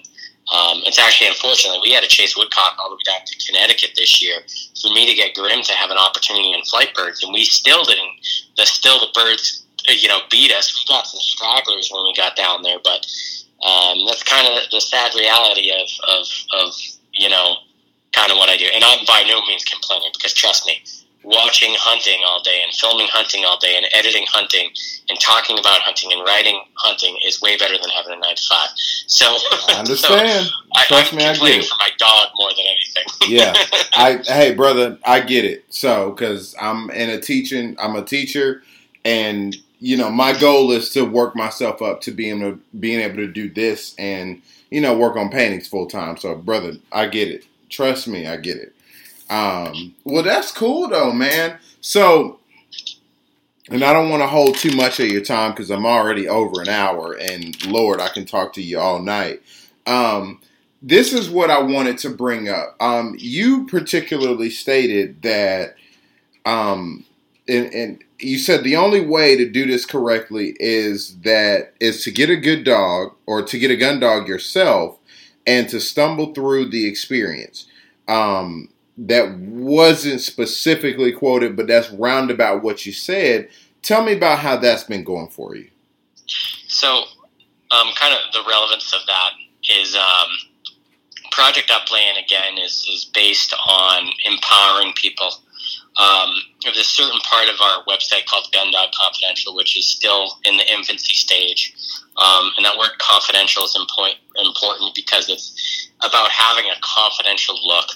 Um, 0.51 0.83
it's 0.85 0.99
actually 0.99 1.29
unfortunately 1.29 1.79
we 1.83 1.93
had 1.93 2.03
to 2.03 2.09
chase 2.09 2.37
woodcock 2.37 2.75
all 2.79 2.91
the 2.91 2.97
way 2.97 3.07
down 3.07 3.25
to 3.25 3.47
Connecticut 3.47 3.93
this 3.95 4.21
year 4.21 4.41
for 4.83 4.89
me 4.93 5.07
to 5.07 5.15
get 5.15 5.35
Grim 5.35 5.63
to 5.63 5.73
have 5.73 5.91
an 5.91 5.99
opportunity 5.99 6.53
in 6.53 6.63
flight 6.65 6.93
birds, 6.95 7.23
and 7.23 7.33
we 7.33 7.45
still 7.45 7.85
didn't. 7.85 8.11
The 8.57 8.67
still 8.67 8.99
the 8.99 9.13
birds, 9.15 9.65
uh, 9.89 9.93
you 9.93 10.09
know, 10.09 10.21
beat 10.31 10.53
us. 10.53 10.75
We 10.75 10.93
got 10.93 11.07
some 11.07 11.21
stragglers 11.21 11.89
when 11.93 12.03
we 12.05 12.15
got 12.15 12.37
down 12.37 12.63
there, 12.63 12.79
but 12.83 13.07
um, 13.65 14.07
that's 14.07 14.25
kind 14.25 14.49
of 14.49 14.71
the 14.71 14.81
sad 14.81 15.15
reality 15.15 15.71
of, 15.71 15.89
of, 16.09 16.27
of 16.59 16.75
you 17.13 17.29
know 17.29 17.57
kind 18.13 18.33
of 18.33 18.39
what 18.39 18.49
I 18.49 18.57
do. 18.57 18.67
And 18.75 18.83
I'm 18.85 19.05
by 19.07 19.25
no 19.27 19.41
means 19.47 19.65
complaining 19.65 20.11
because 20.13 20.35
trust 20.35 20.67
me, 20.67 20.83
watching 21.23 21.75
hunting 21.79 22.21
all 22.27 22.43
day 22.43 22.61
and 22.65 22.73
filming 22.75 23.07
hunting 23.11 23.45
all 23.45 23.59
day 23.59 23.75
and 23.77 23.87
editing 23.93 24.25
hunting 24.29 24.71
and 25.09 25.21
talking 25.21 25.59
about 25.59 25.81
hunting 25.81 26.11
and 26.13 26.23
writing 26.25 26.63
hunting 26.75 27.17
is 27.27 27.41
way 27.43 27.57
better 27.57 27.75
than 27.81 27.91
having 27.91 28.13
a 28.13 28.17
nine 28.17 28.35
to 28.37 28.43
five. 28.49 28.69
So 29.07 29.27
I 29.27 29.75
understand. 29.79 30.47
so 30.47 30.53
I, 30.75 30.85
Trust 30.87 31.13
I'm 31.13 31.19
me, 31.19 31.25
I 31.25 31.35
get 31.35 31.61
it. 31.61 31.65
for 31.67 31.77
my 31.79 31.91
dog 31.99 32.29
more 32.37 32.51
than 32.51 32.67
anything. 32.67 33.05
Yeah. 33.29 33.53
I 33.95 34.21
hey 34.27 34.55
brother, 34.55 34.99
I 35.05 35.21
get 35.21 35.45
it. 35.45 35.65
So 35.69 36.11
because 36.13 36.55
I'm 36.61 36.91
in 36.91 37.11
a 37.11 37.21
teaching, 37.21 37.77
I'm 37.79 37.97
a 37.97 38.05
teacher, 38.05 38.63
and 39.05 39.57
you 39.79 39.97
know 39.97 40.11
my 40.11 40.39
goal 40.39 40.71
is 40.73 40.91
to 40.91 41.03
work 41.03 41.37
myself 41.37 41.83
up 41.83 42.01
to 42.03 42.11
being 42.13 42.41
able 42.41 42.53
to, 42.53 42.61
being 42.79 43.01
able 43.01 43.17
to 43.17 43.29
do 43.29 43.51
this 43.51 43.95
and 43.99 44.41
you 44.71 44.81
know 44.81 44.97
work 44.97 45.17
on 45.17 45.31
paintings 45.31 45.69
full 45.69 45.87
time. 45.87 46.17
So 46.17 46.35
brother, 46.35 46.75
I 46.93 47.07
get 47.07 47.29
it. 47.29 47.45
Trust 47.69 48.09
me, 48.09 48.27
I 48.27 48.37
get 48.37 48.57
it. 48.57 48.75
Um, 49.31 49.95
well, 50.05 50.25
that's 50.25 50.53
cool 50.53 50.89
though, 50.89 51.13
man. 51.13 51.59
So, 51.81 52.41
and 53.71 53.85
I 53.85 53.93
don't 53.93 54.11
want 54.11 54.23
to 54.23 54.27
hold 54.27 54.57
too 54.57 54.77
much 54.77 54.99
of 54.99 55.07
your 55.07 55.23
time 55.23 55.53
because 55.53 55.71
I'm 55.71 55.87
already 55.87 56.29
over 56.29 56.61
an 56.61 56.69
hour, 56.69 57.13
and 57.13 57.65
Lord, 57.67 58.01
I 58.01 58.09
can 58.09 58.27
talk 58.27 58.53
to 58.55 58.63
you 58.63 58.79
all 58.81 59.01
night. 59.01 59.41
Um, 59.87 60.41
this 60.83 61.13
is 61.13 61.31
what 61.31 61.51
I 61.51 61.63
wanted 61.63 61.99
to 61.99 62.11
bring 62.11 62.49
up. 62.49 62.77
Um, 62.81 63.15
you 63.19 63.67
particularly 63.67 64.51
stated 64.51 65.23
that, 65.23 65.77
um, 66.45 67.05
and, 67.49 67.73
and 67.73 68.05
you 68.19 68.39
said 68.39 68.65
the 68.65 68.77
only 68.77 69.05
way 69.05 69.37
to 69.37 69.49
do 69.49 69.67
this 69.67 69.87
correctly 69.87 70.57
is 70.59 71.21
that 71.21 71.75
is 71.81 72.03
to 72.05 72.11
get 72.11 72.31
a 72.31 72.37
good 72.37 72.65
dog 72.65 73.15
or 73.27 73.43
to 73.43 73.59
get 73.59 73.71
a 73.71 73.77
gun 73.77 74.01
dog 74.01 74.27
yourself 74.27 74.99
and 75.47 75.69
to 75.69 75.81
stumble 75.81 76.35
through 76.35 76.71
the 76.71 76.87
experience. 76.87 77.67
Um, 78.09 78.69
that 79.07 79.39
wasn't 79.39 80.21
specifically 80.21 81.13
quoted, 81.13 81.57
but 81.57 81.67
that's 81.67 81.91
roundabout 81.91 82.63
what 82.63 82.85
you 82.85 82.93
said. 82.93 83.49
Tell 83.83 84.05
me 84.05 84.13
about 84.13 84.41
how 84.41 84.57
that's 84.57 84.85
been 84.85 85.05
going 85.05 85.29
for 85.29 85.57
you. 85.57 85.71
So, 86.69 87.05
um, 87.71 87.93
kind 87.97 88.15
of 88.15 88.33
the 88.33 88.49
relevance 88.49 88.93
of 88.93 89.01
that 89.07 89.31
is 89.69 89.97
um, 89.97 90.29
Project 91.33 91.71
Upland 91.71 92.19
again 92.19 92.59
is 92.59 92.87
is 92.93 93.05
based 93.07 93.55
on 93.55 94.11
empowering 94.27 94.93
people. 94.95 95.31
Um, 95.97 96.31
there's 96.63 96.79
a 96.79 96.85
certain 96.85 97.21
part 97.21 97.49
of 97.49 97.57
our 97.61 97.85
website 97.85 98.27
called 98.27 98.49
Gun 98.53 98.73
Confidential, 98.99 99.55
which 99.55 99.77
is 99.77 99.89
still 99.89 100.39
in 100.45 100.57
the 100.57 100.73
infancy 100.73 101.15
stage, 101.15 101.75
um, 102.17 102.53
and 102.57 102.65
that 102.65 102.79
word 102.79 102.91
confidential 102.99 103.65
is 103.65 103.77
important 103.77 104.95
because 104.95 105.29
it's 105.29 105.91
about 106.03 106.31
having 106.31 106.71
a 106.71 106.81
confidential 106.81 107.59
look, 107.67 107.87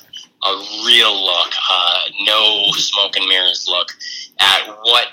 a 0.45 0.53
real 0.85 1.15
look, 1.25 1.53
uh, 1.71 1.99
no 2.25 2.71
smoke 2.73 3.17
and 3.17 3.27
mirrors 3.27 3.67
look 3.69 3.89
at 4.41 4.69
what 4.85 5.09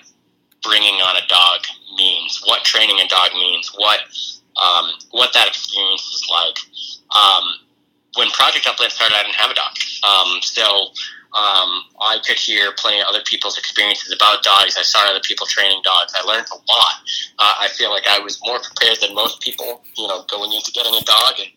bringing 0.63 0.95
on 0.95 1.15
a 1.15 1.27
dog 1.27 1.61
means, 1.95 2.41
what 2.45 2.63
training 2.63 2.99
a 2.99 3.07
dog 3.07 3.31
means, 3.33 3.71
what 3.75 3.99
um, 4.61 4.91
what 5.11 5.33
that 5.33 5.47
experience 5.47 6.01
is 6.01 6.27
like. 6.29 6.57
Um, 7.15 7.43
when 8.17 8.29
Project 8.31 8.67
Upland 8.67 8.91
started, 8.91 9.15
I 9.15 9.23
didn't 9.23 9.35
have 9.35 9.51
a 9.51 9.55
dog, 9.55 9.71
um, 10.03 10.41
so 10.41 10.91
um, 11.31 11.87
I 12.01 12.19
could 12.25 12.37
hear 12.37 12.73
plenty 12.77 12.99
of 12.99 13.07
other 13.07 13.23
people's 13.25 13.57
experiences 13.57 14.11
about 14.11 14.43
dogs. 14.43 14.75
I 14.77 14.83
saw 14.83 14.99
other 15.09 15.21
people 15.23 15.47
training 15.47 15.79
dogs. 15.83 16.13
I 16.13 16.21
learned 16.27 16.47
a 16.51 16.55
lot. 16.55 16.95
Uh, 17.39 17.53
I 17.59 17.69
feel 17.69 17.89
like 17.89 18.03
I 18.07 18.19
was 18.19 18.39
more 18.43 18.59
prepared 18.59 18.97
than 19.01 19.15
most 19.15 19.39
people, 19.39 19.81
you 19.97 20.07
know, 20.07 20.25
going 20.29 20.51
into 20.51 20.71
getting 20.71 20.93
a 20.93 21.01
dog, 21.01 21.33
and 21.39 21.51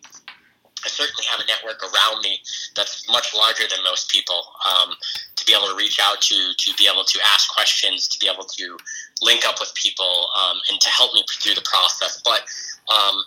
I 0.85 0.87
certainly 0.87 1.25
have 1.25 1.39
a 1.39 1.47
network 1.47 1.81
around 1.81 2.21
me 2.21 2.39
that's 2.75 3.09
much 3.09 3.33
larger 3.35 3.63
than 3.67 3.83
most 3.83 4.11
people. 4.11 4.43
Um, 4.63 4.93
to 5.35 5.45
be 5.45 5.53
able 5.53 5.67
to 5.67 5.75
reach 5.75 5.99
out 6.01 6.21
to, 6.21 6.35
to 6.57 6.73
be 6.77 6.87
able 6.91 7.03
to 7.03 7.19
ask 7.33 7.53
questions, 7.53 8.07
to 8.07 8.19
be 8.19 8.29
able 8.31 8.45
to 8.45 8.77
link 9.21 9.45
up 9.45 9.59
with 9.59 9.73
people, 9.75 10.29
um, 10.37 10.57
and 10.71 10.79
to 10.79 10.89
help 10.89 11.13
me 11.13 11.23
through 11.41 11.55
the 11.55 11.65
process. 11.65 12.21
But 12.23 12.41
um, 12.93 13.23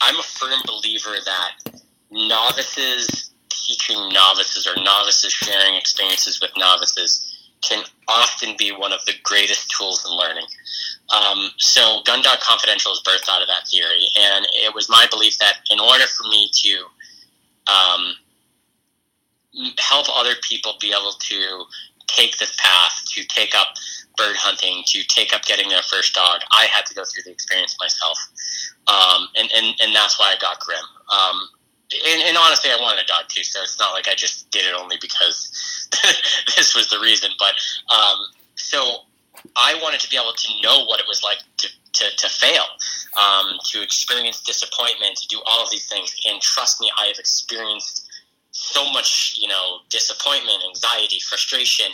I'm 0.00 0.18
a 0.18 0.22
firm 0.22 0.60
believer 0.66 1.16
that 1.24 1.80
novices 2.10 3.32
teaching 3.48 4.12
novices 4.12 4.66
or 4.66 4.82
novices 4.82 5.32
sharing 5.32 5.74
experiences 5.74 6.40
with 6.40 6.50
novices 6.56 7.52
can 7.60 7.84
often 8.06 8.54
be 8.56 8.70
one 8.70 8.92
of 8.92 9.04
the 9.04 9.12
greatest 9.24 9.70
tools 9.70 10.04
in 10.06 10.16
learning. 10.16 10.46
Um, 11.10 11.50
so, 11.56 12.00
Gun 12.04 12.22
Dog 12.22 12.38
Confidential 12.40 12.92
is 12.92 13.00
birthed 13.06 13.28
out 13.30 13.40
of 13.40 13.48
that 13.48 13.66
theory, 13.68 14.08
and 14.18 14.46
it 14.52 14.74
was 14.74 14.88
my 14.88 15.06
belief 15.10 15.38
that 15.38 15.54
in 15.70 15.80
order 15.80 16.04
for 16.04 16.28
me 16.28 16.50
to 16.52 16.84
um, 17.72 18.14
help 19.78 20.06
other 20.14 20.34
people 20.42 20.74
be 20.80 20.88
able 20.88 21.12
to 21.12 21.64
take 22.06 22.36
this 22.38 22.54
path, 22.58 23.04
to 23.06 23.24
take 23.24 23.54
up 23.54 23.68
bird 24.16 24.36
hunting, 24.36 24.82
to 24.86 25.02
take 25.04 25.32
up 25.32 25.44
getting 25.44 25.68
their 25.68 25.82
first 25.82 26.14
dog, 26.14 26.40
I 26.52 26.66
had 26.66 26.84
to 26.86 26.94
go 26.94 27.04
through 27.04 27.22
the 27.24 27.30
experience 27.30 27.76
myself. 27.80 28.18
Um, 28.88 29.28
and, 29.36 29.48
and, 29.54 29.74
and 29.80 29.94
that's 29.94 30.18
why 30.18 30.34
I 30.34 30.40
got 30.40 30.60
Grim. 30.60 30.82
Um, 31.08 31.48
and, 32.06 32.22
and 32.22 32.36
honestly, 32.36 32.70
I 32.70 32.76
wanted 32.80 33.04
a 33.04 33.06
dog 33.06 33.28
too, 33.28 33.44
so 33.44 33.62
it's 33.62 33.78
not 33.78 33.92
like 33.92 34.08
I 34.08 34.14
just 34.14 34.50
did 34.50 34.66
it 34.66 34.74
only 34.74 34.96
because 35.00 35.88
this 36.56 36.74
was 36.74 36.90
the 36.90 36.98
reason. 36.98 37.30
But 37.38 37.54
um, 37.94 38.18
so 38.56 39.07
I 39.56 39.78
wanted 39.82 40.00
to 40.00 40.10
be 40.10 40.16
able 40.16 40.32
to 40.32 40.48
know 40.62 40.84
what 40.86 41.00
it 41.00 41.06
was 41.06 41.22
like 41.22 41.38
to, 41.58 41.68
to, 41.68 42.16
to 42.16 42.28
fail, 42.28 42.64
um, 43.16 43.58
to 43.70 43.82
experience 43.82 44.42
disappointment, 44.42 45.16
to 45.16 45.26
do 45.28 45.40
all 45.46 45.62
of 45.62 45.70
these 45.70 45.88
things. 45.88 46.14
And 46.26 46.40
trust 46.40 46.80
me, 46.80 46.90
I 46.98 47.06
have 47.06 47.18
experienced 47.18 48.08
so 48.50 48.90
much, 48.92 49.38
you 49.38 49.46
know, 49.46 49.78
disappointment, 49.88 50.62
anxiety, 50.66 51.20
frustration, 51.20 51.86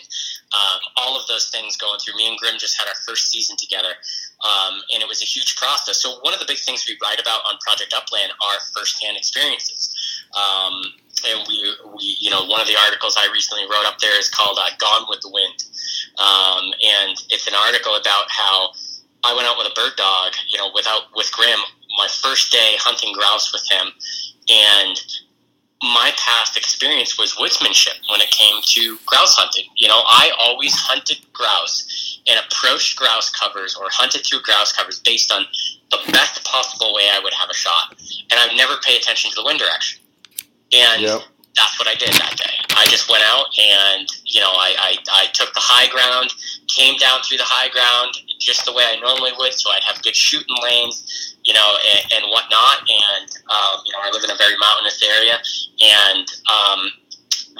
um, 0.54 0.80
all 0.96 1.18
of 1.20 1.26
those 1.26 1.50
things 1.50 1.76
going 1.76 1.98
through. 1.98 2.16
Me 2.16 2.28
and 2.28 2.38
Grim 2.38 2.54
just 2.58 2.78
had 2.78 2.88
our 2.88 2.94
first 3.06 3.30
season 3.30 3.56
together, 3.58 3.92
um, 4.40 4.80
and 4.92 5.02
it 5.02 5.08
was 5.08 5.20
a 5.20 5.26
huge 5.26 5.56
process. 5.56 6.00
So 6.00 6.20
one 6.22 6.32
of 6.32 6.40
the 6.40 6.46
big 6.46 6.58
things 6.58 6.86
we 6.88 6.96
write 7.02 7.20
about 7.20 7.40
on 7.46 7.58
Project 7.58 7.92
Upland 7.94 8.32
are 8.40 8.60
firsthand 8.72 9.16
experiences. 9.16 9.94
Um, 10.32 10.94
and 11.28 11.46
we, 11.48 11.74
we, 11.96 12.16
you 12.20 12.30
know, 12.30 12.44
one 12.46 12.60
of 12.60 12.66
the 12.66 12.76
articles 12.84 13.16
I 13.18 13.28
recently 13.32 13.64
wrote 13.64 13.86
up 13.86 13.98
there 13.98 14.18
is 14.18 14.28
called 14.28 14.58
uh, 14.60 14.70
"Gone 14.78 15.06
with 15.08 15.20
the 15.20 15.30
Wind," 15.30 15.64
um, 16.18 16.72
and 16.82 17.16
it's 17.30 17.46
an 17.46 17.54
article 17.54 17.96
about 17.96 18.24
how 18.28 18.70
I 19.24 19.34
went 19.34 19.48
out 19.48 19.56
with 19.58 19.66
a 19.66 19.74
bird 19.74 19.96
dog, 19.96 20.32
you 20.48 20.58
know, 20.58 20.70
without 20.74 21.14
with 21.14 21.30
Grim, 21.32 21.58
my 21.98 22.08
first 22.22 22.52
day 22.52 22.76
hunting 22.78 23.12
grouse 23.14 23.52
with 23.52 23.64
him, 23.70 23.88
and 24.48 25.00
my 25.82 26.12
past 26.16 26.56
experience 26.56 27.18
was 27.18 27.34
woodsmanship 27.34 28.00
when 28.10 28.20
it 28.20 28.30
came 28.30 28.62
to 28.62 28.98
grouse 29.06 29.36
hunting. 29.36 29.64
You 29.76 29.88
know, 29.88 30.00
I 30.06 30.30
always 30.38 30.74
hunted 30.74 31.18
grouse 31.32 32.20
and 32.26 32.40
approached 32.40 32.96
grouse 32.96 33.30
covers 33.30 33.76
or 33.76 33.88
hunted 33.90 34.24
through 34.24 34.40
grouse 34.42 34.72
covers 34.72 35.00
based 35.00 35.32
on 35.32 35.44
the 35.90 35.98
best 36.12 36.44
possible 36.44 36.94
way 36.94 37.08
I 37.12 37.20
would 37.22 37.34
have 37.34 37.50
a 37.50 37.54
shot. 37.54 37.94
And 38.30 38.40
I 38.40 38.46
would 38.46 38.56
never 38.56 38.74
pay 38.82 38.96
attention 38.96 39.30
to 39.30 39.36
the 39.36 39.44
wind 39.44 39.58
direction. 39.58 40.00
And 40.72 41.02
yep. 41.02 41.22
That's 41.56 41.78
what 41.78 41.88
I 41.88 41.94
did 41.94 42.10
that 42.14 42.34
day. 42.36 42.54
I 42.76 42.84
just 42.86 43.08
went 43.08 43.22
out 43.22 43.46
and, 43.58 44.08
you 44.24 44.40
know, 44.40 44.50
I, 44.50 44.74
I, 44.78 45.22
I 45.22 45.26
took 45.32 45.54
the 45.54 45.62
high 45.62 45.86
ground, 45.90 46.34
came 46.66 46.98
down 46.98 47.22
through 47.22 47.38
the 47.38 47.46
high 47.46 47.70
ground 47.70 48.18
just 48.40 48.64
the 48.64 48.72
way 48.72 48.82
I 48.84 48.98
normally 49.00 49.30
would, 49.38 49.54
so 49.54 49.70
I'd 49.70 49.84
have 49.84 50.02
good 50.02 50.16
shooting 50.16 50.56
lanes 50.62 51.24
you 51.44 51.52
know, 51.52 51.76
and, 51.92 52.12
and 52.12 52.24
whatnot. 52.32 52.80
And 52.88 53.28
um, 53.48 53.84
you 53.84 53.92
know, 53.92 54.00
I 54.02 54.10
live 54.12 54.24
in 54.24 54.30
a 54.30 54.36
very 54.36 54.56
mountainous 54.58 55.00
area, 55.04 55.36
and 55.80 56.26
um, 56.48 56.80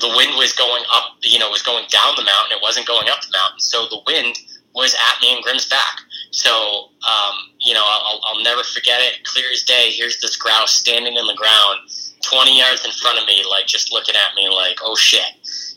the 0.00 0.08
wind 0.16 0.36
was 0.36 0.52
going 0.52 0.82
up. 0.92 1.16
You 1.22 1.38
know, 1.38 1.50
was 1.50 1.62
going 1.62 1.84
down 1.88 2.16
the 2.16 2.24
mountain. 2.24 2.56
It 2.56 2.62
wasn't 2.62 2.88
going 2.88 3.08
up 3.08 3.20
the 3.20 3.32
mountain. 3.32 3.60
So 3.60 3.86
the 3.88 4.00
wind 4.06 4.36
was 4.74 4.94
at 4.94 5.20
me 5.22 5.32
and 5.32 5.44
Grim's 5.44 5.68
back. 5.68 6.00
So 6.32 6.90
um, 7.04 7.52
you 7.60 7.74
know, 7.74 7.84
I'll, 7.84 8.20
I'll 8.24 8.42
never 8.42 8.64
forget 8.64 9.00
it. 9.00 9.22
Clear 9.24 9.46
as 9.52 9.62
day. 9.62 9.92
Here's 9.92 10.20
this 10.20 10.36
grouse 10.36 10.72
standing 10.72 11.16
in 11.16 11.26
the 11.26 11.36
ground, 11.36 11.80
20 12.24 12.58
yards 12.58 12.84
in 12.84 12.90
front 12.92 13.18
of 13.18 13.26
me, 13.26 13.44
like 13.48 13.66
just 13.66 13.92
looking 13.92 14.14
at 14.14 14.34
me, 14.34 14.48
like, 14.48 14.78
oh 14.82 14.96
shit. 14.96 15.32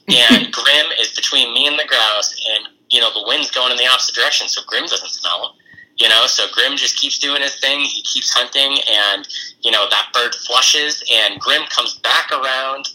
And 0.08 0.52
Grim 0.52 0.88
is 1.00 1.14
between 1.14 1.54
me 1.54 1.68
and 1.68 1.78
the 1.78 1.86
grouse, 1.88 2.36
and 2.56 2.68
you 2.90 3.02
know 3.02 3.12
the 3.14 3.26
wind's 3.28 3.52
going 3.52 3.72
in 3.72 3.78
the 3.78 3.88
opposite 3.88 4.16
direction, 4.16 4.48
so 4.48 4.62
Grim 4.66 4.86
doesn't 4.86 5.10
smell 5.10 5.50
him. 5.50 5.62
You 5.98 6.08
know, 6.10 6.28
so 6.28 6.46
Grim 6.54 6.78
just 6.78 6.96
keeps 6.96 7.18
doing 7.18 7.42
his 7.42 7.60
thing. 7.60 7.80
He 7.80 8.02
keeps 8.04 8.32
hunting, 8.32 8.78
and 8.88 9.28
you 9.62 9.72
know 9.72 9.88
that 9.90 10.10
bird 10.14 10.36
flushes, 10.36 11.04
and 11.12 11.40
Grim 11.40 11.64
comes 11.70 12.00
back 12.00 12.32
around 12.32 12.90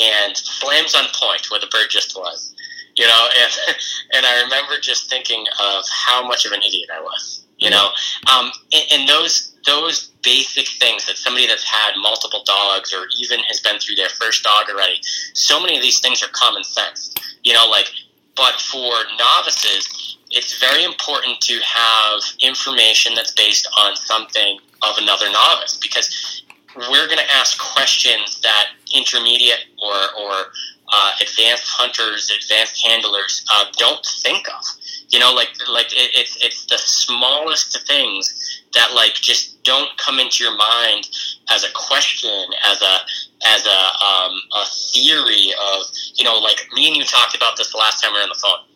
and 0.00 0.36
slams 0.36 0.94
on 0.94 1.04
point 1.14 1.50
where 1.50 1.60
the 1.60 1.68
bird 1.68 1.88
just 1.88 2.16
was. 2.16 2.54
You 2.96 3.06
know, 3.06 3.28
and 3.42 3.76
and 4.14 4.26
I 4.26 4.42
remember 4.42 4.74
just 4.80 5.08
thinking 5.08 5.46
of 5.60 5.84
how 5.90 6.26
much 6.26 6.44
of 6.44 6.52
an 6.52 6.62
idiot 6.62 6.90
I 6.92 7.00
was. 7.00 7.44
You 7.58 7.70
know, 7.70 7.90
um, 8.32 8.52
and, 8.72 8.84
and 8.92 9.08
those 9.08 9.57
those 9.68 10.08
basic 10.22 10.66
things 10.66 11.06
that 11.06 11.16
somebody 11.16 11.46
that's 11.46 11.64
had 11.64 11.92
multiple 12.00 12.42
dogs 12.44 12.92
or 12.92 13.06
even 13.20 13.40
has 13.40 13.60
been 13.60 13.78
through 13.78 13.96
their 13.96 14.08
first 14.08 14.42
dog 14.42 14.64
already, 14.70 14.98
so 15.34 15.60
many 15.60 15.76
of 15.76 15.82
these 15.82 16.00
things 16.00 16.22
are 16.22 16.28
common 16.32 16.64
sense. 16.64 17.14
You 17.44 17.52
know, 17.52 17.68
like, 17.68 17.86
but 18.36 18.54
for 18.54 18.92
novices, 19.18 20.16
it's 20.30 20.58
very 20.58 20.84
important 20.84 21.40
to 21.42 21.60
have 21.64 22.20
information 22.42 23.14
that's 23.14 23.32
based 23.32 23.68
on 23.76 23.96
something 23.96 24.58
of 24.82 24.96
another 24.98 25.30
novice 25.30 25.78
because 25.80 26.42
we're 26.76 27.06
going 27.06 27.18
to 27.18 27.32
ask 27.32 27.58
questions 27.58 28.40
that 28.42 28.66
intermediate 28.94 29.64
or, 29.82 29.94
or 30.20 30.32
uh, 30.92 31.12
advanced 31.20 31.64
hunters, 31.66 32.30
advanced 32.30 32.84
handlers 32.84 33.44
uh, 33.52 33.64
don't 33.76 34.04
think 34.22 34.48
of. 34.48 34.64
You 35.10 35.18
know, 35.18 35.32
like 35.32 35.48
like 35.70 35.86
it, 35.86 36.10
it's 36.14 36.36
it's 36.44 36.66
the 36.66 36.76
smallest 36.76 37.86
things 37.86 38.37
that 38.74 38.92
like 38.94 39.14
just 39.14 39.62
don't 39.62 39.96
come 39.98 40.18
into 40.18 40.44
your 40.44 40.56
mind 40.56 41.08
as 41.50 41.64
a 41.64 41.72
question, 41.74 42.44
as 42.64 42.82
a 42.82 42.96
as 43.46 43.66
a 43.66 43.80
um, 44.04 44.32
a 44.54 44.64
theory 44.92 45.52
of 45.52 45.84
you 46.14 46.24
know, 46.24 46.38
like 46.38 46.66
me 46.74 46.88
and 46.88 46.96
you 46.96 47.04
talked 47.04 47.36
about 47.36 47.56
this 47.56 47.72
the 47.72 47.78
last 47.78 48.02
time 48.02 48.12
we 48.12 48.18
were 48.18 48.22
on 48.22 48.28
the 48.28 48.40
phone 48.40 48.68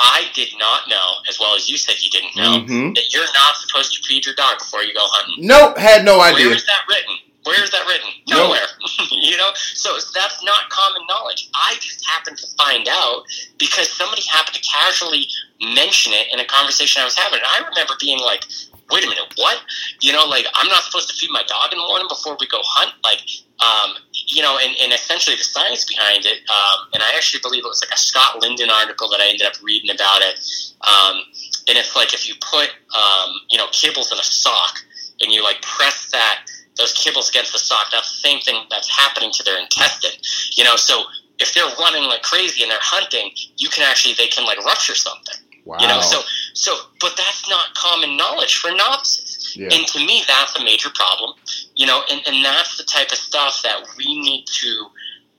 I 0.00 0.24
did 0.32 0.48
not 0.58 0.88
know, 0.88 1.20
as 1.28 1.38
well 1.38 1.54
as 1.54 1.68
you 1.68 1.76
said 1.76 2.00
you 2.00 2.10
didn't 2.10 2.34
know, 2.34 2.64
mm-hmm. 2.64 2.92
that 2.94 3.12
you're 3.12 3.28
not 3.34 3.56
supposed 3.56 3.92
to 3.94 4.08
feed 4.08 4.24
your 4.24 4.34
dog 4.34 4.58
before 4.58 4.82
you 4.82 4.94
go 4.94 5.04
hunting. 5.04 5.46
Nope, 5.46 5.76
had 5.76 6.04
no 6.04 6.20
idea. 6.20 6.46
Where 6.46 6.56
is 6.56 6.64
that 6.66 6.82
written? 6.88 7.16
Where 7.44 7.62
is 7.62 7.70
that 7.70 7.86
written? 7.86 8.08
Nowhere. 8.28 8.64
Nope. 8.98 9.08
you 9.12 9.36
know, 9.36 9.50
so 9.54 9.96
that's 10.14 10.42
not 10.44 10.68
common 10.70 11.02
knowledge. 11.08 11.50
I 11.54 11.76
just 11.80 12.06
happened 12.06 12.38
to 12.38 12.46
find 12.56 12.88
out 12.88 13.24
because 13.58 13.90
somebody 13.90 14.22
happened 14.30 14.56
to 14.56 14.62
casually 14.62 15.26
mention 15.60 16.12
it 16.12 16.32
in 16.32 16.40
a 16.40 16.44
conversation 16.44 17.02
I 17.02 17.04
was 17.04 17.16
having. 17.16 17.38
And 17.38 17.48
I 17.48 17.68
remember 17.68 17.94
being 18.00 18.20
like, 18.20 18.44
wait 18.90 19.04
a 19.04 19.08
minute, 19.08 19.32
what? 19.36 19.58
You 20.00 20.12
know, 20.12 20.24
like 20.26 20.46
I'm 20.54 20.68
not 20.68 20.82
supposed 20.82 21.08
to 21.08 21.14
feed 21.14 21.30
my 21.30 21.42
dog 21.46 21.72
in 21.72 21.78
the 21.78 21.86
morning 21.86 22.06
before 22.08 22.36
we 22.38 22.46
go 22.46 22.60
hunt. 22.62 22.94
Like, 23.04 23.20
um, 23.60 23.96
you 24.12 24.42
know, 24.42 24.58
and, 24.62 24.74
and 24.82 24.92
essentially 24.92 25.36
the 25.36 25.44
science 25.44 25.84
behind 25.84 26.24
it. 26.26 26.38
Um, 26.48 26.88
and 26.94 27.02
I 27.02 27.14
actually 27.16 27.40
believe 27.42 27.64
it 27.64 27.68
was 27.68 27.82
like 27.84 27.94
a 27.94 27.98
Scott 27.98 28.40
Linden 28.40 28.70
article 28.70 29.08
that 29.10 29.20
I 29.20 29.28
ended 29.28 29.46
up 29.46 29.54
reading 29.62 29.90
about 29.94 30.22
it. 30.22 30.38
Um, 30.82 31.22
and 31.68 31.78
it's 31.78 31.94
like 31.94 32.14
if 32.14 32.28
you 32.28 32.34
put, 32.40 32.70
um, 32.96 33.40
you 33.50 33.58
know, 33.58 33.66
kibbles 33.68 34.12
in 34.12 34.18
a 34.18 34.24
sock 34.24 34.78
and 35.20 35.32
you 35.32 35.42
like 35.42 35.60
press 35.62 36.10
that 36.12 36.46
those 36.78 36.94
kibbles 36.94 37.28
against 37.28 37.52
the 37.52 37.58
sock, 37.58 37.90
that's 37.92 38.10
the 38.10 38.28
same 38.28 38.40
thing 38.40 38.64
that's 38.70 38.88
happening 38.88 39.30
to 39.32 39.42
their 39.44 39.60
intestine. 39.60 40.18
You 40.56 40.64
know, 40.64 40.76
so 40.76 41.04
if 41.38 41.52
they're 41.54 41.68
running 41.78 42.04
like 42.04 42.22
crazy 42.22 42.62
and 42.62 42.70
they're 42.70 42.78
hunting, 42.80 43.30
you 43.56 43.68
can 43.68 43.84
actually 43.88 44.14
they 44.14 44.28
can 44.28 44.46
like 44.46 44.58
rupture 44.64 44.94
something. 44.94 45.34
Wow. 45.64 45.78
You 45.80 45.88
know, 45.88 46.00
so 46.00 46.20
so 46.54 46.74
but 47.00 47.16
that's 47.16 47.48
not 47.48 47.74
common 47.74 48.16
knowledge 48.16 48.56
for 48.58 48.70
novices. 48.70 49.56
Yeah. 49.56 49.68
And 49.72 49.86
to 49.88 49.98
me 49.98 50.22
that's 50.26 50.58
a 50.58 50.64
major 50.64 50.90
problem. 50.94 51.34
You 51.76 51.86
know, 51.86 52.02
and, 52.10 52.20
and 52.26 52.44
that's 52.44 52.76
the 52.76 52.84
type 52.84 53.10
of 53.12 53.18
stuff 53.18 53.60
that 53.62 53.86
we 53.96 54.20
need 54.20 54.46
to 54.46 54.86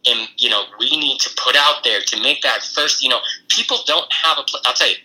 and 0.08 0.28
you 0.38 0.50
know, 0.50 0.64
we 0.80 0.98
need 0.98 1.20
to 1.20 1.30
put 1.38 1.56
out 1.56 1.84
there 1.84 2.02
to 2.02 2.22
make 2.22 2.42
that 2.42 2.64
first, 2.64 3.04
you 3.04 3.10
know, 3.10 3.20
people 3.50 3.78
don't 3.86 4.12
have 4.12 4.38
a 4.38 4.44
I'll 4.66 4.74
tell 4.74 4.90
you, 4.90 4.96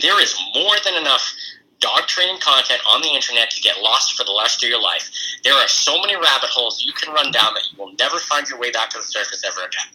there 0.00 0.20
is 0.20 0.34
more 0.54 0.76
than 0.84 0.94
enough 0.94 1.34
dog 1.84 2.06
training 2.06 2.40
content 2.40 2.80
on 2.88 3.02
the 3.02 3.12
internet 3.12 3.50
to 3.50 3.60
get 3.60 3.76
lost 3.82 4.16
for 4.16 4.24
the 4.24 4.34
rest 4.40 4.64
of 4.64 4.70
your 4.70 4.80
life. 4.80 5.10
There 5.44 5.52
are 5.52 5.68
so 5.68 6.00
many 6.00 6.16
rabbit 6.16 6.48
holes 6.48 6.82
you 6.82 6.94
can 6.94 7.12
run 7.12 7.30
down 7.30 7.52
that 7.52 7.70
you 7.70 7.76
will 7.76 7.92
never 7.98 8.18
find 8.20 8.48
your 8.48 8.58
way 8.58 8.70
back 8.70 8.88
to 8.90 8.98
the 8.98 9.04
surface 9.04 9.44
ever 9.44 9.60
again. 9.68 9.92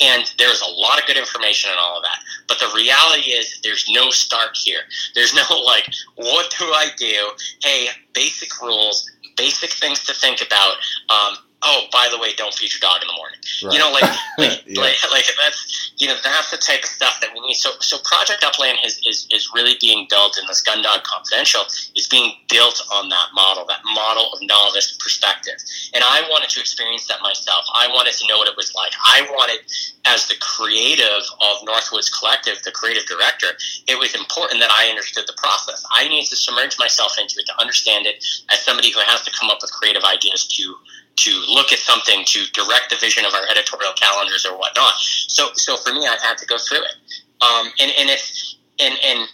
And 0.00 0.32
there's 0.38 0.62
a 0.62 0.70
lot 0.70 1.00
of 1.00 1.06
good 1.06 1.16
information 1.16 1.72
in 1.72 1.76
all 1.76 1.96
of 1.96 2.04
that. 2.04 2.20
But 2.46 2.60
the 2.60 2.70
reality 2.72 3.32
is 3.32 3.58
there's 3.64 3.84
no 3.90 4.10
start 4.10 4.50
here. 4.54 4.82
There's 5.16 5.34
no 5.34 5.42
like, 5.66 5.92
what 6.14 6.54
do 6.56 6.66
I 6.66 6.86
do? 6.96 7.30
Hey, 7.60 7.88
basic 8.12 8.62
rules, 8.62 9.10
basic 9.36 9.72
things 9.72 10.04
to 10.04 10.14
think 10.14 10.40
about. 10.40 10.76
Um, 11.10 11.36
oh, 11.64 11.86
by 11.92 12.08
the 12.10 12.18
way, 12.18 12.32
don't 12.36 12.54
feed 12.54 12.70
your 12.72 12.80
dog 12.80 13.00
in 13.00 13.08
the 13.08 13.16
morning. 13.16 13.38
Right. 13.64 13.72
You 13.72 13.78
know, 13.78 13.90
like, 13.90 14.04
like, 14.38 14.62
yeah. 14.66 14.80
like, 14.80 14.96
like, 15.10 15.24
that's, 15.40 15.92
you 15.96 16.06
know, 16.06 16.16
that's 16.22 16.50
the 16.50 16.58
type 16.58 16.84
of 16.84 16.88
stuff 16.88 17.20
that 17.20 17.30
we 17.32 17.40
need. 17.40 17.54
So, 17.54 17.72
so 17.80 17.96
Project 18.04 18.44
Upland 18.44 18.78
is, 18.84 19.00
is, 19.08 19.26
is 19.32 19.50
really 19.54 19.74
being 19.80 20.06
built 20.10 20.38
in 20.38 20.44
this 20.46 20.60
Gun 20.60 20.82
Dog 20.82 21.02
Confidential 21.04 21.64
is 21.96 22.06
being 22.08 22.32
built 22.50 22.82
on 22.92 23.08
that 23.08 23.28
model, 23.34 23.64
that 23.66 23.80
model 23.84 24.32
of 24.32 24.38
novice 24.42 24.96
perspective. 25.00 25.56
And 25.94 26.04
I 26.04 26.22
wanted 26.28 26.50
to 26.50 26.60
experience 26.60 27.08
that 27.08 27.22
myself. 27.22 27.64
I 27.74 27.88
wanted 27.88 28.14
to 28.14 28.28
know 28.28 28.38
what 28.38 28.48
it 28.48 28.56
was 28.56 28.74
like. 28.74 28.92
I 29.00 29.26
wanted, 29.32 29.64
as 30.04 30.28
the 30.28 30.36
creative 30.40 31.24
of 31.40 31.64
Northwoods 31.64 32.12
Collective, 32.12 32.62
the 32.62 32.72
creative 32.72 33.06
director, 33.06 33.56
it 33.88 33.98
was 33.98 34.14
important 34.14 34.60
that 34.60 34.70
I 34.70 34.88
understood 34.88 35.24
the 35.26 35.36
process. 35.36 35.84
I 35.92 36.08
needed 36.08 36.28
to 36.30 36.36
submerge 36.36 36.78
myself 36.78 37.16
into 37.18 37.40
it 37.40 37.46
to 37.46 37.60
understand 37.60 38.06
it 38.06 38.24
as 38.52 38.60
somebody 38.60 38.92
who 38.92 39.00
has 39.00 39.24
to 39.24 39.32
come 39.32 39.48
up 39.50 39.58
with 39.62 39.72
creative 39.72 40.04
ideas 40.04 40.46
to 40.58 40.76
to 41.16 41.30
look 41.48 41.72
at 41.72 41.78
something 41.78 42.24
to 42.26 42.46
direct 42.52 42.90
the 42.90 42.96
vision 42.96 43.24
of 43.24 43.34
our 43.34 43.46
editorial 43.50 43.92
calendars 43.94 44.44
or 44.44 44.58
whatnot. 44.58 44.94
So, 44.98 45.50
so 45.54 45.76
for 45.76 45.92
me, 45.92 46.06
I 46.06 46.16
had 46.22 46.38
to 46.38 46.46
go 46.46 46.56
through 46.58 46.82
it, 46.82 46.96
um, 47.42 47.66
and 47.80 47.92
and 47.98 48.10
it's 48.10 48.56
and 48.80 48.94
and 49.04 49.28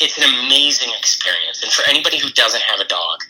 it's 0.00 0.18
an 0.18 0.24
amazing 0.24 0.90
experience. 0.98 1.62
And 1.62 1.72
for 1.72 1.88
anybody 1.88 2.18
who 2.18 2.30
doesn't 2.30 2.62
have 2.62 2.80
a 2.80 2.84
dog, 2.84 3.20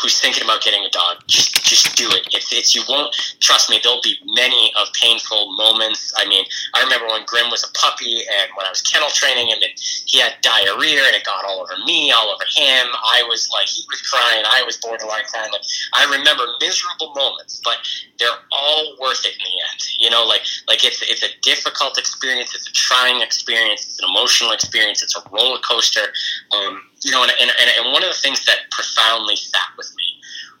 who's 0.00 0.18
thinking 0.20 0.44
about 0.44 0.62
getting 0.62 0.84
a 0.84 0.90
dog, 0.90 1.18
just 1.26 1.54
just 1.64 1.96
do 1.96 2.08
it. 2.10 2.28
If 2.32 2.52
it's 2.52 2.74
you 2.74 2.82
won't 2.88 3.14
trust 3.40 3.70
me. 3.70 3.80
There'll 3.82 4.02
be 4.02 4.16
many 4.34 4.72
of 4.80 4.92
painful 4.92 5.56
moments. 5.56 6.12
I 6.16 6.28
mean, 6.28 6.44
I 6.74 6.82
remember 6.82 7.06
when 7.06 7.24
Grim 7.26 7.50
was 7.50 7.64
a 7.64 7.72
puppy, 7.78 8.20
and 8.20 8.50
when 8.56 8.66
I 8.66 8.70
was 8.70 8.82
kennel 8.82 9.08
training 9.10 9.48
him, 9.48 9.58
and 9.62 9.72
he 9.76 10.18
had 10.20 10.34
diarrhea, 10.42 11.02
and 11.06 11.14
it 11.16 11.24
got 11.24 11.44
all 11.44 11.60
over 11.60 11.76
me, 11.84 12.10
all 12.12 12.28
over 12.30 12.44
him. 12.48 12.86
I 12.92 13.22
was 13.28 13.48
like, 13.52 13.66
he 13.66 13.84
was 13.90 14.02
crying. 14.02 14.44
I 14.46 14.62
was 14.64 14.76
borderline 14.76 15.24
crying. 15.32 15.52
Like, 15.52 15.66
I 15.94 16.04
remember 16.10 16.44
miserable 16.60 17.12
moments, 17.14 17.60
but 17.64 17.78
they're 18.18 18.40
all 18.52 18.96
worth 19.00 19.24
it 19.24 19.34
in 19.34 19.44
the 19.44 19.56
end. 19.72 19.80
You 19.98 20.10
know, 20.10 20.24
like 20.24 20.42
like 20.68 20.84
it's 20.84 21.02
it's 21.02 21.22
a 21.22 21.32
difficult 21.42 21.98
experience. 21.98 22.54
It's 22.54 22.68
a 22.68 22.72
trying 22.72 23.22
experience. 23.22 23.86
It's 23.86 23.98
an 24.00 24.08
emotional 24.08 24.52
experience. 24.52 25.02
It's 25.02 25.16
a 25.16 25.22
roller 25.30 25.58
coaster. 25.60 26.12
Um, 26.52 26.82
you 27.06 27.12
know, 27.12 27.22
and, 27.22 27.30
and, 27.40 27.50
and 27.78 27.92
one 27.92 28.02
of 28.02 28.10
the 28.10 28.18
things 28.18 28.44
that 28.46 28.66
profoundly 28.72 29.36
sat 29.36 29.70
with 29.78 29.94
me 29.96 30.02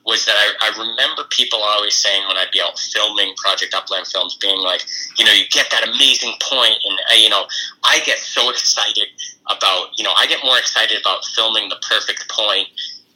was 0.06 0.24
that 0.26 0.36
I, 0.38 0.70
I 0.70 0.78
remember 0.78 1.24
people 1.30 1.58
always 1.58 1.96
saying 1.96 2.22
when 2.28 2.36
I'd 2.36 2.52
be 2.52 2.60
out 2.62 2.78
filming 2.78 3.34
Project 3.34 3.74
Upland 3.74 4.06
films, 4.06 4.38
being 4.40 4.60
like, 4.60 4.86
you 5.18 5.24
know, 5.24 5.32
you 5.32 5.42
get 5.50 5.66
that 5.72 5.82
amazing 5.82 6.34
point, 6.40 6.78
and 6.86 6.98
uh, 7.10 7.14
you 7.18 7.28
know, 7.28 7.46
I 7.82 7.98
get 8.06 8.18
so 8.18 8.48
excited 8.50 9.08
about, 9.50 9.88
you 9.98 10.04
know, 10.04 10.12
I 10.16 10.28
get 10.28 10.38
more 10.44 10.56
excited 10.56 11.00
about 11.00 11.24
filming 11.34 11.68
the 11.68 11.82
perfect 11.82 12.30
point, 12.30 12.68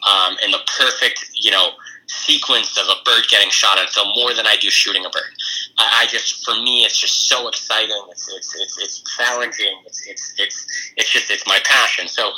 um, 0.03 0.37
and 0.43 0.53
the 0.53 0.59
perfect, 0.67 1.31
you 1.35 1.53
know, 1.53 1.71
sequence 2.09 2.77
of 2.77 2.89
a 2.89 2.99
bird 3.05 3.23
getting 3.31 3.51
shot 3.51 3.79
on 3.79 3.87
film 3.87 4.09
more 4.17 4.35
than 4.35 4.45
I 4.45 4.57
do 4.57 4.69
shooting 4.69 5.07
a 5.07 5.11
bird. 5.11 5.31
I, 5.79 6.03
I 6.03 6.07
just, 6.07 6.45
for 6.45 6.55
me, 6.61 6.83
it's 6.83 6.99
just 6.99 7.29
so 7.29 7.47
exciting. 7.47 8.03
It's 8.11 8.27
it's 8.35 8.57
it's, 8.59 8.79
it's 8.79 9.17
challenging. 9.17 9.79
It's 9.87 10.09
it's 10.09 10.35
it's 10.39 10.67
it's 10.97 11.11
just 11.11 11.31
it's 11.31 11.47
my 11.47 11.61
passion. 11.63 12.09
So 12.09 12.33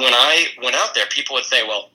when 0.00 0.14
I 0.14 0.46
went 0.62 0.76
out 0.76 0.94
there, 0.94 1.06
people 1.06 1.34
would 1.34 1.44
say, 1.44 1.66
well, 1.66 1.90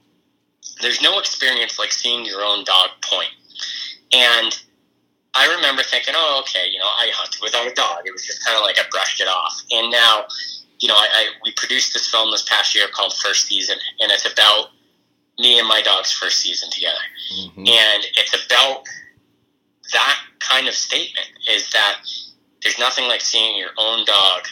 there's 0.81 1.01
no 1.01 1.19
experience 1.19 1.77
like 1.77 1.91
seeing 1.91 2.26
your 2.26 2.41
own 2.41 2.63
dog 2.63 2.89
point. 3.01 3.31
And 4.13 4.57
I 5.34 5.53
remember 5.55 5.84
thinking, 5.84 6.13
oh, 6.17 6.41
okay, 6.43 6.67
you 6.69 6.80
know, 6.80 6.85
I 6.85 7.11
hunted 7.13 7.41
without 7.41 7.67
a 7.67 7.73
dog. 7.73 8.01
It 8.05 8.11
was 8.11 8.26
just 8.26 8.43
kind 8.45 8.57
of 8.57 8.63
like 8.63 8.80
I 8.80 8.84
brushed 8.89 9.21
it 9.21 9.27
off. 9.27 9.61
And 9.71 9.91
now, 9.91 10.26
you 10.80 10.88
know, 10.88 10.95
I, 10.95 11.07
I 11.11 11.26
we 11.43 11.51
produced 11.51 11.93
this 11.93 12.09
film 12.09 12.31
this 12.31 12.47
past 12.49 12.73
year 12.73 12.88
called 12.93 13.13
First 13.13 13.47
Season, 13.47 13.77
and 13.99 14.11
it's 14.11 14.31
about 14.31 14.69
me 15.38 15.59
and 15.59 15.67
my 15.67 15.81
dog's 15.81 16.11
first 16.11 16.39
season 16.39 16.69
together. 16.69 16.99
Mm-hmm. 17.34 17.59
And 17.59 18.05
it's 18.15 18.45
about 18.45 18.84
that 19.93 20.19
kind 20.39 20.67
of 20.67 20.73
statement 20.73 21.27
is 21.49 21.69
that 21.71 22.01
there's 22.61 22.80
nothing 22.80 23.07
like 23.07 23.21
seeing 23.21 23.57
your 23.57 23.69
own 23.77 24.05
dog 24.05 24.47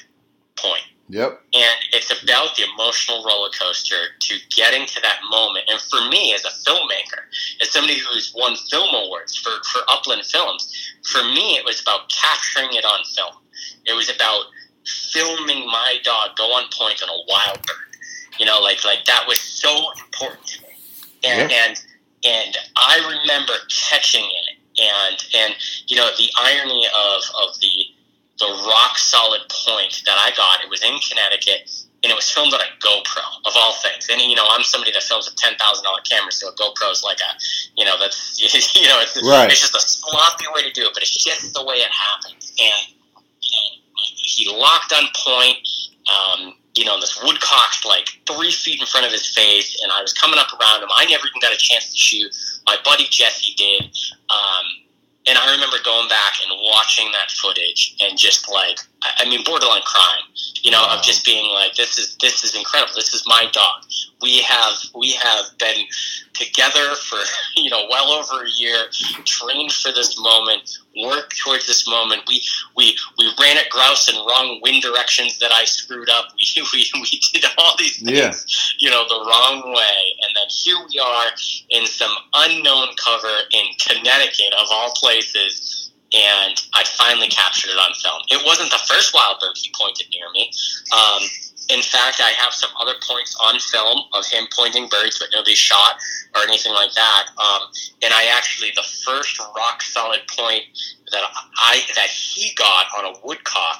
point. 0.55 0.83
Yep. 1.09 1.41
And 1.53 1.77
it's 1.93 2.11
about 2.11 2.55
the 2.55 2.63
emotional 2.75 3.23
roller 3.23 3.49
coaster 3.49 3.95
to 4.19 4.35
getting 4.49 4.85
to 4.87 5.01
that 5.01 5.19
moment. 5.29 5.65
And 5.69 5.79
for 5.79 6.01
me, 6.09 6.33
as 6.33 6.43
a 6.43 6.49
filmmaker, 6.69 7.23
as 7.61 7.71
somebody 7.71 7.97
who's 7.97 8.33
won 8.35 8.55
film 8.69 8.93
awards 8.93 9.35
for, 9.35 9.51
for 9.71 9.81
Upland 9.87 10.25
Films, 10.25 10.93
for 11.09 11.23
me, 11.23 11.55
it 11.57 11.63
was 11.63 11.81
about 11.81 12.09
capturing 12.09 12.73
it 12.73 12.83
on 12.83 13.05
film. 13.15 13.41
It 13.85 13.93
was 13.95 14.13
about 14.13 14.45
filming 14.85 15.65
my 15.67 15.97
dog 16.03 16.35
go 16.37 16.45
on 16.45 16.65
point 16.77 17.01
on 17.01 17.09
a 17.09 17.23
wild 17.27 17.65
bird. 17.65 17.97
You 18.37 18.45
know, 18.45 18.59
like 18.59 18.83
like 18.83 19.05
that 19.05 19.25
was 19.27 19.39
so 19.39 19.91
important 19.91 20.45
to 20.45 20.61
me. 20.61 20.67
And 21.23 21.49
yep. 21.49 21.51
and 21.51 21.83
and 22.25 22.57
I 22.75 23.19
remember 23.21 23.53
catching 23.69 24.25
it 24.25 24.57
and 24.79 25.25
and 25.35 25.55
you 25.87 25.95
know 25.95 26.09
the 26.17 26.29
irony 26.37 26.85
of 26.87 27.23
of 27.41 27.59
the 27.59 27.85
the 28.39 28.49
rock 28.69 28.97
solid 28.97 29.41
point 29.49 30.01
that 30.05 30.17
I 30.17 30.31
got. 30.35 30.63
It 30.63 30.69
was 30.69 30.83
in 30.83 30.97
Connecticut, 30.99 31.69
and 32.03 32.11
it 32.11 32.15
was 32.15 32.29
filmed 32.29 32.53
on 32.53 32.61
a 32.61 32.71
GoPro 32.79 33.25
of 33.45 33.53
all 33.55 33.73
things. 33.81 34.07
And 34.11 34.21
you 34.21 34.35
know, 34.35 34.45
I'm 34.49 34.63
somebody 34.63 34.91
that 34.93 35.03
films 35.03 35.25
with 35.25 35.35
ten 35.35 35.55
thousand 35.57 35.83
dollar 35.83 36.01
cameras, 36.01 36.39
so 36.39 36.49
a 36.49 36.55
GoPro 36.55 36.91
is 36.91 37.03
like 37.03 37.17
a, 37.19 37.31
you 37.75 37.85
know, 37.85 37.97
that's 37.99 38.37
you 38.75 38.87
know, 38.87 38.99
it's, 39.01 39.17
right. 39.27 39.49
it's 39.49 39.61
just 39.61 39.75
a 39.75 39.81
sloppy 39.81 40.45
way 40.53 40.63
to 40.63 40.71
do 40.71 40.85
it, 40.85 40.91
but 40.93 41.01
it's 41.01 41.23
just 41.23 41.53
the 41.53 41.65
way 41.65 41.75
it 41.75 41.91
happens. 41.91 42.53
And 42.59 42.93
you 43.41 43.51
know, 43.51 43.67
he 44.15 44.49
locked 44.53 44.93
on 44.93 45.05
point. 45.15 45.57
Um, 46.07 46.53
you 46.77 46.85
know, 46.85 46.99
this 46.99 47.19
woodcock 47.23 47.73
like 47.85 48.07
three 48.29 48.51
feet 48.51 48.79
in 48.79 48.85
front 48.85 49.05
of 49.05 49.11
his 49.11 49.33
face, 49.33 49.81
and 49.81 49.91
I 49.91 50.01
was 50.01 50.13
coming 50.13 50.39
up 50.39 50.47
around 50.53 50.83
him. 50.83 50.89
I 50.93 51.05
never 51.05 51.25
even 51.27 51.41
got 51.41 51.51
a 51.51 51.57
chance 51.57 51.91
to 51.91 51.97
shoot. 51.97 52.31
My 52.67 52.77
buddy 52.85 53.05
Jesse 53.09 53.55
did. 53.57 53.83
Um, 54.29 54.86
and 55.27 55.37
I 55.37 55.51
remember 55.51 55.77
going 55.83 56.07
back 56.07 56.39
and 56.41 56.57
watching 56.63 57.11
that 57.11 57.29
footage 57.31 57.95
and 58.01 58.17
just 58.17 58.49
like, 58.49 58.79
I 59.03 59.27
mean, 59.27 59.43
borderline 59.43 59.81
crime, 59.83 60.23
you 60.67 60.71
know, 60.71 60.85
of 60.89 61.01
just 61.01 61.23
being 61.23 61.49
like, 61.53 61.75
this 61.75 61.97
is 61.97 62.17
this 62.17 62.43
is 62.43 62.53
incredible. 62.53 62.91
This 62.93 63.13
is 63.13 63.23
my 63.25 63.47
dog. 63.53 63.85
We 64.21 64.39
have 64.39 64.73
we 64.93 65.13
have 65.13 65.45
been 65.57 65.85
together 66.33 66.93
for 66.95 67.19
you 67.55 67.69
know 67.69 67.85
well 67.89 68.11
over 68.11 68.43
a 68.43 68.49
year, 68.49 68.89
trained 69.23 69.71
for 69.71 69.93
this 69.93 70.19
moment, 70.19 70.77
worked 71.05 71.37
towards 71.37 71.67
this 71.67 71.87
moment. 71.87 72.23
We 72.27 72.43
we 72.75 72.97
we 73.17 73.33
ran 73.39 73.55
at 73.55 73.69
grouse 73.69 74.09
in 74.09 74.15
wrong 74.17 74.59
wind 74.61 74.83
directions 74.83 75.39
that 75.39 75.53
I 75.53 75.63
screwed 75.63 76.09
up. 76.09 76.25
We 76.57 76.63
we, 76.73 76.91
we 76.95 77.21
did 77.31 77.45
all 77.57 77.75
these 77.77 78.01
things, 78.01 78.09
yeah. 78.17 78.33
you 78.79 78.89
know, 78.89 79.07
the 79.07 79.23
wrong 79.25 79.73
way, 79.73 80.15
and 80.23 80.35
then 80.35 80.47
here 80.49 80.77
we 80.91 80.99
are 80.99 81.27
in 81.69 81.85
some 81.85 82.11
unknown 82.33 82.89
cover 83.01 83.35
in 83.51 83.65
Connecticut 83.79 84.53
of 84.59 84.67
all 84.69 84.91
places 84.95 85.86
and 86.13 86.55
I 86.73 86.83
finally 86.97 87.27
captured 87.27 87.69
it 87.69 87.77
on 87.77 87.93
film. 87.95 88.21
It 88.29 88.45
wasn't 88.45 88.71
the 88.71 88.81
first 88.87 89.13
wild 89.13 89.39
bird 89.39 89.55
he 89.55 89.71
pointed 89.77 90.07
near 90.11 90.29
me. 90.31 90.51
Um, 90.95 91.23
in 91.69 91.81
fact, 91.81 92.21
I 92.23 92.31
have 92.31 92.53
some 92.53 92.69
other 92.79 92.93
points 93.05 93.35
on 93.43 93.59
film 93.59 94.03
of 94.13 94.25
him 94.25 94.47
pointing 94.55 94.87
birds, 94.87 95.19
but 95.19 95.27
nobody 95.33 95.53
shot 95.53 95.99
or 96.35 96.43
anything 96.43 96.73
like 96.73 96.93
that. 96.93 97.27
Um, 97.37 97.67
and 98.03 98.13
I 98.13 98.31
actually, 98.35 98.71
the 98.75 98.87
first 99.03 99.37
rock 99.39 99.81
solid 99.81 100.21
point 100.29 100.63
that 101.11 101.23
I 101.57 101.81
that 101.95 102.07
he 102.07 102.53
got 102.55 102.85
on 102.97 103.13
a 103.13 103.27
woodcock 103.27 103.79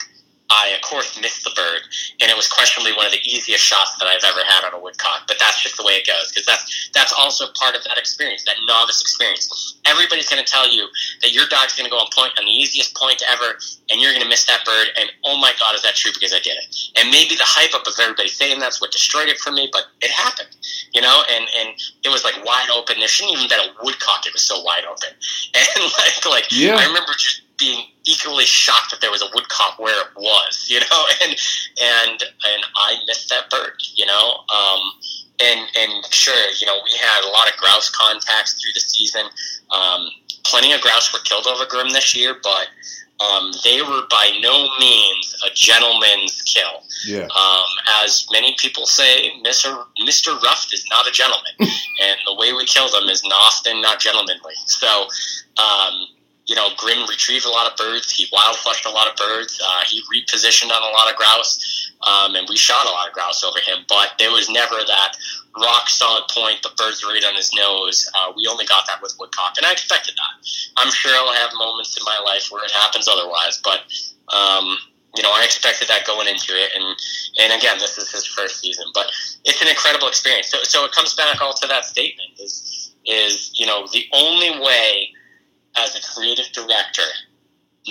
I, 0.49 0.71
of 0.71 0.81
course, 0.81 1.19
missed 1.19 1.43
the 1.43 1.51
bird, 1.51 1.83
and 2.21 2.31
it 2.31 2.37
was 2.37 2.47
questionably 2.47 2.95
one 2.95 3.05
of 3.05 3.11
the 3.11 3.19
easiest 3.19 3.63
shots 3.63 3.97
that 3.99 4.07
I've 4.07 4.23
ever 4.23 4.39
had 4.47 4.63
on 4.63 4.73
a 4.73 4.79
woodcock. 4.79 5.27
But 5.27 5.35
that's 5.39 5.61
just 5.61 5.75
the 5.75 5.83
way 5.83 5.99
it 5.99 6.07
goes, 6.07 6.31
because 6.31 6.45
that's 6.45 6.89
that's 6.93 7.11
also 7.11 7.51
part 7.59 7.75
of 7.75 7.83
that 7.83 7.97
experience, 7.97 8.45
that 8.45 8.55
novice 8.65 9.01
experience. 9.01 9.51
Everybody's 9.85 10.29
going 10.29 10.43
to 10.43 10.47
tell 10.47 10.71
you 10.71 10.87
that 11.21 11.33
your 11.33 11.47
dog's 11.51 11.75
going 11.75 11.83
to 11.83 11.91
go 11.91 11.99
on 11.99 12.07
point 12.15 12.31
on 12.39 12.45
the 12.45 12.51
easiest 12.51 12.95
point 12.95 13.21
ever, 13.27 13.59
and 13.91 13.99
you're 13.99 14.11
going 14.15 14.23
to 14.23 14.29
miss 14.29 14.45
that 14.47 14.63
bird. 14.63 14.87
And 14.95 15.11
oh 15.25 15.35
my 15.35 15.51
God, 15.59 15.75
is 15.75 15.83
that 15.83 15.95
true? 15.95 16.11
Because 16.15 16.31
I 16.31 16.39
did 16.39 16.55
it. 16.55 16.71
And 16.95 17.11
maybe 17.11 17.35
the 17.35 17.47
hype 17.47 17.75
up 17.75 17.83
of 17.83 17.99
everybody 17.99 18.29
saying 18.29 18.59
that's 18.59 18.79
what 18.79 18.95
destroyed 18.95 19.27
it 19.27 19.39
for 19.43 19.51
me, 19.51 19.67
but 19.71 19.91
it 19.99 20.11
happened, 20.11 20.55
you 20.93 21.01
know. 21.01 21.27
And 21.27 21.43
and 21.59 21.75
it 22.07 22.09
was 22.09 22.23
like 22.23 22.39
wide 22.47 22.71
open. 22.71 22.99
There 22.99 23.11
shouldn't 23.11 23.35
even 23.35 23.51
been 23.51 23.59
a 23.59 23.75
woodcock. 23.83 24.23
It 24.23 24.31
was 24.31 24.47
so 24.47 24.63
wide 24.63 24.87
open, 24.87 25.11
and 25.59 25.83
like 25.99 26.23
like 26.23 26.47
yeah. 26.55 26.79
I 26.79 26.87
remember 26.87 27.11
just 27.19 27.46
being 27.57 27.85
equally 28.05 28.45
shocked 28.45 28.91
that 28.91 29.01
there 29.01 29.11
was 29.11 29.21
a 29.21 29.27
woodcock 29.33 29.79
where 29.79 30.01
it 30.01 30.15
was, 30.15 30.67
you 30.69 30.79
know, 30.79 31.05
and 31.23 31.35
and 31.81 32.21
and 32.21 32.61
I 32.75 32.95
missed 33.07 33.29
that 33.29 33.49
bird, 33.49 33.73
you 33.95 34.05
know. 34.05 34.43
Um, 34.53 34.81
and 35.39 35.59
and 35.77 36.13
sure, 36.13 36.49
you 36.59 36.65
know, 36.65 36.79
we 36.83 36.97
had 36.97 37.23
a 37.23 37.29
lot 37.29 37.49
of 37.49 37.57
grouse 37.57 37.89
contacts 37.89 38.61
through 38.61 38.73
the 38.73 38.79
season. 38.79 39.25
Um, 39.71 40.09
plenty 40.43 40.73
of 40.73 40.81
grouse 40.81 41.13
were 41.13 41.19
killed 41.19 41.47
over 41.47 41.65
Grim 41.65 41.89
this 41.89 42.15
year, 42.15 42.35
but 42.41 42.67
um, 43.19 43.51
they 43.63 43.81
were 43.81 44.03
by 44.09 44.37
no 44.41 44.67
means 44.79 45.35
a 45.45 45.53
gentleman's 45.53 46.41
kill. 46.43 46.83
Yeah. 47.05 47.25
Um, 47.25 47.65
as 48.03 48.27
many 48.31 48.55
people 48.57 48.85
say, 48.85 49.31
Mr. 49.43 49.85
Mr. 50.05 50.39
Ruff 50.41 50.67
is 50.73 50.85
not 50.89 51.07
a 51.07 51.11
gentleman, 51.11 51.53
and 51.59 52.17
the 52.25 52.35
way 52.35 52.53
we 52.53 52.65
killed 52.65 52.93
him 52.93 53.09
is 53.09 53.23
often 53.31 53.81
not 53.81 53.99
gentlemanly. 53.99 54.53
So, 54.65 55.07
um, 55.57 56.07
you 56.47 56.55
know, 56.55 56.69
Grim 56.77 57.05
retrieved 57.09 57.45
a 57.45 57.49
lot 57.49 57.69
of 57.69 57.77
birds. 57.77 58.09
He 58.09 58.27
wild 58.31 58.55
flushed 58.55 58.85
a 58.85 58.89
lot 58.89 59.07
of 59.07 59.15
birds. 59.17 59.59
Uh, 59.61 59.83
he 59.85 60.01
repositioned 60.03 60.71
on 60.71 60.81
a 60.81 60.91
lot 60.95 61.11
of 61.11 61.17
grouse, 61.17 61.91
um, 62.07 62.35
and 62.35 62.47
we 62.47 62.55
shot 62.55 62.85
a 62.85 62.89
lot 62.89 63.07
of 63.07 63.13
grouse 63.13 63.43
over 63.43 63.59
him. 63.59 63.83
But 63.89 64.13
there 64.17 64.31
was 64.31 64.49
never 64.49 64.75
that 64.75 65.17
rock 65.59 65.89
solid 65.89 66.23
point. 66.29 66.63
The 66.63 66.71
birds 66.77 67.03
right 67.03 67.23
on 67.25 67.35
his 67.35 67.53
nose. 67.53 68.09
Uh, 68.15 68.31
we 68.35 68.47
only 68.47 68.65
got 68.65 68.87
that 68.87 69.01
with 69.01 69.15
woodcock, 69.19 69.55
and 69.57 69.65
I 69.65 69.73
expected 69.73 70.15
that. 70.15 70.47
I'm 70.77 70.91
sure 70.91 71.11
I'll 71.13 71.33
have 71.33 71.51
moments 71.57 71.97
in 71.97 72.03
my 72.05 72.17
life 72.25 72.47
where 72.49 72.63
it 72.63 72.71
happens 72.71 73.07
otherwise, 73.07 73.59
but. 73.63 73.81
Um, 74.33 74.77
you 75.15 75.23
know, 75.23 75.31
I 75.33 75.45
expected 75.45 75.87
that 75.87 76.05
going 76.05 76.27
into 76.27 76.51
it, 76.51 76.71
and 76.75 76.83
and 77.39 77.59
again, 77.59 77.79
this 77.79 77.97
is 77.97 78.11
his 78.11 78.25
first 78.25 78.59
season, 78.59 78.85
but 78.93 79.07
it's 79.45 79.59
an 79.61 79.67
incredible 79.67 80.09
experience. 80.09 80.51
So, 80.51 80.57
so 80.61 80.85
it 80.85 80.91
comes 80.91 81.15
back 81.15 81.41
all 81.41 81.53
to 81.53 81.67
that 81.67 81.85
statement: 81.85 82.31
is 82.37 82.93
is 83.05 83.51
you 83.55 83.65
know 83.65 83.87
the 83.93 84.05
only 84.13 84.59
way 84.59 85.09
as 85.77 85.95
a 85.95 86.13
creative 86.13 86.51
director 86.53 87.07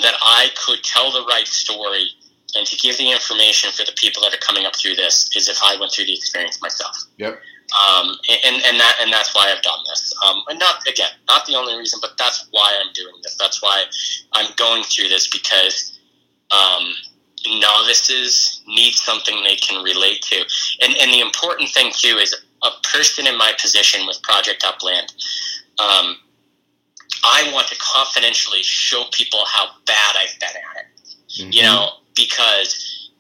that 0.02 0.14
I 0.20 0.48
could 0.56 0.82
tell 0.82 1.10
the 1.10 1.24
right 1.26 1.46
story 1.46 2.08
and 2.54 2.66
to 2.66 2.76
give 2.76 2.96
the 2.96 3.10
information 3.10 3.70
for 3.70 3.84
the 3.84 3.92
people 3.96 4.22
that 4.22 4.34
are 4.34 4.38
coming 4.38 4.66
up 4.66 4.76
through 4.76 4.94
this 4.94 5.30
is 5.36 5.48
if 5.48 5.58
I 5.64 5.76
went 5.78 5.92
through 5.92 6.06
the 6.06 6.14
experience 6.14 6.60
myself. 6.60 6.96
Yep. 7.18 7.40
Um, 7.74 8.14
and, 8.44 8.62
and 8.64 8.78
that 8.78 8.96
and 9.00 9.12
that's 9.12 9.34
why 9.34 9.52
I've 9.54 9.62
done 9.62 9.80
this. 9.88 10.14
Um, 10.24 10.42
and 10.48 10.58
not 10.58 10.86
again, 10.86 11.10
not 11.28 11.46
the 11.46 11.56
only 11.56 11.76
reason, 11.76 11.98
but 12.00 12.12
that's 12.16 12.46
why 12.52 12.72
I'm 12.80 12.92
doing 12.94 13.14
this. 13.22 13.36
That's 13.36 13.60
why 13.60 13.84
I'm 14.32 14.52
going 14.56 14.84
through 14.84 15.08
this 15.08 15.26
because 15.26 15.98
um, 16.52 16.94
novices 17.58 18.62
need 18.68 18.92
something 18.92 19.42
they 19.42 19.56
can 19.56 19.82
relate 19.82 20.22
to. 20.22 20.36
And 20.80 20.96
and 20.96 21.12
the 21.12 21.20
important 21.20 21.70
thing 21.70 21.90
too 21.92 22.18
is 22.18 22.34
a 22.62 22.70
person 22.86 23.26
in 23.26 23.36
my 23.36 23.52
position 23.60 24.06
with 24.06 24.22
Project 24.22 24.64
Upland. 24.64 25.12
Um, 25.78 26.16
I 27.26 27.50
want 27.52 27.66
to 27.68 27.76
confidentially 27.78 28.62
show 28.62 29.04
people 29.12 29.40
how 29.46 29.66
bad 29.84 30.16
I've 30.16 30.38
been 30.38 30.48
at 30.48 30.76
it. 30.82 31.16
Mm-hmm. 31.28 31.52
You 31.52 31.62
know, 31.62 31.88
because 32.14 33.10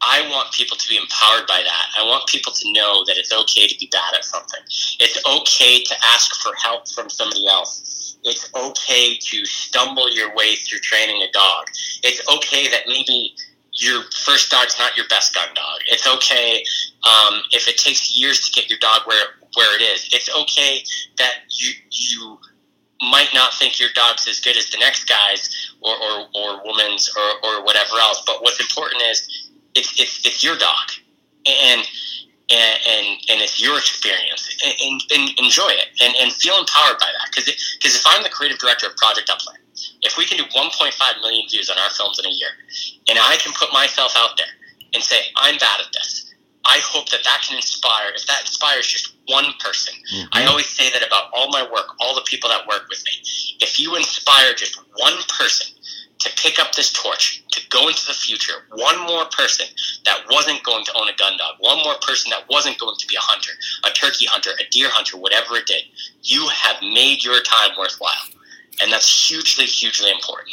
I 0.00 0.28
want 0.28 0.52
people 0.52 0.76
to 0.76 0.88
be 0.88 0.96
empowered 0.96 1.46
by 1.46 1.62
that. 1.62 1.86
I 1.96 2.04
want 2.04 2.28
people 2.28 2.52
to 2.52 2.72
know 2.72 3.04
that 3.06 3.16
it's 3.16 3.32
okay 3.32 3.68
to 3.68 3.78
be 3.78 3.88
bad 3.92 4.14
at 4.14 4.24
something. 4.24 4.60
It's 4.98 5.24
okay 5.24 5.82
to 5.84 5.94
ask 6.02 6.42
for 6.42 6.52
help 6.56 6.88
from 6.88 7.08
somebody 7.08 7.46
else. 7.46 8.18
It's 8.24 8.50
okay 8.54 9.16
to 9.16 9.44
stumble 9.44 10.10
your 10.10 10.34
way 10.34 10.56
through 10.56 10.80
training 10.80 11.22
a 11.22 11.30
dog. 11.30 11.68
It's 12.02 12.20
okay 12.28 12.68
that 12.68 12.82
maybe 12.88 13.34
your 13.74 14.02
first 14.24 14.50
dog's 14.50 14.76
not 14.78 14.96
your 14.96 15.06
best 15.08 15.34
gun 15.34 15.48
dog. 15.54 15.78
It's 15.86 16.06
okay 16.06 16.64
um, 17.04 17.42
if 17.52 17.68
it 17.68 17.78
takes 17.78 18.16
years 18.16 18.40
to 18.40 18.52
get 18.52 18.68
your 18.68 18.78
dog 18.80 19.02
where 19.06 19.24
where 19.54 19.76
it 19.76 19.82
is. 19.82 20.08
It's 20.12 20.34
okay 20.34 20.82
that 21.18 21.34
you 21.48 21.72
you 21.90 22.38
might 23.02 23.28
not 23.34 23.52
think 23.54 23.80
your 23.80 23.90
dog's 23.94 24.28
as 24.28 24.38
good 24.40 24.56
as 24.56 24.70
the 24.70 24.78
next 24.78 25.04
guy's 25.04 25.74
or, 25.82 25.94
or, 25.94 26.28
or 26.34 26.62
woman's 26.64 27.10
or, 27.16 27.48
or 27.48 27.64
whatever 27.64 27.98
else. 27.98 28.22
But 28.24 28.42
what's 28.42 28.60
important 28.60 29.02
is 29.02 29.50
it's, 29.74 30.00
it's, 30.00 30.24
it's 30.24 30.44
your 30.44 30.56
dog 30.56 30.90
and, 31.46 31.82
and, 32.50 32.78
and, 32.86 33.06
and 33.28 33.40
it's 33.42 33.60
your 33.60 33.76
experience 33.76 34.56
and, 34.64 34.74
and, 34.80 35.00
and 35.14 35.38
enjoy 35.40 35.70
it 35.70 35.88
and, 36.00 36.14
and 36.16 36.32
feel 36.32 36.58
empowered 36.58 36.98
by 36.98 37.10
that. 37.10 37.34
Cause, 37.34 37.44
cause 37.82 37.96
if 37.96 38.04
I'm 38.06 38.22
the 38.22 38.30
creative 38.30 38.58
director 38.58 38.86
of 38.86 38.96
Project 38.96 39.30
Upland, 39.30 39.58
if 40.02 40.16
we 40.16 40.24
can 40.24 40.38
do 40.38 40.44
1.5 40.44 41.20
million 41.20 41.48
views 41.50 41.70
on 41.70 41.78
our 41.78 41.90
films 41.90 42.18
in 42.18 42.26
a 42.26 42.34
year 42.34 42.50
and 43.08 43.18
I 43.18 43.36
can 43.36 43.52
put 43.54 43.72
myself 43.72 44.14
out 44.16 44.36
there 44.36 44.52
and 44.94 45.02
say, 45.02 45.22
I'm 45.36 45.58
bad 45.58 45.80
at 45.80 45.92
this, 45.92 46.31
I 46.64 46.78
hope 46.84 47.08
that 47.10 47.24
that 47.24 47.44
can 47.46 47.56
inspire. 47.56 48.12
If 48.14 48.26
that 48.26 48.42
inspires 48.42 48.86
just 48.86 49.14
one 49.26 49.46
person, 49.58 49.94
mm-hmm. 50.12 50.28
I 50.32 50.46
always 50.46 50.68
say 50.68 50.90
that 50.92 51.06
about 51.06 51.30
all 51.34 51.48
my 51.50 51.62
work, 51.62 51.96
all 52.00 52.14
the 52.14 52.24
people 52.26 52.50
that 52.50 52.66
work 52.66 52.86
with 52.88 53.02
me. 53.04 53.12
If 53.60 53.80
you 53.80 53.96
inspire 53.96 54.54
just 54.54 54.78
one 54.96 55.18
person 55.28 55.74
to 56.22 56.30
pick 56.36 56.60
up 56.60 56.72
this 56.72 56.92
torch, 56.92 57.42
to 57.50 57.60
go 57.68 57.88
into 57.88 58.06
the 58.06 58.12
future, 58.12 58.64
one 58.74 58.98
more 59.00 59.24
person 59.26 59.66
that 60.04 60.20
wasn't 60.30 60.62
going 60.62 60.84
to 60.84 60.92
own 60.96 61.08
a 61.08 61.16
gun 61.16 61.36
dog, 61.36 61.56
one 61.58 61.78
more 61.78 61.96
person 62.06 62.30
that 62.30 62.48
wasn't 62.48 62.78
going 62.78 62.94
to 62.96 63.06
be 63.08 63.16
a 63.16 63.20
hunter, 63.20 63.50
a 63.84 63.90
turkey 63.90 64.26
hunter, 64.26 64.50
a 64.60 64.70
deer 64.70 64.88
hunter, 64.90 65.16
whatever 65.16 65.56
it 65.56 65.66
did, 65.66 65.82
you 66.22 66.46
have 66.48 66.76
made 66.80 67.24
your 67.24 67.40
time 67.42 67.70
worthwhile. 67.76 68.12
And 68.80 68.92
that's 68.92 69.28
hugely, 69.28 69.64
hugely 69.64 70.10
important. 70.10 70.50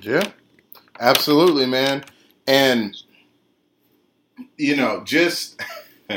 Yeah, 0.00 0.30
absolutely, 1.00 1.66
man. 1.66 2.04
And, 2.46 2.96
you 4.56 4.76
know, 4.76 5.02
just, 5.04 5.60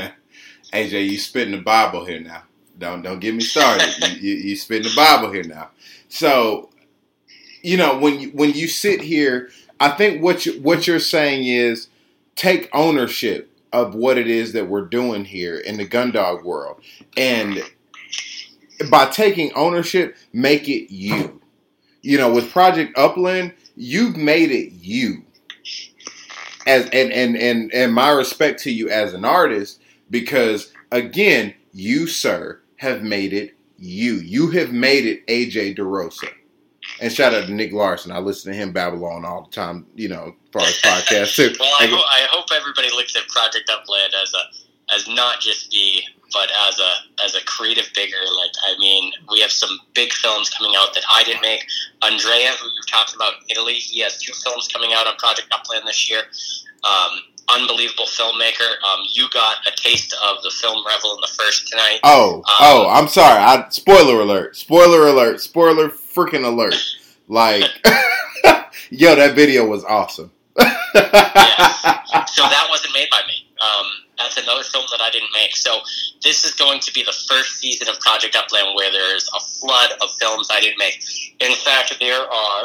AJ, 0.74 1.10
you 1.10 1.18
spitting 1.18 1.56
the 1.56 1.62
Bible 1.62 2.06
here 2.06 2.20
now. 2.20 2.44
Don't 2.80 3.02
don't 3.02 3.20
get 3.20 3.34
me 3.34 3.42
started. 3.42 3.92
you, 4.22 4.30
you, 4.30 4.36
you 4.50 4.56
spitting 4.56 4.90
the 4.90 4.96
Bible 4.96 5.32
here 5.32 5.44
now. 5.44 5.70
So 6.10 6.70
you 7.68 7.78
know, 7.78 7.98
when 7.98 8.20
you, 8.20 8.30
when 8.30 8.54
you 8.54 8.68
sit 8.68 9.02
here, 9.02 9.50
I 9.80 9.90
think 9.90 10.22
what 10.22 10.46
you, 10.46 10.54
what 10.62 10.88
you're 10.88 11.00
saying 11.00 11.46
is 11.46 11.90
take 12.36 12.70
ownership 12.74 13.52
of 13.74 13.94
what 13.94 14.18
it 14.18 14.28
is 14.28 14.54
that 14.54 14.70
we're 14.70 14.86
doing 14.86 15.26
here 15.26 15.58
in 15.58 15.78
the 15.78 15.86
gun 15.86 16.12
dog 16.12 16.46
world, 16.46 16.82
and 17.18 17.62
by 18.90 19.06
taking 19.08 19.52
ownership, 19.54 20.16
make 20.32 20.70
it 20.70 20.94
you. 20.94 21.42
You 22.02 22.18
know, 22.18 22.32
with 22.32 22.52
Project 22.52 22.98
Upland, 22.98 23.54
you've 23.76 24.16
made 24.16 24.52
it 24.52 24.72
you. 24.74 25.24
As 26.68 26.84
and 26.92 27.12
and 27.12 27.36
and 27.38 27.74
and 27.74 27.94
my 27.94 28.10
respect 28.12 28.62
to 28.64 28.72
you 28.72 28.90
as 28.90 29.14
an 29.14 29.26
artist, 29.26 29.82
because 30.10 30.72
again, 30.92 31.54
you 31.74 32.08
sir 32.08 32.62
have 32.78 33.02
made 33.04 33.34
it 33.34 33.56
you. 33.78 34.16
You 34.16 34.52
have 34.52 34.72
made 34.72 35.06
it 35.06 35.26
AJ 35.28 35.78
DeRosa. 35.78 36.30
And 37.02 37.12
shout 37.12 37.34
out 37.34 37.48
to 37.48 37.54
Nick 37.54 37.74
Larson. 37.74 38.12
I 38.12 38.20
listen 38.20 38.52
to 38.52 38.58
him 38.58 38.72
Babylon 38.72 39.26
all 39.26 39.44
the 39.44 39.52
time, 39.52 39.86
you 39.96 40.08
know, 40.08 40.36
as 40.46 40.52
far 40.52 40.62
as 40.64 40.82
podcasts 40.82 41.36
too. 41.36 41.54
well, 41.60 41.74
I, 41.80 41.86
ho- 41.88 41.96
I 41.96 42.28
hope 42.32 42.48
everybody 42.56 42.90
looks 42.92 43.16
at 43.16 43.28
Project 43.28 43.70
Upland 43.70 44.14
as 44.22 44.34
a 44.34 44.94
as 44.96 45.08
not 45.10 45.40
just 45.42 45.70
the 45.72 46.02
but 46.34 46.50
as 46.68 46.80
a 46.80 47.24
as 47.24 47.36
a 47.36 47.44
creative 47.46 47.88
bigger. 47.94 48.18
Like 48.36 48.52
I 48.66 48.78
mean, 48.80 49.12
we 49.32 49.42
have 49.42 49.52
some 49.52 49.80
big 49.94 50.12
films 50.14 50.50
coming 50.50 50.74
out 50.78 50.94
that 50.94 51.04
I 51.12 51.24
didn't 51.24 51.42
make. 51.42 51.66
Andrea, 52.04 52.52
who 52.60 52.68
you 52.68 52.82
talked 52.88 53.16
about 53.16 53.34
in 53.34 53.52
Italy, 53.52 53.74
he 53.74 54.02
has 54.02 54.22
two 54.22 54.34
films 54.44 54.68
coming 54.68 54.92
out 54.94 55.08
on 55.08 55.16
Project 55.18 55.48
Upland 55.52 55.88
this 55.88 56.10
year. 56.10 56.24
Um, 56.84 57.20
unbelievable 57.50 58.06
filmmaker. 58.06 58.70
Um, 58.84 59.06
you 59.12 59.28
got 59.32 59.58
a 59.68 59.72
taste 59.76 60.14
of 60.14 60.44
the 60.44 60.52
film 60.52 60.86
Revel 60.86 61.16
in 61.16 61.22
the 61.22 61.34
First 61.38 61.68
tonight. 61.68 62.00
Oh, 62.04 62.38
um, 62.38 62.44
oh, 62.60 62.90
I'm 62.90 63.08
sorry. 63.08 63.42
I 63.42 63.68
spoiler 63.70 64.22
alert. 64.22 64.56
Spoiler 64.56 65.08
alert. 65.08 65.42
Spoiler 65.42 65.90
freaking 65.90 66.46
alert. 66.46 66.76
Like, 67.28 67.64
yo, 68.90 69.16
that 69.16 69.36
video 69.36 69.66
was 69.66 69.84
awesome. 69.84 70.32
yes. 70.60 70.74
So 70.94 72.44
that 72.44 72.68
wasn't 72.70 72.94
made 72.94 73.10
by 73.10 73.22
me. 73.28 73.48
Um, 73.60 73.86
that's 74.18 74.38
another 74.38 74.64
film 74.64 74.86
that 74.92 75.02
I 75.02 75.10
didn't 75.10 75.32
make. 75.34 75.56
So 75.56 75.80
this 76.24 76.44
is 76.44 76.54
going 76.54 76.80
to 76.82 76.94
be 76.94 77.04
the 77.04 77.16
first 77.28 77.58
season 77.58 77.88
of 77.88 78.00
Project 78.00 78.36
Upland 78.36 78.76
where 78.76 78.92
there's 78.92 79.30
a 79.36 79.40
flood 79.40 79.92
of 80.02 80.10
films 80.20 80.50
I 80.52 80.60
didn't 80.60 80.80
make. 80.80 81.04
In 81.40 81.54
fact, 81.56 81.96
there 82.00 82.22
are 82.22 82.64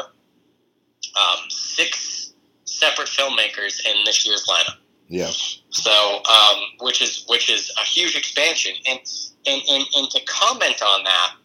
um, 1.15 1.49
six 1.49 2.33
separate 2.65 3.07
filmmakers 3.07 3.85
in 3.85 4.03
this 4.05 4.25
year's 4.25 4.45
lineup. 4.47 4.77
Yeah. 5.07 5.29
So, 5.69 5.91
um, 6.23 6.59
which 6.81 7.01
is 7.01 7.25
which 7.27 7.49
is 7.49 7.71
a 7.77 7.85
huge 7.85 8.15
expansion, 8.15 8.73
and 8.89 8.99
and 9.45 9.61
and, 9.69 9.85
and 9.95 10.09
to 10.09 10.21
comment 10.25 10.81
on 10.81 11.03
that 11.03 11.35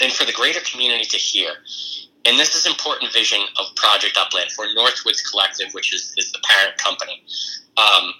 and 0.00 0.12
for 0.12 0.24
the 0.24 0.32
greater 0.32 0.60
community 0.60 1.04
to 1.04 1.16
hear. 1.16 1.50
And 2.26 2.38
this 2.38 2.54
is 2.54 2.66
important 2.66 3.12
vision 3.12 3.40
of 3.58 3.74
Project 3.76 4.18
Upland 4.18 4.50
for 4.52 4.66
Northwoods 4.76 5.22
Collective, 5.30 5.72
which 5.72 5.94
is, 5.94 6.12
is 6.18 6.32
the 6.32 6.38
parent 6.44 6.76
company. 6.76 7.22
Um, 7.78 8.12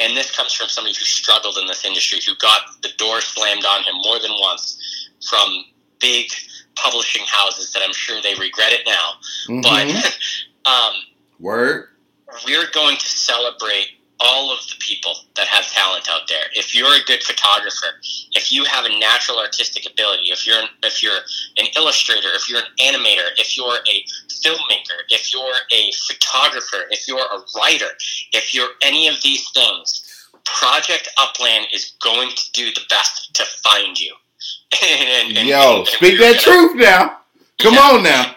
and 0.00 0.16
this 0.16 0.34
comes 0.34 0.52
from 0.52 0.68
somebody 0.68 0.94
who 0.98 1.04
struggled 1.04 1.56
in 1.58 1.66
this 1.66 1.84
industry, 1.84 2.20
who 2.26 2.34
got 2.36 2.82
the 2.82 2.90
door 2.96 3.20
slammed 3.20 3.64
on 3.64 3.82
him 3.84 3.96
more 4.02 4.18
than 4.18 4.30
once 4.40 5.08
from 5.28 5.64
big 6.00 6.30
publishing 6.74 7.24
houses 7.26 7.72
that 7.72 7.82
I'm 7.84 7.92
sure 7.92 8.20
they 8.22 8.34
regret 8.34 8.72
it 8.72 8.82
now. 8.86 9.12
Mm-hmm. 9.48 9.60
But 9.60 10.18
um, 10.70 10.94
word, 11.38 11.88
we're 12.46 12.70
going 12.72 12.96
to 12.96 13.06
celebrate 13.06 13.99
all 14.20 14.52
of 14.52 14.58
the 14.68 14.76
people 14.78 15.14
that 15.34 15.46
have 15.46 15.66
talent 15.66 16.08
out 16.10 16.28
there. 16.28 16.44
If 16.54 16.74
you're 16.74 16.92
a 16.92 17.04
good 17.06 17.22
photographer, 17.22 17.98
if 18.32 18.52
you 18.52 18.64
have 18.64 18.84
a 18.84 18.98
natural 18.98 19.38
artistic 19.38 19.90
ability, 19.90 20.24
if 20.30 20.46
you're 20.46 20.58
an, 20.58 20.68
if 20.82 21.02
you're 21.02 21.20
an 21.56 21.66
illustrator, 21.76 22.28
if 22.34 22.48
you're 22.48 22.60
an 22.60 22.72
animator, 22.78 23.28
if 23.38 23.56
you're 23.56 23.76
a 23.76 24.04
filmmaker, 24.28 25.00
if 25.08 25.32
you're 25.32 25.54
a 25.72 25.92
photographer, 26.06 26.86
if 26.90 27.08
you're 27.08 27.18
a 27.18 27.40
writer, 27.56 27.88
if 28.32 28.54
you're 28.54 28.70
any 28.82 29.08
of 29.08 29.20
these 29.22 29.48
things, 29.50 30.28
Project 30.44 31.08
Upland 31.18 31.66
is 31.72 31.92
going 32.02 32.30
to 32.30 32.52
do 32.52 32.72
the 32.72 32.82
best 32.88 33.34
to 33.34 33.44
find 33.62 33.98
you. 33.98 34.14
and, 34.82 35.36
and, 35.36 35.48
Yo, 35.48 35.78
and, 35.78 35.86
speak 35.86 36.18
that 36.18 36.42
gonna, 36.44 36.58
truth 36.58 36.76
now. 36.76 37.18
Come 37.58 37.74
yeah, 37.74 37.80
on 37.80 38.02
now 38.02 38.36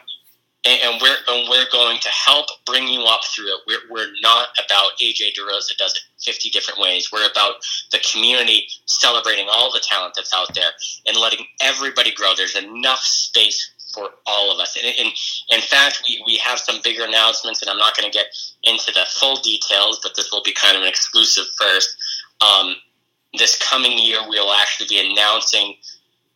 and, 0.66 0.80
and, 0.82 1.02
we're 1.02 1.18
and 1.28 1.50
we're 1.50 1.70
going 1.72 2.00
to 2.00 2.10
help 2.10 2.48
bring 2.66 2.88
you 2.88 3.04
up 3.04 3.22
through 3.26 3.48
it. 3.48 3.60
We're, 3.68 3.92
we're 3.92 4.12
not 4.22 4.50
about 4.66 4.92
AJ 5.02 5.34
DeRosa 5.38 5.76
does 5.78 5.94
it 5.96 6.24
50 6.24 6.50
different 6.52 6.80
ways. 6.80 7.12
We're 7.12 7.30
about 7.30 7.56
the 7.92 8.00
community 8.12 8.68
celebrating 8.86 9.48
all 9.52 9.72
the 9.72 9.82
talent 9.82 10.14
that's 10.16 10.34
out 10.34 10.54
there 10.56 10.72
and 11.06 11.18
letting 11.18 11.46
everybody 11.62 12.14
grow. 12.14 12.34
There's 12.36 12.56
enough 12.56 13.00
space 13.00 13.72
for 13.94 14.10
all 14.26 14.52
of 14.54 14.60
us. 14.60 14.78
And, 14.78 14.86
and 14.86 15.14
in 15.50 15.62
fact, 15.62 16.04
we, 16.08 16.24
we 16.26 16.38
have 16.38 16.60
some 16.60 16.80
bigger 16.84 17.04
announcements, 17.04 17.62
and 17.62 17.70
I'm 17.70 17.78
not 17.78 17.96
going 17.96 18.10
to 18.10 18.18
get 18.18 18.28
into 18.64 18.92
the 18.92 19.06
full 19.08 19.36
details, 19.38 20.00
but 20.02 20.16
this 20.16 20.32
will 20.32 20.44
be 20.44 20.54
kind 20.54 20.76
of 20.76 20.84
an 20.84 20.90
exclusive 20.90 21.46
first. 21.60 21.96
Um, 22.42 22.76
this 23.38 23.58
coming 23.58 23.98
year, 23.98 24.20
we'll 24.28 24.54
actually 24.54 24.88
be 24.88 25.12
announcing 25.12 25.76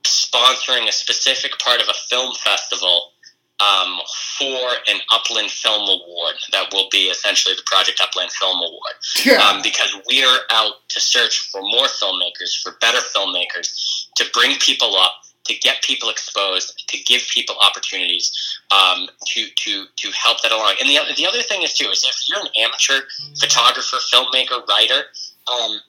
sponsoring 0.04 0.88
a 0.88 0.92
specific 0.92 1.58
part 1.60 1.82
of 1.82 1.88
a 1.90 1.94
film 2.10 2.34
festival 2.36 3.12
um, 3.60 4.00
for 4.38 4.70
an 4.88 5.00
Upland 5.12 5.50
Film 5.50 5.82
Award 5.90 6.36
that 6.52 6.72
will 6.72 6.88
be 6.92 7.06
essentially 7.06 7.56
the 7.56 7.64
Project 7.66 8.00
Upland 8.02 8.32
Film 8.32 8.58
Award. 8.58 8.94
Yeah. 9.26 9.42
Um, 9.42 9.62
because 9.64 9.96
we 10.08 10.24
are 10.24 10.40
out 10.52 10.74
to 10.90 11.00
search 11.00 11.50
for 11.50 11.62
more 11.62 11.88
filmmakers, 11.88 12.62
for 12.62 12.74
better 12.80 13.00
filmmakers, 13.00 14.08
to 14.16 14.26
bring 14.34 14.58
people 14.60 14.96
up, 14.96 15.14
to 15.46 15.56
get 15.56 15.82
people 15.82 16.10
exposed, 16.10 16.84
to 16.88 16.98
give 17.04 17.22
people 17.34 17.56
opportunities, 17.62 18.32
um, 18.72 19.08
to, 19.26 19.48
to, 19.56 19.86
to 19.96 20.12
help 20.12 20.42
that 20.44 20.52
along. 20.52 20.76
And 20.80 20.90
the, 20.90 21.00
the 21.16 21.26
other 21.26 21.42
thing 21.42 21.64
is, 21.64 21.74
too, 21.74 21.90
is 21.90 22.04
if 22.04 22.16
you're 22.30 22.42
an 22.42 22.52
amateur 22.64 23.08
photographer, 23.40 23.98
filmmaker, 24.14 24.68
writer, 24.68 25.04
um, 25.52 25.80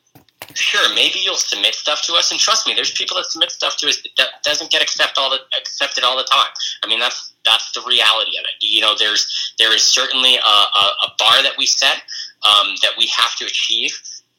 sure, 0.54 0.94
maybe 0.94 1.20
you'll 1.22 1.36
submit 1.36 1.74
stuff 1.74 2.02
to 2.02 2.14
us, 2.14 2.30
and 2.30 2.40
trust 2.40 2.66
me, 2.66 2.74
there's 2.74 2.92
people 2.92 3.16
that 3.16 3.26
submit 3.26 3.50
stuff 3.50 3.76
to 3.78 3.88
us 3.88 4.02
that 4.16 4.28
doesn't 4.42 4.70
get 4.70 4.82
accept 4.82 5.18
all 5.18 5.30
the, 5.30 5.38
accepted 5.58 6.04
all 6.04 6.16
the 6.16 6.24
time. 6.24 6.50
I 6.82 6.86
mean, 6.86 7.00
that's 7.00 7.32
that's 7.44 7.72
the 7.72 7.82
reality 7.86 8.38
of 8.38 8.44
it. 8.44 8.56
You 8.60 8.80
know, 8.80 8.94
there's 8.98 9.54
there 9.58 9.74
is 9.74 9.82
certainly 9.82 10.36
a, 10.36 10.38
a, 10.38 10.84
a 11.06 11.12
bar 11.18 11.42
that 11.42 11.52
we 11.58 11.66
set 11.66 12.02
um, 12.42 12.74
that 12.82 12.92
we 12.98 13.06
have 13.06 13.34
to 13.36 13.44
achieve. 13.44 13.92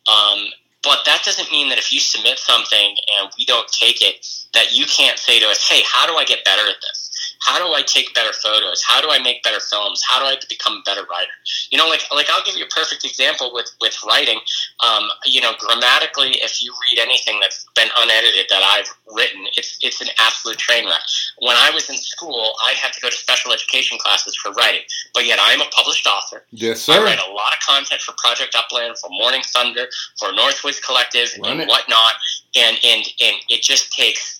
Um, 0.07 0.47
but 0.81 0.99
that 1.05 1.23
doesn't 1.25 1.51
mean 1.51 1.69
that 1.69 1.77
if 1.77 1.91
you 1.91 1.99
submit 1.99 2.39
something 2.39 2.95
and 3.19 3.29
we 3.37 3.45
don't 3.45 3.67
take 3.67 4.01
it, 4.01 4.25
that 4.53 4.71
you 4.71 4.85
can't 4.85 5.19
say 5.19 5.39
to 5.39 5.45
us, 5.47 5.67
"Hey, 5.67 5.81
how 5.85 6.07
do 6.07 6.15
I 6.15 6.23
get 6.23 6.45
better 6.45 6.67
at 6.69 6.77
this?" 6.81 6.98
How 7.39 7.57
do 7.57 7.73
I 7.73 7.81
take 7.81 8.13
better 8.13 8.33
photos? 8.33 8.83
How 8.85 9.01
do 9.01 9.09
I 9.09 9.19
make 9.19 9.43
better 9.43 9.59
films? 9.59 10.03
How 10.07 10.19
do 10.19 10.25
I 10.25 10.35
become 10.49 10.73
a 10.73 10.81
better 10.83 11.01
writer? 11.09 11.31
You 11.71 11.77
know, 11.77 11.87
like 11.87 12.01
like 12.13 12.27
I'll 12.29 12.43
give 12.43 12.55
you 12.57 12.65
a 12.65 12.67
perfect 12.67 13.05
example 13.05 13.51
with 13.53 13.71
with 13.81 13.97
writing. 14.05 14.39
Um, 14.85 15.09
you 15.25 15.41
know, 15.41 15.53
grammatically, 15.57 16.31
if 16.41 16.61
you 16.61 16.73
read 16.91 17.01
anything 17.01 17.39
that's 17.39 17.65
been 17.75 17.87
unedited 17.97 18.45
that 18.49 18.61
I've 18.63 18.89
written, 19.15 19.45
it's 19.55 19.77
it's 19.81 20.01
an 20.01 20.09
absolute 20.19 20.57
train 20.57 20.85
wreck. 20.85 21.01
When 21.39 21.55
I 21.55 21.71
was 21.73 21.89
in 21.89 21.97
school, 21.97 22.55
I 22.65 22.73
had 22.73 22.93
to 22.93 23.01
go 23.01 23.09
to 23.09 23.15
special 23.15 23.53
education 23.53 23.97
classes 23.97 24.35
for 24.35 24.51
writing, 24.53 24.81
but 25.13 25.25
yet 25.25 25.39
I 25.39 25.53
am 25.53 25.61
a 25.61 25.69
published 25.71 26.07
author. 26.07 26.45
Yes, 26.51 26.81
sir. 26.81 26.93
I 26.93 27.03
write 27.03 27.19
a 27.19 27.31
lot 27.31 27.53
of 27.53 27.59
content 27.65 28.01
for 28.01 28.13
Project 28.17 28.55
Upland, 28.55 28.97
for 28.97 29.09
Morning 29.11 29.41
Thunder, 29.53 29.87
for 30.19 30.29
Northwoods 30.29 30.81
Collective, 30.83 31.29
Run 31.41 31.53
and 31.53 31.61
it. 31.61 31.67
whatnot, 31.69 32.13
and 32.55 32.77
and 32.83 33.05
and 33.21 33.35
it 33.49 33.61
just 33.61 33.93
takes 33.93 34.38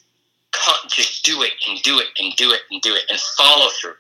just 0.88 1.24
do 1.24 1.42
it 1.42 1.54
and 1.68 1.82
do 1.82 2.00
it 2.00 2.08
and 2.18 2.36
do 2.36 2.52
it 2.52 2.62
and 2.72 2.82
do 2.82 2.94
it 2.94 3.04
and 3.10 3.20
follow 3.38 3.70
through. 3.80 3.96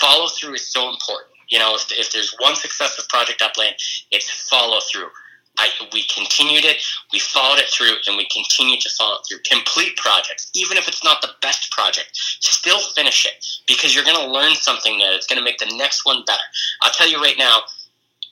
Follow 0.00 0.28
through 0.28 0.54
is 0.54 0.66
so 0.66 0.88
important. 0.88 1.30
You 1.48 1.58
know, 1.58 1.74
if, 1.74 1.90
if 1.92 2.12
there's 2.12 2.34
one 2.38 2.56
success 2.56 2.98
of 2.98 3.08
Project 3.08 3.42
Upland, 3.42 3.74
it's 4.10 4.30
follow 4.48 4.80
through. 4.90 5.08
I, 5.56 5.68
we 5.92 6.04
continued 6.12 6.64
it, 6.64 6.82
we 7.12 7.20
followed 7.20 7.60
it 7.60 7.68
through, 7.68 7.94
and 8.08 8.16
we 8.16 8.26
continue 8.32 8.76
to 8.80 8.90
follow 8.98 9.18
it 9.18 9.26
through. 9.28 9.38
Complete 9.48 9.96
projects, 9.96 10.50
even 10.54 10.76
if 10.76 10.88
it's 10.88 11.04
not 11.04 11.22
the 11.22 11.30
best 11.42 11.70
project, 11.70 12.10
still 12.12 12.80
finish 12.94 13.24
it 13.24 13.46
because 13.68 13.94
you're 13.94 14.04
going 14.04 14.16
to 14.16 14.32
learn 14.32 14.54
something 14.54 14.98
there. 14.98 15.12
It's 15.14 15.28
going 15.28 15.38
to 15.38 15.44
make 15.44 15.58
the 15.58 15.72
next 15.76 16.04
one 16.04 16.24
better. 16.26 16.42
I'll 16.82 16.90
tell 16.90 17.08
you 17.08 17.20
right 17.20 17.38
now, 17.38 17.60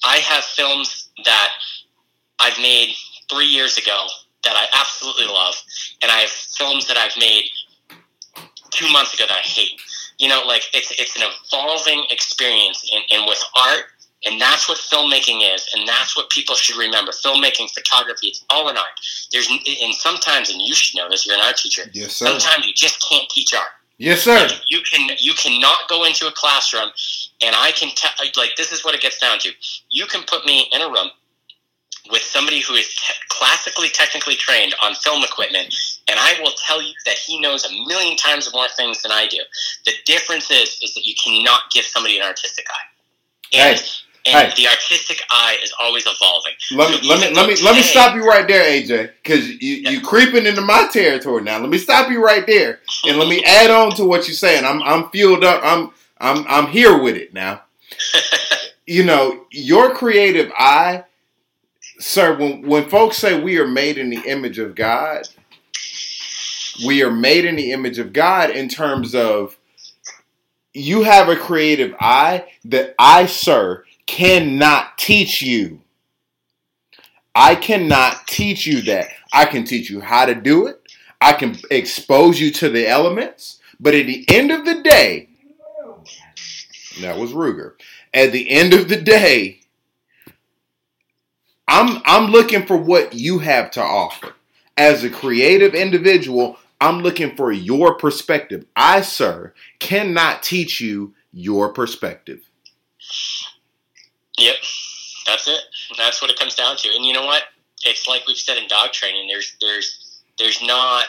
I 0.04 0.16
have 0.16 0.42
films 0.42 1.10
that 1.24 1.50
I've 2.40 2.58
made 2.58 2.92
three 3.30 3.46
years 3.46 3.78
ago 3.78 4.06
that 4.42 4.56
I 4.56 4.66
absolutely 4.80 5.26
love, 5.26 5.54
and 6.02 6.10
I 6.10 6.18
have 6.18 6.30
films 6.30 6.88
that 6.88 6.96
I've 6.96 7.16
made 7.16 7.44
two 8.72 8.90
months 8.92 9.14
ago 9.14 9.24
that 9.28 9.36
I 9.36 9.46
hate. 9.46 9.80
You 10.18 10.28
know, 10.28 10.42
like 10.46 10.62
it's 10.74 10.90
it's 10.98 11.16
an 11.16 11.22
evolving 11.22 12.04
experience, 12.10 12.88
and, 12.92 13.04
and 13.12 13.26
with 13.26 13.42
art, 13.56 13.84
and 14.24 14.40
that's 14.40 14.68
what 14.68 14.78
filmmaking 14.78 15.42
is, 15.54 15.68
and 15.74 15.88
that's 15.88 16.16
what 16.16 16.30
people 16.30 16.54
should 16.54 16.76
remember. 16.76 17.12
Filmmaking, 17.12 17.70
photography, 17.70 18.28
it's 18.28 18.44
all 18.50 18.68
an 18.68 18.76
art. 18.76 19.00
There's 19.32 19.48
and 19.48 19.94
sometimes, 19.94 20.50
and 20.50 20.60
you 20.60 20.74
should 20.74 20.96
know 20.96 21.08
this. 21.08 21.26
You're 21.26 21.36
an 21.36 21.42
art 21.42 21.56
teacher. 21.56 21.82
Yes, 21.92 22.16
sir. 22.16 22.26
Sometimes 22.26 22.66
you 22.66 22.72
just 22.74 23.04
can't 23.08 23.28
teach 23.30 23.54
art. 23.54 23.70
Yes, 23.98 24.22
sir. 24.22 24.48
You 24.68 24.80
can 24.90 25.16
you 25.18 25.32
cannot 25.34 25.88
go 25.88 26.04
into 26.04 26.26
a 26.26 26.32
classroom, 26.32 26.90
and 27.42 27.54
I 27.56 27.72
can 27.72 27.90
tell 27.94 28.10
like 28.36 28.50
this 28.56 28.72
is 28.72 28.84
what 28.84 28.94
it 28.94 29.00
gets 29.00 29.18
down 29.18 29.38
to. 29.40 29.50
You 29.90 30.06
can 30.06 30.22
put 30.26 30.44
me 30.44 30.68
in 30.72 30.82
a 30.82 30.88
room 30.88 31.10
with 32.10 32.22
somebody 32.22 32.60
who 32.60 32.74
is 32.74 32.88
te- 32.94 33.14
classically 33.28 33.88
technically 33.88 34.34
trained 34.34 34.74
on 34.82 34.94
film 34.94 35.22
equipment, 35.22 35.74
and 36.08 36.18
I 36.18 36.38
will 36.42 36.52
tell 36.66 36.82
you 36.82 36.92
that 37.06 37.14
he 37.14 37.40
knows 37.40 37.64
a 37.64 37.72
million 37.86 38.16
times 38.16 38.50
more 38.52 38.66
things 38.76 39.02
than 39.02 39.12
I 39.12 39.26
do. 39.28 39.38
The 39.86 39.92
difference 40.04 40.50
is 40.50 40.78
is 40.82 40.94
that 40.94 41.06
you 41.06 41.14
cannot 41.22 41.62
give 41.72 41.84
somebody 41.84 42.18
an 42.18 42.26
artistic 42.26 42.66
eye. 42.70 42.88
And, 43.54 43.82
and 44.24 44.52
the 44.56 44.68
artistic 44.68 45.20
eye 45.30 45.58
is 45.62 45.72
always 45.80 46.04
evolving. 46.06 46.52
Let 46.72 46.90
So 46.94 47.00
me 47.00 47.08
let 47.08 47.20
me 47.20 47.34
let 47.36 47.48
me 47.48 47.54
though 47.54 47.64
let 47.64 47.76
me 47.76 47.82
stop 47.82 48.14
you 48.14 48.24
right 48.26 48.46
there, 48.46 48.64
AJ, 48.64 49.10
because 49.22 49.48
you 49.48 49.74
Yeah. 49.76 49.90
you 49.90 50.00
creeping 50.00 50.46
into 50.46 50.60
my 50.62 50.88
territory 50.92 51.42
now. 51.42 51.58
Let 51.58 51.68
me 51.70 51.78
stop 51.78 52.10
you 52.10 52.24
right 52.24 52.46
there, 52.46 52.80
and 53.04 53.18
let 53.18 53.28
me 53.28 53.42
add 53.46 53.70
on 53.70 53.94
to 53.96 54.04
what 54.04 54.26
you're 54.28 54.34
saying. 54.36 54.64
I'm 54.64 54.82
I'm 54.82 55.10
fueled 55.10 55.44
up. 55.44 55.60
I'm 55.64 55.90
I'm 56.20 56.44
I'm 56.48 56.66
here 56.68 56.96
with 57.00 57.16
it 57.16 57.32
now. 57.34 57.62
You 58.84 59.04
know 59.04 59.46
your 59.52 59.94
creative 59.94 60.50
eye, 60.58 61.04
sir. 62.02 62.36
When 62.36 62.62
when 62.62 62.88
folks 62.88 63.16
say 63.16 63.40
we 63.40 63.58
are 63.58 63.66
made 63.66 63.98
in 63.98 64.10
the 64.10 64.22
image 64.26 64.58
of 64.58 64.74
God, 64.74 65.28
we 66.86 67.02
are 67.02 67.10
made 67.10 67.44
in 67.44 67.56
the 67.56 67.72
image 67.72 67.98
of 67.98 68.12
God 68.12 68.50
in 68.50 68.68
terms 68.68 69.14
of 69.14 69.58
you 70.74 71.02
have 71.02 71.28
a 71.28 71.36
creative 71.36 71.94
eye 72.00 72.46
that 72.64 72.94
I, 72.98 73.26
sir, 73.26 73.84
cannot 74.06 74.96
teach 74.98 75.42
you. 75.42 75.82
I 77.34 77.54
cannot 77.54 78.26
teach 78.26 78.66
you 78.66 78.82
that. 78.82 79.08
I 79.32 79.46
can 79.46 79.64
teach 79.64 79.90
you 79.90 80.00
how 80.00 80.26
to 80.26 80.34
do 80.34 80.66
it. 80.66 80.80
I 81.20 81.32
can 81.32 81.56
expose 81.70 82.40
you 82.40 82.50
to 82.52 82.68
the 82.68 82.86
elements. 82.86 83.60
But 83.80 83.94
at 83.94 84.06
the 84.06 84.24
end 84.28 84.50
of 84.50 84.64
the 84.64 84.82
day, 84.82 85.28
that 87.00 87.16
was 87.18 87.32
Ruger. 87.32 87.72
At 88.12 88.32
the 88.32 88.50
end 88.50 88.74
of 88.74 88.88
the 88.88 89.00
day, 89.00 89.61
I'm 91.72 92.02
I'm 92.04 92.30
looking 92.30 92.66
for 92.66 92.76
what 92.76 93.14
you 93.14 93.38
have 93.38 93.70
to 93.72 93.80
offer. 93.80 94.34
As 94.76 95.04
a 95.04 95.10
creative 95.10 95.74
individual, 95.74 96.58
I'm 96.82 97.00
looking 97.00 97.34
for 97.34 97.50
your 97.50 97.94
perspective. 97.94 98.66
I, 98.76 99.00
sir, 99.00 99.54
cannot 99.78 100.42
teach 100.42 100.82
you 100.82 101.14
your 101.32 101.72
perspective. 101.72 102.40
Yep, 104.36 104.56
that's 105.26 105.48
it. 105.48 105.60
That's 105.96 106.20
what 106.20 106.30
it 106.30 106.38
comes 106.38 106.54
down 106.54 106.76
to. 106.76 106.88
And 106.94 107.06
you 107.06 107.14
know 107.14 107.24
what? 107.24 107.44
It's 107.84 108.06
like 108.06 108.26
we've 108.26 108.36
said 108.36 108.58
in 108.58 108.68
dog 108.68 108.92
training. 108.92 109.26
There's 109.28 109.56
there's 109.62 110.20
there's 110.38 110.62
not 110.62 111.06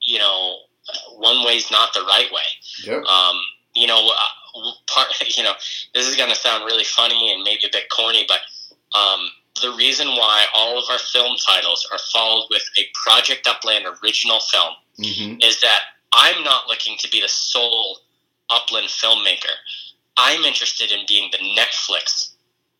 you 0.00 0.18
know 0.18 0.60
uh, 0.88 1.12
one 1.16 1.44
way's 1.44 1.70
not 1.70 1.92
the 1.92 2.00
right 2.00 2.28
way. 2.32 2.84
Yep. 2.84 3.04
Um, 3.04 3.36
you 3.74 3.86
know, 3.86 4.10
uh, 4.10 4.70
part 4.88 5.08
you 5.36 5.42
know 5.42 5.52
this 5.94 6.08
is 6.08 6.16
going 6.16 6.30
to 6.30 6.36
sound 6.36 6.64
really 6.64 6.84
funny 6.84 7.34
and 7.34 7.42
maybe 7.42 7.66
a 7.66 7.70
bit 7.70 7.90
corny, 7.90 8.26
but 8.26 8.40
um, 8.98 9.28
the 9.60 9.72
reason 9.72 10.08
why 10.08 10.44
all 10.54 10.78
of 10.78 10.84
our 10.90 10.98
film 10.98 11.36
titles 11.44 11.88
are 11.92 11.98
followed 12.12 12.46
with 12.50 12.62
a 12.78 12.82
Project 13.04 13.46
Upland 13.46 13.86
original 14.02 14.40
film 14.40 14.74
hmm 14.98 15.36
is 15.42 15.60
that 15.60 15.80
I'm 16.12 16.42
not 16.42 16.68
looking 16.68 16.96
to 16.98 17.10
be 17.10 17.20
the 17.20 17.28
sole 17.28 17.98
Upland 18.50 18.88
filmmaker. 18.88 19.52
I'm 20.16 20.44
interested 20.44 20.90
in 20.90 21.00
being 21.06 21.30
the 21.30 21.38
Netflix 21.38 22.30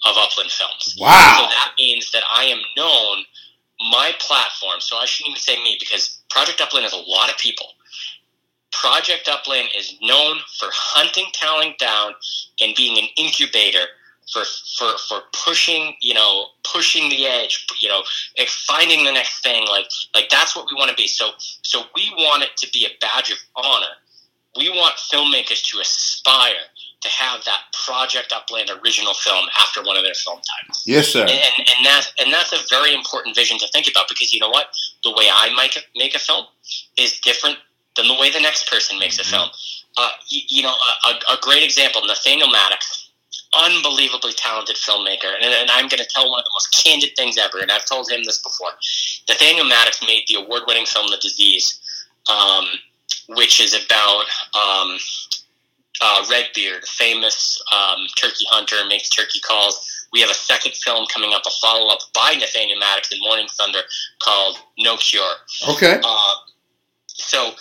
of 0.07 0.17
Upland 0.17 0.51
films. 0.51 0.97
Wow. 0.99 1.37
So 1.39 1.43
that 1.49 1.73
means 1.79 2.11
that 2.13 2.23
I 2.33 2.45
am 2.45 2.61
known, 2.77 3.25
my 3.91 4.13
platform, 4.19 4.81
so 4.81 4.97
I 4.97 5.05
shouldn't 5.05 5.33
even 5.33 5.41
say 5.41 5.63
me 5.63 5.77
because 5.79 6.21
Project 6.31 6.61
Upland 6.61 6.87
is 6.87 6.93
a 6.93 6.97
lot 6.97 7.31
of 7.31 7.37
people. 7.37 7.67
Project 8.73 9.29
Upland 9.29 9.69
is 9.77 9.95
known 10.03 10.39
for 10.59 10.69
hunting 10.71 11.27
talent 11.33 11.79
down 11.79 12.13
and 12.61 12.75
being 12.75 12.99
an 12.99 13.09
incubator 13.17 13.87
for, 14.33 14.43
for, 14.79 14.99
for 15.09 15.21
pushing, 15.33 15.95
you 16.01 16.15
know, 16.15 16.47
pushing 16.65 17.09
the 17.09 17.27
edge, 17.27 17.67
you 17.81 17.89
know, 17.89 18.03
finding 18.47 19.05
the 19.05 19.13
next 19.13 19.43
thing. 19.43 19.67
Like, 19.67 19.87
like 20.15 20.29
that's 20.29 20.57
what 20.57 20.67
we 20.71 20.77
want 20.77 20.91
to 20.91 20.97
be. 20.97 21.07
So, 21.07 21.31
so 21.63 21.83
we 21.95 22.13
want 22.17 22.43
it 22.43 22.57
to 22.59 22.71
be 22.73 22.87
a 22.87 22.91
badge 23.01 23.31
of 23.31 23.39
honor. 23.55 23.95
We 24.57 24.71
want 24.71 24.97
filmmakers 24.97 25.63
to 25.71 25.81
aspire 25.81 26.67
to 27.03 27.09
have 27.09 27.45
that 27.45 27.61
Project 27.87 28.33
Upland 28.35 28.71
original 28.83 29.15
film 29.15 29.47
after 29.61 29.83
one 29.83 29.97
of 29.97 30.03
their 30.03 30.15
film 30.15 30.41
titles. 30.41 30.83
Yes, 30.87 31.09
sir. 31.09 31.21
And, 31.21 31.31
and, 31.31 31.69
and 31.77 31.87
that's 31.87 32.13
and 32.19 32.33
that's 32.33 32.53
a 32.53 32.59
very 32.71 32.95
important 32.95 33.37
vision 33.37 33.59
to 33.59 33.69
think 33.69 33.87
about 33.89 34.09
because 34.09 34.33
you 34.33 34.41
know 34.41 34.49
what 34.49 34.69
the 35.05 35.11
way 35.11 35.29
I 35.31 35.55
make 35.55 35.77
a, 35.77 35.81
make 35.95 36.15
a 36.15 36.19
film 36.19 36.47
is 36.99 37.21
different 37.21 37.59
than 37.97 38.09
the 38.09 38.15
way 38.15 38.31
the 38.31 38.41
next 38.41 38.71
person 38.71 38.99
makes 38.99 39.19
a 39.19 39.25
film. 39.25 39.49
Uh, 39.99 40.11
you, 40.29 40.41
you 40.49 40.63
know, 40.63 40.75
a, 40.75 41.09
a, 41.09 41.35
a 41.35 41.39
great 41.41 41.63
example, 41.63 42.03
Nathaniel 42.07 42.51
Maddox, 42.51 43.06
unbelievably 43.57 44.33
talented 44.35 44.77
filmmaker, 44.77 45.35
and, 45.35 45.45
and 45.45 45.71
I'm 45.71 45.89
going 45.89 46.03
to 46.03 46.09
tell 46.09 46.31
one 46.31 46.41
of 46.41 46.45
the 46.45 46.51
most 46.55 46.85
candid 46.85 47.11
things 47.17 47.37
ever, 47.39 47.59
and 47.61 47.71
I've 47.71 47.87
told 47.87 48.11
him 48.11 48.23
this 48.25 48.39
before. 48.39 48.71
Nathaniel 49.29 49.67
Maddox 49.67 50.03
made 50.03 50.25
the 50.29 50.37
award-winning 50.37 50.87
film 50.87 51.07
The 51.11 51.19
Disease, 51.19 51.81
um, 52.31 52.67
which 53.29 53.61
is 53.61 53.75
about 53.75 54.25
um, 54.55 54.99
uh, 56.01 56.25
Redbeard, 56.31 56.83
a 56.83 56.87
famous 56.87 57.63
um, 57.75 58.07
turkey 58.17 58.47
hunter, 58.49 58.77
makes 58.89 59.09
turkey 59.09 59.41
calls. 59.41 60.07
We 60.13 60.21
have 60.21 60.31
a 60.31 60.35
second 60.35 60.73
film 60.75 61.07
coming 61.13 61.33
up, 61.35 61.43
a 61.47 61.51
follow 61.61 61.93
up 61.93 62.01
by 62.15 62.35
Nathaniel 62.39 62.79
Maddox 62.79 63.13
in 63.13 63.19
Morning 63.21 63.47
Thunder 63.59 63.81
called 64.21 64.59
No 64.79 64.97
Cure. 64.97 65.35
Okay. 65.69 66.01
Uh, 66.03 66.35
so 67.07 67.53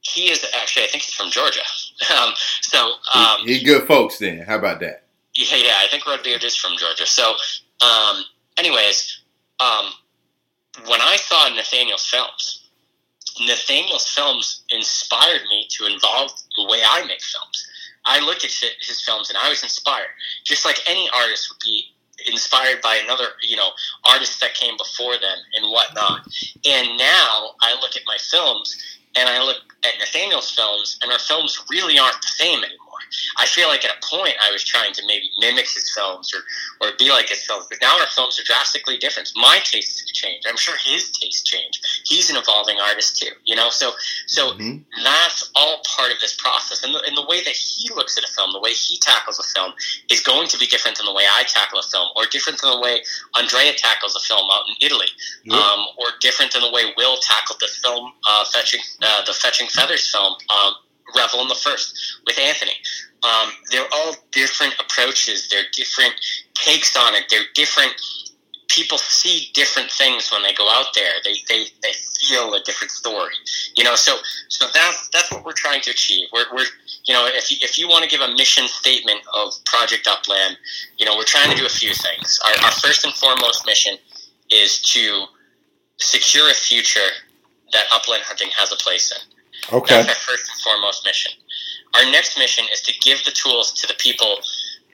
he 0.00 0.30
is 0.30 0.46
actually, 0.60 0.84
I 0.84 0.88
think 0.88 1.02
he's 1.04 1.14
from 1.14 1.30
Georgia. 1.30 1.60
Um, 2.14 2.34
so 2.60 2.92
um, 3.14 3.38
he, 3.46 3.56
he 3.56 3.64
good 3.64 3.88
folks 3.88 4.18
then. 4.18 4.40
How 4.40 4.56
about 4.56 4.80
that? 4.80 5.05
Yeah, 5.36 5.56
yeah, 5.56 5.74
I 5.82 5.86
think 5.90 6.06
Redbeard 6.06 6.44
is 6.44 6.56
from 6.56 6.76
Georgia. 6.78 7.06
So, 7.06 7.34
um, 7.80 8.24
anyways, 8.58 9.20
um, 9.60 9.92
when 10.86 11.00
I 11.00 11.16
saw 11.16 11.48
Nathaniel's 11.48 12.06
films, 12.06 12.68
Nathaniel's 13.40 14.08
films 14.08 14.64
inspired 14.70 15.42
me 15.50 15.66
to 15.70 15.86
involve 15.86 16.30
the 16.56 16.66
way 16.66 16.80
I 16.86 17.04
make 17.06 17.22
films. 17.22 17.66
I 18.04 18.20
looked 18.20 18.44
at 18.44 18.50
his 18.50 19.00
films 19.02 19.28
and 19.28 19.38
I 19.38 19.48
was 19.48 19.62
inspired, 19.62 20.08
just 20.44 20.64
like 20.64 20.78
any 20.88 21.08
artist 21.14 21.50
would 21.50 21.60
be 21.60 21.84
inspired 22.26 22.80
by 22.80 22.96
another, 23.04 23.26
you 23.42 23.56
know, 23.56 23.70
artist 24.08 24.40
that 24.40 24.54
came 24.54 24.76
before 24.76 25.14
them 25.18 25.38
and 25.54 25.70
whatnot. 25.70 26.20
And 26.64 26.96
now 26.96 27.50
I 27.60 27.76
look 27.80 27.96
at 27.96 28.02
my 28.06 28.16
films 28.30 28.76
and 29.16 29.28
I 29.28 29.42
look 29.42 29.58
at 29.84 29.98
Nathaniel's 29.98 30.50
films, 30.50 30.98
and 31.02 31.10
our 31.10 31.18
films 31.18 31.64
really 31.70 31.98
aren't 31.98 32.20
the 32.20 32.28
same 32.28 32.62
anymore. 32.62 32.85
I 33.38 33.46
feel 33.46 33.68
like 33.68 33.84
at 33.84 33.90
a 33.96 34.06
point 34.06 34.34
I 34.42 34.50
was 34.50 34.62
trying 34.64 34.92
to 34.94 35.02
maybe 35.06 35.30
mimic 35.40 35.66
his 35.68 35.92
films 35.94 36.32
or, 36.34 36.40
or 36.86 36.92
be 36.98 37.10
like 37.10 37.28
his 37.28 37.44
films, 37.44 37.66
but 37.68 37.78
now 37.80 37.98
our 37.98 38.06
films 38.08 38.38
are 38.40 38.44
drastically 38.44 38.96
different. 38.98 39.30
My 39.36 39.58
tastes 39.64 40.00
have 40.00 40.08
changed. 40.14 40.46
I'm 40.48 40.56
sure 40.56 40.74
his 40.84 41.10
tastes 41.10 41.42
changed. 41.42 41.84
He's 42.04 42.30
an 42.30 42.36
evolving 42.36 42.78
artist 42.80 43.20
too, 43.20 43.32
you 43.44 43.54
know. 43.54 43.70
So 43.70 43.92
so 44.26 44.52
Mhm. 44.52 44.84
that's 45.02 45.50
all 45.54 45.82
part 45.96 46.12
of 46.12 46.20
this 46.20 46.34
process, 46.34 46.82
and 46.82 46.94
the, 46.94 47.00
and 47.02 47.16
the 47.16 47.24
way 47.26 47.42
that 47.42 47.54
he 47.56 47.88
looks 47.94 48.16
at 48.18 48.24
a 48.24 48.28
film, 48.28 48.52
the 48.52 48.60
way 48.60 48.72
he 48.72 48.98
tackles 48.98 49.38
a 49.38 49.42
film, 49.42 49.72
is 50.10 50.20
going 50.20 50.48
to 50.48 50.58
be 50.58 50.66
different 50.66 50.96
than 50.96 51.06
the 51.06 51.12
way 51.12 51.24
I 51.30 51.44
tackle 51.44 51.78
a 51.78 51.82
film, 51.82 52.08
or 52.16 52.26
different 52.26 52.60
than 52.60 52.70
the 52.70 52.80
way 52.80 53.02
Andrea 53.38 53.74
tackles 53.74 54.14
a 54.16 54.20
film 54.20 54.48
out 54.50 54.64
in 54.68 54.74
Italy, 54.80 55.08
Yep. 55.44 55.54
um, 55.58 55.86
or 55.96 56.06
different 56.20 56.52
than 56.52 56.62
the 56.62 56.70
way 56.70 56.92
Will 56.96 57.16
tackled 57.18 57.60
the 57.60 57.68
film, 57.68 58.12
uh, 58.26 58.44
fetching 58.46 58.80
uh, 59.02 59.22
the 59.24 59.32
Fetching 59.34 59.68
Feathers 59.68 60.08
film, 60.10 60.36
um, 60.50 60.74
Revel 61.14 61.40
in 61.42 61.48
the 61.48 61.54
First 61.54 62.20
with 62.26 62.38
Anthony. 62.38 62.76
Um, 63.22 63.50
they're 63.70 63.88
all 63.92 64.14
different 64.32 64.74
approaches. 64.80 65.48
They're 65.48 65.64
different 65.72 66.14
takes 66.54 66.96
on 66.96 67.14
it. 67.14 67.24
They're 67.30 67.48
different. 67.54 67.92
People 68.68 68.98
see 68.98 69.50
different 69.54 69.90
things 69.90 70.30
when 70.30 70.42
they 70.42 70.52
go 70.52 70.68
out 70.68 70.86
there. 70.94 71.12
They, 71.24 71.34
they, 71.48 71.66
they 71.82 71.92
feel 72.20 72.52
a 72.54 72.60
different 72.62 72.90
story. 72.90 73.34
You 73.76 73.84
know, 73.84 73.94
so 73.94 74.16
so 74.48 74.66
that's 74.74 75.08
that's 75.12 75.30
what 75.32 75.44
we're 75.44 75.52
trying 75.52 75.80
to 75.82 75.90
achieve. 75.90 76.28
We're, 76.32 76.46
we're 76.52 76.66
you 77.04 77.14
know, 77.14 77.26
if 77.26 77.50
you, 77.50 77.58
if 77.62 77.78
you 77.78 77.88
want 77.88 78.04
to 78.04 78.10
give 78.10 78.20
a 78.20 78.32
mission 78.34 78.66
statement 78.66 79.20
of 79.34 79.52
Project 79.64 80.08
Upland, 80.08 80.58
you 80.98 81.06
know, 81.06 81.16
we're 81.16 81.24
trying 81.24 81.50
to 81.50 81.56
do 81.56 81.64
a 81.64 81.70
few 81.70 81.94
things. 81.94 82.40
Our, 82.44 82.64
our 82.64 82.72
first 82.72 83.04
and 83.04 83.14
foremost 83.14 83.64
mission 83.64 83.96
is 84.50 84.80
to 84.92 85.26
secure 85.98 86.50
a 86.50 86.54
future 86.54 87.10
that 87.72 87.84
upland 87.92 88.22
hunting 88.24 88.48
has 88.56 88.72
a 88.72 88.76
place 88.76 89.12
in. 89.12 89.35
Okay. 89.72 89.94
That's 89.94 90.08
our 90.08 90.14
first 90.14 90.50
and 90.50 90.60
foremost 90.60 91.04
mission. 91.04 91.32
Our 91.94 92.10
next 92.10 92.38
mission 92.38 92.64
is 92.72 92.80
to 92.82 92.92
give 93.00 93.24
the 93.24 93.30
tools 93.30 93.72
to 93.72 93.86
the 93.86 93.94
people 93.98 94.38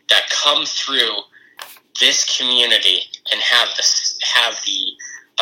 that 0.09 0.23
come 0.31 0.65
through 0.65 1.17
this 2.01 2.39
community 2.39 3.01
and 3.31 3.41
have 3.41 3.69
the 3.77 3.85
have 4.35 4.55
the 4.65 4.93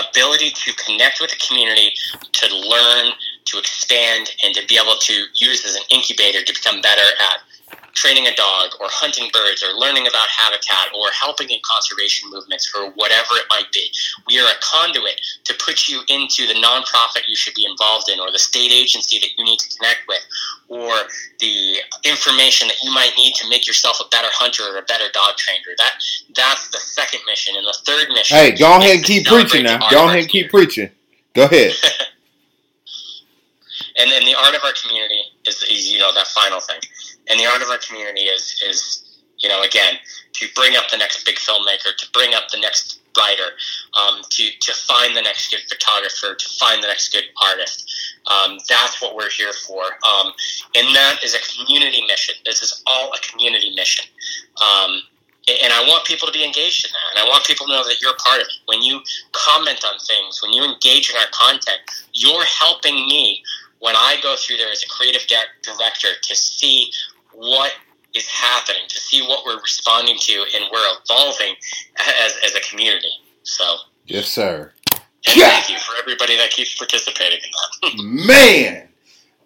ability 0.08 0.50
to 0.50 0.72
connect 0.74 1.20
with 1.20 1.30
the 1.30 1.36
community, 1.46 1.92
to 2.32 2.56
learn, 2.56 3.12
to 3.44 3.58
expand, 3.58 4.30
and 4.44 4.54
to 4.54 4.64
be 4.66 4.78
able 4.80 4.96
to 4.96 5.24
use 5.34 5.64
as 5.64 5.74
an 5.74 5.82
incubator 5.90 6.42
to 6.42 6.52
become 6.52 6.80
better 6.80 7.02
at 7.02 7.38
training 7.92 8.26
a 8.26 8.34
dog 8.34 8.70
or 8.80 8.86
hunting 8.88 9.30
birds 9.32 9.62
or 9.62 9.72
learning 9.74 10.06
about 10.06 10.28
habitat 10.28 10.92
or 10.94 11.10
helping 11.10 11.48
in 11.50 11.58
conservation 11.64 12.30
movements 12.30 12.72
or 12.76 12.90
whatever 12.92 13.36
it 13.36 13.46
might 13.50 13.70
be. 13.72 13.90
We 14.26 14.38
are 14.40 14.46
a 14.46 14.58
conduit 14.60 15.20
to 15.44 15.54
put 15.58 15.88
you 15.88 16.02
into 16.08 16.46
the 16.46 16.54
nonprofit 16.54 17.28
you 17.28 17.36
should 17.36 17.54
be 17.54 17.66
involved 17.66 18.08
in 18.08 18.20
or 18.20 18.30
the 18.30 18.38
state 18.38 18.72
agency 18.72 19.18
that 19.18 19.28
you 19.36 19.44
need 19.44 19.58
to 19.58 19.76
connect 19.76 20.06
with 20.08 20.22
or 20.68 20.92
the 21.40 21.78
information 22.04 22.68
that 22.68 22.82
you 22.82 22.90
might 22.92 23.12
need 23.16 23.34
to 23.34 23.48
make 23.48 23.66
yourself 23.66 24.00
a 24.00 24.08
better 24.08 24.28
hunter 24.30 24.62
or 24.62 24.78
a 24.78 24.86
better 24.86 25.10
dog 25.12 25.36
trainer. 25.36 25.74
That 25.78 25.94
that's 26.34 26.70
the 26.70 26.78
second 26.78 27.20
mission. 27.26 27.56
And 27.56 27.66
the 27.66 27.76
third 27.84 28.08
mission 28.10 28.36
Hey, 28.36 28.52
go 28.52 28.76
ahead 28.76 28.96
and 28.96 29.04
keep 29.04 29.26
preaching 29.26 29.64
now. 29.64 29.88
Go 29.90 30.06
ahead 30.06 30.20
and 30.20 30.28
keep 30.28 30.50
preaching. 30.50 30.90
Go 31.34 31.44
ahead. 31.44 31.72
and 33.98 34.10
then 34.10 34.24
the 34.24 34.34
art 34.34 34.54
of 34.54 34.62
our 34.64 34.72
community 34.72 35.22
is, 35.46 35.62
is 35.64 35.90
you 35.90 35.98
know 35.98 36.12
that 36.14 36.26
final 36.28 36.60
thing 36.60 36.80
and 37.30 37.38
the 37.38 37.46
art 37.46 37.62
of 37.62 37.68
our 37.68 37.78
community 37.78 38.22
is 38.22 38.60
is 38.66 39.22
you 39.38 39.48
know 39.48 39.62
again 39.62 39.94
to 40.34 40.46
bring 40.54 40.76
up 40.76 40.90
the 40.90 40.96
next 40.96 41.24
big 41.24 41.36
filmmaker, 41.36 41.96
to 41.96 42.06
bring 42.12 42.34
up 42.34 42.48
the 42.50 42.58
next 42.58 43.00
writer, 43.16 43.52
um, 43.98 44.20
to 44.30 44.50
to 44.60 44.72
find 44.72 45.16
the 45.16 45.22
next 45.22 45.50
good 45.50 45.62
photographer, 45.68 46.34
to 46.34 46.48
find 46.58 46.82
the 46.82 46.88
next 46.88 47.12
good 47.12 47.24
artist. 47.42 47.90
Um, 48.26 48.58
that's 48.68 49.00
what 49.00 49.14
we're 49.14 49.30
here 49.30 49.52
for, 49.52 49.82
um, 49.82 50.32
and 50.74 50.94
that 50.94 51.20
is 51.24 51.34
a 51.34 51.40
community 51.56 52.02
mission. 52.06 52.34
This 52.44 52.62
is 52.62 52.82
all 52.86 53.12
a 53.12 53.20
community 53.20 53.74
mission. 53.74 54.06
Um, 54.60 55.02
and 55.48 55.72
I 55.72 55.82
want 55.88 56.04
people 56.04 56.28
to 56.28 56.32
be 56.32 56.44
engaged 56.44 56.84
in 56.84 56.92
that. 56.92 57.18
And 57.18 57.26
I 57.26 57.28
want 57.28 57.44
people 57.44 57.66
to 57.66 57.72
know 57.72 57.82
that 57.82 58.00
you're 58.00 58.14
part 58.22 58.40
of 58.40 58.46
it. 58.46 58.60
When 58.66 58.82
you 58.82 59.00
comment 59.32 59.82
on 59.84 59.98
things, 59.98 60.40
when 60.42 60.52
you 60.52 60.62
engage 60.62 61.10
in 61.10 61.16
our 61.16 61.26
content, 61.32 61.80
you're 62.12 62.44
helping 62.44 62.94
me 62.94 63.42
when 63.80 63.96
I 63.96 64.16
go 64.22 64.36
through 64.36 64.58
there 64.58 64.70
as 64.70 64.84
a 64.84 64.88
creative 64.88 65.22
director 65.26 66.08
to 66.22 66.36
see 66.36 66.92
what 67.40 67.72
is 68.14 68.26
happening, 68.26 68.82
to 68.88 69.00
see 69.00 69.22
what 69.22 69.44
we're 69.46 69.60
responding 69.60 70.16
to, 70.18 70.32
and 70.32 70.64
we're 70.72 70.86
evolving 71.04 71.54
as, 71.98 72.36
as 72.44 72.54
a 72.54 72.60
community. 72.60 73.10
So, 73.42 73.64
yes, 74.06 74.28
sir. 74.28 74.72
Yeah. 75.34 75.50
Thank 75.50 75.70
you 75.70 75.78
for 75.78 75.94
everybody 75.98 76.36
that 76.36 76.50
keeps 76.50 76.74
participating 76.76 77.38
in 77.38 77.50
that. 77.50 78.26
man, 78.26 78.88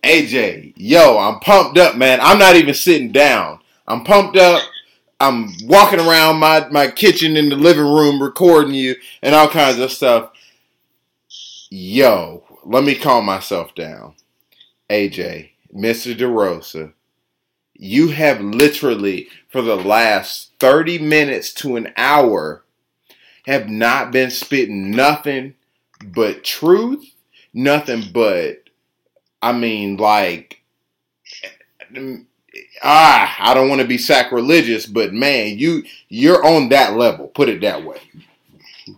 AJ, 0.02 0.72
yo, 0.76 1.18
I'm 1.18 1.40
pumped 1.40 1.78
up, 1.78 1.96
man. 1.96 2.20
I'm 2.20 2.38
not 2.38 2.56
even 2.56 2.74
sitting 2.74 3.12
down. 3.12 3.60
I'm 3.86 4.04
pumped 4.04 4.36
up. 4.36 4.62
I'm 5.20 5.52
walking 5.64 6.00
around 6.00 6.38
my, 6.38 6.68
my 6.70 6.88
kitchen 6.88 7.36
in 7.36 7.48
the 7.48 7.56
living 7.56 7.84
room 7.84 8.22
recording 8.22 8.74
you 8.74 8.96
and 9.22 9.34
all 9.34 9.48
kinds 9.48 9.78
of 9.78 9.92
stuff. 9.92 10.30
Yo, 11.70 12.44
let 12.64 12.84
me 12.84 12.94
calm 12.94 13.24
myself 13.24 13.74
down. 13.74 14.14
AJ, 14.90 15.50
Mr. 15.74 16.14
DeRosa, 16.14 16.92
you 17.74 18.08
have 18.08 18.40
literally 18.40 19.28
for 19.48 19.62
the 19.62 19.76
last 19.76 20.52
30 20.58 20.98
minutes 20.98 21.52
to 21.54 21.76
an 21.76 21.92
hour 21.96 22.64
have 23.46 23.68
not 23.68 24.10
been 24.10 24.30
spitting 24.30 24.90
nothing 24.90 25.54
but 26.04 26.44
truth, 26.44 27.14
nothing 27.52 28.04
but 28.12 28.64
I 29.42 29.52
mean 29.52 29.96
like 29.96 30.62
ah, 32.82 33.36
I 33.38 33.54
don't 33.54 33.68
want 33.68 33.80
to 33.80 33.86
be 33.86 33.98
sacrilegious, 33.98 34.86
but 34.86 35.12
man, 35.12 35.58
you 35.58 35.84
you're 36.08 36.44
on 36.44 36.68
that 36.70 36.94
level, 36.94 37.28
put 37.28 37.48
it 37.48 37.60
that 37.62 37.84
way. 37.84 38.00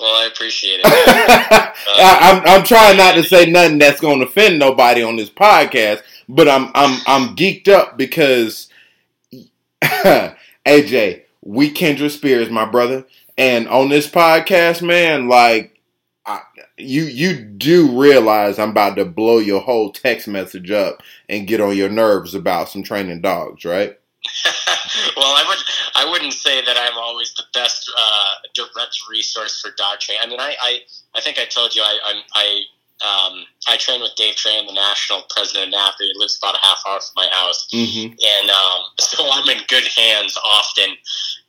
well, 0.00 0.14
I 0.16 0.28
appreciate 0.32 0.80
it. 0.80 0.86
uh, 0.86 0.90
I, 1.96 2.18
I'm 2.22 2.42
I'm 2.58 2.64
trying 2.64 2.96
not 2.96 3.14
to 3.14 3.22
say 3.22 3.50
nothing 3.50 3.78
that's 3.78 4.00
going 4.00 4.20
to 4.20 4.26
offend 4.26 4.58
nobody 4.58 5.02
on 5.02 5.16
this 5.16 5.30
podcast, 5.30 6.02
but 6.28 6.48
I'm 6.48 6.70
I'm 6.74 7.00
I'm 7.06 7.36
geeked 7.36 7.68
up 7.68 7.96
because 7.96 8.68
AJ, 9.82 11.22
we 11.42 11.72
Kendra 11.72 12.10
Spears, 12.10 12.50
my 12.50 12.64
brother, 12.64 13.04
and 13.36 13.68
on 13.68 13.88
this 13.88 14.08
podcast, 14.08 14.82
man, 14.82 15.28
like 15.28 15.74
you 16.76 17.04
you 17.04 17.36
do 17.36 18.00
realize 18.00 18.58
I'm 18.58 18.70
about 18.70 18.96
to 18.96 19.04
blow 19.04 19.38
your 19.38 19.60
whole 19.60 19.92
text 19.92 20.26
message 20.26 20.70
up 20.70 21.02
and 21.28 21.46
get 21.46 21.60
on 21.60 21.76
your 21.76 21.88
nerves 21.88 22.34
about 22.34 22.68
some 22.68 22.82
training 22.82 23.20
dogs, 23.20 23.64
right? 23.64 23.98
well, 25.16 25.26
I 25.26 25.44
would 25.46 25.58
I 25.94 26.10
wouldn't 26.10 26.32
say 26.32 26.64
that 26.64 26.76
I'm 26.76 26.98
always 26.98 27.32
the 27.34 27.44
best 27.52 27.92
uh, 27.96 28.34
direct 28.54 28.96
resource 29.08 29.60
for 29.60 29.70
dog 29.76 30.00
training. 30.00 30.22
I 30.24 30.26
mean, 30.28 30.40
I, 30.40 30.56
I, 30.60 30.78
I 31.14 31.20
think 31.20 31.38
I 31.38 31.44
told 31.44 31.74
you 31.74 31.82
I 31.82 31.98
I, 32.04 32.20
I 32.34 32.62
um, 33.04 33.44
I 33.68 33.76
train 33.76 34.00
with 34.00 34.14
Dave 34.16 34.34
Tran, 34.34 34.66
the 34.66 34.72
national 34.72 35.22
president 35.28 35.66
of 35.66 35.70
NAPA. 35.72 35.96
He 36.00 36.12
lives 36.16 36.38
about 36.40 36.56
a 36.56 36.64
half 36.64 36.82
hour 36.88 37.00
from 37.00 37.12
my 37.16 37.28
house, 37.30 37.68
mm-hmm. 37.72 38.12
and 38.12 38.50
um, 38.50 38.80
so 38.98 39.28
I'm 39.30 39.48
in 39.48 39.62
good 39.68 39.84
hands 39.84 40.36
often. 40.42 40.96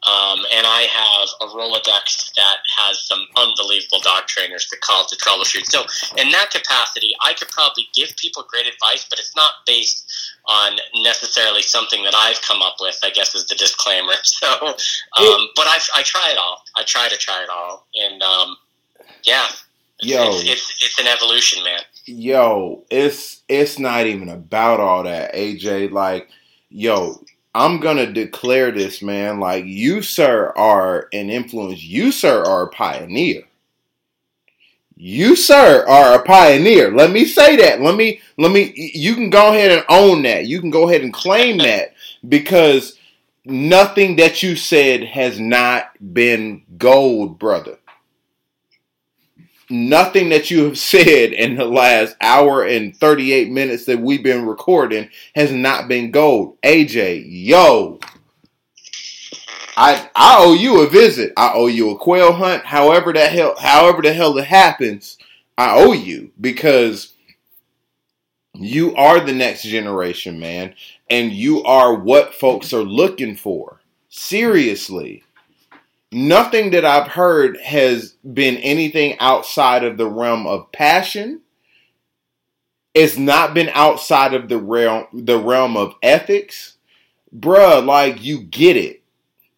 Um, 0.06 0.46
and 0.54 0.68
I 0.68 0.86
have 0.86 1.50
a 1.50 1.54
Rolodex 1.56 2.32
that 2.36 2.58
has 2.78 3.00
some 3.08 3.26
unbelievable 3.38 4.00
dog 4.02 4.28
trainers 4.28 4.68
to 4.68 4.78
call 4.78 5.04
to 5.06 5.16
troubleshoot. 5.16 5.66
So, 5.66 5.82
in 6.22 6.30
that 6.30 6.52
capacity, 6.52 7.16
I 7.22 7.34
could 7.34 7.48
probably 7.48 7.88
give 7.96 8.16
people 8.18 8.46
great 8.48 8.68
advice, 8.68 9.08
but 9.10 9.18
it's 9.18 9.36
not 9.36 9.66
based 9.66 10.06
on 10.46 10.78
necessarily 11.02 11.64
something 11.64 12.04
that 12.04 12.14
I've 12.14 12.40
come 12.44 12.62
up 12.62 12.76
with. 12.80 13.00
I 13.04 13.10
guess 13.10 13.34
is 13.34 13.48
the 13.48 13.56
disclaimer. 13.56 14.14
So, 14.26 14.48
um, 14.48 15.48
but 15.56 15.66
I, 15.66 15.80
I 15.96 16.04
try 16.04 16.30
it 16.32 16.38
all. 16.38 16.62
I 16.76 16.84
try 16.84 17.08
to 17.08 17.18
try 17.18 17.42
it 17.42 17.50
all, 17.50 17.88
and 17.96 18.22
um, 18.22 18.58
yeah, 19.24 19.48
Yo, 20.02 20.28
it's, 20.30 20.44
it's, 20.44 20.84
it's 20.84 21.00
an 21.00 21.08
evolution, 21.08 21.64
man. 21.64 21.80
Yo, 22.06 22.84
it's 22.92 23.44
it's 23.48 23.80
not 23.80 24.06
even 24.06 24.30
about 24.30 24.80
all 24.80 25.04
that, 25.04 25.34
AJ. 25.34 25.92
Like, 25.92 26.30
yo, 26.70 27.24
I'm 27.54 27.80
gonna 27.80 28.12
declare 28.12 28.72
this, 28.72 29.02
man. 29.02 29.40
Like, 29.40 29.66
you, 29.66 30.02
sir, 30.02 30.52
are 30.58 31.08
an 31.14 31.30
influence. 31.30 31.82
You, 31.82 32.12
sir, 32.12 32.44
are 32.44 32.64
a 32.64 32.70
pioneer. 32.70 33.44
You, 34.98 35.36
sir, 35.36 35.86
are 35.88 36.20
a 36.20 36.24
pioneer. 36.24 36.92
Let 36.92 37.12
me 37.12 37.26
say 37.26 37.56
that. 37.56 37.82
Let 37.82 37.96
me 37.96 38.20
let 38.38 38.52
me. 38.52 38.74
You 38.76 39.16
can 39.16 39.30
go 39.30 39.50
ahead 39.50 39.72
and 39.72 39.86
own 39.88 40.24
that. 40.24 40.46
You 40.46 40.60
can 40.60 40.72
go 40.72 40.90
ahead 40.90 41.04
and 41.04 41.14
claim 41.14 41.58
that 41.60 41.94
because 42.28 43.00
nothing 43.46 44.18
that 44.18 44.44
you 44.44 44.58
said 44.58 45.04
has 45.06 45.40
not 45.40 45.92
been 46.14 46.64
gold, 46.78 47.40
brother 47.40 47.78
nothing 49.70 50.30
that 50.30 50.52
you 50.52 50.66
have 50.66 50.78
said 50.94 51.34
in 51.34 51.56
the 51.56 51.66
last 51.66 52.16
hour 52.22 52.64
and 52.64 52.96
38 52.96 53.52
minutes 53.52 53.86
that 53.86 54.00
we've 54.00 54.24
been 54.24 54.46
recording 54.46 55.10
has 55.36 55.52
not 55.52 55.88
been 55.88 56.12
gold. 56.12 56.60
AJ, 56.62 57.26
yo. 57.28 58.00
I 59.78 60.10
I 60.16 60.38
owe 60.40 60.54
you 60.54 60.82
a 60.82 60.90
visit. 60.90 61.34
I 61.36 61.52
owe 61.54 61.68
you 61.68 61.90
a 61.90 61.98
quail 61.98 62.32
hunt. 62.32 62.64
However 62.66 63.12
the 63.12 63.28
hell 63.28 63.56
however 63.60 64.02
the 64.02 64.14
hell 64.14 64.38
it 64.38 64.46
happens, 64.46 65.18
I 65.58 65.76
owe 65.76 65.92
you 65.92 66.32
because 66.40 67.12
you 68.54 68.96
are 68.96 69.20
the 69.20 69.34
next 69.34 69.64
generation, 69.64 70.40
man, 70.40 70.76
and 71.10 71.34
you 71.34 71.62
are 71.64 71.94
what 71.94 72.34
folks 72.34 72.72
are 72.72 72.84
looking 72.84 73.36
for. 73.36 73.82
Seriously 74.08 75.25
nothing 76.16 76.72
that 76.72 76.86
I've 76.86 77.10
heard 77.10 77.58
has 77.58 78.16
been 78.34 78.56
anything 78.58 79.18
outside 79.20 79.84
of 79.84 79.98
the 79.98 80.08
realm 80.08 80.48
of 80.48 80.72
passion. 80.72 81.42
It's 82.94 83.18
not 83.18 83.54
been 83.54 83.70
outside 83.74 84.34
of 84.34 84.48
the 84.48 84.58
realm 84.58 85.08
the 85.14 85.38
realm 85.38 85.76
of 85.76 85.94
ethics. 86.02 86.78
Bruh, 87.38 87.86
like 87.86 88.24
you 88.24 88.44
get 88.44 88.78
it. 88.78 89.04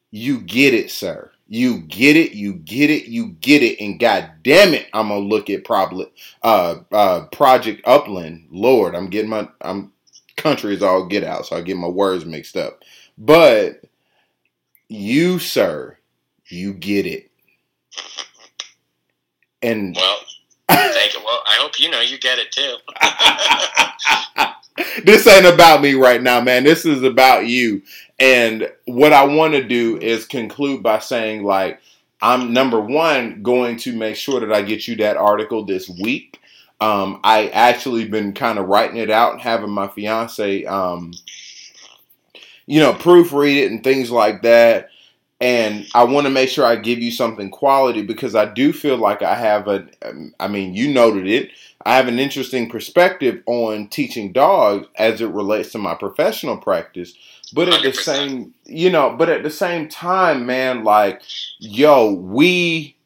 You 0.10 0.40
get 0.40 0.74
it, 0.74 0.90
sir. 0.90 1.32
You 1.48 1.82
get 1.82 2.18
it, 2.18 2.34
you 2.34 2.56
get 2.56 2.90
it, 2.90 3.06
you 3.06 3.30
get 3.40 3.62
it, 3.62 3.80
and 3.80 4.00
god 4.00 4.32
damn 4.44 4.74
it, 4.74 4.88
I'm 4.94 5.10
gonna 5.10 5.20
look 5.22 5.50
at 5.50 5.64
probably 5.64 6.12
uh 6.42 6.78
uh 6.92 7.26
Project 7.28 7.84
Upland. 7.86 8.48
Lord, 8.50 8.96
I'm 8.96 9.10
getting 9.10 9.30
my 9.30 9.48
I'm 9.62 9.94
country 10.38 10.74
is 10.74 10.82
all 10.82 11.06
get 11.06 11.24
out, 11.24 11.46
so 11.46 11.56
I 11.56 11.62
get 11.62 11.78
my 11.78 11.88
words 11.88 12.26
mixed 12.26 12.58
up. 12.58 12.82
But 13.18 13.84
you, 14.90 15.38
sir, 15.40 15.97
you 16.50 16.74
get 16.74 17.06
it. 17.06 17.30
And 19.62 19.96
well, 19.96 20.20
thank 20.70 21.14
you. 21.14 21.20
Well, 21.24 21.42
I 21.46 21.58
hope 21.60 21.80
you 21.80 21.90
know 21.90 22.02
you 22.02 22.18
get 22.20 22.40
it 22.40 22.52
too. 22.52 22.76
this 25.04 25.28
ain't 25.28 25.46
about 25.46 25.82
me 25.82 25.94
right 25.94 26.22
now, 26.22 26.42
man. 26.42 26.64
This 26.64 26.86
is 26.86 27.04
about 27.04 27.48
you. 27.48 27.82
And 28.20 28.72
what 28.86 29.14
I 29.14 29.26
want 29.26 29.54
to 29.54 29.64
do 29.64 29.98
is 29.98 30.26
conclude 30.26 30.84
by 30.84 31.00
saying, 31.00 31.44
like, 31.44 31.82
I'm 32.22 32.54
number 32.54 32.80
one 32.80 33.44
going 33.44 33.78
to 33.78 33.96
make 33.96 34.16
sure 34.16 34.40
that 34.40 34.52
I 34.52 34.62
get 34.62 34.88
you 34.88 34.96
that 34.98 35.18
article 35.18 35.66
this 35.66 35.90
week. 35.90 36.40
Um, 36.80 37.20
I 37.24 37.48
actually 37.50 38.08
been 38.08 38.34
kind 38.34 38.60
of 38.60 38.68
writing 38.68 38.98
it 38.98 39.10
out 39.10 39.34
and 39.34 39.42
having 39.42 39.72
my 39.72 39.88
fiance, 39.88 40.64
um, 40.66 41.14
you 42.68 42.80
know, 42.80 42.94
proofread 42.94 43.64
it 43.64 43.72
and 43.72 43.84
things 43.84 44.12
like 44.12 44.44
that 44.44 44.90
and 45.40 45.86
I 45.94 46.04
want 46.04 46.26
to 46.26 46.32
make 46.32 46.50
sure 46.50 46.66
I 46.66 46.76
give 46.76 47.00
you 47.00 47.12
something 47.12 47.52
quality 47.52 48.02
because 48.02 48.36
I 48.36 48.46
do 48.46 48.74
feel 48.74 48.98
like 48.98 49.22
I 49.22 49.36
have 49.36 49.68
a. 49.68 49.88
Um, 50.04 50.34
I 50.40 50.48
mean, 50.48 50.74
you 50.74 50.92
noted 50.92 51.28
it. 51.28 51.52
I 51.86 51.96
have 51.96 52.08
an 52.08 52.20
interesting 52.20 52.70
perspective 52.70 53.44
on 53.46 53.88
teaching 53.88 54.34
dogs 54.34 54.88
as 54.98 55.22
it 55.22 55.30
relates 55.30 55.72
to 55.72 55.78
my 55.78 55.94
professional 55.96 56.58
practice. 56.58 57.14
But 57.54 57.70
at 57.70 57.82
100%. 57.82 57.84
the 57.84 57.94
same, 57.94 58.54
you 58.66 58.90
know, 58.90 59.16
but 59.16 59.30
at 59.30 59.44
the 59.44 59.50
same 59.50 59.88
time, 59.88 60.46
man, 60.46 60.84
like, 60.84 61.22
yo, 61.60 62.12
we 62.12 62.98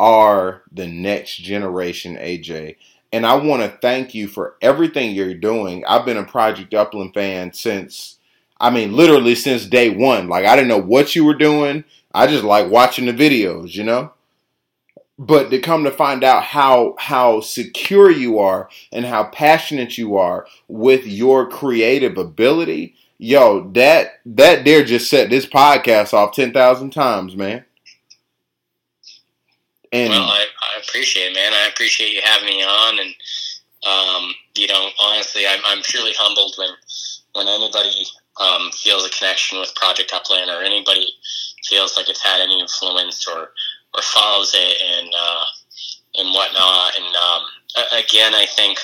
are 0.00 0.62
the 0.72 0.86
next 0.86 1.36
generation, 1.36 2.16
AJ. 2.16 2.76
And 3.12 3.24
I 3.24 3.34
want 3.34 3.62
to 3.62 3.78
thank 3.80 4.14
you 4.14 4.28
for 4.28 4.56
everything 4.60 5.14
you're 5.14 5.34
doing. 5.34 5.84
I've 5.86 6.04
been 6.04 6.16
a 6.16 6.24
Project 6.24 6.74
Upland 6.74 7.14
fan 7.14 7.52
since, 7.52 8.15
I 8.60 8.70
mean, 8.70 8.94
literally 8.94 9.34
since 9.34 9.66
day 9.66 9.90
one. 9.90 10.28
Like, 10.28 10.46
I 10.46 10.56
didn't 10.56 10.68
know 10.68 10.80
what 10.80 11.14
you 11.14 11.24
were 11.24 11.34
doing. 11.34 11.84
I 12.14 12.26
just 12.26 12.44
like 12.44 12.70
watching 12.70 13.06
the 13.06 13.12
videos, 13.12 13.74
you 13.74 13.84
know? 13.84 14.12
But 15.18 15.50
to 15.50 15.58
come 15.60 15.84
to 15.84 15.90
find 15.90 16.22
out 16.22 16.42
how 16.42 16.94
how 16.98 17.40
secure 17.40 18.10
you 18.10 18.38
are 18.38 18.68
and 18.92 19.06
how 19.06 19.24
passionate 19.24 19.96
you 19.96 20.16
are 20.16 20.46
with 20.68 21.06
your 21.06 21.48
creative 21.48 22.18
ability, 22.18 22.94
yo, 23.16 23.70
that 23.70 24.20
that 24.26 24.64
dare 24.64 24.84
just 24.84 25.08
set 25.08 25.30
this 25.30 25.46
podcast 25.46 26.12
off 26.12 26.34
ten 26.34 26.52
thousand 26.52 26.90
times, 26.90 27.34
man. 27.34 27.64
And 29.90 30.10
well, 30.10 30.22
I, 30.22 30.44
I 30.44 30.80
appreciate 30.86 31.30
it, 31.30 31.34
man. 31.34 31.54
I 31.54 31.68
appreciate 31.68 32.12
you 32.12 32.20
having 32.22 32.48
me 32.48 32.62
on, 32.62 32.98
and 32.98 33.14
um, 33.86 34.34
you 34.54 34.66
know, 34.66 34.90
honestly, 35.00 35.46
I'm 35.46 35.60
I'm 35.64 35.82
truly 35.82 36.12
humbled 36.14 36.54
when 36.58 36.68
when 37.32 37.48
anybody 37.48 38.04
um, 38.38 38.70
feels 38.72 39.06
a 39.06 39.10
connection 39.10 39.58
with 39.58 39.74
Project 39.74 40.12
Upland 40.12 40.50
or 40.50 40.62
anybody 40.62 41.08
feels 41.64 41.96
like 41.96 42.08
it's 42.08 42.22
had 42.22 42.40
any 42.40 42.60
influence 42.60 43.26
or 43.28 43.52
or 43.94 44.02
follows 44.02 44.52
it 44.54 44.82
and 44.82 45.12
uh, 45.16 45.44
and 46.16 46.34
whatnot. 46.34 46.92
And 46.98 47.16
um, 47.16 47.42
again, 47.92 48.34
I 48.34 48.46
think, 48.46 48.78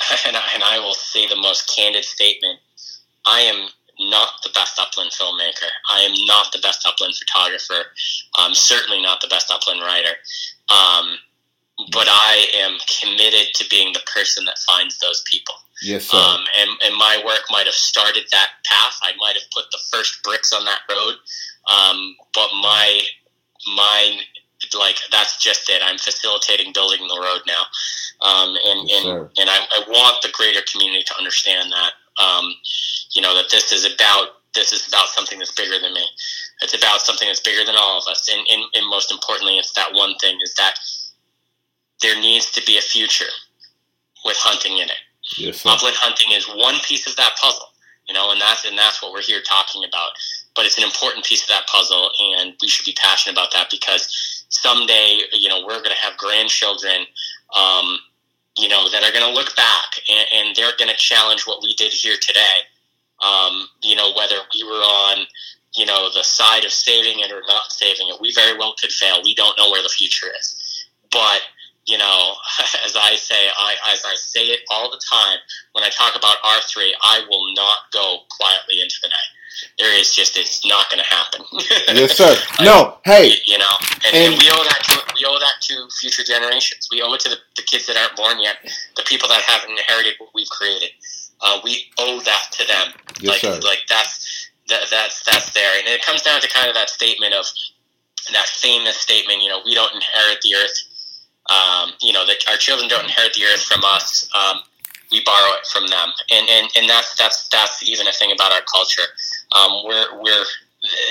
and 0.26 0.36
I, 0.36 0.42
and 0.54 0.62
I 0.62 0.78
will 0.78 0.94
say 0.94 1.26
the 1.26 1.36
most 1.36 1.74
candid 1.74 2.04
statement: 2.04 2.60
I 3.26 3.40
am 3.40 3.68
not 3.98 4.42
the 4.42 4.50
best 4.54 4.78
upland 4.78 5.10
filmmaker. 5.10 5.70
I 5.90 6.00
am 6.00 6.12
not 6.26 6.52
the 6.52 6.58
best 6.60 6.86
upland 6.86 7.14
photographer. 7.16 7.90
I'm 8.34 8.54
certainly 8.54 9.00
not 9.02 9.20
the 9.20 9.28
best 9.28 9.50
upland 9.52 9.80
writer. 9.80 10.16
Um, 10.68 11.18
but 11.92 12.06
I 12.08 12.46
am 12.54 12.78
committed 13.00 13.48
to 13.54 13.68
being 13.68 13.92
the 13.92 14.02
person 14.12 14.44
that 14.44 14.58
finds 14.58 14.98
those 14.98 15.22
people. 15.30 15.54
Yes, 15.82 16.06
sir. 16.06 16.16
Um, 16.16 16.40
and, 16.60 16.70
and 16.84 16.96
my 16.96 17.20
work 17.24 17.42
might 17.50 17.66
have 17.66 17.74
started 17.74 18.24
that 18.32 18.50
path. 18.64 18.98
I 19.02 19.12
might 19.18 19.34
have 19.34 19.50
put 19.52 19.64
the 19.70 19.78
first 19.90 20.22
bricks 20.22 20.52
on 20.52 20.64
that 20.64 20.80
road. 20.88 21.14
Um, 21.66 22.16
but 22.32 22.48
my 22.60 23.00
my 23.76 24.18
like 24.78 24.96
that's 25.10 25.42
just 25.42 25.68
it. 25.68 25.82
I'm 25.84 25.98
facilitating 25.98 26.72
building 26.72 27.06
the 27.06 27.20
road 27.20 27.40
now, 27.46 27.64
um, 28.26 28.56
and 28.64 28.88
yes, 28.88 29.04
and 29.04 29.18
and 29.38 29.50
I, 29.50 29.58
I, 29.70 29.84
want 29.88 30.22
the 30.22 30.30
greater 30.32 30.60
community 30.70 31.02
to 31.04 31.18
understand 31.18 31.72
that. 31.72 31.92
Um, 32.22 32.54
you 33.12 33.22
know 33.22 33.34
that 33.34 33.50
this 33.50 33.72
is 33.72 33.84
about 33.84 34.28
this 34.54 34.72
is 34.72 34.86
about 34.88 35.08
something 35.08 35.38
that's 35.38 35.52
bigger 35.52 35.78
than 35.80 35.92
me. 35.92 36.04
It's 36.62 36.74
about 36.74 37.00
something 37.00 37.28
that's 37.28 37.40
bigger 37.40 37.64
than 37.64 37.74
all 37.76 37.98
of 37.98 38.04
us, 38.08 38.28
and, 38.32 38.46
and, 38.50 38.64
and 38.74 38.88
most 38.88 39.10
importantly, 39.12 39.58
it's 39.58 39.72
that 39.72 39.92
one 39.92 40.14
thing 40.16 40.38
is 40.42 40.54
that 40.54 40.74
there 42.00 42.18
needs 42.18 42.50
to 42.52 42.64
be 42.64 42.78
a 42.78 42.80
future 42.80 43.32
with 44.24 44.36
hunting 44.38 44.78
in 44.78 44.88
it. 44.88 45.02
Yes, 45.38 45.64
Upland 45.64 45.96
hunting 45.96 46.32
is 46.32 46.46
one 46.46 46.76
piece 46.84 47.06
of 47.06 47.16
that 47.16 47.32
puzzle, 47.40 47.68
you 48.06 48.14
know, 48.14 48.30
and 48.30 48.40
that's 48.40 48.64
and 48.64 48.76
that's 48.76 49.02
what 49.02 49.12
we're 49.12 49.22
here 49.22 49.40
talking 49.40 49.84
about. 49.84 50.12
But 50.54 50.66
it's 50.66 50.78
an 50.78 50.84
important 50.84 51.24
piece 51.24 51.42
of 51.42 51.48
that 51.48 51.66
puzzle, 51.66 52.10
and 52.36 52.54
we 52.60 52.68
should 52.68 52.86
be 52.86 52.94
passionate 52.96 53.34
about 53.34 53.52
that 53.52 53.70
because 53.70 54.44
someday, 54.48 55.20
you 55.32 55.48
know, 55.48 55.60
we're 55.66 55.78
going 55.78 55.96
to 55.96 56.02
have 56.02 56.16
grandchildren. 56.16 57.06
Um, 57.54 57.98
you 58.56 58.68
know, 58.68 58.88
that 58.88 59.02
are 59.02 59.12
going 59.12 59.26
to 59.26 59.34
look 59.34 59.54
back 59.56 59.98
and, 60.08 60.26
and 60.32 60.56
they're 60.56 60.76
going 60.78 60.90
to 60.90 60.96
challenge 60.96 61.44
what 61.44 61.62
we 61.62 61.74
did 61.74 61.92
here 61.92 62.16
today. 62.20 62.62
Um, 63.24 63.68
you 63.82 63.96
know, 63.96 64.12
whether 64.16 64.36
we 64.54 64.62
were 64.62 64.78
on, 64.78 65.26
you 65.74 65.86
know, 65.86 66.08
the 66.14 66.22
side 66.22 66.64
of 66.64 66.70
saving 66.70 67.20
it 67.20 67.32
or 67.32 67.42
not 67.48 67.72
saving 67.72 68.08
it, 68.08 68.20
we 68.20 68.32
very 68.32 68.56
well 68.56 68.74
could 68.80 68.92
fail. 68.92 69.22
We 69.24 69.34
don't 69.34 69.58
know 69.58 69.70
where 69.70 69.82
the 69.82 69.88
future 69.88 70.28
is. 70.38 70.86
But, 71.10 71.40
you 71.86 71.98
know, 71.98 72.34
as 72.84 72.96
I 72.96 73.16
say, 73.16 73.48
I, 73.48 73.74
as 73.92 74.04
I 74.04 74.14
say 74.14 74.46
it 74.46 74.60
all 74.70 74.90
the 74.90 75.00
time, 75.10 75.38
when 75.72 75.84
I 75.84 75.90
talk 75.90 76.16
about 76.16 76.36
R3, 76.44 76.92
I 77.02 77.24
will 77.28 77.54
not 77.54 77.90
go 77.92 78.18
quietly 78.30 78.80
into 78.80 78.96
the 79.02 79.08
night 79.08 79.30
there 79.78 79.98
is 79.98 80.14
just 80.14 80.36
it's 80.36 80.64
not 80.66 80.90
going 80.90 81.02
to 81.02 81.14
happen. 81.14 81.40
yes, 81.96 82.16
sir. 82.16 82.34
No, 82.62 82.98
hey, 83.04 83.32
you 83.46 83.58
know, 83.58 83.74
and, 84.06 84.14
and, 84.14 84.32
and, 84.32 84.38
we 84.38 84.50
owe 84.50 84.64
that 84.64 84.80
to 84.84 85.14
we 85.14 85.24
owe 85.26 85.38
that 85.38 85.60
to 85.62 85.88
future 86.00 86.24
generations. 86.24 86.88
We 86.90 87.02
owe 87.02 87.12
it 87.14 87.20
to 87.20 87.30
the, 87.30 87.36
the, 87.56 87.62
kids 87.62 87.86
that 87.86 87.96
aren't 87.96 88.16
born 88.16 88.40
yet, 88.40 88.56
the 88.96 89.02
people 89.02 89.28
that 89.28 89.42
haven't 89.42 89.70
inherited 89.70 90.14
what 90.18 90.30
we've 90.34 90.48
created. 90.48 90.90
Uh, 91.40 91.60
we 91.62 91.90
owe 91.98 92.20
that 92.20 92.48
to 92.52 92.66
them. 92.66 92.94
Yes, 93.20 93.30
like, 93.30 93.40
sir. 93.40 93.60
like 93.66 93.82
that's 93.88 94.50
that, 94.68 94.86
that's 94.90 95.24
that's 95.24 95.52
there, 95.52 95.78
and 95.78 95.88
it 95.88 96.04
comes 96.04 96.22
down 96.22 96.40
to 96.40 96.48
kind 96.48 96.68
of 96.68 96.74
that 96.74 96.90
statement 96.90 97.34
of 97.34 97.46
that 98.32 98.46
famous 98.46 98.96
statement. 98.96 99.42
You 99.42 99.50
know, 99.50 99.60
we 99.64 99.74
don't 99.74 99.94
inherit 99.94 100.40
the 100.42 100.54
earth. 100.54 100.78
Um, 101.50 101.92
you 102.00 102.12
know, 102.12 102.24
that 102.26 102.36
our 102.48 102.56
children 102.56 102.88
don't 102.88 103.04
inherit 103.04 103.34
the 103.34 103.44
earth 103.44 103.64
from 103.64 103.84
us. 103.84 104.28
Um, 104.34 104.58
we 105.10 105.22
borrow 105.24 105.52
it 105.58 105.66
from 105.66 105.86
them, 105.86 106.08
and 106.32 106.48
and 106.48 106.68
and 106.76 106.88
that's 106.88 107.14
that's 107.16 107.48
that's 107.48 107.82
even 107.86 108.06
a 108.06 108.12
thing 108.12 108.32
about 108.32 108.52
our 108.52 108.62
culture. 108.62 109.08
Um, 109.52 109.84
we're 109.84 110.22
we're 110.22 110.44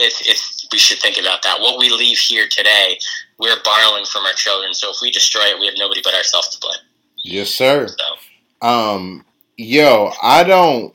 it's, 0.01 0.27
it's 0.27 0.67
we 0.71 0.77
should 0.77 0.99
think 0.99 1.17
about 1.19 1.43
that. 1.43 1.59
What 1.59 1.79
we 1.79 1.89
leave 1.89 2.17
here 2.17 2.47
today, 2.47 2.99
we're 3.37 3.61
borrowing 3.63 4.05
from 4.05 4.23
our 4.25 4.33
children. 4.33 4.73
So 4.73 4.91
if 4.91 4.97
we 5.01 5.11
destroy 5.11 5.43
it, 5.43 5.59
we 5.59 5.65
have 5.67 5.75
nobody 5.77 6.01
but 6.03 6.13
ourselves 6.13 6.49
to 6.49 6.59
blame. 6.59 6.79
Yes, 7.17 7.49
sir. 7.49 7.87
So. 7.87 8.67
Um, 8.67 9.25
yo, 9.57 10.11
I 10.21 10.43
don't. 10.43 10.93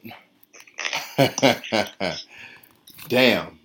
Damn, 3.08 3.58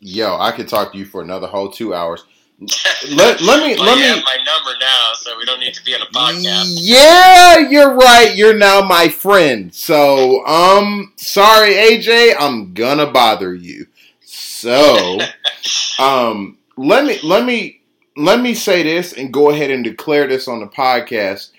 yo, 0.00 0.36
I 0.38 0.52
could 0.52 0.68
talk 0.68 0.92
to 0.92 0.98
you 0.98 1.06
for 1.06 1.22
another 1.22 1.46
whole 1.46 1.70
two 1.70 1.94
hours 1.94 2.24
let, 3.10 3.40
let 3.40 3.66
me 3.66 3.76
well, 3.76 3.96
let 3.96 4.16
me 4.16 4.22
my 4.22 4.36
number 4.44 4.78
now, 4.78 5.12
so 5.14 5.36
we 5.36 5.44
don't 5.44 5.60
need 5.60 5.74
to 5.74 5.84
be 5.84 5.94
on 5.94 6.02
a 6.02 6.06
podcast. 6.06 6.78
Yeah, 6.80 7.58
you're 7.58 7.94
right. 7.94 8.34
You're 8.34 8.56
now 8.56 8.82
my 8.82 9.08
friend. 9.08 9.74
So, 9.74 10.44
um, 10.46 11.12
sorry, 11.16 11.74
AJ, 11.74 12.34
I'm 12.38 12.74
gonna 12.74 13.10
bother 13.10 13.54
you. 13.54 13.86
So, 14.24 15.18
um, 15.98 16.58
let 16.76 17.04
me 17.04 17.18
let 17.22 17.44
me 17.44 17.82
let 18.16 18.40
me 18.40 18.54
say 18.54 18.82
this 18.82 19.12
and 19.12 19.32
go 19.32 19.50
ahead 19.50 19.70
and 19.70 19.84
declare 19.84 20.26
this 20.26 20.48
on 20.48 20.60
the 20.60 20.66
podcast. 20.66 21.50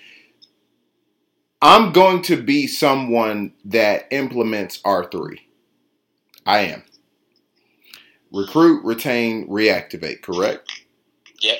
I'm 1.61 1.93
going 1.93 2.21
to 2.23 2.41
be 2.41 2.67
someone 2.67 3.53
that 3.65 4.07
implements 4.11 4.81
R3. 4.81 5.39
I 6.45 6.59
am. 6.59 6.83
Recruit, 8.33 8.83
retain, 8.83 9.47
reactivate, 9.47 10.21
correct? 10.21 10.82
Yep. 11.43 11.59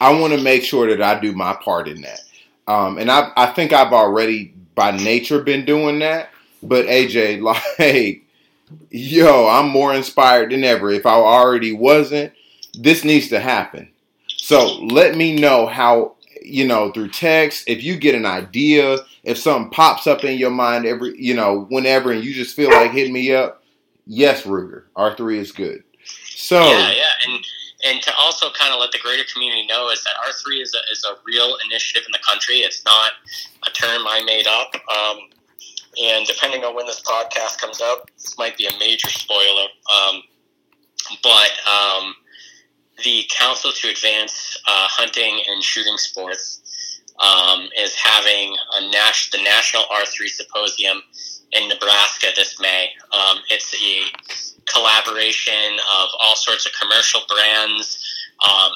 I 0.00 0.18
want 0.18 0.32
to 0.32 0.40
make 0.40 0.62
sure 0.62 0.88
that 0.88 1.02
I 1.02 1.20
do 1.20 1.32
my 1.32 1.54
part 1.54 1.88
in 1.88 2.00
that. 2.02 2.20
Um, 2.68 2.98
and 2.98 3.10
I, 3.10 3.32
I 3.36 3.46
think 3.46 3.72
I've 3.72 3.92
already 3.92 4.54
by 4.74 4.92
nature 4.92 5.42
been 5.42 5.64
doing 5.64 5.98
that. 5.98 6.30
But 6.62 6.86
AJ, 6.86 7.42
like, 7.78 8.24
yo, 8.90 9.48
I'm 9.48 9.68
more 9.68 9.94
inspired 9.94 10.52
than 10.52 10.64
ever. 10.64 10.90
If 10.90 11.04
I 11.04 11.14
already 11.14 11.72
wasn't, 11.72 12.32
this 12.74 13.04
needs 13.04 13.28
to 13.28 13.40
happen. 13.40 13.90
So 14.36 14.78
let 14.84 15.16
me 15.16 15.34
know 15.34 15.66
how, 15.66 16.14
you 16.42 16.66
know, 16.66 16.92
through 16.92 17.08
text, 17.08 17.64
if 17.66 17.82
you 17.82 17.96
get 17.96 18.14
an 18.14 18.24
idea, 18.24 18.98
if 19.24 19.36
something 19.36 19.70
pops 19.70 20.06
up 20.06 20.24
in 20.24 20.38
your 20.38 20.50
mind 20.50 20.86
every, 20.86 21.20
you 21.20 21.34
know, 21.34 21.66
whenever, 21.70 22.12
and 22.12 22.24
you 22.24 22.32
just 22.32 22.54
feel 22.54 22.70
like 22.70 22.92
hitting 22.92 23.12
me 23.12 23.34
up, 23.34 23.62
yes, 24.06 24.44
Ruger, 24.44 24.84
R3 24.96 25.36
is 25.36 25.52
good. 25.52 25.82
So, 26.24 26.60
yeah, 26.60 26.92
yeah. 26.92 27.02
And, 27.26 27.44
and 27.84 28.02
to 28.02 28.12
also 28.18 28.50
kind 28.50 28.72
of 28.72 28.80
let 28.80 28.90
the 28.92 28.98
greater 28.98 29.24
community 29.32 29.66
know 29.66 29.90
is 29.90 30.02
that 30.04 30.14
R3 30.26 30.62
is 30.62 30.74
a, 30.74 30.92
is 30.92 31.04
a 31.04 31.14
real 31.24 31.56
initiative 31.64 32.02
in 32.06 32.12
the 32.12 32.18
country. 32.26 32.56
It's 32.56 32.84
not 32.84 33.12
a 33.66 33.70
term 33.70 34.06
I 34.06 34.22
made 34.24 34.46
up. 34.46 34.74
Um, 34.74 35.18
and 36.02 36.26
depending 36.26 36.64
on 36.64 36.74
when 36.74 36.86
this 36.86 37.00
podcast 37.00 37.58
comes 37.58 37.80
out, 37.80 38.10
this 38.16 38.36
might 38.38 38.56
be 38.56 38.66
a 38.66 38.78
major 38.78 39.08
spoiler. 39.08 39.66
Um, 39.92 40.22
but 41.22 41.50
um, 41.68 42.14
the 43.04 43.24
Council 43.30 43.70
to 43.72 43.88
Advance 43.88 44.60
uh, 44.66 44.86
Hunting 44.88 45.40
and 45.48 45.62
Shooting 45.62 45.96
Sports 45.96 47.02
um, 47.20 47.68
is 47.78 47.94
having 47.94 48.54
a 48.76 48.80
the 48.80 49.42
National 49.42 49.84
R3 49.84 50.28
Symposium 50.28 51.02
in 51.52 51.68
Nebraska 51.68 52.28
this 52.36 52.60
May. 52.60 52.90
Um, 53.12 53.38
it's 53.50 53.74
a 53.74 54.47
collaboration 54.72 55.78
of 56.00 56.08
all 56.20 56.36
sorts 56.36 56.66
of 56.66 56.72
commercial 56.80 57.20
brands, 57.28 57.98
um, 58.48 58.72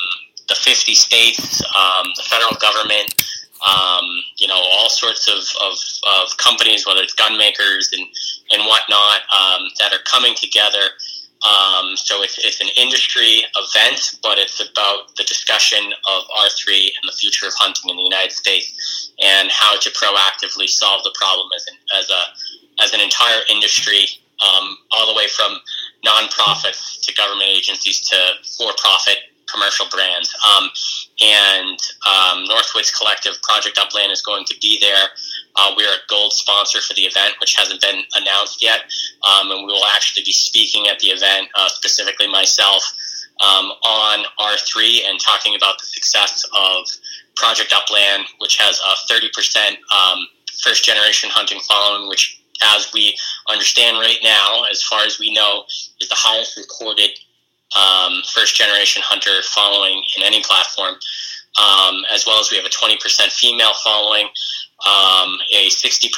the 0.48 0.55
50 0.55 0.94
states, 0.94 1.62
um, 1.62 2.06
the 2.16 2.23
federal 2.23 2.56
government, 2.60 3.14
um, 3.62 4.05
you 4.39 4.48
know, 4.48 4.59
all 4.59 4.90
sorts 4.90 5.28
of, 5.28 5.39
of, 5.62 5.78
of, 6.19 6.36
companies, 6.36 6.86
whether 6.86 7.01
it's 7.01 7.14
gun 7.14 7.39
makers 7.39 7.90
and, 7.93 8.06
and 8.51 8.66
whatnot, 8.66 9.23
um, 9.31 9.69
that 9.78 9.93
are 9.93 10.02
coming 10.05 10.35
together. 10.35 10.82
Um, 11.43 11.97
so 11.97 12.23
it's, 12.23 12.39
it's 12.39 12.60
an 12.60 12.69
industry 12.77 13.43
event, 13.56 14.19
but 14.23 14.39
it's 14.39 14.60
about 14.60 15.14
the 15.16 15.24
discussion 15.24 15.93
of 16.06 16.23
R3 16.39 16.69
and 16.69 17.05
the 17.06 17.12
future 17.12 17.47
of 17.47 17.52
hunting 17.56 17.90
in 17.90 17.97
the 17.97 18.02
United 18.02 18.32
States 18.32 19.12
and 19.23 19.51
how 19.51 19.78
to 19.78 19.90
proactively 19.90 20.69
solve 20.69 21.02
the 21.05 21.14
problem 21.19 21.48
as 21.56 21.66
an, 21.66 21.74
as 21.98 22.10
a, 22.10 22.82
as 22.82 22.94
an 22.94 23.01
entire 23.01 23.43
industry, 23.51 24.06
um, 24.43 24.77
all 24.90 25.06
the 25.06 25.16
way 25.16 25.27
from 25.28 25.59
nonprofits 26.04 27.00
to 27.02 27.14
government 27.14 27.48
agencies 27.48 28.00
to 28.08 28.16
for-profit 28.56 29.18
commercial 29.52 29.86
brands. 29.90 30.34
Um, 30.42 30.70
and 31.20 31.78
um, 32.08 32.44
Northwoods 32.48 32.96
Collective 32.96 33.40
Project 33.42 33.78
Upland 33.78 34.10
is 34.12 34.22
going 34.22 34.44
to 34.46 34.54
be 34.60 34.78
there. 34.80 35.08
Uh, 35.56 35.74
we're 35.76 35.92
a 35.92 36.02
gold 36.08 36.32
sponsor 36.32 36.80
for 36.80 36.94
the 36.94 37.02
event, 37.02 37.34
which 37.40 37.54
hasn't 37.54 37.80
been 37.80 38.02
announced 38.16 38.62
yet. 38.62 38.80
Um, 39.22 39.50
and 39.50 39.66
we 39.66 39.72
will 39.72 39.84
actually 39.94 40.22
be 40.24 40.32
speaking 40.32 40.86
at 40.88 40.98
the 41.00 41.08
event, 41.08 41.48
uh, 41.54 41.68
specifically 41.68 42.28
myself, 42.28 42.82
um, 43.40 43.72
on 43.84 44.24
R3 44.40 45.04
and 45.08 45.20
talking 45.20 45.54
about 45.54 45.78
the 45.78 45.86
success 45.86 46.44
of 46.56 46.86
Project 47.36 47.74
Upland, 47.74 48.24
which 48.38 48.56
has 48.56 48.80
a 48.80 49.12
30% 49.12 49.76
um, 49.92 50.26
first 50.62 50.84
generation 50.84 51.30
hunting 51.30 51.60
following, 51.60 52.08
which 52.08 52.41
as 52.74 52.93
we 52.93 53.16
understand 53.48 53.98
right 53.98 54.18
now, 54.22 54.64
as 54.70 54.82
far 54.82 55.05
as 55.05 55.18
we 55.18 55.32
know, 55.32 55.64
is 56.01 56.09
the 56.09 56.14
highest 56.16 56.56
recorded 56.56 57.10
um, 57.76 58.22
first 58.34 58.56
generation 58.56 59.02
hunter 59.05 59.43
following 59.55 60.02
in 60.16 60.22
any 60.22 60.43
platform. 60.43 60.94
Um, 61.52 62.05
as 62.10 62.24
well 62.26 62.40
as 62.40 62.51
we 62.51 62.56
have 62.56 62.64
a 62.64 62.70
20% 62.70 62.97
female 63.30 63.74
following, 63.84 64.24
um, 64.89 65.36
a 65.52 65.68
60% 65.68 66.09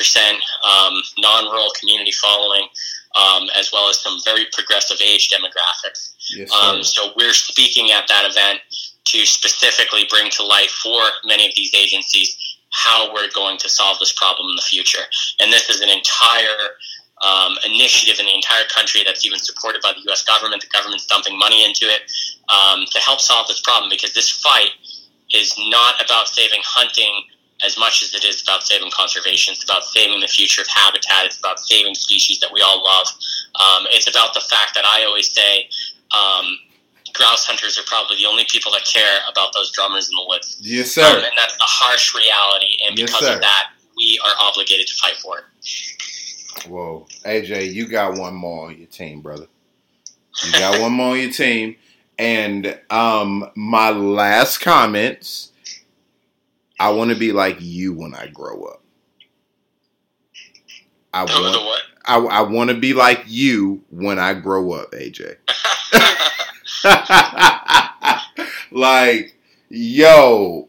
um, 0.62 1.02
non 1.18 1.50
rural 1.50 1.72
community 1.78 2.12
following, 2.12 2.68
um, 3.16 3.48
as 3.58 3.72
well 3.72 3.88
as 3.88 3.98
some 3.98 4.18
very 4.24 4.46
progressive 4.52 4.98
age 5.00 5.28
demographics. 5.30 6.14
Yes, 6.30 6.52
um, 6.52 6.84
so 6.84 7.10
we're 7.16 7.32
speaking 7.32 7.90
at 7.90 8.06
that 8.06 8.30
event 8.30 8.60
to 9.06 9.26
specifically 9.26 10.06
bring 10.08 10.30
to 10.30 10.44
light 10.44 10.70
for 10.70 11.02
many 11.24 11.46
of 11.48 11.52
these 11.56 11.74
agencies 11.74 12.36
how 12.74 13.14
we're 13.14 13.30
going 13.32 13.56
to 13.58 13.68
solve 13.68 13.98
this 14.00 14.12
problem 14.12 14.50
in 14.50 14.56
the 14.56 14.62
future. 14.62 15.06
And 15.40 15.52
this 15.52 15.70
is 15.70 15.80
an 15.80 15.88
entire 15.88 16.74
um, 17.22 17.54
initiative 17.64 18.18
in 18.18 18.26
the 18.26 18.34
entire 18.34 18.66
country 18.74 19.02
that's 19.06 19.24
even 19.24 19.38
supported 19.38 19.80
by 19.80 19.92
the 19.94 20.02
U.S. 20.10 20.24
government. 20.24 20.60
The 20.60 20.74
government's 20.74 21.06
dumping 21.06 21.38
money 21.38 21.64
into 21.64 21.86
it 21.86 22.02
um, 22.50 22.84
to 22.90 22.98
help 22.98 23.20
solve 23.20 23.46
this 23.46 23.60
problem 23.60 23.90
because 23.90 24.12
this 24.12 24.28
fight 24.28 24.74
is 25.32 25.54
not 25.70 26.04
about 26.04 26.28
saving 26.28 26.60
hunting 26.64 27.22
as 27.64 27.78
much 27.78 28.02
as 28.02 28.12
it 28.12 28.24
is 28.24 28.42
about 28.42 28.64
saving 28.64 28.90
conservation. 28.90 29.52
It's 29.52 29.62
about 29.62 29.84
saving 29.84 30.20
the 30.20 30.26
future 30.26 30.60
of 30.60 30.68
habitat. 30.68 31.24
It's 31.26 31.38
about 31.38 31.60
saving 31.60 31.94
species 31.94 32.40
that 32.40 32.52
we 32.52 32.60
all 32.60 32.82
love. 32.82 33.06
Um, 33.54 33.86
it's 33.90 34.10
about 34.10 34.34
the 34.34 34.42
fact 34.50 34.74
that 34.74 34.84
I 34.84 35.04
always 35.04 35.32
say 35.32 35.70
um, 36.10 36.58
grouse 37.14 37.46
hunters 37.46 37.78
are 37.78 37.84
probably 37.86 38.16
the 38.16 38.26
only 38.26 38.44
people 38.50 38.72
that 38.72 38.84
care 38.84 39.20
about 39.30 39.52
those 39.54 39.72
drummers 39.72 40.10
in 40.10 40.16
the 40.16 40.24
woods. 40.28 40.58
Yes, 40.60 40.92
sir. 40.92 41.02
Um, 41.02 41.16
and 41.16 41.32
that's 41.36 41.56
the 41.56 41.64
harsh 41.64 42.14
reality. 42.14 42.76
And 42.86 42.96
because 42.96 43.22
yes, 43.22 43.36
of 43.36 43.40
that, 43.40 43.70
we 43.96 44.20
are 44.24 44.32
obligated 44.40 44.86
to 44.88 44.94
fight 44.94 45.16
for 45.16 45.38
it. 45.38 45.44
Whoa, 46.68 47.06
AJ, 47.24 47.72
you 47.72 47.86
got 47.86 48.18
one 48.18 48.34
more 48.34 48.66
on 48.66 48.78
your 48.78 48.86
team, 48.86 49.20
brother. 49.20 49.46
You 50.44 50.52
got 50.52 50.80
one 50.80 50.92
more 50.92 51.12
on 51.12 51.20
your 51.20 51.30
team. 51.30 51.76
And 52.18 52.78
um, 52.90 53.50
my 53.56 53.90
last 53.90 54.58
comments, 54.58 55.52
I 56.78 56.90
want 56.90 57.10
to 57.10 57.16
be 57.16 57.32
like 57.32 57.56
you 57.60 57.92
when 57.92 58.14
I 58.14 58.28
grow 58.28 58.64
up. 58.64 58.82
I 61.12 61.24
want, 61.24 61.82
I, 62.04 62.18
I 62.18 62.42
want 62.42 62.70
to 62.70 62.76
be 62.76 62.92
like 62.92 63.22
you 63.26 63.84
when 63.90 64.18
I 64.18 64.34
grow 64.34 64.72
up, 64.72 64.90
AJ. 64.92 65.36
like, 68.70 69.36
yo, 69.68 70.68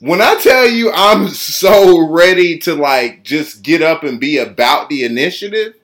when 0.00 0.20
I 0.22 0.36
tell 0.36 0.66
you 0.66 0.90
I'm 0.92 1.28
so 1.28 2.08
ready 2.08 2.58
to 2.60 2.74
like 2.74 3.22
just 3.24 3.62
get 3.62 3.82
up 3.82 4.02
and 4.02 4.18
be 4.20 4.38
about 4.38 4.88
the 4.88 5.04
initiative, 5.04 5.74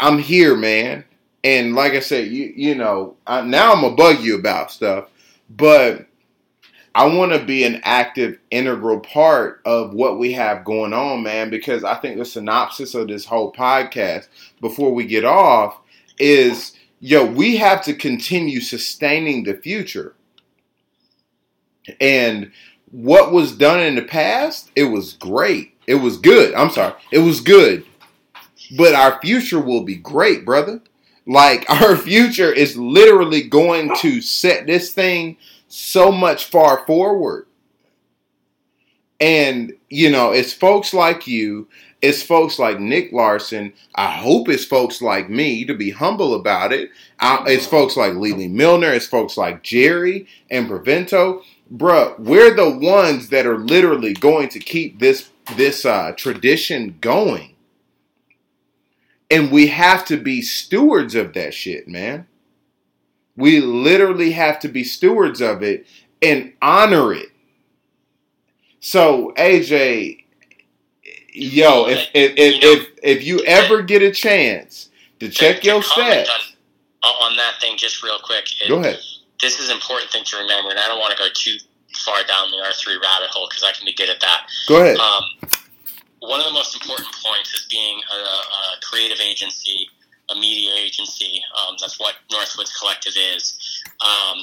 I'm 0.00 0.18
here, 0.18 0.56
man. 0.56 1.04
And 1.42 1.74
like 1.74 1.92
I 1.92 2.00
said, 2.00 2.28
you 2.28 2.52
you 2.56 2.74
know, 2.74 3.16
I, 3.26 3.42
now 3.42 3.72
I'm 3.72 3.82
gonna 3.82 3.96
bug 3.96 4.20
you 4.20 4.38
about 4.38 4.70
stuff, 4.70 5.08
but 5.48 6.06
I 6.94 7.04
want 7.04 7.32
to 7.32 7.44
be 7.44 7.64
an 7.64 7.82
active, 7.84 8.38
integral 8.50 9.00
part 9.00 9.60
of 9.66 9.92
what 9.92 10.18
we 10.18 10.32
have 10.32 10.64
going 10.64 10.94
on, 10.94 11.22
man. 11.22 11.50
Because 11.50 11.84
I 11.84 11.94
think 11.96 12.16
the 12.16 12.24
synopsis 12.24 12.94
of 12.94 13.08
this 13.08 13.26
whole 13.26 13.52
podcast, 13.52 14.28
before 14.62 14.94
we 14.94 15.04
get 15.04 15.24
off, 15.24 15.78
is 16.18 16.72
yo, 17.00 17.24
we 17.24 17.56
have 17.56 17.82
to 17.84 17.94
continue 17.94 18.60
sustaining 18.60 19.44
the 19.44 19.54
future. 19.54 20.14
And 22.00 22.52
what 22.90 23.32
was 23.32 23.56
done 23.56 23.80
in 23.80 23.94
the 23.94 24.02
past, 24.02 24.70
it 24.74 24.84
was 24.84 25.12
great. 25.12 25.74
It 25.86 25.96
was 25.96 26.18
good. 26.18 26.54
I'm 26.54 26.70
sorry. 26.70 26.94
It 27.12 27.20
was 27.20 27.40
good. 27.40 27.84
But 28.76 28.94
our 28.94 29.20
future 29.20 29.60
will 29.60 29.84
be 29.84 29.96
great, 29.96 30.44
brother. 30.44 30.80
Like 31.26 31.68
our 31.70 31.96
future 31.96 32.52
is 32.52 32.76
literally 32.76 33.42
going 33.42 33.94
to 33.96 34.20
set 34.20 34.66
this 34.66 34.92
thing 34.92 35.36
so 35.68 36.10
much 36.10 36.46
far 36.46 36.84
forward. 36.86 37.46
And, 39.18 39.72
you 39.88 40.10
know, 40.10 40.32
it's 40.32 40.52
folks 40.52 40.92
like 40.92 41.26
you, 41.26 41.68
it's 42.02 42.22
folks 42.22 42.58
like 42.58 42.78
Nick 42.78 43.12
Larson. 43.12 43.72
I 43.94 44.12
hope 44.12 44.48
it's 44.48 44.64
folks 44.64 45.00
like 45.00 45.30
me 45.30 45.64
to 45.64 45.74
be 45.74 45.90
humble 45.90 46.34
about 46.34 46.72
it. 46.72 46.90
It's 47.20 47.66
folks 47.66 47.96
like 47.96 48.14
Lily 48.14 48.48
Milner. 48.48 48.92
It's 48.92 49.06
folks 49.06 49.36
like 49.36 49.62
Jerry 49.62 50.26
and 50.50 50.68
Prevento 50.68 51.42
bruh, 51.72 52.18
we're 52.18 52.54
the 52.54 52.70
ones 52.70 53.28
that 53.30 53.46
are 53.46 53.58
literally 53.58 54.14
going 54.14 54.48
to 54.50 54.58
keep 54.58 54.98
this 54.98 55.30
this 55.56 55.84
uh, 55.84 56.12
tradition 56.16 56.98
going, 57.00 57.54
and 59.30 59.50
we 59.50 59.68
have 59.68 60.04
to 60.06 60.16
be 60.16 60.42
stewards 60.42 61.14
of 61.14 61.34
that 61.34 61.54
shit, 61.54 61.86
man. 61.86 62.26
We 63.36 63.60
literally 63.60 64.32
have 64.32 64.58
to 64.60 64.68
be 64.68 64.82
stewards 64.82 65.40
of 65.40 65.62
it 65.62 65.86
and 66.22 66.52
honor 66.62 67.12
it. 67.12 67.28
So, 68.80 69.32
AJ, 69.36 70.24
yo, 71.36 71.86
if 71.88 72.08
if 72.14 72.32
if, 72.36 72.64
if, 72.64 72.98
if 73.02 73.24
you 73.24 73.40
ever 73.44 73.82
get 73.82 74.02
a 74.02 74.10
chance 74.10 74.90
to 75.20 75.28
check 75.28 75.64
your 75.64 75.80
stats. 75.80 76.28
On, 77.02 77.30
on, 77.30 77.36
that 77.36 77.60
thing, 77.60 77.76
just 77.76 78.02
real 78.02 78.18
quick. 78.18 78.50
It, 78.60 78.68
Go 78.68 78.80
ahead 78.80 78.98
this 79.40 79.60
is 79.60 79.68
an 79.68 79.76
important 79.76 80.10
thing 80.10 80.24
to 80.24 80.36
remember, 80.38 80.70
and 80.70 80.78
I 80.78 80.88
don't 80.88 81.00
want 81.00 81.12
to 81.12 81.18
go 81.18 81.28
too 81.32 81.56
far 82.04 82.22
down 82.24 82.50
the 82.50 82.58
R3 82.58 83.00
rabbit 83.00 83.30
hole 83.30 83.48
because 83.48 83.64
I 83.64 83.72
can 83.72 83.84
be 83.84 83.92
good 83.92 84.08
at 84.08 84.20
that. 84.20 84.48
Go 84.68 84.80
ahead. 84.80 84.98
Um, 84.98 85.24
one 86.20 86.40
of 86.40 86.46
the 86.46 86.52
most 86.52 86.74
important 86.74 87.08
points 87.22 87.52
is 87.54 87.66
being 87.70 88.00
a, 88.10 88.16
a 88.16 88.80
creative 88.82 89.20
agency, 89.20 89.88
a 90.30 90.34
media 90.34 90.72
agency. 90.74 91.42
Um, 91.56 91.76
that's 91.80 92.00
what 92.00 92.14
Northwoods 92.32 92.72
Collective 92.78 93.14
is. 93.16 93.82
Um, 94.00 94.38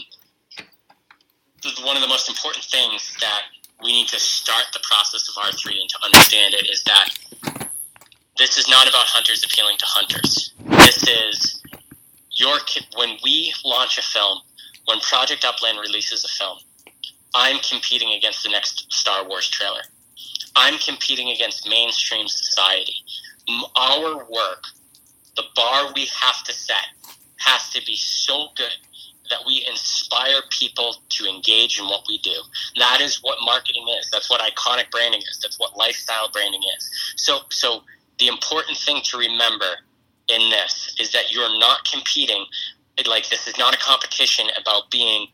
one 1.83 1.95
of 1.95 2.01
the 2.01 2.09
most 2.09 2.29
important 2.29 2.63
things 2.65 3.15
that 3.19 3.41
we 3.83 3.91
need 3.91 4.07
to 4.07 4.19
start 4.19 4.65
the 4.73 4.79
process 4.83 5.27
of 5.27 5.35
R3 5.35 5.79
and 5.79 5.89
to 5.89 5.97
understand 6.03 6.53
it 6.53 6.69
is 6.69 6.83
that 6.85 7.67
this 8.37 8.57
is 8.57 8.67
not 8.67 8.87
about 8.87 9.05
hunters 9.05 9.43
appealing 9.43 9.77
to 9.77 9.85
hunters. 9.85 10.53
This 10.65 11.03
is 11.07 11.61
your 12.31 12.57
when 12.95 13.17
we 13.23 13.53
launch 13.63 13.97
a 13.97 14.01
film 14.01 14.39
when 14.85 14.99
Project 14.99 15.45
Upland 15.45 15.79
releases 15.79 16.23
a 16.25 16.27
film, 16.27 16.57
I'm 17.35 17.59
competing 17.59 18.13
against 18.13 18.43
the 18.43 18.49
next 18.49 18.91
Star 18.91 19.27
Wars 19.27 19.49
trailer. 19.49 19.81
I'm 20.55 20.77
competing 20.77 21.29
against 21.29 21.67
mainstream 21.67 22.27
society. 22.27 22.95
Our 23.75 24.17
work, 24.29 24.65
the 25.35 25.43
bar 25.55 25.91
we 25.95 26.05
have 26.05 26.43
to 26.43 26.53
set, 26.53 26.85
has 27.37 27.69
to 27.71 27.85
be 27.85 27.95
so 27.95 28.47
good 28.55 28.75
that 29.29 29.39
we 29.47 29.65
inspire 29.69 30.41
people 30.49 30.95
to 31.09 31.25
engage 31.25 31.79
in 31.79 31.85
what 31.85 32.03
we 32.07 32.17
do. 32.19 32.35
That 32.77 33.01
is 33.01 33.19
what 33.21 33.37
marketing 33.43 33.85
is. 33.99 34.09
That's 34.11 34.29
what 34.29 34.41
iconic 34.41 34.91
branding 34.91 35.21
is. 35.21 35.39
That's 35.41 35.59
what 35.59 35.77
lifestyle 35.77 36.29
branding 36.31 36.61
is. 36.77 36.89
So, 37.15 37.39
so 37.49 37.83
the 38.19 38.27
important 38.27 38.77
thing 38.77 39.01
to 39.05 39.17
remember 39.17 39.77
in 40.27 40.49
this 40.49 40.95
is 40.99 41.11
that 41.11 41.33
you're 41.33 41.59
not 41.59 41.89
competing 41.89 42.45
like 43.07 43.27
this 43.29 43.47
is 43.47 43.57
not 43.57 43.73
a 43.73 43.77
competition 43.77 44.47
about 44.59 44.91
being 44.91 45.27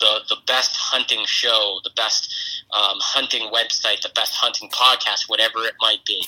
the 0.00 0.20
the 0.28 0.36
best 0.46 0.74
hunting 0.76 1.24
show, 1.26 1.78
the 1.84 1.90
best 1.94 2.34
um, 2.72 2.96
hunting 3.00 3.50
website, 3.52 4.00
the 4.00 4.10
best 4.14 4.34
hunting 4.34 4.70
podcast, 4.70 5.28
whatever 5.28 5.64
it 5.64 5.74
might 5.80 6.04
be. 6.06 6.26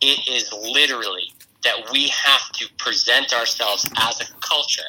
It 0.00 0.28
is 0.28 0.52
literally 0.52 1.32
that 1.62 1.90
we 1.92 2.08
have 2.08 2.50
to 2.54 2.66
present 2.78 3.32
ourselves 3.32 3.88
as 3.96 4.20
a 4.20 4.24
culture 4.40 4.82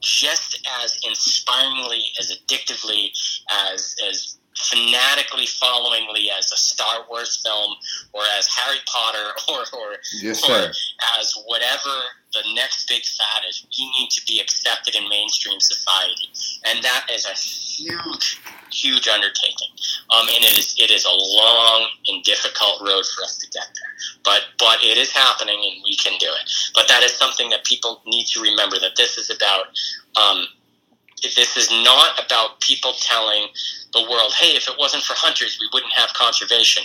just 0.00 0.66
as 0.82 0.98
inspiringly, 1.06 2.04
as 2.18 2.32
addictively, 2.32 3.10
as 3.70 3.96
as 4.08 4.38
fanatically 4.56 5.44
followingly 5.44 6.28
as 6.36 6.50
a 6.50 6.56
Star 6.56 7.04
Wars 7.10 7.42
film 7.44 7.76
or 8.14 8.22
as 8.38 8.46
Harry 8.48 8.78
Potter 8.86 9.32
or 9.48 9.60
or, 9.78 9.96
yes, 10.22 10.48
or 10.48 10.72
as 11.18 11.34
whatever 11.46 11.90
the 12.32 12.42
next 12.54 12.88
big 12.88 13.04
fad 13.04 13.42
is 13.48 13.66
we 13.78 13.84
need 13.98 14.10
to 14.10 14.22
be 14.26 14.40
accepted 14.40 14.94
in 14.94 15.08
mainstream 15.08 15.60
society, 15.60 16.28
and 16.66 16.82
that 16.82 17.06
is 17.12 17.26
a 17.26 17.34
huge, 17.76 18.40
huge 18.70 19.08
undertaking. 19.08 19.68
Um, 20.10 20.28
and 20.28 20.44
it 20.44 20.58
is 20.58 20.76
it 20.78 20.90
is 20.90 21.04
a 21.04 21.10
long 21.10 21.88
and 22.08 22.22
difficult 22.24 22.80
road 22.80 23.04
for 23.06 23.24
us 23.24 23.38
to 23.38 23.46
get 23.50 23.66
there. 23.74 23.92
But 24.24 24.42
but 24.58 24.82
it 24.82 24.98
is 24.98 25.10
happening, 25.12 25.56
and 25.56 25.82
we 25.84 25.96
can 25.96 26.18
do 26.18 26.26
it. 26.26 26.50
But 26.74 26.88
that 26.88 27.02
is 27.02 27.12
something 27.12 27.50
that 27.50 27.64
people 27.64 28.02
need 28.06 28.26
to 28.28 28.40
remember 28.40 28.78
that 28.78 28.96
this 28.96 29.18
is 29.18 29.30
about. 29.30 29.66
Um, 30.16 30.46
this 31.22 31.56
is 31.56 31.70
not 31.70 32.22
about 32.24 32.60
people 32.60 32.92
telling 33.00 33.46
the 33.94 34.02
world, 34.02 34.34
hey, 34.34 34.54
if 34.54 34.68
it 34.68 34.74
wasn't 34.78 35.02
for 35.02 35.14
hunters, 35.16 35.58
we 35.58 35.66
wouldn't 35.72 35.92
have 35.94 36.12
conservation. 36.12 36.82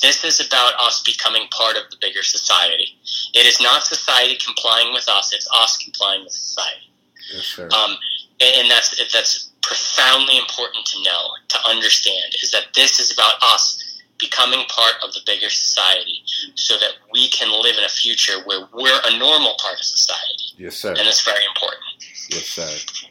This 0.00 0.24
is 0.24 0.38
about 0.38 0.74
us 0.78 1.02
becoming 1.02 1.48
part 1.50 1.76
of 1.76 1.90
the 1.90 1.96
bigger 2.00 2.22
society. 2.22 2.96
It 3.34 3.44
is 3.44 3.60
not 3.60 3.82
society 3.82 4.38
complying 4.44 4.92
with 4.92 5.08
us; 5.08 5.32
it's 5.34 5.48
us 5.52 5.76
complying 5.78 6.22
with 6.22 6.32
society. 6.32 6.92
Yes, 7.34 7.44
sir. 7.44 7.68
Um, 7.74 7.96
and 8.40 8.70
that's 8.70 8.96
that's 9.12 9.51
profoundly 9.62 10.38
important 10.38 10.84
to 10.86 11.02
know 11.02 11.28
to 11.48 11.58
understand 11.66 12.34
is 12.42 12.50
that 12.50 12.66
this 12.74 12.98
is 13.00 13.12
about 13.12 13.34
us 13.42 14.00
becoming 14.18 14.64
part 14.68 14.94
of 15.02 15.12
the 15.14 15.20
bigger 15.26 15.50
society 15.50 16.22
so 16.54 16.74
that 16.78 16.92
we 17.12 17.28
can 17.28 17.50
live 17.62 17.76
in 17.76 17.84
a 17.84 17.88
future 17.88 18.40
where 18.44 18.68
we're 18.72 19.00
a 19.04 19.18
normal 19.18 19.56
part 19.60 19.74
of 19.74 19.84
society. 19.84 20.44
Yes, 20.56 20.76
sir. 20.76 20.90
And 20.90 21.00
it's 21.00 21.24
very 21.24 21.44
important. 21.44 21.82
Yes, 22.30 22.44
sir. 22.44 23.06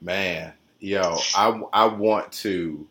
Man, 0.00 0.52
yo, 0.80 1.16
I 1.34 1.60
I 1.72 1.86
want 1.86 2.32
to 2.32 2.86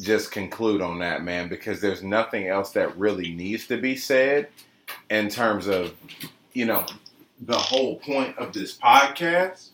just 0.00 0.30
conclude 0.30 0.80
on 0.80 0.98
that, 1.00 1.22
man, 1.22 1.48
because 1.48 1.80
there's 1.80 2.02
nothing 2.02 2.48
else 2.48 2.70
that 2.72 2.96
really 2.96 3.34
needs 3.34 3.66
to 3.66 3.76
be 3.76 3.96
said 3.96 4.48
in 5.10 5.28
terms 5.28 5.66
of, 5.66 5.94
you 6.52 6.64
know, 6.64 6.86
the 7.40 7.58
whole 7.58 7.96
point 7.96 8.36
of 8.38 8.52
this 8.52 8.76
podcast. 8.76 9.70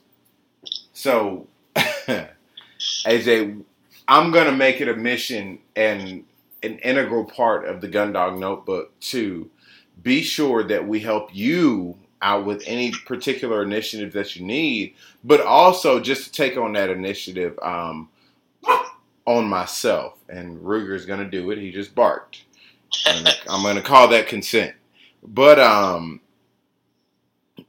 So, 0.93 1.47
AJ, 3.07 3.63
I'm 4.09 4.31
going 4.31 4.47
to 4.47 4.53
make 4.53 4.81
it 4.81 4.89
a 4.89 4.95
mission 4.95 5.59
and 5.75 6.25
an 6.63 6.79
integral 6.79 7.25
part 7.25 7.67
of 7.67 7.81
the 7.81 7.89
Gundog 7.89 8.39
Notebook 8.39 8.99
to 9.01 9.51
be 10.03 10.23
sure 10.23 10.63
that 10.65 10.87
we 10.87 11.01
help 11.01 11.35
you 11.35 11.97
out 12.21 12.47
with 12.47 12.63
any 12.67 12.91
particular 13.05 13.63
initiative 13.63 14.13
that 14.15 14.35
you 14.35 14.45
need, 14.45 14.95
but 15.23 15.41
also 15.41 16.01
just 16.01 16.25
to 16.25 16.33
take 16.33 16.57
on 16.57 16.73
that 16.73 16.91
initiative 16.91 17.59
um, 17.63 18.09
on 19.27 19.47
myself. 19.47 20.15
And 20.29 20.59
Ruger's 20.61 21.07
going 21.07 21.21
to 21.21 21.31
do 21.31 21.51
it. 21.51 21.59
He 21.59 21.71
just 21.71 21.95
barked. 21.95 22.45
I'm 23.07 23.63
going 23.63 23.77
to 23.77 23.83
call 23.83 24.09
that 24.09 24.27
consent. 24.27 24.75
But 25.23 25.59
um, 25.59 26.21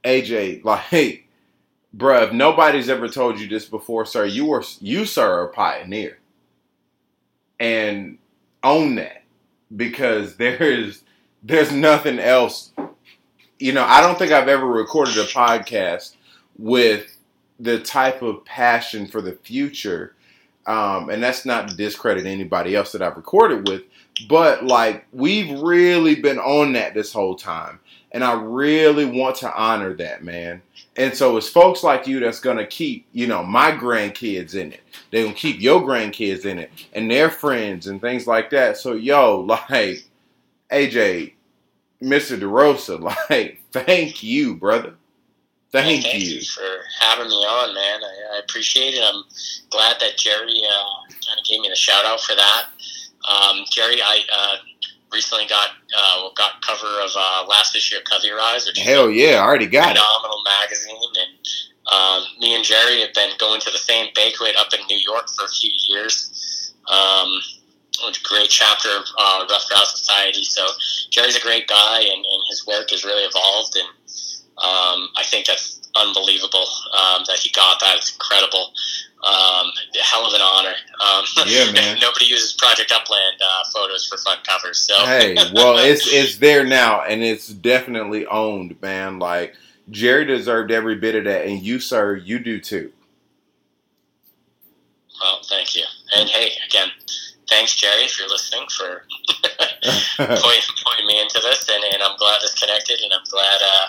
AJ, 0.04 0.64
like, 0.64 0.80
hey, 0.80 1.25
bruh, 1.96 2.24
if 2.24 2.32
nobody's 2.32 2.88
ever 2.88 3.08
told 3.08 3.40
you 3.40 3.48
this 3.48 3.64
before, 3.66 4.04
sir, 4.04 4.24
you 4.24 4.46
were 4.46 4.64
you, 4.80 5.04
sir, 5.04 5.40
are 5.40 5.44
a 5.46 5.52
pioneer, 5.52 6.18
and 7.58 8.18
own 8.62 8.96
that 8.96 9.22
because 9.74 10.36
there's 10.36 11.02
there's 11.42 11.72
nothing 11.72 12.18
else. 12.18 12.72
You 13.58 13.72
know, 13.72 13.84
I 13.84 14.02
don't 14.02 14.18
think 14.18 14.32
I've 14.32 14.48
ever 14.48 14.66
recorded 14.66 15.16
a 15.16 15.24
podcast 15.24 16.14
with 16.58 17.16
the 17.58 17.80
type 17.80 18.20
of 18.20 18.44
passion 18.44 19.06
for 19.06 19.22
the 19.22 19.32
future, 19.32 20.14
um, 20.66 21.08
and 21.08 21.22
that's 21.22 21.46
not 21.46 21.68
to 21.68 21.76
discredit 21.76 22.26
anybody 22.26 22.74
else 22.74 22.92
that 22.92 23.00
I've 23.00 23.16
recorded 23.16 23.66
with, 23.66 23.82
but 24.28 24.64
like 24.64 25.06
we've 25.12 25.58
really 25.60 26.16
been 26.16 26.38
on 26.38 26.74
that 26.74 26.92
this 26.92 27.12
whole 27.12 27.36
time. 27.36 27.80
And 28.12 28.24
I 28.24 28.32
really 28.34 29.04
want 29.04 29.36
to 29.36 29.54
honor 29.54 29.94
that, 29.94 30.24
man. 30.24 30.62
And 30.96 31.14
so 31.14 31.36
it's 31.36 31.48
folks 31.48 31.82
like 31.82 32.06
you 32.06 32.20
that's 32.20 32.40
gonna 32.40 32.66
keep, 32.66 33.06
you 33.12 33.26
know, 33.26 33.42
my 33.42 33.72
grandkids 33.72 34.54
in 34.54 34.72
it. 34.72 34.80
They're 35.10 35.24
gonna 35.24 35.34
keep 35.34 35.60
your 35.60 35.82
grandkids 35.82 36.44
in 36.44 36.58
it 36.58 36.70
and 36.94 37.10
their 37.10 37.30
friends 37.30 37.88
and 37.88 38.00
things 38.00 38.26
like 38.26 38.50
that. 38.50 38.78
So 38.78 38.94
yo, 38.94 39.40
like 39.68 40.04
AJ, 40.70 41.34
Mr. 42.02 42.38
DeRosa, 42.38 43.00
like, 43.30 43.62
thank 43.72 44.22
you, 44.22 44.54
brother. 44.54 44.94
Thank, 45.72 46.04
thank 46.04 46.22
you. 46.22 46.36
you. 46.36 46.42
for 46.42 46.62
having 47.00 47.28
me 47.28 47.34
on, 47.34 47.74
man. 47.74 48.00
I, 48.02 48.36
I 48.36 48.38
appreciate 48.38 48.94
it. 48.94 49.02
I'm 49.04 49.24
glad 49.70 49.96
that 50.00 50.16
Jerry 50.16 50.60
uh, 50.64 51.12
kind 51.26 51.38
of 51.38 51.44
gave 51.44 51.60
me 51.60 51.68
the 51.68 51.76
shout 51.76 52.04
out 52.06 52.20
for 52.20 52.34
that. 52.34 52.66
Um, 53.28 53.64
Jerry, 53.70 54.00
I 54.00 54.20
uh, 54.32 54.56
recently 55.12 55.46
got 55.46 55.70
uh, 55.96 56.28
got 56.36 56.60
cover 56.62 56.86
of 57.02 57.10
uh, 57.16 57.46
last 57.48 57.74
issue 57.76 57.96
of 57.96 58.04
Covey 58.04 58.30
Rise, 58.30 58.66
which 58.66 58.78
Hell 58.78 59.10
yeah, 59.10 59.38
I 59.40 59.44
already 59.46 59.66
got 59.66 59.96
it. 59.96 59.98
phenomenal 59.98 60.42
magazine. 60.44 60.96
And 60.96 61.92
um, 61.92 62.22
me 62.40 62.54
and 62.54 62.64
Jerry 62.64 63.00
have 63.00 63.14
been 63.14 63.30
going 63.38 63.60
to 63.60 63.70
the 63.70 63.78
same 63.78 64.12
banquet 64.14 64.56
up 64.58 64.72
in 64.74 64.80
New 64.86 64.98
York 64.98 65.28
for 65.30 65.44
a 65.44 65.48
few 65.48 65.70
years. 65.88 66.72
Um, 66.90 67.28
it's 68.08 68.18
a 68.20 68.28
great 68.28 68.50
chapter 68.50 68.88
of 68.90 69.04
uh, 69.18 69.46
Ruffed 69.50 69.68
Grouse 69.68 69.98
Society. 69.98 70.44
So 70.44 70.66
Jerry's 71.10 71.36
a 71.36 71.40
great 71.40 71.66
guy, 71.66 72.00
and, 72.00 72.24
and 72.24 72.42
his 72.50 72.66
work 72.66 72.90
has 72.90 73.04
really 73.04 73.22
evolved. 73.24 73.76
And 73.76 73.88
um, 74.58 75.08
I 75.16 75.22
think 75.24 75.46
that's 75.46 75.80
unbelievable 75.96 76.66
um, 76.92 77.22
that 77.26 77.38
he 77.38 77.50
got 77.50 77.80
that. 77.80 77.96
It's 77.96 78.12
incredible. 78.12 78.72
Um, 79.24 79.70
hell 80.02 80.26
of 80.26 80.34
an 80.34 80.40
honor. 80.40 80.74
Um, 81.04 81.24
Yeah, 81.46 81.72
man. 81.72 81.98
nobody 82.00 82.26
uses 82.26 82.52
Project 82.52 82.92
Upland 82.92 83.40
uh, 83.42 83.64
photos 83.74 84.06
for 84.06 84.18
front 84.18 84.46
covers. 84.46 84.78
So 84.86 84.94
hey, 85.06 85.34
well, 85.54 85.78
it's 85.84 86.06
it's 86.12 86.36
there 86.38 86.64
now, 86.64 87.02
and 87.02 87.22
it's 87.22 87.48
definitely 87.48 88.26
owned, 88.26 88.80
man. 88.82 89.18
Like 89.18 89.54
Jerry 89.90 90.24
deserved 90.26 90.70
every 90.70 90.96
bit 90.96 91.14
of 91.14 91.24
that, 91.24 91.46
and 91.46 91.60
you, 91.62 91.80
sir, 91.80 92.16
you 92.16 92.38
do 92.38 92.60
too. 92.60 92.92
well, 95.20 95.40
thank 95.48 95.74
you. 95.74 95.84
And 96.16 96.28
hey, 96.28 96.52
again, 96.68 96.88
thanks, 97.48 97.74
Jerry, 97.76 98.02
if 98.02 98.18
you're 98.18 98.28
listening 98.28 98.66
for 98.76 99.02
pointing, 100.18 100.76
pointing 100.84 101.06
me 101.06 101.20
into 101.20 101.40
this, 101.42 101.68
and, 101.68 101.82
and 101.94 102.02
I'm 102.02 102.16
glad 102.18 102.40
this 102.42 102.54
connected, 102.54 103.00
and 103.00 103.12
I'm 103.12 103.24
glad 103.30 103.60
uh, 103.62 103.88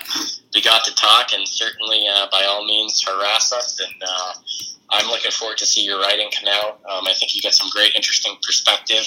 we 0.56 0.62
got 0.62 0.84
to 0.86 0.96
talk, 0.96 1.34
and 1.34 1.48
certainly 1.48 2.08
uh, 2.08 2.28
by 2.32 2.46
all 2.46 2.66
means 2.66 3.02
harass 3.06 3.52
us, 3.52 3.80
and 3.80 4.02
uh, 4.08 4.34
I'm 4.90 5.08
looking 5.08 5.32
forward 5.32 5.58
to 5.58 5.66
see 5.66 5.84
your 5.84 6.00
writing 6.00 6.30
come 6.38 6.48
out. 6.48 6.80
Um, 6.90 7.08
I 7.08 7.14
think 7.14 7.36
you 7.36 7.42
get 7.42 7.54
some 7.54 7.70
great, 7.72 7.96
interesting 7.96 8.36
perspective, 8.42 9.06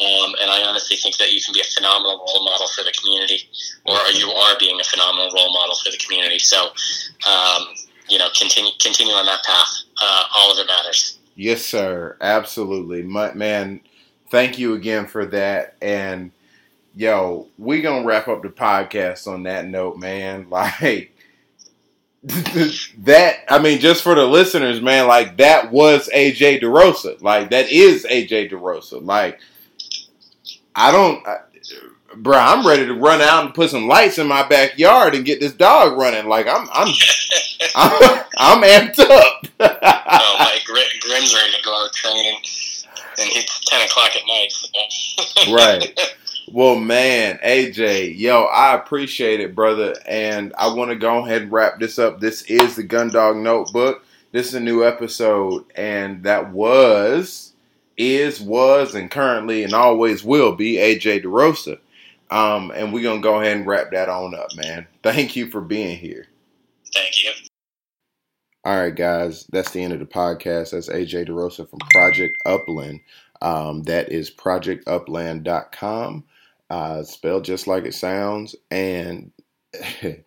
um, 0.00 0.34
and 0.40 0.50
I 0.50 0.62
honestly 0.62 0.96
think 0.96 1.18
that 1.18 1.32
you 1.32 1.42
can 1.42 1.52
be 1.52 1.60
a 1.60 1.64
phenomenal 1.64 2.24
role 2.26 2.44
model 2.44 2.68
for 2.68 2.82
the 2.82 2.92
community, 2.92 3.48
or 3.84 3.98
you 4.14 4.30
are 4.30 4.58
being 4.58 4.80
a 4.80 4.84
phenomenal 4.84 5.30
role 5.34 5.52
model 5.52 5.74
for 5.76 5.90
the 5.90 5.98
community. 5.98 6.38
So, 6.38 6.68
um, 7.28 7.66
you 8.08 8.18
know, 8.18 8.28
continue 8.38 8.70
continue 8.80 9.12
on 9.12 9.26
that 9.26 9.44
path. 9.44 9.68
Uh, 10.00 10.24
all 10.36 10.52
of 10.52 10.58
it 10.58 10.66
matters. 10.66 11.18
Yes, 11.36 11.64
sir. 11.64 12.16
Absolutely. 12.20 13.02
My, 13.02 13.32
man, 13.34 13.80
thank 14.30 14.58
you 14.58 14.74
again 14.74 15.06
for 15.06 15.26
that. 15.26 15.76
And 15.82 16.32
yo, 16.94 17.48
we 17.58 17.82
gonna 17.82 18.04
wrap 18.04 18.28
up 18.28 18.42
the 18.42 18.48
podcast 18.48 19.26
on 19.26 19.42
that 19.44 19.66
note, 19.66 19.98
man. 19.98 20.46
Like 20.50 21.14
that 22.22 23.36
I 23.48 23.58
mean, 23.62 23.80
just 23.80 24.02
for 24.02 24.14
the 24.14 24.26
listeners, 24.26 24.80
man, 24.80 25.06
like 25.06 25.38
that 25.38 25.72
was 25.72 26.08
AJ 26.14 26.60
DeRosa. 26.60 27.22
Like 27.22 27.50
that 27.50 27.70
is 27.70 28.04
AJ 28.04 28.50
DeRosa. 28.50 29.04
Like 29.04 29.40
I 30.74 30.92
don't 30.92 31.26
I, 31.26 31.38
Bro, 32.16 32.36
I'm 32.36 32.66
ready 32.66 32.86
to 32.86 32.94
run 32.94 33.20
out 33.20 33.44
and 33.44 33.54
put 33.54 33.70
some 33.70 33.86
lights 33.86 34.18
in 34.18 34.26
my 34.26 34.46
backyard 34.46 35.14
and 35.14 35.24
get 35.24 35.38
this 35.38 35.52
dog 35.52 35.96
running. 35.96 36.26
Like 36.26 36.46
I'm, 36.48 36.68
I'm, 36.72 36.88
I'm, 37.76 38.24
I'm 38.36 38.62
amped 38.62 38.98
up. 38.98 39.46
oh, 39.60 40.36
my 40.38 40.58
Gr- 40.66 40.98
Grim's 41.00 41.32
ready 41.34 41.52
to 41.52 41.62
go 41.62 41.84
out 41.84 41.92
training, 41.92 42.34
and 42.34 43.28
it's 43.36 43.64
ten 43.66 43.82
o'clock 43.86 44.10
at 44.16 44.26
night. 44.26 44.52
So. 44.52 45.54
Right. 45.54 46.00
Well, 46.52 46.74
man, 46.76 47.38
AJ, 47.44 48.18
yo, 48.18 48.42
I 48.42 48.74
appreciate 48.74 49.38
it, 49.38 49.54
brother, 49.54 49.94
and 50.04 50.52
I 50.58 50.74
want 50.74 50.90
to 50.90 50.96
go 50.96 51.24
ahead 51.24 51.42
and 51.42 51.52
wrap 51.52 51.78
this 51.78 51.96
up. 51.96 52.18
This 52.18 52.42
is 52.42 52.74
the 52.74 52.82
Gundog 52.82 53.40
Notebook. 53.40 54.04
This 54.32 54.48
is 54.48 54.54
a 54.54 54.60
new 54.60 54.84
episode, 54.84 55.64
and 55.76 56.24
that 56.24 56.50
was, 56.50 57.52
is, 57.96 58.40
was, 58.40 58.96
and 58.96 59.08
currently 59.12 59.62
and 59.62 59.74
always 59.74 60.24
will 60.24 60.56
be 60.56 60.74
AJ 60.74 61.22
DeRosa. 61.22 61.78
Um, 62.32 62.72
and 62.74 62.92
we're 62.92 63.04
gonna 63.04 63.20
go 63.20 63.40
ahead 63.40 63.56
and 63.56 63.66
wrap 63.66 63.92
that 63.92 64.08
on 64.08 64.34
up, 64.34 64.48
man. 64.56 64.88
Thank 65.04 65.36
you 65.36 65.48
for 65.48 65.60
being 65.60 65.96
here. 65.98 66.26
Thank 66.92 67.22
you. 67.22 67.30
All 68.64 68.76
right, 68.76 68.94
guys, 68.94 69.46
that's 69.52 69.70
the 69.70 69.84
end 69.84 69.92
of 69.92 70.00
the 70.00 70.04
podcast. 70.04 70.72
That's 70.72 70.88
AJ 70.88 71.28
DeRosa 71.28 71.68
from 71.68 71.78
Project 71.90 72.36
Upland. 72.44 73.00
Um, 73.42 73.84
that 73.84 74.12
is 74.12 74.30
projectupland.com, 74.30 76.24
uh, 76.70 77.02
spelled 77.02 77.44
just 77.44 77.66
like 77.66 77.84
it 77.84 77.94
sounds. 77.94 78.54
And 78.70 79.32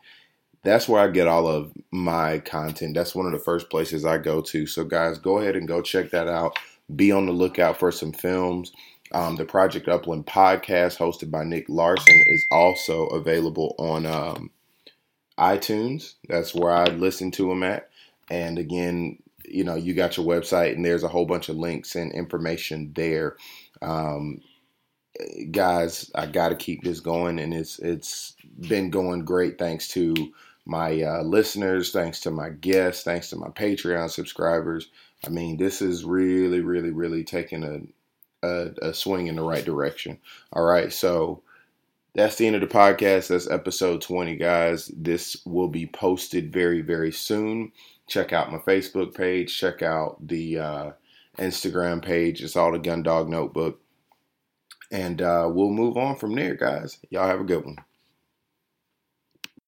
that's 0.63 0.87
where 0.87 1.01
I 1.01 1.07
get 1.07 1.27
all 1.27 1.47
of 1.47 1.71
my 1.91 2.39
content. 2.39 2.93
That's 2.93 3.15
one 3.15 3.25
of 3.25 3.31
the 3.31 3.39
first 3.39 3.69
places 3.69 4.05
I 4.05 4.17
go 4.17 4.41
to. 4.41 4.67
So, 4.67 4.83
guys, 4.83 5.17
go 5.17 5.39
ahead 5.39 5.55
and 5.55 5.67
go 5.67 5.81
check 5.81 6.11
that 6.11 6.27
out. 6.27 6.59
Be 6.93 7.11
on 7.11 7.25
the 7.25 7.31
lookout 7.31 7.77
for 7.77 7.91
some 7.91 8.11
films. 8.11 8.73
Um, 9.13 9.35
the 9.35 9.45
Project 9.45 9.87
Upland 9.87 10.25
podcast, 10.25 10.97
hosted 10.97 11.31
by 11.31 11.43
Nick 11.43 11.69
Larson, 11.69 12.23
is 12.27 12.45
also 12.51 13.05
available 13.07 13.75
on 13.77 14.05
um, 14.05 14.49
iTunes. 15.37 16.15
That's 16.27 16.53
where 16.53 16.71
I 16.71 16.85
listen 16.85 17.31
to 17.31 17.47
them 17.47 17.63
at. 17.63 17.89
And 18.29 18.57
again, 18.57 19.19
you 19.45 19.63
know, 19.63 19.75
you 19.75 19.93
got 19.93 20.17
your 20.17 20.25
website, 20.25 20.73
and 20.73 20.83
there's 20.83 21.03
a 21.03 21.09
whole 21.09 21.25
bunch 21.25 21.47
of 21.47 21.57
links 21.57 21.95
and 21.95 22.11
information 22.11 22.91
there. 22.95 23.37
Um, 23.81 24.41
guys, 25.51 26.11
I 26.15 26.25
got 26.25 26.49
to 26.49 26.55
keep 26.55 26.83
this 26.83 26.99
going, 26.99 27.39
and 27.39 27.53
it's 27.53 27.79
it's 27.79 28.35
been 28.59 28.89
going 28.89 29.25
great 29.25 29.57
thanks 29.57 29.87
to 29.89 30.15
my 30.65 31.01
uh, 31.01 31.21
listeners, 31.23 31.91
thanks 31.91 32.21
to 32.21 32.31
my 32.31 32.49
guests, 32.49 33.03
thanks 33.03 33.29
to 33.29 33.35
my 33.35 33.49
Patreon 33.49 34.09
subscribers. 34.09 34.89
I 35.25 35.29
mean, 35.29 35.57
this 35.57 35.81
is 35.81 36.03
really, 36.05 36.61
really, 36.61 36.91
really 36.91 37.23
taking 37.23 37.63
a, 37.63 38.47
a, 38.47 38.89
a 38.89 38.93
swing 38.93 39.27
in 39.27 39.35
the 39.35 39.43
right 39.43 39.63
direction. 39.63 40.19
All 40.51 40.63
right, 40.63 40.91
so 40.91 41.43
that's 42.13 42.35
the 42.35 42.47
end 42.47 42.55
of 42.55 42.61
the 42.61 42.67
podcast. 42.67 43.27
That's 43.27 43.49
episode 43.49 44.01
20, 44.01 44.35
guys. 44.35 44.91
This 44.95 45.37
will 45.45 45.67
be 45.67 45.85
posted 45.85 46.51
very, 46.51 46.81
very 46.81 47.11
soon. 47.11 47.71
Check 48.07 48.33
out 48.33 48.51
my 48.51 48.59
Facebook 48.59 49.15
page. 49.15 49.57
Check 49.57 49.81
out 49.81 50.17
the 50.25 50.59
uh, 50.59 50.91
Instagram 51.37 52.03
page. 52.03 52.43
It's 52.43 52.55
all 52.55 52.71
the 52.71 52.79
Gun 52.79 53.03
Dog 53.03 53.29
Notebook. 53.29 53.79
And 54.91 55.21
uh, 55.21 55.49
we'll 55.51 55.69
move 55.69 55.97
on 55.97 56.15
from 56.15 56.35
there, 56.35 56.55
guys. 56.55 56.99
Y'all 57.09 57.27
have 57.27 57.41
a 57.41 57.45
good 57.45 57.65
one. 57.65 57.77